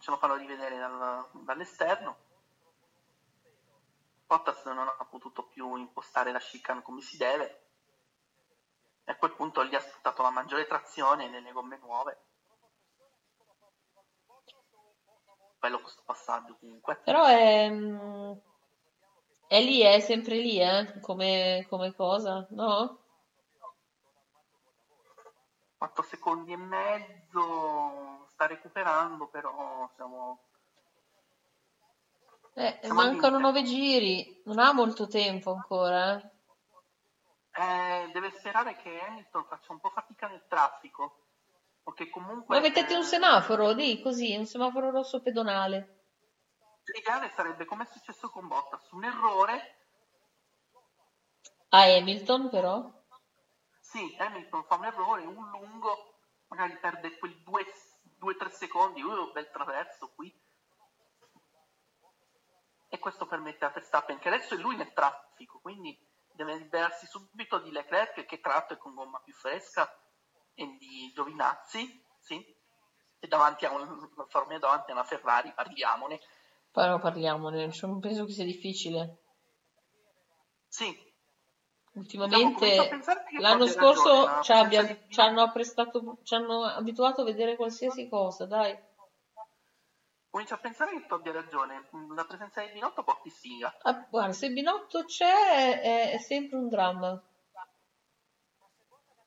Ce 0.01 0.09
lo 0.09 0.17
farò 0.17 0.35
rivedere 0.35 0.77
dal- 0.77 1.29
dall'esterno. 1.31 2.17
Bottas 4.25 4.65
non 4.65 4.87
ha 4.87 5.05
potuto 5.09 5.47
più 5.47 5.75
impostare 5.75 6.31
la 6.31 6.39
chicane 6.39 6.81
come 6.81 7.01
si 7.01 7.17
deve 7.17 7.61
e 9.03 9.11
a 9.11 9.15
quel 9.17 9.33
punto 9.35 9.63
gli 9.65 9.75
ha 9.75 9.79
sfruttato 9.79 10.21
la 10.21 10.29
maggiore 10.29 10.65
trazione 10.65 11.29
nelle 11.29 11.51
gomme 11.51 11.77
nuove. 11.77 12.19
Bello 15.59 15.81
questo 15.81 16.01
passaggio 16.05 16.57
comunque. 16.59 17.01
Però 17.03 17.25
è, 17.25 17.69
mm, 17.69 18.31
è 19.47 19.61
lì, 19.61 19.81
è 19.81 19.99
sempre 19.99 20.37
lì, 20.37 20.59
eh, 20.59 20.99
come, 21.01 21.65
come 21.69 21.93
cosa, 21.93 22.47
no? 22.51 23.00
4 25.81 26.03
secondi 26.03 26.51
e 26.53 26.57
mezzo, 26.57 28.27
sta 28.27 28.45
recuperando, 28.45 29.25
però 29.25 29.89
siamo... 29.95 30.43
Eh, 32.53 32.77
Siamo 32.83 33.01
mancano 33.01 33.37
limite. 33.37 33.41
nove 33.41 33.63
giri, 33.63 34.41
non 34.45 34.59
ha 34.59 34.73
molto 34.73 35.07
tempo 35.07 35.53
ancora, 35.53 36.19
eh. 36.19 36.29
Eh, 37.53 38.09
deve 38.13 38.29
sperare 38.29 38.75
che 38.75 39.01
Hamilton 39.01 39.45
faccia 39.45 39.71
un 39.71 39.79
po' 39.79 39.89
fatica 39.89 40.27
nel 40.27 40.45
traffico, 40.47 41.15
che 41.95 42.11
comunque... 42.11 42.55
Ma 42.55 42.61
mettete 42.61 42.95
un 42.95 43.03
semaforo, 43.03 43.71
lì, 43.71 43.99
così, 44.03 44.35
un 44.35 44.45
semaforo 44.45 44.91
rosso 44.91 45.19
pedonale. 45.23 46.03
L'ideale 46.93 47.31
sarebbe, 47.35 47.65
come 47.65 47.85
è 47.85 47.87
successo 47.87 48.29
con 48.29 48.47
Bottas, 48.47 48.91
un 48.91 49.03
errore 49.03 49.77
A 51.69 51.81
Hamilton, 51.85 52.49
però. 52.49 53.00
Sì, 53.91 54.15
Hamilton 54.17 54.63
fa 54.63 54.75
un 54.75 54.85
errore, 54.85 55.25
un 55.25 55.49
lungo, 55.49 56.13
magari 56.47 56.77
perde 56.77 57.17
quei 57.17 57.43
2-3 57.43 58.47
secondi, 58.47 59.01
uh, 59.01 59.33
bel 59.33 59.51
traverso 59.51 60.13
qui. 60.15 60.33
E 62.87 62.99
questo 62.99 63.25
permette 63.25 63.65
a 63.65 63.69
Verstappen, 63.69 64.17
che 64.19 64.29
adesso 64.29 64.53
è 64.53 64.57
lui 64.57 64.77
nel 64.77 64.93
traffico, 64.93 65.59
quindi 65.59 65.93
deve 66.31 66.55
liberarsi 66.55 67.05
subito 67.05 67.59
di 67.59 67.69
Leclerc, 67.69 68.23
che 68.23 68.39
tra 68.39 68.53
l'altro 68.53 68.77
è 68.77 68.79
con 68.79 68.95
gomma 68.95 69.19
più 69.19 69.33
fresca, 69.33 69.93
e 70.53 70.77
di 70.79 71.11
Giovinazzi, 71.13 72.05
sì. 72.21 72.41
e 73.19 73.27
davanti 73.27 73.65
a 73.65 73.73
un, 73.73 74.09
davanti 74.15 74.91
a 74.91 74.93
una 74.93 75.03
Ferrari, 75.03 75.51
parliamone. 75.51 76.17
Però 76.71 76.97
parliamone, 76.97 77.69
non 77.81 77.99
penso 77.99 78.23
che 78.23 78.31
sia 78.31 78.45
difficile. 78.45 79.17
Sì, 80.69 81.10
Ultimamente, 81.93 82.65
Diciamo, 82.65 83.03
l'anno 83.39 83.67
scorso 83.67 84.25
ragione, 84.25 84.43
ci, 84.43 84.51
abbia- 84.53 84.97
ci 85.07 85.19
hanno 85.19 85.41
apprestato, 85.41 86.17
ci 86.23 86.35
hanno 86.35 86.63
abituato 86.63 87.21
a 87.21 87.25
vedere 87.25 87.57
qualsiasi 87.57 88.07
cosa, 88.07 88.45
dai. 88.45 88.77
comincio 90.29 90.53
a 90.53 90.57
pensare 90.57 90.91
che 90.91 91.05
tu 91.05 91.13
abbia 91.15 91.33
ragione. 91.33 91.89
La 92.15 92.23
presenza 92.23 92.61
di 92.61 92.71
Binotto 92.71 93.03
porti 93.03 93.29
sfiga. 93.29 93.75
Ah, 93.81 94.05
guarda, 94.09 94.31
se 94.31 94.49
Binotto 94.49 95.03
c'è 95.03 95.81
è, 95.81 96.11
è 96.11 96.17
sempre 96.19 96.57
un 96.57 96.69
dramma. 96.69 97.21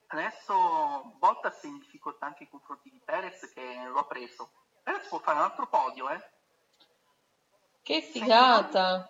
Adesso 0.06 1.16
Bottas 1.18 1.60
è 1.62 1.66
in 1.66 1.78
difficoltà 1.78 2.26
anche 2.26 2.44
nei 2.44 2.50
confronti 2.50 2.88
di 2.88 3.00
Perez 3.04 3.52
che 3.52 3.84
lo 3.86 3.98
ha 3.98 4.06
preso. 4.06 4.52
Perez 4.82 5.06
può 5.08 5.18
fare 5.18 5.38
un 5.38 5.44
altro 5.44 5.66
podio, 5.66 6.08
eh? 6.08 6.30
Che 7.82 8.00
figata! 8.00 9.06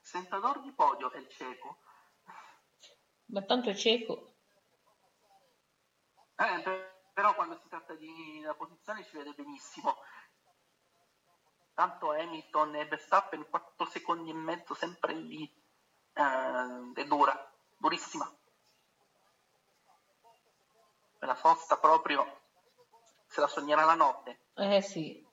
Sentador 0.00 0.60
di 0.62 0.72
podio 0.72 1.12
è 1.12 1.18
il 1.18 1.28
cieco. 1.28 1.78
Ma 3.26 3.42
tanto 3.42 3.70
è 3.70 3.74
cieco. 3.74 4.34
Eh, 6.36 6.62
per- 6.62 6.94
però 7.12 7.34
quando 7.34 7.58
si 7.58 7.68
tratta 7.68 7.94
di 7.94 8.40
la 8.42 8.54
posizione 8.54 9.02
ci 9.04 9.16
vede 9.16 9.32
benissimo. 9.32 9.96
Tanto 11.72 12.12
Hamilton 12.12 12.74
e 12.76 12.86
Verstappen 12.86 13.48
4 13.48 13.86
secondi 13.86 14.30
e 14.30 14.34
mezzo 14.34 14.74
sempre 14.74 15.14
lì. 15.14 15.50
Eh, 16.12 16.92
è 16.94 17.04
dura, 17.06 17.34
durissima. 17.76 18.30
La 21.20 21.34
sosta 21.34 21.78
proprio 21.78 22.42
se 23.26 23.40
la 23.40 23.48
sognerà 23.48 23.84
la 23.84 23.94
notte. 23.94 24.48
Eh 24.54 24.80
sì. 24.82 25.26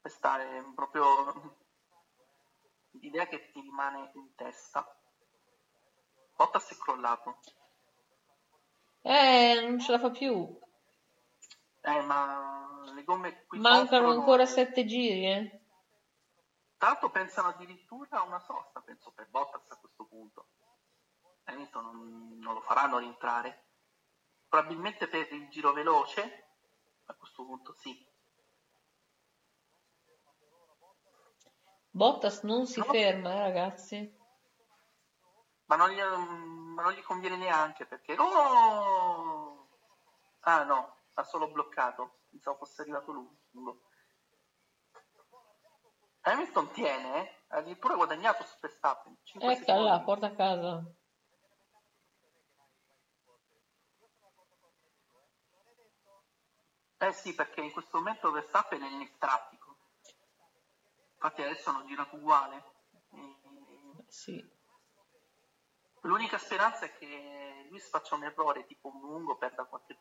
Questa 0.00 0.40
è 0.40 0.62
proprio 0.74 1.57
l'idea 3.08 3.26
che 3.26 3.50
ti 3.50 3.60
rimane 3.60 4.10
in 4.14 4.34
testa. 4.34 4.86
Bottas 6.36 6.70
è 6.70 6.76
crollato. 6.76 7.40
Eh, 9.00 9.60
non 9.62 9.80
ce 9.80 9.92
la 9.92 9.98
fa 9.98 10.10
più. 10.10 10.58
Eh, 11.80 12.02
ma 12.02 12.82
le 12.92 13.04
gomme 13.04 13.46
qui 13.46 13.58
Mancano 13.58 14.10
ancora 14.10 14.44
sette 14.44 14.84
giri, 14.84 15.26
eh. 15.26 15.60
L'altro 16.80 17.10
pensano 17.10 17.48
addirittura 17.48 18.18
a 18.18 18.22
una 18.22 18.38
sosta, 18.40 18.80
penso 18.82 19.10
per 19.12 19.28
Bottas 19.30 19.70
a 19.70 19.78
questo 19.78 20.04
punto. 20.04 20.48
Hamilton 21.44 21.84
non, 21.84 22.38
non 22.38 22.54
lo 22.54 22.60
faranno 22.60 22.98
rientrare. 22.98 23.64
Probabilmente 24.48 25.08
per 25.08 25.32
il 25.32 25.48
giro 25.48 25.72
veloce, 25.72 26.46
a 27.06 27.14
questo 27.14 27.44
punto 27.44 27.72
sì. 27.72 28.06
Bottas 31.98 32.42
non 32.44 32.64
si 32.64 32.78
No. 32.78 32.84
ferma, 32.84 33.34
eh, 33.34 33.40
ragazzi. 33.40 34.16
Ma 35.66 35.74
non 35.74 35.90
gli, 35.90 36.00
ma 36.00 36.82
non 36.82 36.92
gli 36.92 37.02
conviene 37.02 37.36
neanche 37.36 37.86
perché... 37.86 38.14
Oh! 38.16 39.68
Ah 40.42 40.62
no, 40.62 40.94
ha 41.14 41.24
solo 41.24 41.50
bloccato. 41.50 42.20
Pensavo 42.30 42.58
fosse 42.58 42.82
arrivato 42.82 43.10
lungo. 43.10 43.80
Hamilton 46.20 46.70
tiene, 46.70 47.20
eh? 47.20 47.34
ha 47.48 47.56
addirittura 47.56 47.96
guadagnato 47.96 48.44
su 48.44 48.54
Verstappen. 48.60 49.16
5 49.24 49.52
Ecco 49.52 49.72
là, 49.82 50.00
porta 50.00 50.26
a 50.26 50.34
casa. 50.36 50.84
Eh 56.98 57.12
sì, 57.12 57.34
perché 57.34 57.60
in 57.60 57.72
questo 57.72 57.98
momento 57.98 58.30
Verstappen 58.30 58.82
è 58.82 58.88
nel 58.88 59.10
traffico. 59.18 59.57
Infatti 61.20 61.42
adesso 61.42 61.70
hanno 61.70 61.84
girato 61.84 62.14
uguale. 62.14 62.62
Sì. 64.06 64.56
L'unica 66.02 66.38
speranza 66.38 66.84
è 66.86 66.92
che 66.96 67.66
Luis 67.68 67.88
faccia 67.88 68.14
un 68.14 68.22
errore, 68.22 68.64
tipo 68.66 68.86
un 68.88 69.00
lungo, 69.00 69.36
perda, 69.36 69.64
qualche, 69.64 69.98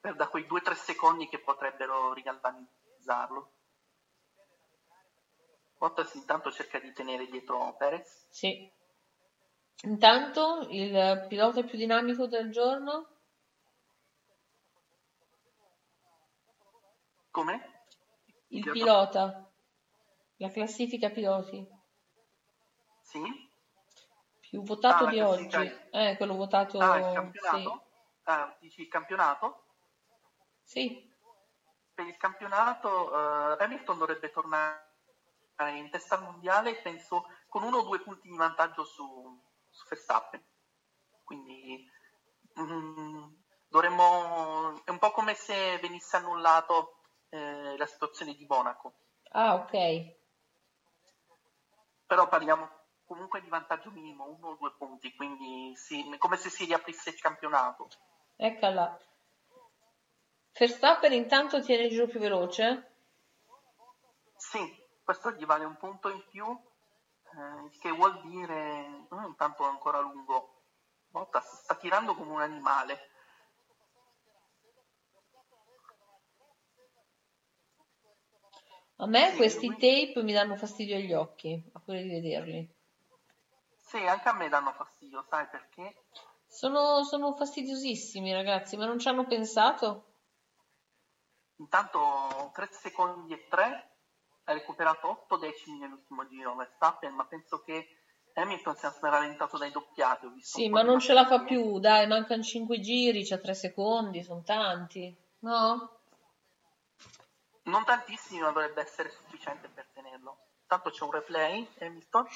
perda 0.00 0.26
quei 0.26 0.44
2-3 0.46 0.74
secondi 0.74 1.28
che 1.28 1.38
potrebbero 1.38 2.12
rigalvanizzarlo. 2.12 3.52
Bottas 5.78 6.14
intanto 6.14 6.50
cerca 6.50 6.80
di 6.80 6.92
tenere 6.92 7.26
dietro 7.26 7.74
Perez. 7.76 8.26
Sì. 8.28 8.70
Intanto 9.84 10.66
il 10.68 11.26
pilota 11.28 11.62
più 11.62 11.78
dinamico 11.78 12.26
del 12.26 12.50
giorno, 12.50 13.20
Come? 17.30 17.84
il 18.48 18.62
Pilota- 18.62 18.72
pilota, 18.72 19.49
la 20.40 20.50
classifica 20.50 21.10
piloti, 21.10 21.64
Sì? 23.02 23.22
più 24.40 24.62
votato 24.62 25.04
Ah, 25.04 25.10
di 25.10 25.20
oggi. 25.20 25.70
Eh, 25.92 26.16
quello 26.16 26.34
votato, 26.34 26.78
Ah, 26.80 26.96
il 26.96 27.04
sì. 27.04 27.12
campionato? 27.12 27.82
Ah, 28.24 28.56
dici 28.60 28.80
il 28.82 28.88
campionato? 28.88 29.64
Sì, 30.64 31.12
Per 31.94 32.06
il 32.06 32.16
campionato 32.16 33.12
eh, 33.58 33.62
Hamilton 33.62 33.98
dovrebbe 33.98 34.30
tornare 34.30 34.88
in 35.76 35.90
testa 35.90 36.14
al 36.16 36.22
mondiale, 36.22 36.80
penso, 36.80 37.26
con 37.46 37.62
uno 37.62 37.78
o 37.78 37.82
due 37.82 38.00
punti 38.00 38.28
di 38.28 38.36
vantaggio 38.36 38.84
su, 38.84 39.04
su 39.68 39.86
Verstappen. 39.88 40.42
Quindi 41.22 41.84
mm, 42.60 43.24
dovremmo... 43.68 44.80
È 44.84 44.90
un 44.90 44.98
po' 44.98 45.10
come 45.10 45.34
se 45.34 45.78
venisse 45.80 46.16
annullato 46.16 47.00
eh, 47.28 47.76
la 47.76 47.86
situazione 47.86 48.34
di 48.34 48.46
Monaco. 48.46 48.94
Ah, 49.32 49.54
ok. 49.54 49.74
Però 52.10 52.26
parliamo 52.26 52.68
comunque 53.04 53.40
di 53.40 53.48
vantaggio 53.48 53.92
minimo, 53.92 54.24
uno 54.24 54.48
o 54.48 54.56
due 54.56 54.72
punti, 54.76 55.14
quindi 55.14 55.72
sì, 55.76 56.12
come 56.18 56.36
se 56.36 56.50
si 56.50 56.64
riaprisse 56.64 57.10
il 57.10 57.20
campionato. 57.20 57.86
Eccola. 58.34 58.98
Verstappen 60.52 61.12
intanto 61.12 61.62
tiene 61.62 61.84
il 61.84 61.90
giro 61.90 62.08
più 62.08 62.18
veloce. 62.18 62.94
Sì, 64.34 64.58
questo 65.04 65.30
gli 65.30 65.46
vale 65.46 65.64
un 65.64 65.76
punto 65.76 66.08
in 66.08 66.20
più, 66.28 66.46
eh, 66.50 67.78
che 67.78 67.92
vuol 67.92 68.20
dire 68.22 69.06
mm, 69.14 69.26
intanto 69.26 69.64
è 69.64 69.68
ancora 69.68 70.00
lungo. 70.00 70.62
Bottas 71.06 71.62
sta 71.62 71.76
tirando 71.76 72.16
come 72.16 72.32
un 72.32 72.40
animale. 72.40 72.98
A 79.00 79.06
me 79.06 79.30
Sì, 79.30 79.36
questi 79.36 79.66
lui- 79.66 79.78
tape 79.78 80.22
mi 80.22 80.32
danno 80.32 80.56
fastidio 80.56 80.96
agli 80.96 81.14
occhi, 81.14 81.62
a 81.72 81.80
quelli 81.80 82.02
di 82.02 82.20
vederli. 82.20 82.70
Sì, 83.78 83.96
anche 83.96 84.28
a 84.28 84.34
me 84.34 84.48
danno 84.50 84.72
fastidio, 84.72 85.24
sai 85.28 85.46
perché? 85.48 85.94
Sono, 86.46 87.02
sono 87.04 87.34
fastidiosissimi, 87.34 88.32
ragazzi, 88.32 88.76
ma 88.76 88.84
non 88.84 88.98
ci 88.98 89.08
hanno 89.08 89.26
pensato? 89.26 90.04
Intanto 91.56 92.50
3 92.52 92.68
secondi 92.72 93.32
e 93.32 93.46
3 93.48 93.90
ha 94.44 94.52
recuperato 94.52 95.08
8 95.08 95.36
decimi 95.38 95.78
nell'ultimo 95.78 96.26
giro 96.26 96.54
Verstappen, 96.54 97.14
ma 97.14 97.24
penso 97.24 97.62
che 97.62 97.86
Hamilton 98.34 98.76
sia 98.76 98.92
rallentato 99.00 99.56
dai 99.56 99.70
doppiati. 99.70 100.26
Ho 100.26 100.30
visto 100.30 100.58
Sì, 100.58 100.68
ma 100.68 100.82
non 100.82 101.00
ce 101.00 101.14
la 101.14 101.26
fa 101.26 101.42
più, 101.42 101.78
dai, 101.78 102.06
mancano 102.06 102.42
5 102.42 102.80
giri, 102.80 103.24
c'ha 103.26 103.38
3 103.38 103.54
secondi, 103.54 104.22
sono 104.22 104.42
tanti. 104.42 105.14
No? 105.40 105.99
Non 107.70 107.84
tantissimi, 107.84 108.40
ma 108.40 108.50
dovrebbe 108.50 108.82
essere 108.82 109.10
sufficiente 109.10 109.68
per 109.68 109.86
tenerlo. 109.94 110.36
Tanto 110.66 110.90
c'è 110.90 111.04
un 111.04 111.12
replay, 111.12 111.68
Hamilton. 111.78 112.26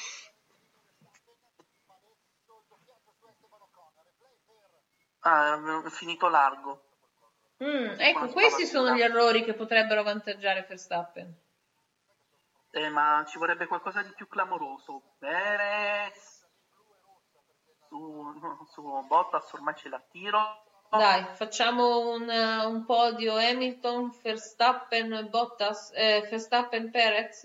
Ah, 5.20 5.82
è 5.84 5.90
finito 5.90 6.28
largo. 6.28 6.82
Mm, 7.62 7.94
ecco, 7.98 8.28
questi 8.28 8.66
sono 8.66 8.94
gli 8.94 9.00
errori 9.00 9.42
che 9.42 9.54
potrebbero 9.54 10.00
avvantaggiare 10.00 10.66
Verstappen. 10.68 11.34
Eh, 12.70 12.88
ma 12.88 13.24
ci 13.26 13.38
vorrebbe 13.38 13.66
qualcosa 13.66 14.02
di 14.02 14.12
più 14.14 14.28
clamoroso. 14.28 15.14
Perez 15.18 16.46
su, 17.88 18.38
no, 18.40 18.66
su 18.70 18.82
Bottas 19.06 19.52
ormai 19.52 19.74
ce 19.76 19.88
la 19.88 20.02
tiro. 20.10 20.64
Dai, 20.96 21.24
facciamo 21.34 22.10
un, 22.10 22.30
eh, 22.30 22.64
un 22.66 22.84
podio 22.84 23.36
Hamilton, 23.36 24.10
Verstappen, 24.22 25.26
Bottas, 25.28 25.90
eh, 25.92 26.24
Verstappen, 26.30 26.88
Perez. 26.90 27.42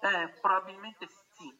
Eh, 0.00 0.32
probabilmente 0.40 1.06
sì. 1.08 1.52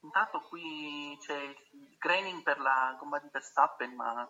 Intanto 0.00 0.40
qui 0.48 1.16
c'è 1.20 1.38
il 1.42 1.96
graining 1.96 2.42
per 2.42 2.58
la 2.58 2.94
gomma 2.98 3.18
di 3.20 3.28
Verstappen, 3.30 3.94
ma 3.94 4.28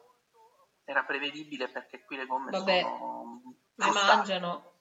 era 0.84 1.02
prevedibile 1.02 1.70
perché 1.70 2.02
qui 2.04 2.16
le 2.16 2.26
gomme 2.26 2.52
Vabbè, 2.52 2.80
sono 2.82 3.40
Le 3.74 3.84
frustate. 3.84 4.16
mangiano. 4.16 4.72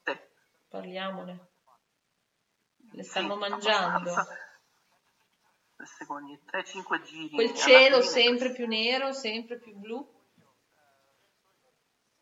Parliamone. 0.68 1.48
Le 2.92 3.02
stanno 3.04 3.34
Sì, 3.34 3.38
mangiando. 3.38 3.96
abbastanza. 3.96 4.53
Secondi, 5.82 6.38
3-5 6.50 7.02
giri. 7.02 7.30
Quel 7.30 7.48
alla 7.48 7.56
cielo 7.56 8.00
sempre 8.00 8.52
più 8.52 8.66
nero, 8.66 9.12
sempre 9.12 9.58
più 9.58 9.74
blu. 9.74 10.12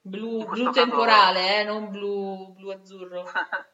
Blu, 0.04 0.44
blu 0.44 0.64
caso- 0.64 0.70
temporale, 0.70 1.60
eh, 1.60 1.64
non 1.64 1.90
blu, 1.90 2.52
blu 2.54 2.70
azzurro. 2.70 3.24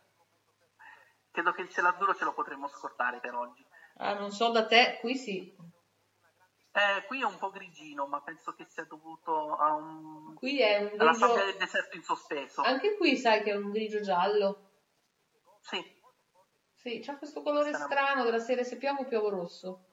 Credo 1.31 1.53
che 1.53 1.63
il 1.63 1.71
cielo 1.71 1.89
azzurro 1.89 2.15
ce 2.15 2.25
lo 2.25 2.35
potremmo 2.35 2.69
scordare 2.69 3.21
per 3.21 3.35
oggi. 3.35 3.65
Ah, 3.99 4.15
non 4.15 4.31
so 4.31 4.51
da 4.51 4.67
te, 4.67 4.99
qui 5.01 5.17
sì. 5.17 5.55
Eh, 6.73 7.05
qui 7.07 7.21
è 7.21 7.25
un 7.25 7.39
po' 7.39 7.51
grigino, 7.51 8.07
ma 8.07 8.21
penso 8.21 8.53
che 8.55 8.65
sia 8.67 8.85
dovuto 8.85 9.55
a 9.57 9.75
un... 9.75 10.35
Qui 10.35 10.61
è 10.61 10.77
un 10.77 11.01
alla 11.01 11.11
grigio... 11.11 11.27
sabbia 11.27 11.45
del 11.45 11.57
deserto 11.57 11.97
in 11.97 12.03
sospeso. 12.03 12.63
Anche 12.63 12.97
qui 12.97 13.17
sai 13.17 13.43
che 13.43 13.53
è 13.53 13.57
un 13.57 13.71
grigio 13.71 14.01
giallo. 14.01 14.71
Sì, 15.61 15.83
Sì, 16.89 17.01
c'ha 17.01 17.19
questo 17.19 17.43
colore 17.43 17.70
Sarà- 17.73 17.85
strano 17.85 18.24
della 18.24 18.39
serie 18.39 18.65
se 18.65 18.78
piove 18.78 19.05
piove 19.05 19.28
rosso. 19.28 19.85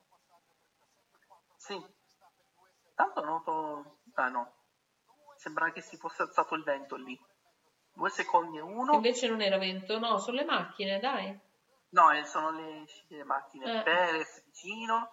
sì. 1.57 1.93
Tanto 2.95 3.21
noto... 3.25 3.97
Ah 4.13 4.29
no, 4.29 4.53
sembra 5.35 5.73
che 5.73 5.81
si 5.81 5.97
fosse 5.97 6.21
alzato 6.21 6.55
il 6.55 6.63
vento 6.63 6.95
lì. 6.95 7.19
Due 7.91 8.09
secondi 8.09 8.57
e 8.57 8.61
uno. 8.61 8.93
Invece 8.93 9.27
non 9.27 9.41
era 9.41 9.57
vento, 9.57 9.99
no, 9.99 10.17
sono 10.19 10.37
le 10.37 10.45
macchine, 10.45 10.99
dai. 10.99 11.37
No, 11.89 12.11
eh, 12.11 12.23
sono 12.23 12.51
le 12.51 12.85
delle 13.09 13.25
macchine. 13.25 13.79
Eh. 13.79 13.83
Perez 13.83 14.43
vicino. 14.45 15.11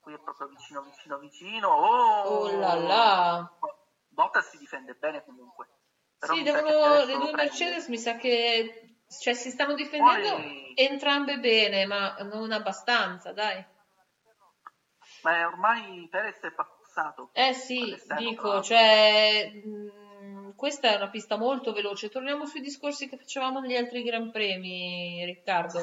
Qui 0.00 0.12
è 0.12 0.18
proprio 0.18 0.48
vicino, 0.48 0.82
vicino, 0.82 1.18
vicino. 1.18 1.68
Oh, 1.68 2.22
Oh 2.28 2.56
là 2.58 2.74
là. 2.74 3.52
Bottas 4.08 4.50
si 4.50 4.58
difende 4.58 4.92
bene 4.94 5.24
comunque. 5.24 5.68
Però 6.18 6.34
Sì, 6.34 6.42
devono, 6.42 7.04
le 7.04 7.06
due 7.06 7.30
prende. 7.30 7.36
Mercedes 7.36 7.88
mi 7.88 7.98
sa 7.98 8.16
che 8.16 8.91
cioè, 9.20 9.34
si 9.34 9.50
stanno 9.50 9.74
difendendo 9.74 10.36
Poi- 10.36 10.72
entrambe 10.74 11.38
bene, 11.38 11.84
ma 11.86 12.14
non 12.20 12.52
abbastanza, 12.52 13.32
dai. 13.32 13.64
Ma 15.22 15.36
è 15.38 15.46
ormai 15.46 16.08
Perez 16.10 16.40
è 16.40 16.50
passato. 16.52 17.30
Eh 17.32 17.52
sì, 17.52 17.96
dico, 18.16 18.48
l'altro. 18.54 18.62
cioè, 18.62 19.50
mh, 19.52 20.54
questa 20.56 20.92
è 20.92 20.96
una 20.96 21.10
pista 21.10 21.36
molto 21.36 21.72
veloce. 21.72 22.08
Torniamo 22.08 22.44
sui 22.46 22.60
discorsi 22.60 23.08
che 23.08 23.16
facevamo 23.16 23.60
negli 23.60 23.76
altri 23.76 24.02
Gran 24.02 24.30
Premi, 24.30 25.24
Riccardo. 25.24 25.80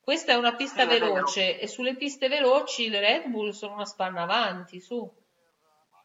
Questa 0.00 0.32
è 0.32 0.34
una 0.34 0.54
pista 0.56 0.82
Sì, 0.82 0.88
veloce 0.88 1.58
e 1.60 1.66
sulle 1.68 1.94
piste 1.94 2.26
veloci 2.28 2.88
le 2.88 2.98
Red 2.98 3.28
Bull 3.28 3.50
sono 3.50 3.74
una 3.74 3.84
spanna 3.84 4.22
avanti, 4.22 4.80
su. 4.80 5.08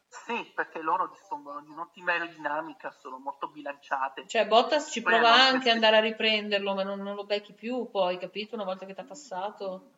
Sì, 0.08 0.52
perché 0.54 0.80
loro 0.80 1.06
dispongono 1.08 1.60
di 1.60 1.68
un'ottima 1.68 2.12
aerodinamica, 2.12 2.90
sono 2.90 3.18
molto 3.18 3.48
bilanciate. 3.48 4.26
Cioè, 4.26 4.46
Bottas 4.46 4.90
ci 4.90 5.02
prova 5.02 5.32
anche 5.32 5.68
ad 5.68 5.74
andare 5.74 5.98
a 5.98 6.00
riprenderlo, 6.00 6.74
ma 6.74 6.82
non, 6.82 7.00
non 7.00 7.14
lo 7.14 7.24
becchi 7.24 7.54
più 7.54 7.88
poi, 7.90 8.18
capito? 8.18 8.54
Una 8.54 8.64
volta 8.64 8.86
che 8.86 8.94
ti 8.94 9.00
ha 9.00 9.04
passato. 9.04 9.92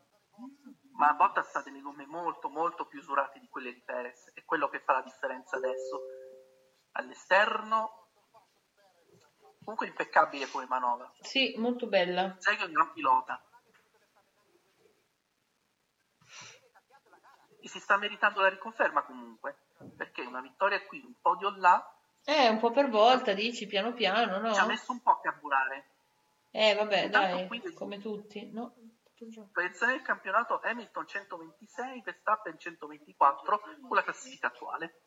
Ma 0.92 1.12
Bottas 1.14 1.54
ha 1.54 1.62
delle 1.62 1.80
gomme 1.80 2.06
molto, 2.06 2.48
molto 2.48 2.86
più 2.86 2.98
usurate 2.98 3.38
di 3.38 3.48
quelle 3.48 3.72
di 3.72 3.82
Perez. 3.82 4.32
È 4.34 4.44
quello 4.44 4.68
che 4.68 4.80
fa 4.80 4.94
la 4.94 5.02
differenza 5.02 5.56
adesso. 5.56 6.00
All'esterno, 6.92 8.08
comunque 9.62 9.86
impeccabile 9.86 10.50
come 10.50 10.66
manovra. 10.66 11.10
Sì, 11.20 11.54
molto 11.56 11.86
bella. 11.86 12.36
Che 12.38 12.56
è 12.56 12.64
un 12.64 12.72
gran 12.72 12.92
pilota. 12.92 13.42
E 17.62 17.68
si 17.68 17.78
sta 17.78 17.96
meritando 17.96 18.40
la 18.40 18.48
riconferma 18.48 19.02
comunque, 19.04 19.69
perché 19.96 20.22
una 20.22 20.40
vittoria 20.40 20.84
qui, 20.86 21.02
un 21.04 21.14
podio 21.20 21.54
là, 21.56 21.94
Eh, 22.24 22.48
un 22.48 22.58
po' 22.58 22.70
per 22.70 22.88
volta, 22.90 23.32
dici, 23.32 23.66
piano 23.66 23.92
piano, 23.92 24.38
no? 24.38 24.52
ci 24.52 24.60
ha 24.60 24.66
messo 24.66 24.92
un 24.92 25.00
po' 25.00 25.12
a 25.12 25.20
carburare. 25.20 25.88
Eh, 26.50 26.74
vabbè, 26.74 27.04
Intanto 27.04 27.36
dai, 27.36 27.46
qui- 27.46 27.72
come 27.72 27.98
tutti, 27.98 28.50
no? 28.52 28.74
Posizione 29.52 29.92
del 29.92 30.02
campionato 30.02 30.60
Hamilton 30.62 31.06
126, 31.06 32.00
Verstappen 32.02 32.58
124 32.58 33.60
con 33.60 33.96
la 33.96 34.02
classifica 34.02 34.46
attuale. 34.46 35.02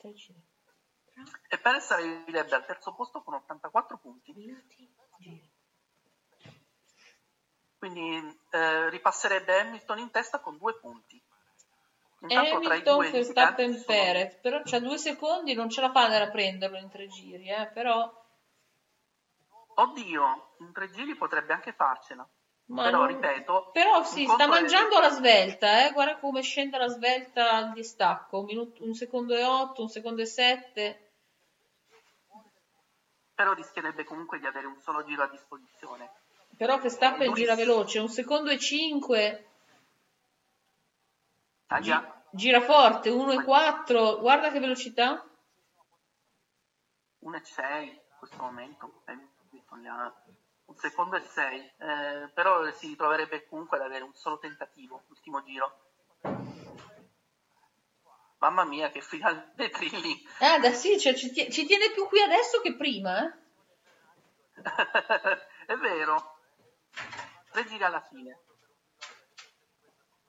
E 1.48 1.58
Perez 1.58 1.91
arriverebbe 1.91 2.56
al 2.56 2.66
terzo 2.66 2.94
posto 2.94 3.22
con 3.24 3.34
84 3.36 3.98
punti. 3.98 4.34
Quindi 7.78 8.40
eh, 8.52 8.90
ripasserebbe 8.90 9.60
Hamilton 9.60 10.00
in 10.00 10.12
testa 10.12 10.40
con 10.40 10.58
due 10.58 10.76
punti. 10.80 11.22
Hamilton, 12.28 13.12
Verstappen, 13.12 13.72
sono- 13.74 13.86
Perez, 13.86 14.36
però 14.41 14.62
c'ha 14.64 14.80
due 14.80 14.98
secondi, 14.98 15.54
non 15.54 15.70
ce 15.70 15.82
la 15.82 15.91
fa 15.91 16.04
andare 16.04 16.26
a 16.26 16.30
prenderlo 16.30 16.78
in 16.78 16.90
tre 16.90 17.08
giri, 17.08 17.50
eh, 17.50 17.68
però... 17.74 18.10
Oddio, 19.76 20.54
in 20.60 20.72
tre 20.72 20.90
giri 20.91 21.16
potrebbe 21.16 21.54
anche 21.54 21.74
farcela. 21.74 22.28
Ma 22.66 22.84
Però 22.84 23.00
non- 23.00 23.08
ripeto, 23.08 23.72
Però 23.74 24.04
sì, 24.04 24.26
sta 24.26 24.48
mangiando 24.48 25.00
la 25.00 25.10
svelta, 25.10 25.86
eh? 25.86 25.91
Guarda 25.91 26.18
come 26.18 26.41
scende 26.41 26.78
la 26.78 26.88
svelta 26.88 27.52
al 27.52 27.74
distacco, 27.74 28.40
un, 28.40 28.45
minuto- 28.45 28.84
un 28.84 28.94
secondo 28.94 29.36
e 29.36 29.44
otto, 29.44 29.82
un 29.82 29.90
secondo 29.90 30.22
e 30.22 30.26
sette. 30.26 31.12
Però 33.36 33.52
rischierebbe 33.54 34.04
comunque 34.06 34.40
di 34.40 34.45
avere 34.45 34.68
un 34.68 34.80
solo 34.80 35.04
giro 35.04 35.24
a 35.24 35.28
disposizione. 35.28 36.10
Però 36.56 36.78
Verstappen 36.80 37.34
gira 37.34 37.56
veloce, 37.56 38.00
un 38.00 38.08
secondo 38.10 38.50
e 38.52 38.60
cinque, 38.60 39.53
Ahia, 41.74 42.24
gira 42.30 42.62
forte, 42.62 43.10
uno 43.10 43.32
e 43.32 43.44
quattro, 43.44 44.20
guarda 44.20 44.52
che 44.52 44.60
velocità. 44.60 45.28
1 47.18 47.36
e 47.36 47.41
6 47.44 47.88
in 47.88 48.00
questo 48.20 48.38
momento. 48.38 49.02
Ha 49.06 50.14
un 50.66 50.76
secondo 50.76 51.16
e 51.16 51.22
6. 51.22 51.74
però 52.36 52.72
si 52.74 52.90
ritroverebbe 52.90 53.48
comunque 53.48 53.78
ad 53.78 53.86
avere 53.86 54.04
un 54.04 54.14
solo 54.14 54.38
tentativo, 54.38 55.02
l'ultimo 55.08 55.41
giro. 55.41 55.80
Mamma 58.38 58.66
mia, 58.66 58.91
che 58.91 59.02
finale 59.02 59.52
trilli! 59.72 60.28
Ah, 60.41 60.60
da 60.60 60.72
sì, 60.74 61.00
cioè, 61.00 61.16
ci, 61.16 61.34
ci 61.34 61.66
tiene 61.66 61.90
più 61.91 62.06
qui 62.08 62.22
adesso 62.22 62.62
che 62.62 62.76
prima, 62.76 63.26
eh? 63.26 63.34
È 65.66 65.76
vero. 65.76 66.38
Tre 67.50 67.66
giri 67.66 67.84
alla 67.84 68.02
fine. 68.02 68.41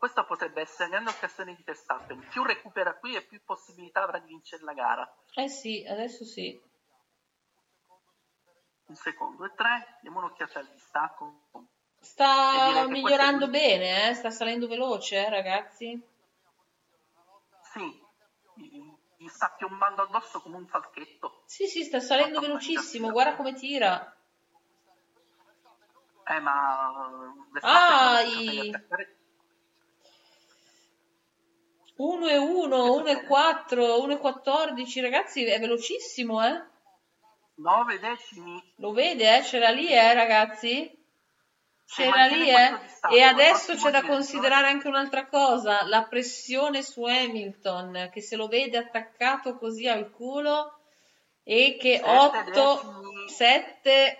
Questa 0.04 0.24
potrebbe 0.24 0.60
essere 0.60 0.90
grande 0.90 1.08
occasione 1.08 1.54
di 1.54 1.62
Verstappen. 1.64 2.28
Più 2.28 2.42
recupera 2.42 2.94
qui 2.94 3.14
e 3.14 3.22
più 3.22 3.42
possibilità 3.42 4.02
avrà 4.02 4.18
di 4.18 4.26
vincere 4.28 4.62
la 4.62 4.74
gara. 4.74 5.16
Eh 5.32 5.48
sì, 5.48 5.82
adesso 5.88 6.26
sì. 6.26 6.60
Un 8.84 8.96
secondo 8.96 9.46
e 9.46 9.54
tre. 9.54 9.96
Diamo 10.02 10.18
un'occhiata 10.18 10.58
al 10.58 10.68
distacco. 10.68 11.46
Sta 11.98 12.86
migliorando 12.86 13.48
bene, 13.48 14.10
eh? 14.10 14.12
Sta 14.12 14.30
salendo 14.30 14.68
veloce, 14.68 15.24
eh, 15.24 15.30
ragazzi. 15.30 15.98
Sì, 17.72 18.02
gli 19.16 19.28
sta 19.28 19.54
piombando 19.56 20.02
addosso 20.02 20.42
come 20.42 20.56
un 20.56 20.66
falchetto. 20.66 21.44
Sì, 21.46 21.66
sì, 21.66 21.82
sta 21.82 22.00
salendo 22.00 22.40
velocissimo, 22.40 23.10
guarda 23.10 23.36
come 23.36 23.54
tira. 23.54 24.14
Eh, 26.26 26.40
ma... 26.40 26.90
Ah, 27.62 28.22
Verstappen 28.22 28.42
i- 28.42 28.68
attaccare 28.68 29.16
1 31.96 32.28
e 32.28 32.36
1, 32.36 32.92
1 32.94 33.06
e 33.06 33.24
4, 33.24 34.02
1 34.02 34.12
e 34.12 34.18
14, 34.18 35.00
ragazzi, 35.00 35.44
è 35.44 35.60
velocissimo, 35.60 36.44
eh? 36.44 36.62
9 37.56 37.98
decimi. 38.00 38.74
Lo 38.76 38.92
vede, 38.92 39.36
eh? 39.36 39.40
C'era 39.42 39.70
lì, 39.70 39.88
eh, 39.88 40.12
ragazzi? 40.12 41.02
C'era 41.86 42.26
lì, 42.26 42.48
eh? 42.48 42.78
E 43.12 43.22
adesso 43.22 43.74
c'è 43.74 43.90
da 43.90 44.00
giro, 44.00 44.14
considerare 44.14 44.66
anche 44.66 44.88
un'altra 44.88 45.26
cosa, 45.26 45.86
la 45.86 46.04
pressione 46.04 46.82
su 46.82 47.04
Hamilton, 47.04 48.10
che 48.12 48.20
se 48.20 48.36
lo 48.36 48.48
vede 48.48 48.78
attaccato 48.78 49.56
così 49.56 49.86
al 49.86 50.10
culo 50.10 50.80
e 51.44 51.76
che 51.78 51.98
Sette 51.98 52.10
8, 52.10 52.42
decimi. 52.50 53.28
7, 53.28 54.18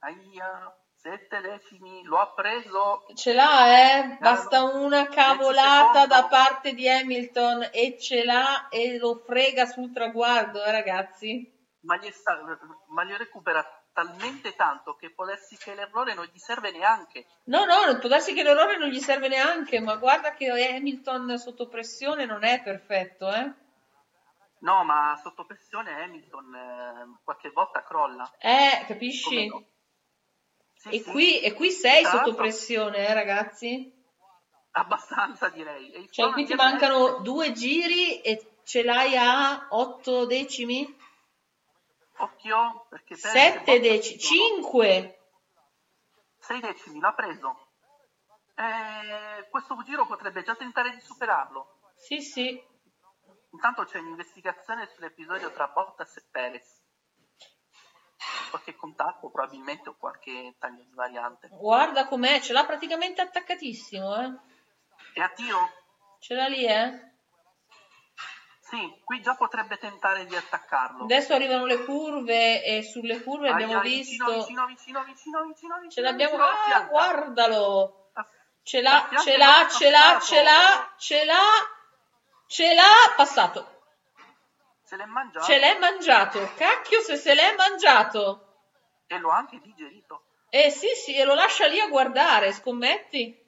Aia, 0.00 0.76
7 1.02 1.40
decimi. 1.40 2.04
Lo 2.04 2.18
ha 2.18 2.32
preso. 2.32 3.04
ce 3.14 3.32
l'ha, 3.32 3.66
eh? 3.66 4.18
Basta 4.20 4.62
una 4.62 5.08
cavolata 5.08 6.06
da 6.06 6.26
parte 6.26 6.74
di 6.74 6.88
Hamilton 6.88 7.70
e 7.72 7.98
ce 7.98 8.24
l'ha 8.24 8.68
e 8.68 8.98
lo 8.98 9.16
frega 9.26 9.66
sul 9.66 9.92
traguardo, 9.92 10.62
eh, 10.62 10.70
ragazzi? 10.70 11.50
Ma 11.80 11.96
gli, 11.96 12.08
sta, 12.12 12.38
ma 12.88 13.04
gli 13.04 13.14
recupera 13.14 13.64
talmente 13.92 14.54
tanto 14.54 14.94
che 14.94 15.12
può 15.12 15.26
darsi 15.26 15.56
che 15.56 15.74
l'errore 15.74 16.14
non 16.14 16.24
gli 16.32 16.38
serve 16.38 16.70
neanche. 16.70 17.26
No, 17.46 17.64
no, 17.64 17.98
può 17.98 18.08
darsi 18.08 18.32
che 18.32 18.44
l'errore 18.44 18.78
non 18.78 18.88
gli 18.88 19.00
serve 19.00 19.26
neanche, 19.26 19.80
ma 19.80 19.96
guarda 19.96 20.32
che 20.34 20.50
Hamilton 20.50 21.36
sotto 21.36 21.66
pressione 21.66 22.24
non 22.26 22.44
è 22.44 22.62
perfetto, 22.62 23.28
eh? 23.28 23.52
No, 24.60 24.84
ma 24.84 25.18
sotto 25.20 25.44
pressione 25.44 26.00
Hamilton 26.00 26.54
eh, 26.54 27.20
qualche 27.24 27.50
volta 27.50 27.82
crolla. 27.82 28.30
Eh, 28.38 28.84
capisci? 28.86 29.50
Sì, 30.82 30.88
E 30.96 31.00
sì. 31.00 31.10
qui, 31.12 31.40
e 31.40 31.52
qui 31.52 31.70
sei 31.70 32.04
sotto 32.04 32.34
pressione, 32.34 33.06
eh, 33.06 33.14
ragazzi? 33.14 33.88
Abbastanza 34.72 35.48
direi. 35.48 35.92
E 35.92 36.08
Cioè, 36.10 36.32
qui 36.32 36.44
ti 36.44 36.54
mancano 36.54 37.20
due 37.20 37.52
giri 37.52 38.20
e 38.20 38.58
ce 38.64 38.82
l'hai 38.82 39.16
a 39.16 39.68
8 39.70 40.26
decimi? 40.26 40.92
Occhio, 42.16 42.86
perché 42.88 43.14
7 43.14 43.78
decimi? 43.78 44.18
5! 44.18 45.18
6 46.40 46.60
decimi, 46.60 46.98
l'ha 46.98 47.12
preso. 47.12 47.68
Eh, 48.56 49.48
questo 49.50 49.80
giro 49.84 50.04
potrebbe 50.06 50.42
già 50.42 50.56
tentare 50.56 50.90
di 50.90 51.00
superarlo. 51.00 51.78
Sì, 51.94 52.20
sì. 52.20 52.60
Intanto 53.52 53.84
c'è 53.84 54.00
un'investigazione 54.00 54.88
sull'episodio 54.88 55.52
tra 55.52 55.68
Bottas 55.68 56.16
e 56.16 56.24
Perez. 56.28 56.81
Qualche 58.50 58.76
contatto 58.76 59.30
probabilmente 59.30 59.88
o 59.88 59.96
qualche 59.98 60.54
taglio 60.58 60.82
di 60.82 60.94
variante. 60.94 61.48
Guarda 61.50 62.06
com'è, 62.06 62.40
ce 62.40 62.52
l'ha 62.52 62.64
praticamente 62.64 63.20
attaccatissimo, 63.20 64.20
eh. 64.20 64.32
E 65.14 65.20
a 65.22 65.28
tiro? 65.28 65.70
Ce 66.18 66.34
l'ha 66.34 66.46
lì, 66.48 66.66
eh. 66.66 67.10
Sì, 68.60 69.00
qui 69.04 69.20
già 69.20 69.34
potrebbe 69.34 69.76
tentare 69.76 70.24
di 70.24 70.34
attaccarlo. 70.34 71.04
Adesso 71.04 71.34
arrivano 71.34 71.66
le 71.66 71.84
curve 71.84 72.64
e 72.64 72.82
sulle 72.82 73.22
curve 73.22 73.48
Ai, 73.48 73.52
abbiamo 73.52 73.80
ai, 73.80 73.88
visto... 73.88 74.24
Vicino, 74.24 74.66
vicino, 74.66 75.04
vicino, 75.04 75.44
vicino, 75.44 75.78
vicino, 75.78 75.90
Ce 75.90 76.00
l'abbiamo... 76.00 76.36
vicino 76.36 76.48
Ah, 76.48 76.64
pianta. 76.64 76.86
guardalo! 76.86 77.96
Ce 78.64 78.80
La 78.80 79.08
l'ha, 79.10 79.18
ce 79.18 79.36
l'ha, 79.36 79.68
ce 79.68 79.90
l'ha, 79.90 80.20
ce 80.20 80.42
l'ha, 80.42 80.94
ce 80.96 81.24
l'ha, 81.24 81.34
ce 82.46 82.74
l'ha, 82.74 83.14
passato. 83.16 83.71
Se 84.92 84.98
l'è 84.98 85.06
mangiato 85.06 85.46
Ce 85.46 85.58
l'è 85.58 85.78
mangiato. 85.78 86.52
Cacchio 86.54 87.00
se 87.00 87.16
se 87.16 87.32
l'è 87.32 87.54
mangiato. 87.56 88.58
e 89.06 89.18
l'ho 89.18 89.30
anche 89.30 89.58
digerito. 89.62 90.24
Eh 90.50 90.68
sì, 90.68 90.88
sì, 90.88 91.16
e 91.16 91.24
lo 91.24 91.32
lascia 91.32 91.66
lì 91.66 91.80
a 91.80 91.88
guardare, 91.88 92.52
scommetti? 92.52 93.40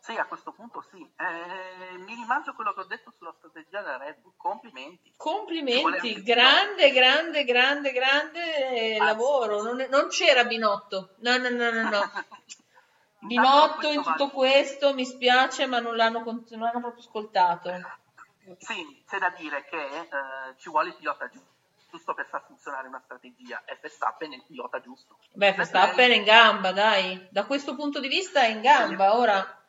Sì, 0.00 0.16
a 0.16 0.24
questo 0.24 0.50
punto 0.50 0.84
sì. 0.90 0.98
Eh, 0.98 1.96
mi 1.98 2.12
rimangio 2.16 2.54
quello 2.54 2.72
che 2.74 2.80
ho 2.80 2.86
detto 2.86 3.12
sulla 3.16 3.32
strategia 3.38 3.82
della 3.82 3.98
Red 3.98 4.18
Bull. 4.18 4.32
Complimenti. 4.36 5.14
Complimenti, 5.16 6.20
grande, 6.24 6.90
grande, 6.90 7.44
grande, 7.44 7.92
grande 7.92 8.98
lavoro. 8.98 9.62
Non, 9.62 9.86
non 9.88 10.08
c'era 10.08 10.42
Binotto. 10.42 11.14
No, 11.18 11.36
no, 11.36 11.48
no, 11.50 11.70
no, 11.70 11.88
no. 11.88 12.00
Binotto 13.20 13.88
in 13.88 14.02
tutto 14.02 14.30
questo, 14.30 14.92
mi 14.92 15.04
spiace, 15.04 15.66
ma 15.66 15.78
non 15.78 15.94
l'hanno, 15.94 16.24
non 16.24 16.46
l'hanno 16.48 16.80
proprio 16.80 17.04
ascoltato. 17.04 18.00
Sì, 18.58 19.04
c'è 19.08 19.18
da 19.18 19.30
dire 19.30 19.64
che 19.64 19.76
eh, 19.78 20.08
ci 20.58 20.70
vuole 20.70 20.88
il 20.88 20.96
pilota 20.96 21.28
giusto, 21.28 21.50
giusto 21.90 22.14
per 22.14 22.26
far 22.26 22.44
funzionare 22.46 22.88
una 22.88 23.00
strategia 23.04 23.62
e 23.64 23.78
Verstappen 23.80 24.32
è 24.32 24.36
il 24.36 24.44
pilota 24.44 24.80
giusto. 24.80 25.18
Beh, 25.32 25.52
Verstappen 25.52 26.10
è 26.10 26.14
in 26.14 26.24
gamba, 26.24 26.72
dai. 26.72 27.28
Da 27.30 27.44
questo 27.44 27.74
punto 27.74 28.00
di 28.00 28.08
vista 28.08 28.40
è 28.40 28.48
in 28.48 28.62
gamba. 28.62 29.16
Ora, 29.16 29.62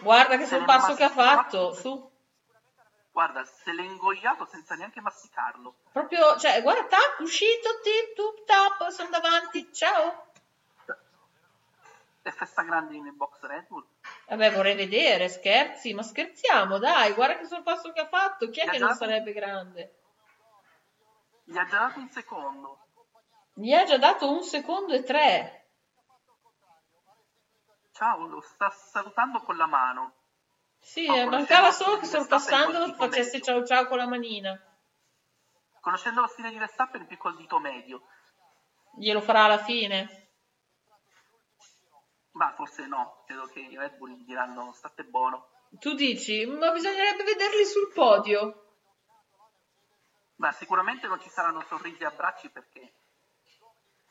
guarda 0.00 0.36
che 0.36 0.46
sul 0.46 0.64
passo 0.64 0.94
che 0.94 1.04
ha 1.04 1.10
fatto. 1.10 1.72
Su. 1.74 2.10
Guarda, 3.12 3.44
se 3.44 3.72
l'è 3.72 3.82
ingoiato 3.82 4.46
senza 4.46 4.74
neanche 4.74 5.00
masticarlo. 5.00 5.74
Proprio, 5.92 6.36
cioè, 6.38 6.62
guarda, 6.62 6.84
tac, 6.84 7.18
uscito, 7.20 7.80
tip, 7.82 8.14
tup, 8.14 8.44
tap, 8.44 8.88
sono 8.90 9.10
davanti, 9.10 9.72
ciao. 9.72 10.26
È 12.22 12.30
festa 12.30 12.62
grande 12.62 13.00
nel 13.00 13.14
box 13.14 13.40
Red 13.40 13.66
Bull. 13.66 13.86
Vabbè, 14.28 14.52
vorrei 14.52 14.74
vedere, 14.74 15.28
scherzi, 15.30 15.94
ma 15.94 16.02
scherziamo, 16.02 16.78
dai, 16.78 17.14
guarda 17.14 17.38
che 17.38 17.46
sul 17.46 17.62
passo 17.62 17.92
che 17.92 18.00
ha 18.00 18.08
fatto, 18.08 18.50
chi 18.50 18.60
è 18.60 18.66
Gli 18.66 18.70
che 18.70 18.78
non 18.78 18.88
dato- 18.88 19.04
sarebbe 19.04 19.32
grande? 19.32 19.94
Gli 21.44 21.56
ha 21.56 21.64
già 21.64 21.78
dato 21.78 21.98
un 21.98 22.08
secondo. 22.10 22.78
Gli 23.54 23.72
ha 23.72 23.84
già 23.84 23.96
dato 23.96 24.30
un 24.30 24.42
secondo 24.42 24.92
e 24.92 25.02
tre. 25.02 25.70
Ciao, 27.92 28.26
lo 28.26 28.40
sta 28.42 28.68
salutando 28.70 29.40
con 29.40 29.56
la 29.56 29.66
mano. 29.66 30.12
Sì, 30.78 31.06
conoscendo 31.06 31.36
mancava 31.36 31.66
lo 31.68 31.72
solo 31.72 31.98
che 31.98 32.04
stile 32.04 32.22
di 32.22 32.28
sorpassando 32.28 32.66
Verstappen 32.66 32.96
col 32.96 33.08
dito 33.08 33.16
facesse 33.16 33.42
ciao 33.42 33.64
ciao 33.66 33.86
con 33.86 33.96
la 33.96 34.06
manina. 34.06 34.62
Conoscendo 35.80 36.20
lo 36.20 36.26
stile 36.28 36.50
di 36.50 36.58
Verstappen 36.58 37.06
più 37.06 37.16
col 37.16 37.36
dito 37.36 37.58
medio. 37.58 38.02
Glielo 38.98 39.20
farà 39.20 39.44
alla 39.44 39.58
fine. 39.58 40.17
Ma 42.38 42.52
forse 42.54 42.86
no, 42.86 43.24
credo 43.26 43.46
che 43.46 43.58
i 43.58 43.76
Red 43.76 43.96
Bull 43.96 44.10
gli 44.12 44.24
diranno 44.24 44.72
state 44.72 45.02
buono. 45.02 45.48
Tu 45.80 45.94
dici, 45.94 46.46
ma 46.46 46.70
bisognerebbe 46.70 47.24
vederli 47.24 47.64
sul 47.64 47.90
podio. 47.92 48.62
Beh, 50.36 50.52
sicuramente 50.52 51.08
non 51.08 51.18
ci 51.20 51.28
saranno 51.28 51.64
sorrisi 51.66 52.04
e 52.04 52.06
abbracci 52.06 52.48
perché 52.50 52.92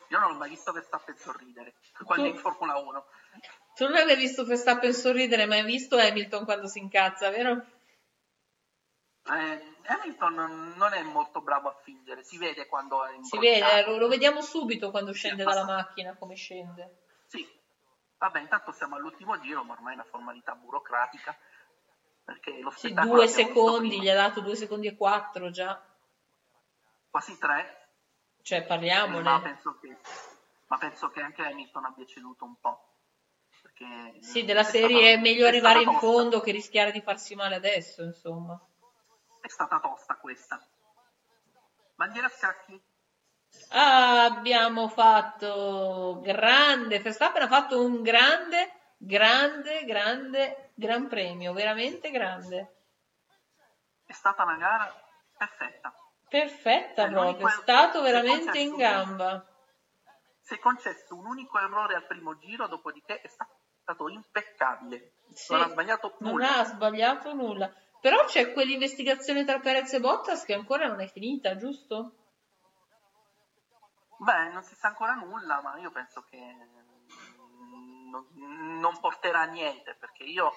io 0.09 0.19
non 0.19 0.31
ho 0.31 0.37
mai 0.37 0.49
visto 0.49 0.73
Verstappen 0.73 1.15
sorridere 1.15 1.75
quando 2.03 2.25
è 2.25 2.29
in 2.29 2.35
Formula 2.37 2.77
1. 2.77 3.05
Tu 3.75 3.85
non 3.85 3.95
hai 3.95 4.15
visto 4.17 4.43
Verstappen 4.43 4.93
sorridere, 4.93 5.45
ma 5.45 5.55
hai 5.55 5.63
visto 5.63 5.97
Hamilton 5.97 6.43
quando 6.43 6.67
si 6.67 6.79
incazza, 6.79 7.29
vero? 7.29 7.65
Eh, 9.23 9.75
Hamilton 9.85 10.73
non 10.75 10.93
è 10.93 11.01
molto 11.03 11.41
bravo 11.41 11.69
a 11.69 11.75
fingere, 11.81 12.23
si 12.23 12.37
vede 12.37 12.65
quando 12.65 13.05
è 13.05 13.11
Si 13.21 13.35
imbronciato. 13.35 13.39
vede, 13.39 13.85
lo, 13.89 13.97
lo 13.99 14.07
vediamo 14.09 14.41
subito 14.41 14.91
quando 14.91 15.13
scende 15.13 15.45
dalla 15.45 15.63
macchina, 15.65 16.13
come 16.17 16.35
scende. 16.35 17.03
Sì, 17.27 17.45
vabbè, 18.17 18.39
intanto 18.39 18.71
siamo 18.71 18.95
all'ultimo 18.95 19.39
giro, 19.39 19.63
ma 19.63 19.73
ormai 19.73 19.93
è 19.93 19.95
una 19.95 20.05
formalità 20.05 20.55
burocratica. 20.55 21.35
Perché 22.23 22.59
lo 22.59 22.71
Sì, 22.71 22.93
due 22.93 23.27
secondi, 23.27 24.01
gli 24.01 24.09
ha 24.09 24.15
dato 24.15 24.41
due 24.41 24.55
secondi 24.55 24.87
e 24.87 24.97
quattro 24.97 25.49
già. 25.49 25.81
quasi 27.09 27.37
tre, 27.37 27.87
Cioè, 28.41 28.59
ma 28.61 28.65
parliamone. 28.67 29.41
penso, 29.41 29.77
che, 29.79 29.97
ma 30.67 30.77
penso 30.77 31.09
che 31.09 31.21
anche 31.21 31.43
Hamilton 31.43 31.85
abbia 31.85 32.05
ceduto 32.05 32.45
un 32.45 32.55
po'. 32.59 32.81
Sì, 34.19 34.43
della 34.43 34.61
è 34.61 34.63
serie 34.63 34.87
stata- 34.87 35.13
è 35.13 35.17
meglio 35.17 35.45
è 35.45 35.47
arrivare 35.47 35.81
in 35.81 35.93
fondo 35.99 36.41
che 36.41 36.51
rischiare 36.51 36.91
di 36.91 37.01
farsi 37.01 37.35
male 37.35 37.55
adesso, 37.55 38.03
insomma. 38.03 38.59
È 39.39 39.47
stata 39.47 39.79
tosta 39.79 40.15
questa. 40.15 40.61
Bandiera 41.95 42.27
a 42.27 42.29
scacchi? 42.29 42.81
Ah, 43.69 44.25
abbiamo 44.25 44.87
fatto 44.87 46.19
grande, 46.21 46.99
Verstappen 46.99 47.41
ha 47.43 47.47
fatto 47.47 47.83
un 47.83 48.01
grande, 48.01 48.71
grande, 48.97 49.83
grande 49.85 50.67
gran 50.77 51.07
premio, 51.07 51.53
veramente 51.53 52.11
grande. 52.11 52.75
È 54.05 54.13
stata 54.13 54.43
una 54.43 54.55
gara 54.55 54.93
perfetta. 55.35 55.93
Perfetta 56.29 57.05
È 57.05 57.09
proprio, 57.09 57.47
è 57.47 57.51
stato 57.51 58.01
veramente 58.01 58.59
in 58.59 58.75
gamba. 58.75 59.43
Si 60.41 60.53
è 60.53 60.59
concesso 60.59 61.15
un 61.15 61.25
unico 61.25 61.57
errore 61.59 61.95
al 61.95 62.05
primo 62.05 62.37
giro, 62.37 62.67
dopodiché 62.67 63.21
è 63.21 63.27
stato 63.27 64.07
impeccabile. 64.07 65.13
Sì, 65.33 65.53
non 65.53 65.63
ha 65.63 65.67
sbagliato 65.69 66.15
Non 66.19 66.31
nulla. 66.33 66.59
ha 66.59 66.63
sbagliato 66.63 67.33
nulla. 67.33 67.73
Però 67.99 68.23
c'è 68.25 68.53
quell'investigazione 68.53 69.43
tra 69.43 69.59
Perez 69.59 69.93
e 69.93 69.99
Bottas 69.99 70.45
che 70.45 70.53
ancora 70.53 70.87
non 70.87 71.01
è 71.01 71.07
finita, 71.07 71.55
giusto? 71.55 72.26
Beh, 74.17 74.49
non 74.49 74.63
si 74.63 74.75
sa 74.75 74.87
ancora 74.89 75.13
nulla, 75.13 75.61
ma 75.61 75.77
io 75.77 75.91
penso 75.91 76.23
che 76.23 76.37
non, 78.09 78.79
non 78.79 78.99
porterà 78.99 79.41
a 79.41 79.45
niente, 79.45 79.95
perché 79.95 80.23
io 80.23 80.51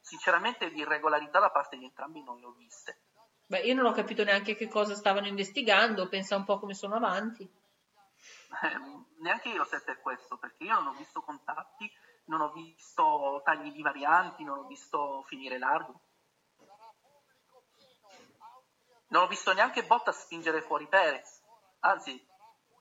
sinceramente 0.00 0.70
di 0.70 0.80
irregolarità 0.80 1.38
da 1.38 1.50
parte 1.50 1.76
di 1.76 1.84
entrambi 1.84 2.22
non 2.22 2.38
le 2.38 2.46
ho 2.46 2.52
viste. 2.52 3.00
Beh, 3.46 3.60
io 3.60 3.74
non 3.74 3.86
ho 3.86 3.92
capito 3.92 4.24
neanche 4.24 4.56
che 4.56 4.68
cosa 4.68 4.94
stavano 4.94 5.26
investigando, 5.26 6.08
pensa 6.08 6.36
un 6.36 6.44
po' 6.44 6.58
come 6.58 6.74
sono 6.74 6.96
avanti. 6.96 7.42
Eh, 7.44 8.78
neanche 9.20 9.50
io 9.50 9.64
se 9.64 9.82
per 9.82 10.00
questo, 10.00 10.36
perché 10.36 10.64
io 10.64 10.74
non 10.74 10.88
ho 10.88 10.92
visto 10.92 11.22
contatti, 11.22 11.88
non 12.24 12.40
ho 12.40 12.50
visto 12.52 13.40
tagli 13.44 13.72
di 13.72 13.82
varianti, 13.82 14.42
non 14.42 14.58
ho 14.58 14.66
visto 14.66 15.22
finire 15.28 15.58
largo. 15.58 16.00
Non 19.08 19.22
ho 19.22 19.26
visto 19.28 19.52
neanche 19.52 19.84
Bottas 19.84 20.22
spingere 20.22 20.60
fuori 20.62 20.88
Perez. 20.88 21.40
Anzi, 21.80 22.26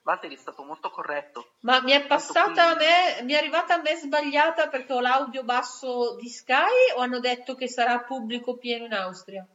Valtteri 0.06 0.36
è 0.36 0.38
stato 0.38 0.64
molto 0.64 0.92
corretto. 0.92 1.54
Ma 1.62 1.82
mi 1.82 1.92
è 1.92 2.06
passata 2.06 2.70
a 2.70 2.76
me, 2.76 3.24
mi 3.24 3.34
è 3.34 3.38
arrivata 3.38 3.74
a 3.74 3.82
me 3.82 3.96
sbagliata 3.96 4.68
perché 4.68 4.94
ho 4.94 5.00
l'audio 5.00 5.44
basso 5.44 6.16
di 6.16 6.30
Sky 6.30 6.92
o 6.96 7.02
hanno 7.02 7.20
detto 7.20 7.56
che 7.56 7.68
sarà 7.68 8.00
pubblico 8.02 8.56
pieno 8.56 8.86
in 8.86 8.94
Austria? 8.94 9.48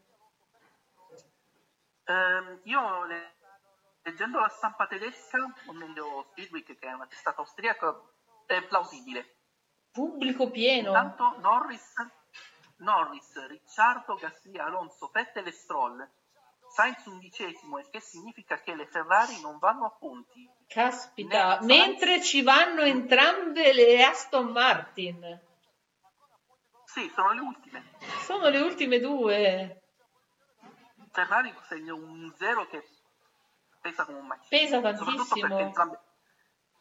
Ehm, 2.03 2.61
io 2.65 3.05
le- 3.05 3.37
leggendo 4.03 4.41
la 4.41 4.49
stampa 4.49 4.89
tedesca, 4.89 5.39
o 5.67 5.73
meglio 5.73 6.27
Speedweek, 6.33 6.77
che 6.77 6.89
è 6.89 6.93
una 6.93 7.07
testata 7.07 7.43
austriaca, 7.43 7.97
è 8.47 8.61
plausibile. 8.63 9.37
Pubblico 9.93 10.51
pieno? 10.51 10.89
Intanto 10.89 11.37
Norris, 11.39 11.95
Norris, 12.79 13.47
Ricciardo, 13.47 14.17
Gasly, 14.17 14.59
Alonso, 14.59 15.11
Vettel 15.13 15.47
e 15.47 15.53
Stroll. 15.53 16.11
Sainz 16.73 17.05
undicesimo, 17.07 17.79
il 17.79 17.89
che 17.91 18.01
significa 18.01 18.61
che 18.61 18.75
le 18.75 18.87
Ferrari 18.87 19.41
non 19.41 19.59
vanno 19.59 19.87
a 19.87 19.91
punti. 19.99 20.49
Caspita, 20.69 21.59
Ne- 21.61 21.67
mentre 21.67 22.23
ci 22.23 22.43
vanno 22.43 22.83
entrambe 22.83 23.73
le 23.73 24.05
Aston 24.05 24.53
Martin. 24.53 25.41
Sì, 26.85 27.11
sono 27.15 27.33
le 27.33 27.41
ultime. 27.41 27.85
Sono 28.25 28.49
le 28.49 28.59
ultime 28.61 28.99
due. 29.01 29.83
Ferrari 31.13 31.53
segna 31.69 31.95
un 31.95 32.33
zero 32.37 32.67
che 32.69 32.85
pesa 33.81 34.05
come 34.05 34.19
un 34.19 34.27
macchino. 34.27 34.49
Pesa 34.49 34.77
Soprattutto 34.77 35.07
tantissimo. 35.15 35.47
perché 35.49 35.63
entrambe, 35.63 35.99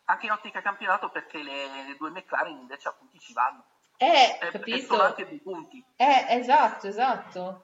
anche 0.06 0.26
in 0.28 0.32
ottica 0.32 0.62
campionato 0.62 1.10
perché 1.10 1.42
le, 1.42 1.68
le 1.88 1.96
due 1.98 2.10
McLaren 2.12 2.58
invece 2.58 2.90
a 2.90 2.94
punti 2.94 3.20
ci 3.20 3.34
vanno. 3.34 3.66
Eh, 3.98 4.06
E- 4.42 4.48
e 4.48 4.52
capito? 4.52 4.86
sono 4.96 5.04
anche 5.04 5.28
due 5.28 5.40
punti. 5.42 5.84
Eh, 5.96 6.26
esatto, 6.30 6.88
esatto. 6.88 7.64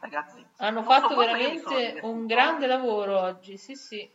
Ragazzi, 0.00 0.46
Hanno 0.56 0.82
fatto 0.82 1.14
veramente 1.14 2.00
un 2.02 2.26
grande 2.26 2.66
lavoro 2.66 3.20
oggi, 3.20 3.58
sì, 3.58 3.74
sì. 3.74 4.10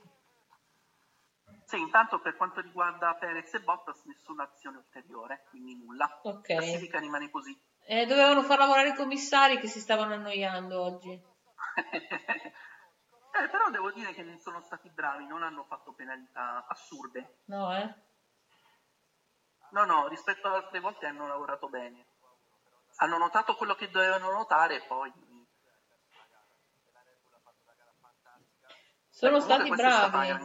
Sì, 1.65 1.79
intanto 1.79 2.19
per 2.19 2.35
quanto 2.35 2.61
riguarda 2.61 3.15
Perez 3.15 3.53
e 3.53 3.59
Bottas 3.59 4.03
nessuna 4.05 4.43
azione 4.43 4.77
ulteriore, 4.77 5.43
quindi 5.49 5.75
nulla. 5.77 6.05
Ok. 6.23 6.49
La 6.49 6.55
classifica 6.57 6.99
rimane 6.99 7.29
così. 7.29 7.57
Eh, 7.87 8.05
dovevano 8.05 8.41
far 8.43 8.57
lavorare 8.57 8.89
i 8.89 8.95
commissari 8.95 9.59
che 9.59 9.67
si 9.67 9.79
stavano 9.79 10.13
annoiando 10.13 10.81
oggi. 10.81 11.21
Eh, 13.35 13.49
però 13.49 13.69
devo 13.69 13.91
dire 13.91 14.13
che 14.13 14.23
non 14.23 14.39
sono 14.39 14.61
stati 14.61 14.89
bravi, 14.89 15.25
non 15.25 15.43
hanno 15.43 15.65
fatto 15.65 15.91
penalità 15.91 16.65
assurde. 16.69 17.39
No, 17.47 17.75
eh? 17.75 17.93
No, 19.71 19.83
no, 19.83 20.07
rispetto 20.07 20.47
ad 20.47 20.53
altre 20.53 20.79
volte 20.79 21.05
hanno 21.05 21.27
lavorato 21.27 21.67
bene. 21.67 22.05
Hanno 22.99 23.17
notato 23.17 23.55
quello 23.55 23.75
che 23.75 23.89
dovevano 23.89 24.31
notare 24.31 24.75
e 24.75 24.85
poi... 24.87 25.11
Sono 29.15 29.37
Eh, 29.37 29.41
stati 29.41 29.69
bravi. 29.69 30.35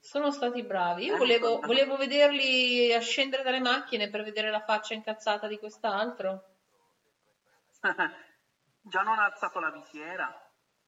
Sono 0.00 0.32
stati 0.32 0.64
bravi. 0.64 1.04
Io 1.04 1.14
Eh, 1.14 1.18
volevo, 1.18 1.60
volevo 1.60 1.96
vederli 1.96 2.92
a 2.92 2.98
scendere 2.98 3.44
dalle 3.44 3.60
macchine 3.60 4.10
per 4.10 4.24
vedere 4.24 4.50
la 4.50 4.64
faccia 4.64 4.94
incazzata 4.94 5.46
di 5.46 5.60
quest'altro. 5.60 6.42
Già 8.82 9.02
non 9.02 9.20
ha 9.20 9.26
alzato 9.26 9.60
la 9.60 9.70
visiera. 9.70 10.28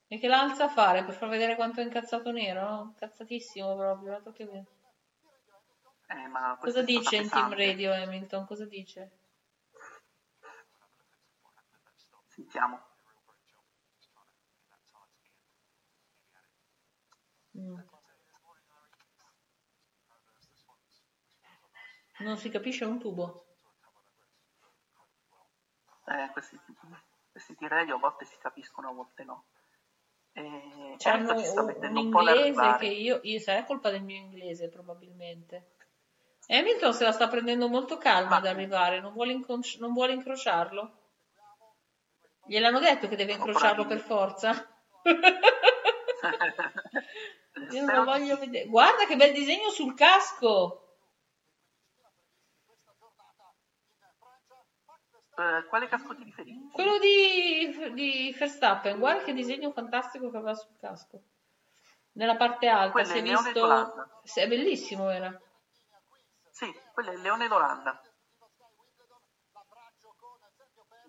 E 0.08 0.18
che 0.18 0.26
la 0.26 0.40
alza 0.40 0.64
a 0.64 0.68
fare 0.68 1.04
per 1.04 1.14
far 1.14 1.28
vedere 1.28 1.54
quanto 1.54 1.78
è 1.80 1.84
incazzato 1.84 2.32
nero? 2.32 2.68
no? 2.68 2.82
Incazzatissimo 2.88 3.76
proprio. 3.76 4.20
Eh, 6.08 6.26
ma 6.26 6.56
Cosa 6.58 6.82
dice 6.82 7.16
in 7.16 7.28
team 7.28 7.54
radio 7.54 7.92
Hamilton? 7.92 8.46
Cosa 8.46 8.66
dice? 8.66 9.10
Sentiamo. 12.26 12.89
Non 22.18 22.36
si 22.36 22.50
capisce 22.50 22.84
un 22.84 22.98
tubo. 22.98 23.46
Eh, 26.06 26.30
questi, 26.32 26.58
questi 27.30 27.54
tirelli 27.56 27.90
a 27.90 27.96
volte 27.96 28.24
si 28.24 28.36
capiscono, 28.38 28.88
a 28.88 28.92
volte 28.92 29.24
no. 29.24 29.44
E 30.32 30.96
C'hanno 30.98 31.38
ci 31.38 31.46
sta 31.46 31.62
un, 31.62 31.96
inglese 31.96 32.76
che 32.78 32.86
io, 32.86 33.20
io 33.22 33.38
sarà 33.40 33.64
colpa 33.64 33.90
del 33.90 34.02
mio 34.02 34.16
inglese 34.16 34.68
probabilmente. 34.68 35.76
Hamilton 36.48 36.92
se 36.92 37.04
la 37.04 37.12
sta 37.12 37.28
prendendo 37.28 37.68
molto 37.68 37.96
calma 37.96 38.36
ad 38.36 38.46
arrivare, 38.46 39.00
non 39.00 39.12
vuole, 39.12 39.32
incroci- 39.32 39.78
non 39.78 39.92
vuole 39.92 40.12
incrociarlo. 40.12 40.98
Gliel'hanno 42.46 42.80
detto 42.80 43.08
che 43.08 43.16
deve 43.16 43.32
incrociarlo 43.32 43.86
per 43.86 44.00
forza. 44.00 44.52
Io 47.70 47.84
non 47.84 47.94
lo 47.94 48.04
voglio 48.04 48.36
vedere. 48.38 48.66
Guarda 48.66 49.04
che 49.06 49.16
bel 49.16 49.32
disegno 49.32 49.70
sul 49.70 49.94
casco! 49.94 50.84
Eh, 55.36 55.64
quale 55.68 55.88
casco 55.88 56.14
ti 56.14 56.24
riferisci? 56.24 56.68
Quello 56.70 56.98
di, 56.98 57.92
di 57.94 58.34
Verstappen, 58.38 58.98
guarda 58.98 59.22
che 59.22 59.32
disegno 59.32 59.72
fantastico 59.72 60.30
che 60.30 60.36
aveva 60.36 60.54
sul 60.54 60.76
casco. 60.78 61.22
Nella 62.12 62.36
parte 62.36 62.68
alta, 62.68 62.92
Quello 62.92 63.08
si 63.08 63.18
è 63.18 63.22
visto... 63.22 64.10
Sì, 64.22 64.40
È 64.40 64.48
bellissimo, 64.48 65.08
era. 65.08 65.32
Sì, 66.50 66.70
quello 66.92 67.10
è 67.10 67.14
il 67.14 67.20
leone 67.20 67.48
d'Olanda. 67.48 67.98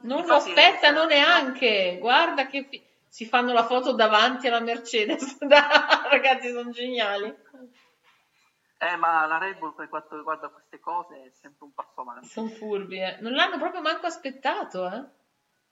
Non 0.03 0.25
lo 0.25 0.35
Infatti, 0.35 0.51
aspettano 0.51 1.03
eh, 1.03 1.07
neanche. 1.07 1.97
Guarda 1.99 2.47
che 2.47 2.67
si 3.11 3.25
fanno 3.25 3.51
la 3.51 3.65
foto 3.65 3.91
davanti 3.91 4.47
alla 4.47 4.61
Mercedes. 4.61 5.37
Ragazzi, 5.43 6.49
sono 6.49 6.69
geniali. 6.71 7.27
Eh, 8.77 8.95
ma 8.95 9.25
la 9.25 9.37
Red 9.37 9.57
Bull 9.57 9.75
per 9.75 9.89
quanto 9.89 10.15
riguarda 10.15 10.47
queste 10.47 10.79
cose 10.79 11.25
è 11.25 11.29
sempre 11.29 11.65
un 11.65 11.73
passo 11.73 11.99
avanti. 11.99 12.27
Sono 12.29 12.47
furbi, 12.47 12.99
eh. 13.01 13.17
Non 13.19 13.33
l'hanno 13.33 13.57
proprio 13.57 13.81
manco 13.81 14.05
aspettato, 14.05 14.87
eh. 14.87 15.03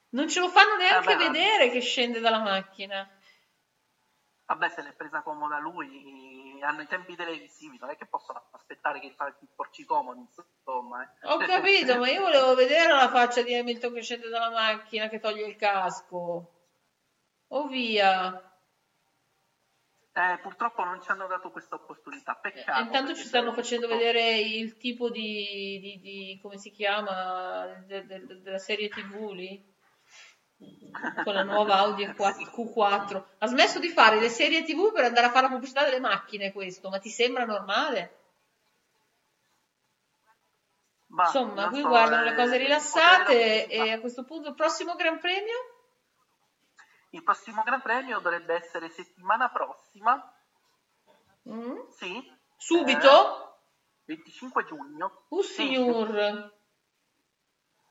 Non 0.09 0.27
ce 0.27 0.41
lo 0.41 0.49
fanno 0.49 0.75
neanche 0.75 1.13
Eh, 1.13 1.15
beh, 1.15 1.23
vedere 1.29 1.69
che 1.69 1.79
scende 1.79 2.19
dalla 2.19 2.39
macchina. 2.39 3.09
Vabbè, 4.47 4.67
se 4.69 4.81
l'è 4.81 4.91
presa 4.91 5.21
comoda 5.21 5.59
lui, 5.59 6.59
hanno 6.61 6.81
i 6.81 6.87
tempi 6.87 7.15
televisivi, 7.15 7.77
non 7.79 7.89
è 7.89 7.95
che 7.95 8.05
possono 8.05 8.43
aspettare 8.51 8.99
che 8.99 9.13
fa 9.15 9.27
il 9.27 9.47
porci 9.55 9.85
comodi, 9.85 10.19
insomma. 10.19 11.03
eh. 11.03 11.27
Ho 11.27 11.37
capito, 11.37 11.97
ma 11.97 12.09
io 12.09 12.21
volevo 12.21 12.53
vedere 12.53 12.91
la 12.91 13.07
faccia 13.09 13.43
di 13.43 13.55
Hamilton 13.55 13.93
che 13.93 14.01
scende 14.01 14.27
dalla 14.27 14.49
macchina, 14.51 15.07
che 15.07 15.19
toglie 15.19 15.47
il 15.47 15.55
casco. 15.55 16.55
Oh 17.51 17.67
via. 17.67 18.43
Eh, 20.11 20.39
purtroppo 20.41 20.83
non 20.83 21.01
ci 21.01 21.09
hanno 21.11 21.27
dato 21.27 21.49
questa 21.49 21.75
opportunità, 21.75 22.33
peccato. 22.39 22.79
E 22.79 22.83
intanto 22.83 23.15
ci 23.15 23.23
stanno 23.23 23.53
facendo 23.53 23.85
stato- 23.87 23.99
vedere 24.01 24.37
il 24.39 24.75
tipo 24.77 25.09
di, 25.09 25.79
di- 25.79 25.99
di- 25.99 26.39
come 26.41 26.57
si 26.57 26.71
chiama, 26.71 27.65
de- 27.85 28.05
de- 28.05 28.41
della 28.41 28.57
serie 28.57 28.89
TV 28.89 29.31
lì, 29.31 29.63
con 31.23 31.33
la 31.33 31.43
nuova 31.43 31.77
Audi 31.77 32.05
Q4. 32.05 33.23
Ha 33.37 33.47
smesso 33.47 33.79
di 33.79 33.89
fare 33.89 34.19
le 34.19 34.29
serie 34.29 34.63
TV 34.63 34.91
per 34.91 35.05
andare 35.05 35.27
a 35.27 35.31
fare 35.31 35.43
la 35.47 35.53
pubblicità 35.53 35.85
delle 35.85 35.99
macchine 35.99 36.51
questo, 36.51 36.89
ma 36.89 36.99
ti 36.99 37.09
sembra 37.09 37.45
normale? 37.45 38.15
Ma, 41.07 41.23
Insomma, 41.23 41.69
qui 41.69 41.81
so, 41.81 41.87
guardano 41.87 42.21
eh, 42.21 42.29
le 42.29 42.35
cose 42.35 42.55
il 42.55 42.61
rilassate 42.61 43.67
e 43.67 43.91
a 43.91 43.99
questo 43.99 44.23
punto 44.25 44.49
il 44.49 44.55
prossimo 44.55 44.95
Gran 44.95 45.19
Premio? 45.19 45.55
Il 47.11 47.23
prossimo 47.23 47.63
Gran 47.63 47.81
Premio 47.81 48.19
dovrebbe 48.19 48.55
essere 48.55 48.89
settimana 48.89 49.49
prossima, 49.49 50.33
Mm? 51.49 51.87
sì. 51.89 52.37
Subito? 52.57 53.07
eh, 53.07 53.57
25 54.05 54.65
giugno. 54.65 55.25
Uh, 55.29 55.41
Sì, 55.41 55.53
signor. 55.73 56.53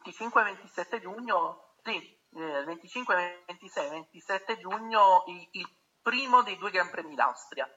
25 0.05 0.41
e 0.41 0.45
27 0.45 1.01
giugno, 1.01 1.75
sì, 1.83 1.97
eh, 2.35 2.65
25, 2.65 3.43
26 3.47 3.87
e 3.87 3.91
27 3.91 4.59
giugno 4.59 5.25
il, 5.27 5.49
il 5.53 5.69
primo 6.03 6.43
dei 6.43 6.57
due 6.57 6.71
Gran 6.71 6.91
Premi 6.91 7.15
d'Austria. 7.15 7.69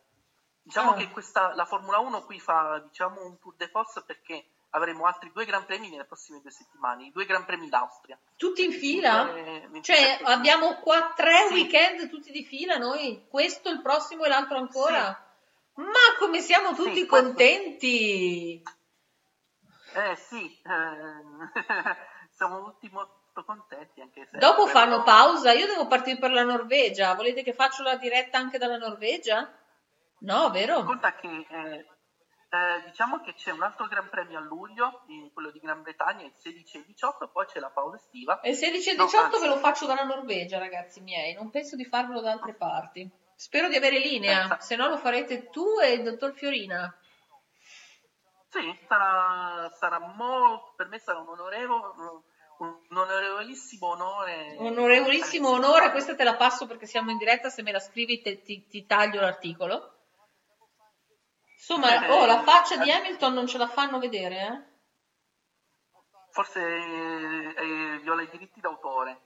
Diciamo 0.62 0.92
Ah. 0.92 0.94
che 0.96 1.10
questa, 1.10 1.56
la 1.56 1.66
Formula 1.66 1.98
1 2.00 2.24
qui 2.26 2.40
fa 2.40 2.78
diciamo, 2.80 3.24
un 3.26 3.40
tour 3.40 3.56
de 3.56 3.68
force 3.70 4.04
perché 4.04 4.46
avremo 4.72 5.06
altri 5.06 5.32
due 5.34 5.46
Gran 5.46 5.66
Premi 5.66 5.90
nelle 5.90 6.06
prossime 6.06 6.40
due 6.42 6.52
settimane, 6.52 7.06
i 7.06 7.12
due 7.12 7.26
Gran 7.26 7.46
Premi 7.46 7.70
d'Austria. 7.70 8.18
Tutti 8.36 8.64
in 8.64 8.72
fila? 8.72 9.24
25 9.26 9.56
e 9.56 9.68
27 9.68 9.82
Cioè, 9.82 10.20
abbiamo 10.32 10.76
qua 10.76 11.14
tre 11.16 11.48
Sì. 11.48 11.54
weekend 11.54 12.10
tutti 12.10 12.32
di 12.32 12.44
fila 12.44 12.78
noi? 12.78 13.26
Questo, 13.30 13.70
il 13.70 13.82
prossimo 13.82 14.24
e 14.24 14.30
l'altro 14.30 14.58
ancora? 14.58 15.26
Ma 15.76 16.18
come 16.20 16.42
siamo 16.42 16.74
tutti 16.74 16.96
Sì, 17.02 17.06
contenti! 17.06 18.62
Eh 19.94 20.16
sì, 20.16 20.62
eh, 20.64 21.52
siamo 22.32 22.64
tutti 22.64 22.90
molto 22.90 23.44
contenti 23.46 24.00
anche 24.02 24.26
se... 24.30 24.38
Dopo 24.38 24.68
fanno 24.68 25.04
pausa, 25.04 25.52
io 25.52 25.68
devo 25.68 25.88
partire 25.88 26.18
per 26.18 26.32
la 26.32 26.44
Norvegia. 26.44 27.14
Volete 27.16 27.44
che 27.44 27.54
faccio 27.54 27.84
la 27.84 27.96
diretta 27.96 28.38
anche 28.38 28.58
dalla 28.58 28.78
Norvegia? 28.78 29.52
No, 30.20 30.50
vero? 30.52 30.84
Conta 30.84 31.16
che 31.16 31.46
eh, 31.50 31.86
eh, 32.54 32.84
diciamo 32.86 33.22
che 33.22 33.34
c'è 33.34 33.52
un 33.52 33.64
altro 33.64 33.88
Gran 33.88 34.10
Premio 34.10 34.38
a 34.38 34.42
luglio, 34.42 35.04
quello 35.32 35.52
di 35.52 35.60
Gran 35.60 35.82
Bretagna, 35.82 36.26
il 36.26 36.34
16 36.36 36.76
e 36.76 36.80
il 36.82 36.86
18, 36.88 37.30
poi 37.30 37.46
c'è 37.46 37.60
la 37.60 37.70
pausa 37.70 37.96
estiva. 37.96 38.42
E 38.42 38.50
il 38.50 38.58
16 38.58 38.90
e 38.90 38.96
No, 38.96 39.06
18 39.06 39.24
anzi, 39.24 39.40
ve 39.40 39.48
lo 39.48 39.58
faccio 39.58 39.86
dalla 39.86 40.04
Norvegia, 40.04 40.60
ragazzi 40.60 41.00
miei. 41.00 41.34
Non 41.34 41.50
penso 41.50 41.78
di 41.78 41.86
farvelo 41.86 42.20
da 42.20 42.32
altre 42.32 42.54
parti. 42.54 43.10
Spero 43.36 43.70
di 43.70 43.78
avere 43.78 44.00
linea, 44.00 44.40
Pensa- 44.40 44.60
se 44.60 44.76
no 44.76 44.90
lo 44.90 44.98
farete 44.98 45.50
tu 45.50 45.66
e 45.82 45.94
il 45.94 46.04
dottor 46.04 46.34
Fiorina. 46.34 46.94
Sì, 48.50 48.60
sarà, 48.86 49.70
sarà 49.70 50.00
molto, 50.00 50.74
per 50.76 50.88
me 50.90 51.00
sarà 51.00 51.20
un 51.20 51.30
onorevole, 51.30 51.94
un 52.58 52.98
onorevolissimo 52.98 53.88
onore. 53.88 54.58
Onorevolissimo 54.60 55.50
onore, 55.50 55.92
questa 55.92 56.16
te 56.16 56.26
la 56.26 56.36
passo 56.36 56.68
perché 56.68 56.86
siamo 56.86 57.12
in 57.12 57.18
diretta, 57.18 57.50
se 57.50 57.62
me 57.62 57.72
la 57.72 57.80
scrivi 57.80 58.22
te- 58.22 58.42
ti, 58.42 58.68
ti 58.68 58.86
taglio 58.86 59.22
l'articolo. 59.22 60.00
Insomma, 61.62 62.06
Eh, 62.08 62.10
oh, 62.10 62.26
la 62.26 62.42
faccia 62.42 62.78
di 62.78 62.90
Hamilton 62.92 63.34
non 63.34 63.46
ce 63.46 63.60
la 63.60 63.68
fanno 63.68 64.00
vedere, 64.00 64.48
eh? 64.48 64.70
Forse 66.32 66.60
eh, 66.60 67.54
eh, 67.56 68.00
viola 68.00 68.24
i 68.24 68.30
diritti 68.32 68.60
d'autore. 68.60 69.22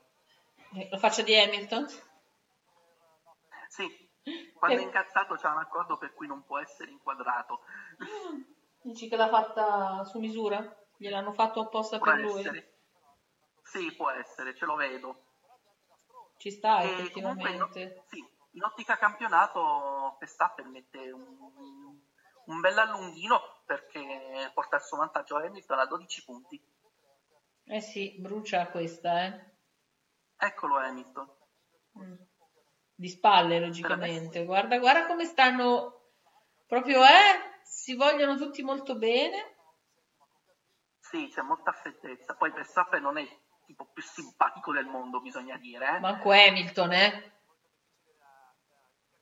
Eh, 0.74 0.88
La 0.90 0.98
faccia 0.98 1.22
di 1.22 1.34
Hamilton? 1.34 1.86
Sì, 3.68 4.10
quando 4.54 4.76
Eh. 4.76 4.80
è 4.82 4.84
incazzato 4.84 5.34
c'è 5.36 5.48
un 5.48 5.58
accordo 5.58 5.96
per 5.96 6.12
cui 6.12 6.26
non 6.26 6.44
può 6.44 6.58
essere 6.58 6.90
inquadrato. 6.90 7.60
Dici 8.82 9.08
che 9.08 9.16
l'ha 9.16 9.28
fatta 9.28 10.04
su 10.04 10.18
misura? 10.18 10.62
Gliel'hanno 10.98 11.32
fatto 11.32 11.60
apposta 11.60 11.98
Può 11.98 12.10
per 12.12 12.20
lui? 12.20 12.40
essere. 12.40 12.72
Sì, 13.62 13.94
può 13.96 14.10
essere, 14.10 14.54
ce 14.54 14.64
lo 14.66 14.74
vedo. 14.74 15.22
Ci 16.36 16.50
sta, 16.50 16.80
E 16.82 17.10
comunque 17.12 17.50
in, 17.50 17.62
effettivamente. 17.62 18.04
sì, 18.08 18.18
in 18.52 18.62
ottica 18.62 18.98
campionato 18.98 20.16
Verstappen 20.18 20.68
mette 20.70 21.10
un, 21.10 21.95
un 22.46 22.60
bel 22.60 22.78
allunghino 22.78 23.62
perché 23.64 24.50
porta 24.54 24.76
il 24.76 24.82
suo 24.82 24.98
vantaggio 24.98 25.36
a 25.36 25.44
Hamilton 25.44 25.78
a 25.78 25.86
12 25.86 26.24
punti. 26.24 26.74
Eh 27.64 27.80
sì, 27.80 28.16
brucia 28.18 28.68
questa, 28.68 29.24
eh? 29.24 29.56
Eccolo 30.36 30.76
Hamilton. 30.76 31.28
Mm. 31.98 32.14
Di 32.94 33.08
spalle, 33.08 33.58
logicamente. 33.58 34.44
Guarda, 34.44 34.78
guarda 34.78 35.06
come 35.06 35.24
stanno 35.24 36.12
proprio, 36.66 37.02
eh? 37.04 37.54
si 37.66 37.94
vogliono 37.94 38.36
tutti 38.36 38.62
molto 38.62 38.96
bene. 38.96 39.56
Sì, 41.00 41.28
c'è 41.28 41.42
molta 41.42 41.72
freddezza. 41.72 42.34
Poi 42.34 42.50
Verstappen 42.52 43.02
non 43.02 43.18
è 43.18 43.22
il 43.22 43.40
tipo 43.64 43.90
più 43.92 44.02
simpatico 44.02 44.72
del 44.72 44.86
mondo, 44.86 45.20
bisogna 45.20 45.56
dire. 45.58 45.96
Eh? 45.96 46.00
Manco 46.00 46.30
Hamilton, 46.30 46.92
eh? 46.92 47.35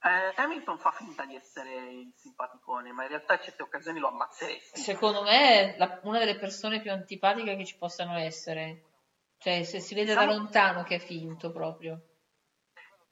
Eh, 0.06 0.32
Hamilton 0.36 0.78
fa 0.78 0.90
finta 0.90 1.24
di 1.24 1.34
essere 1.34 1.74
il 1.90 2.12
simpaticone, 2.14 2.92
ma 2.92 3.04
in 3.04 3.08
realtà 3.08 3.34
in 3.34 3.40
certe 3.42 3.62
occasioni 3.62 3.98
lo 3.98 4.08
ammazzeresti. 4.08 4.78
Secondo 4.80 5.22
me 5.22 5.74
è 5.74 5.78
la- 5.78 5.98
una 6.02 6.18
delle 6.18 6.36
persone 6.36 6.82
più 6.82 6.90
antipatiche 6.92 7.56
che 7.56 7.64
ci 7.64 7.78
possano 7.78 8.14
essere. 8.18 8.82
Cioè, 9.38 9.62
se 9.62 9.80
si 9.80 9.94
vede 9.94 10.12
da 10.12 10.20
Diciamo- 10.20 10.38
lontano 10.42 10.82
che 10.82 10.96
è 10.96 10.98
finto 10.98 11.50
proprio. 11.52 12.00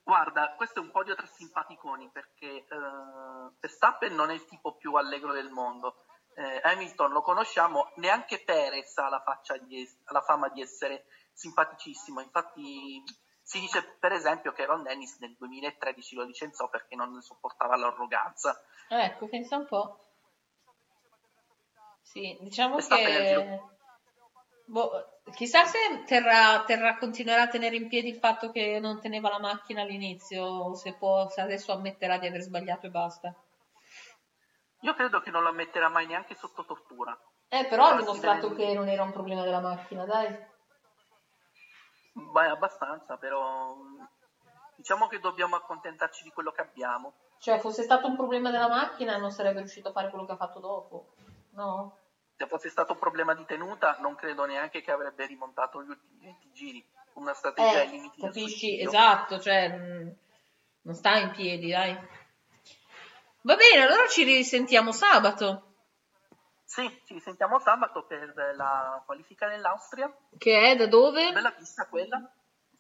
Guarda, 0.03 0.55
questo 0.57 0.81
è 0.81 0.83
un 0.83 0.91
podio 0.91 1.15
tra 1.15 1.27
simpaticoni 1.27 2.11
perché 2.11 2.67
Verstappen 3.61 4.15
non 4.15 4.31
è 4.31 4.35
il 4.35 4.45
tipo 4.45 4.75
più 4.77 4.95
allegro 4.95 5.33
del 5.33 5.49
mondo. 5.51 6.05
Eh, 6.35 6.61
Hamilton 6.63 7.13
lo 7.13 7.23
conosciamo, 7.23 7.93
neanche 7.97 8.43
Perez 8.43 8.97
ha 8.99 9.09
la, 9.09 9.23
faccia 9.23 9.57
di 9.59 9.81
es- 9.83 9.99
ha 10.05 10.13
la 10.13 10.23
fama 10.23 10.49
di 10.49 10.61
essere 10.61 11.05
simpaticissimo. 11.33 12.21
Infatti, 12.21 13.03
si 13.53 13.61
dice 13.61 13.83
per 14.01 14.13
esempio 14.13 14.53
che 14.53 14.65
Ron 14.65 14.83
Dennis 14.83 15.19
nel 15.19 15.35
2013 15.37 16.15
lo 16.15 16.23
licenziò 16.23 16.71
perché 16.71 16.97
non 16.97 17.21
sopportava 17.21 17.77
l'arroganza. 17.77 18.59
Ecco, 18.89 19.29
pensa 19.29 19.59
un 19.59 19.67
po'. 19.67 19.99
Sì, 22.01 22.39
diciamo 22.41 22.77
che... 22.77 23.61
Boh, 24.65 25.21
chissà 25.35 25.67
se 25.67 26.05
terrà, 26.07 26.65
terrà- 26.65 26.97
continuerà 26.97 27.43
a 27.43 27.49
tenere 27.49 27.77
in 27.77 27.89
piedi 27.89 28.09
il 28.09 28.17
fatto 28.17 28.51
che 28.51 28.79
non 28.81 29.03
teneva 29.03 29.29
la 29.29 29.39
macchina 29.39 29.83
all'inizio, 29.83 30.45
o 30.45 30.75
se, 30.75 30.95
può, 30.95 31.29
se 31.29 31.43
adesso 31.43 31.73
ammetterà 31.73 32.17
di 32.17 32.29
aver 32.29 32.41
sbagliato 32.41 32.87
e 32.87 32.91
basta. 32.91 33.35
Io 34.81 34.95
credo 34.95 35.21
che 35.21 35.31
non 35.31 35.43
lo 35.43 35.51
ammetterà 35.51 35.91
mai 35.91 36.07
neanche 36.07 36.35
sotto 36.37 36.65
tortura. 36.65 37.19
Eh, 37.49 37.67
però 37.67 37.89
ha 37.89 37.97
dimostrato 37.97 38.55
che 38.55 38.73
non 38.73 38.89
era 38.89 39.03
un 39.03 39.13
problema 39.13 39.43
della 39.43 39.61
macchina, 39.61 40.07
dai. 40.07 40.51
Beh, 42.13 42.47
abbastanza, 42.49 43.17
però 43.17 43.77
diciamo 44.77 45.07
che 45.07 45.19
dobbiamo 45.21 45.57
accontentarci 45.57 46.25
di 46.25 46.31
quello 46.31 46.51
che 46.51 46.61
abbiamo. 46.61 47.15
Cioè, 47.39 47.59
fosse 47.59 47.83
stato 47.83 48.07
un 48.07 48.17
problema 48.17 48.51
della 48.51 48.69
macchina 48.69 49.17
non 49.17 49.31
sarebbe 49.31 49.61
riuscito 49.61 49.89
a 49.89 49.93
fare 49.93 50.11
quello 50.11 50.25
che 50.27 50.33
ha 50.33 50.37
fatto 50.37 50.61
dopo, 50.61 51.15
no? 51.51 51.99
Se 52.37 52.47
fosse 52.47 52.69
stato 52.71 52.93
un 52.93 52.99
problema 52.99 53.35
di 53.35 53.45
tenuta, 53.45 53.97
non 54.01 54.15
credo 54.15 54.45
neanche 54.45 54.81
che 54.81 54.91
avrebbe 54.91 55.27
rimontato 55.27 55.83
gli 55.83 55.89
ultimi 55.89 56.19
20 56.21 56.53
giri. 56.53 56.87
Una 57.15 57.35
strategia 57.35 57.81
ai 57.81 57.87
Eh, 57.89 57.91
limiti 57.91 58.21
del 58.21 58.31
capisci? 58.33 58.81
Esatto, 58.81 59.39
cioè, 59.39 59.69
mh, 59.69 60.17
non 60.83 60.95
sta 60.95 61.17
in 61.19 61.31
piedi, 61.31 61.71
dai. 61.71 61.93
Va 63.43 63.57
bene, 63.57 63.83
allora 63.83 64.07
ci 64.09 64.23
risentiamo 64.23 64.93
sabato, 64.93 65.72
Sì, 66.73 66.89
ci 67.05 67.13
risentiamo 67.13 67.59
sabato 67.59 68.07
per 68.07 68.33
la 68.57 69.03
qualifica 69.05 69.47
dell'Austria. 69.47 70.11
che 70.39 70.71
è 70.71 70.75
da 70.75 70.87
dove? 70.87 71.31
Bella 71.31 71.51
pista 71.53 71.85
quella. 71.87 72.17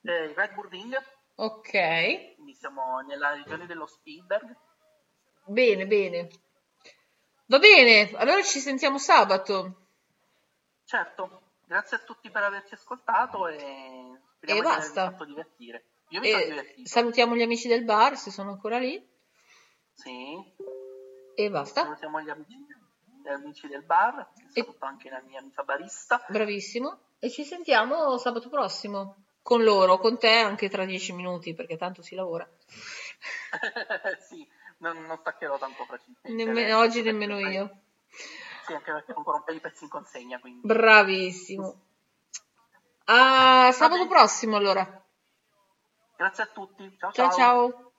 Eh, 0.01 0.25
il 0.25 0.35
Red 0.35 0.55
Bull 0.55 0.69
Ring, 0.71 0.97
Ok, 1.35 2.35
quindi 2.37 2.55
siamo 2.55 3.01
nella 3.01 3.33
regione 3.35 3.67
dello 3.67 3.87
Spielberg. 3.87 4.57
bene, 5.45 5.87
bene. 5.87 6.29
Va 7.45 7.59
bene, 7.59 8.11
allora 8.15 8.41
ci 8.43 8.61
sentiamo 8.61 8.97
sabato. 8.97 9.89
Certo, 10.87 11.43
grazie 11.67 11.99
a 11.99 12.01
tutti 12.01 12.31
per 12.31 12.45
averci 12.45 12.73
ascoltato 12.73 13.47
e 13.47 13.59
speriamo 14.37 14.61
E 14.63 14.65
di 14.65 14.69
avervi 14.71 14.95
basta. 14.95 15.11
fatto 15.11 15.25
divertire. 15.27 15.85
Io 16.09 16.21
mi 16.21 16.29
sono 16.31 16.43
E 16.43 16.47
divertito. 16.47 16.89
salutiamo 16.89 17.37
gli 17.37 17.43
amici 17.43 17.69
del 17.69 17.85
bar 17.85 18.17
se 18.17 18.31
sono 18.31 18.53
ancora 18.53 18.79
lì. 18.79 19.07
Sì. 19.93 20.35
E 21.35 21.51
basta. 21.51 21.83
Salutiamo 21.83 22.21
gli 22.23 22.31
amici, 22.31 22.57
amici 23.31 23.69
del 23.69 23.83
bar, 23.83 24.29
saluto 24.49 24.85
anche 24.85 25.09
la 25.11 25.21
mia 25.21 25.39
amica 25.39 25.63
barista. 25.63 26.25
Bravissimo. 26.29 26.99
E 27.19 27.31
ci 27.31 27.45
sentiamo 27.45 28.19
sabato 28.19 28.49
prossimo. 28.49 29.25
Con 29.43 29.63
loro, 29.63 29.99
con 29.99 30.19
te 30.19 30.39
anche 30.39 30.69
tra 30.69 30.85
dieci 30.85 31.13
minuti, 31.13 31.55
perché 31.55 31.77
tanto 31.77 32.03
si 32.03 32.15
lavora. 32.15 32.49
sì, 34.21 34.47
non, 34.79 35.05
non 35.05 35.19
staccherò 35.19 35.59
tanto 35.59 35.85
facilmente. 35.85 36.33
Nemme- 36.33 36.73
oggi 36.75 37.03
nemmeno 37.03 37.39
io. 37.39 37.79
Sì, 38.65 38.73
anche 38.73 38.93
perché 38.93 39.13
ho 39.13 39.17
ancora 39.17 39.39
un 39.39 39.45
paio 39.45 39.57
di 39.57 39.63
pezzi 39.63 39.85
in 39.85 39.91
consegna, 39.91 40.39
quindi. 40.39 40.67
Bravissimo. 40.67 41.81
A 43.05 43.71
sabato 43.73 44.07
prossimo 44.07 44.57
allora. 44.57 45.05
Grazie 46.17 46.45
a 46.45 46.47
tutti. 46.47 46.97
Ciao 46.99 47.13
Ciao 47.13 47.31
ciao. 47.33 47.92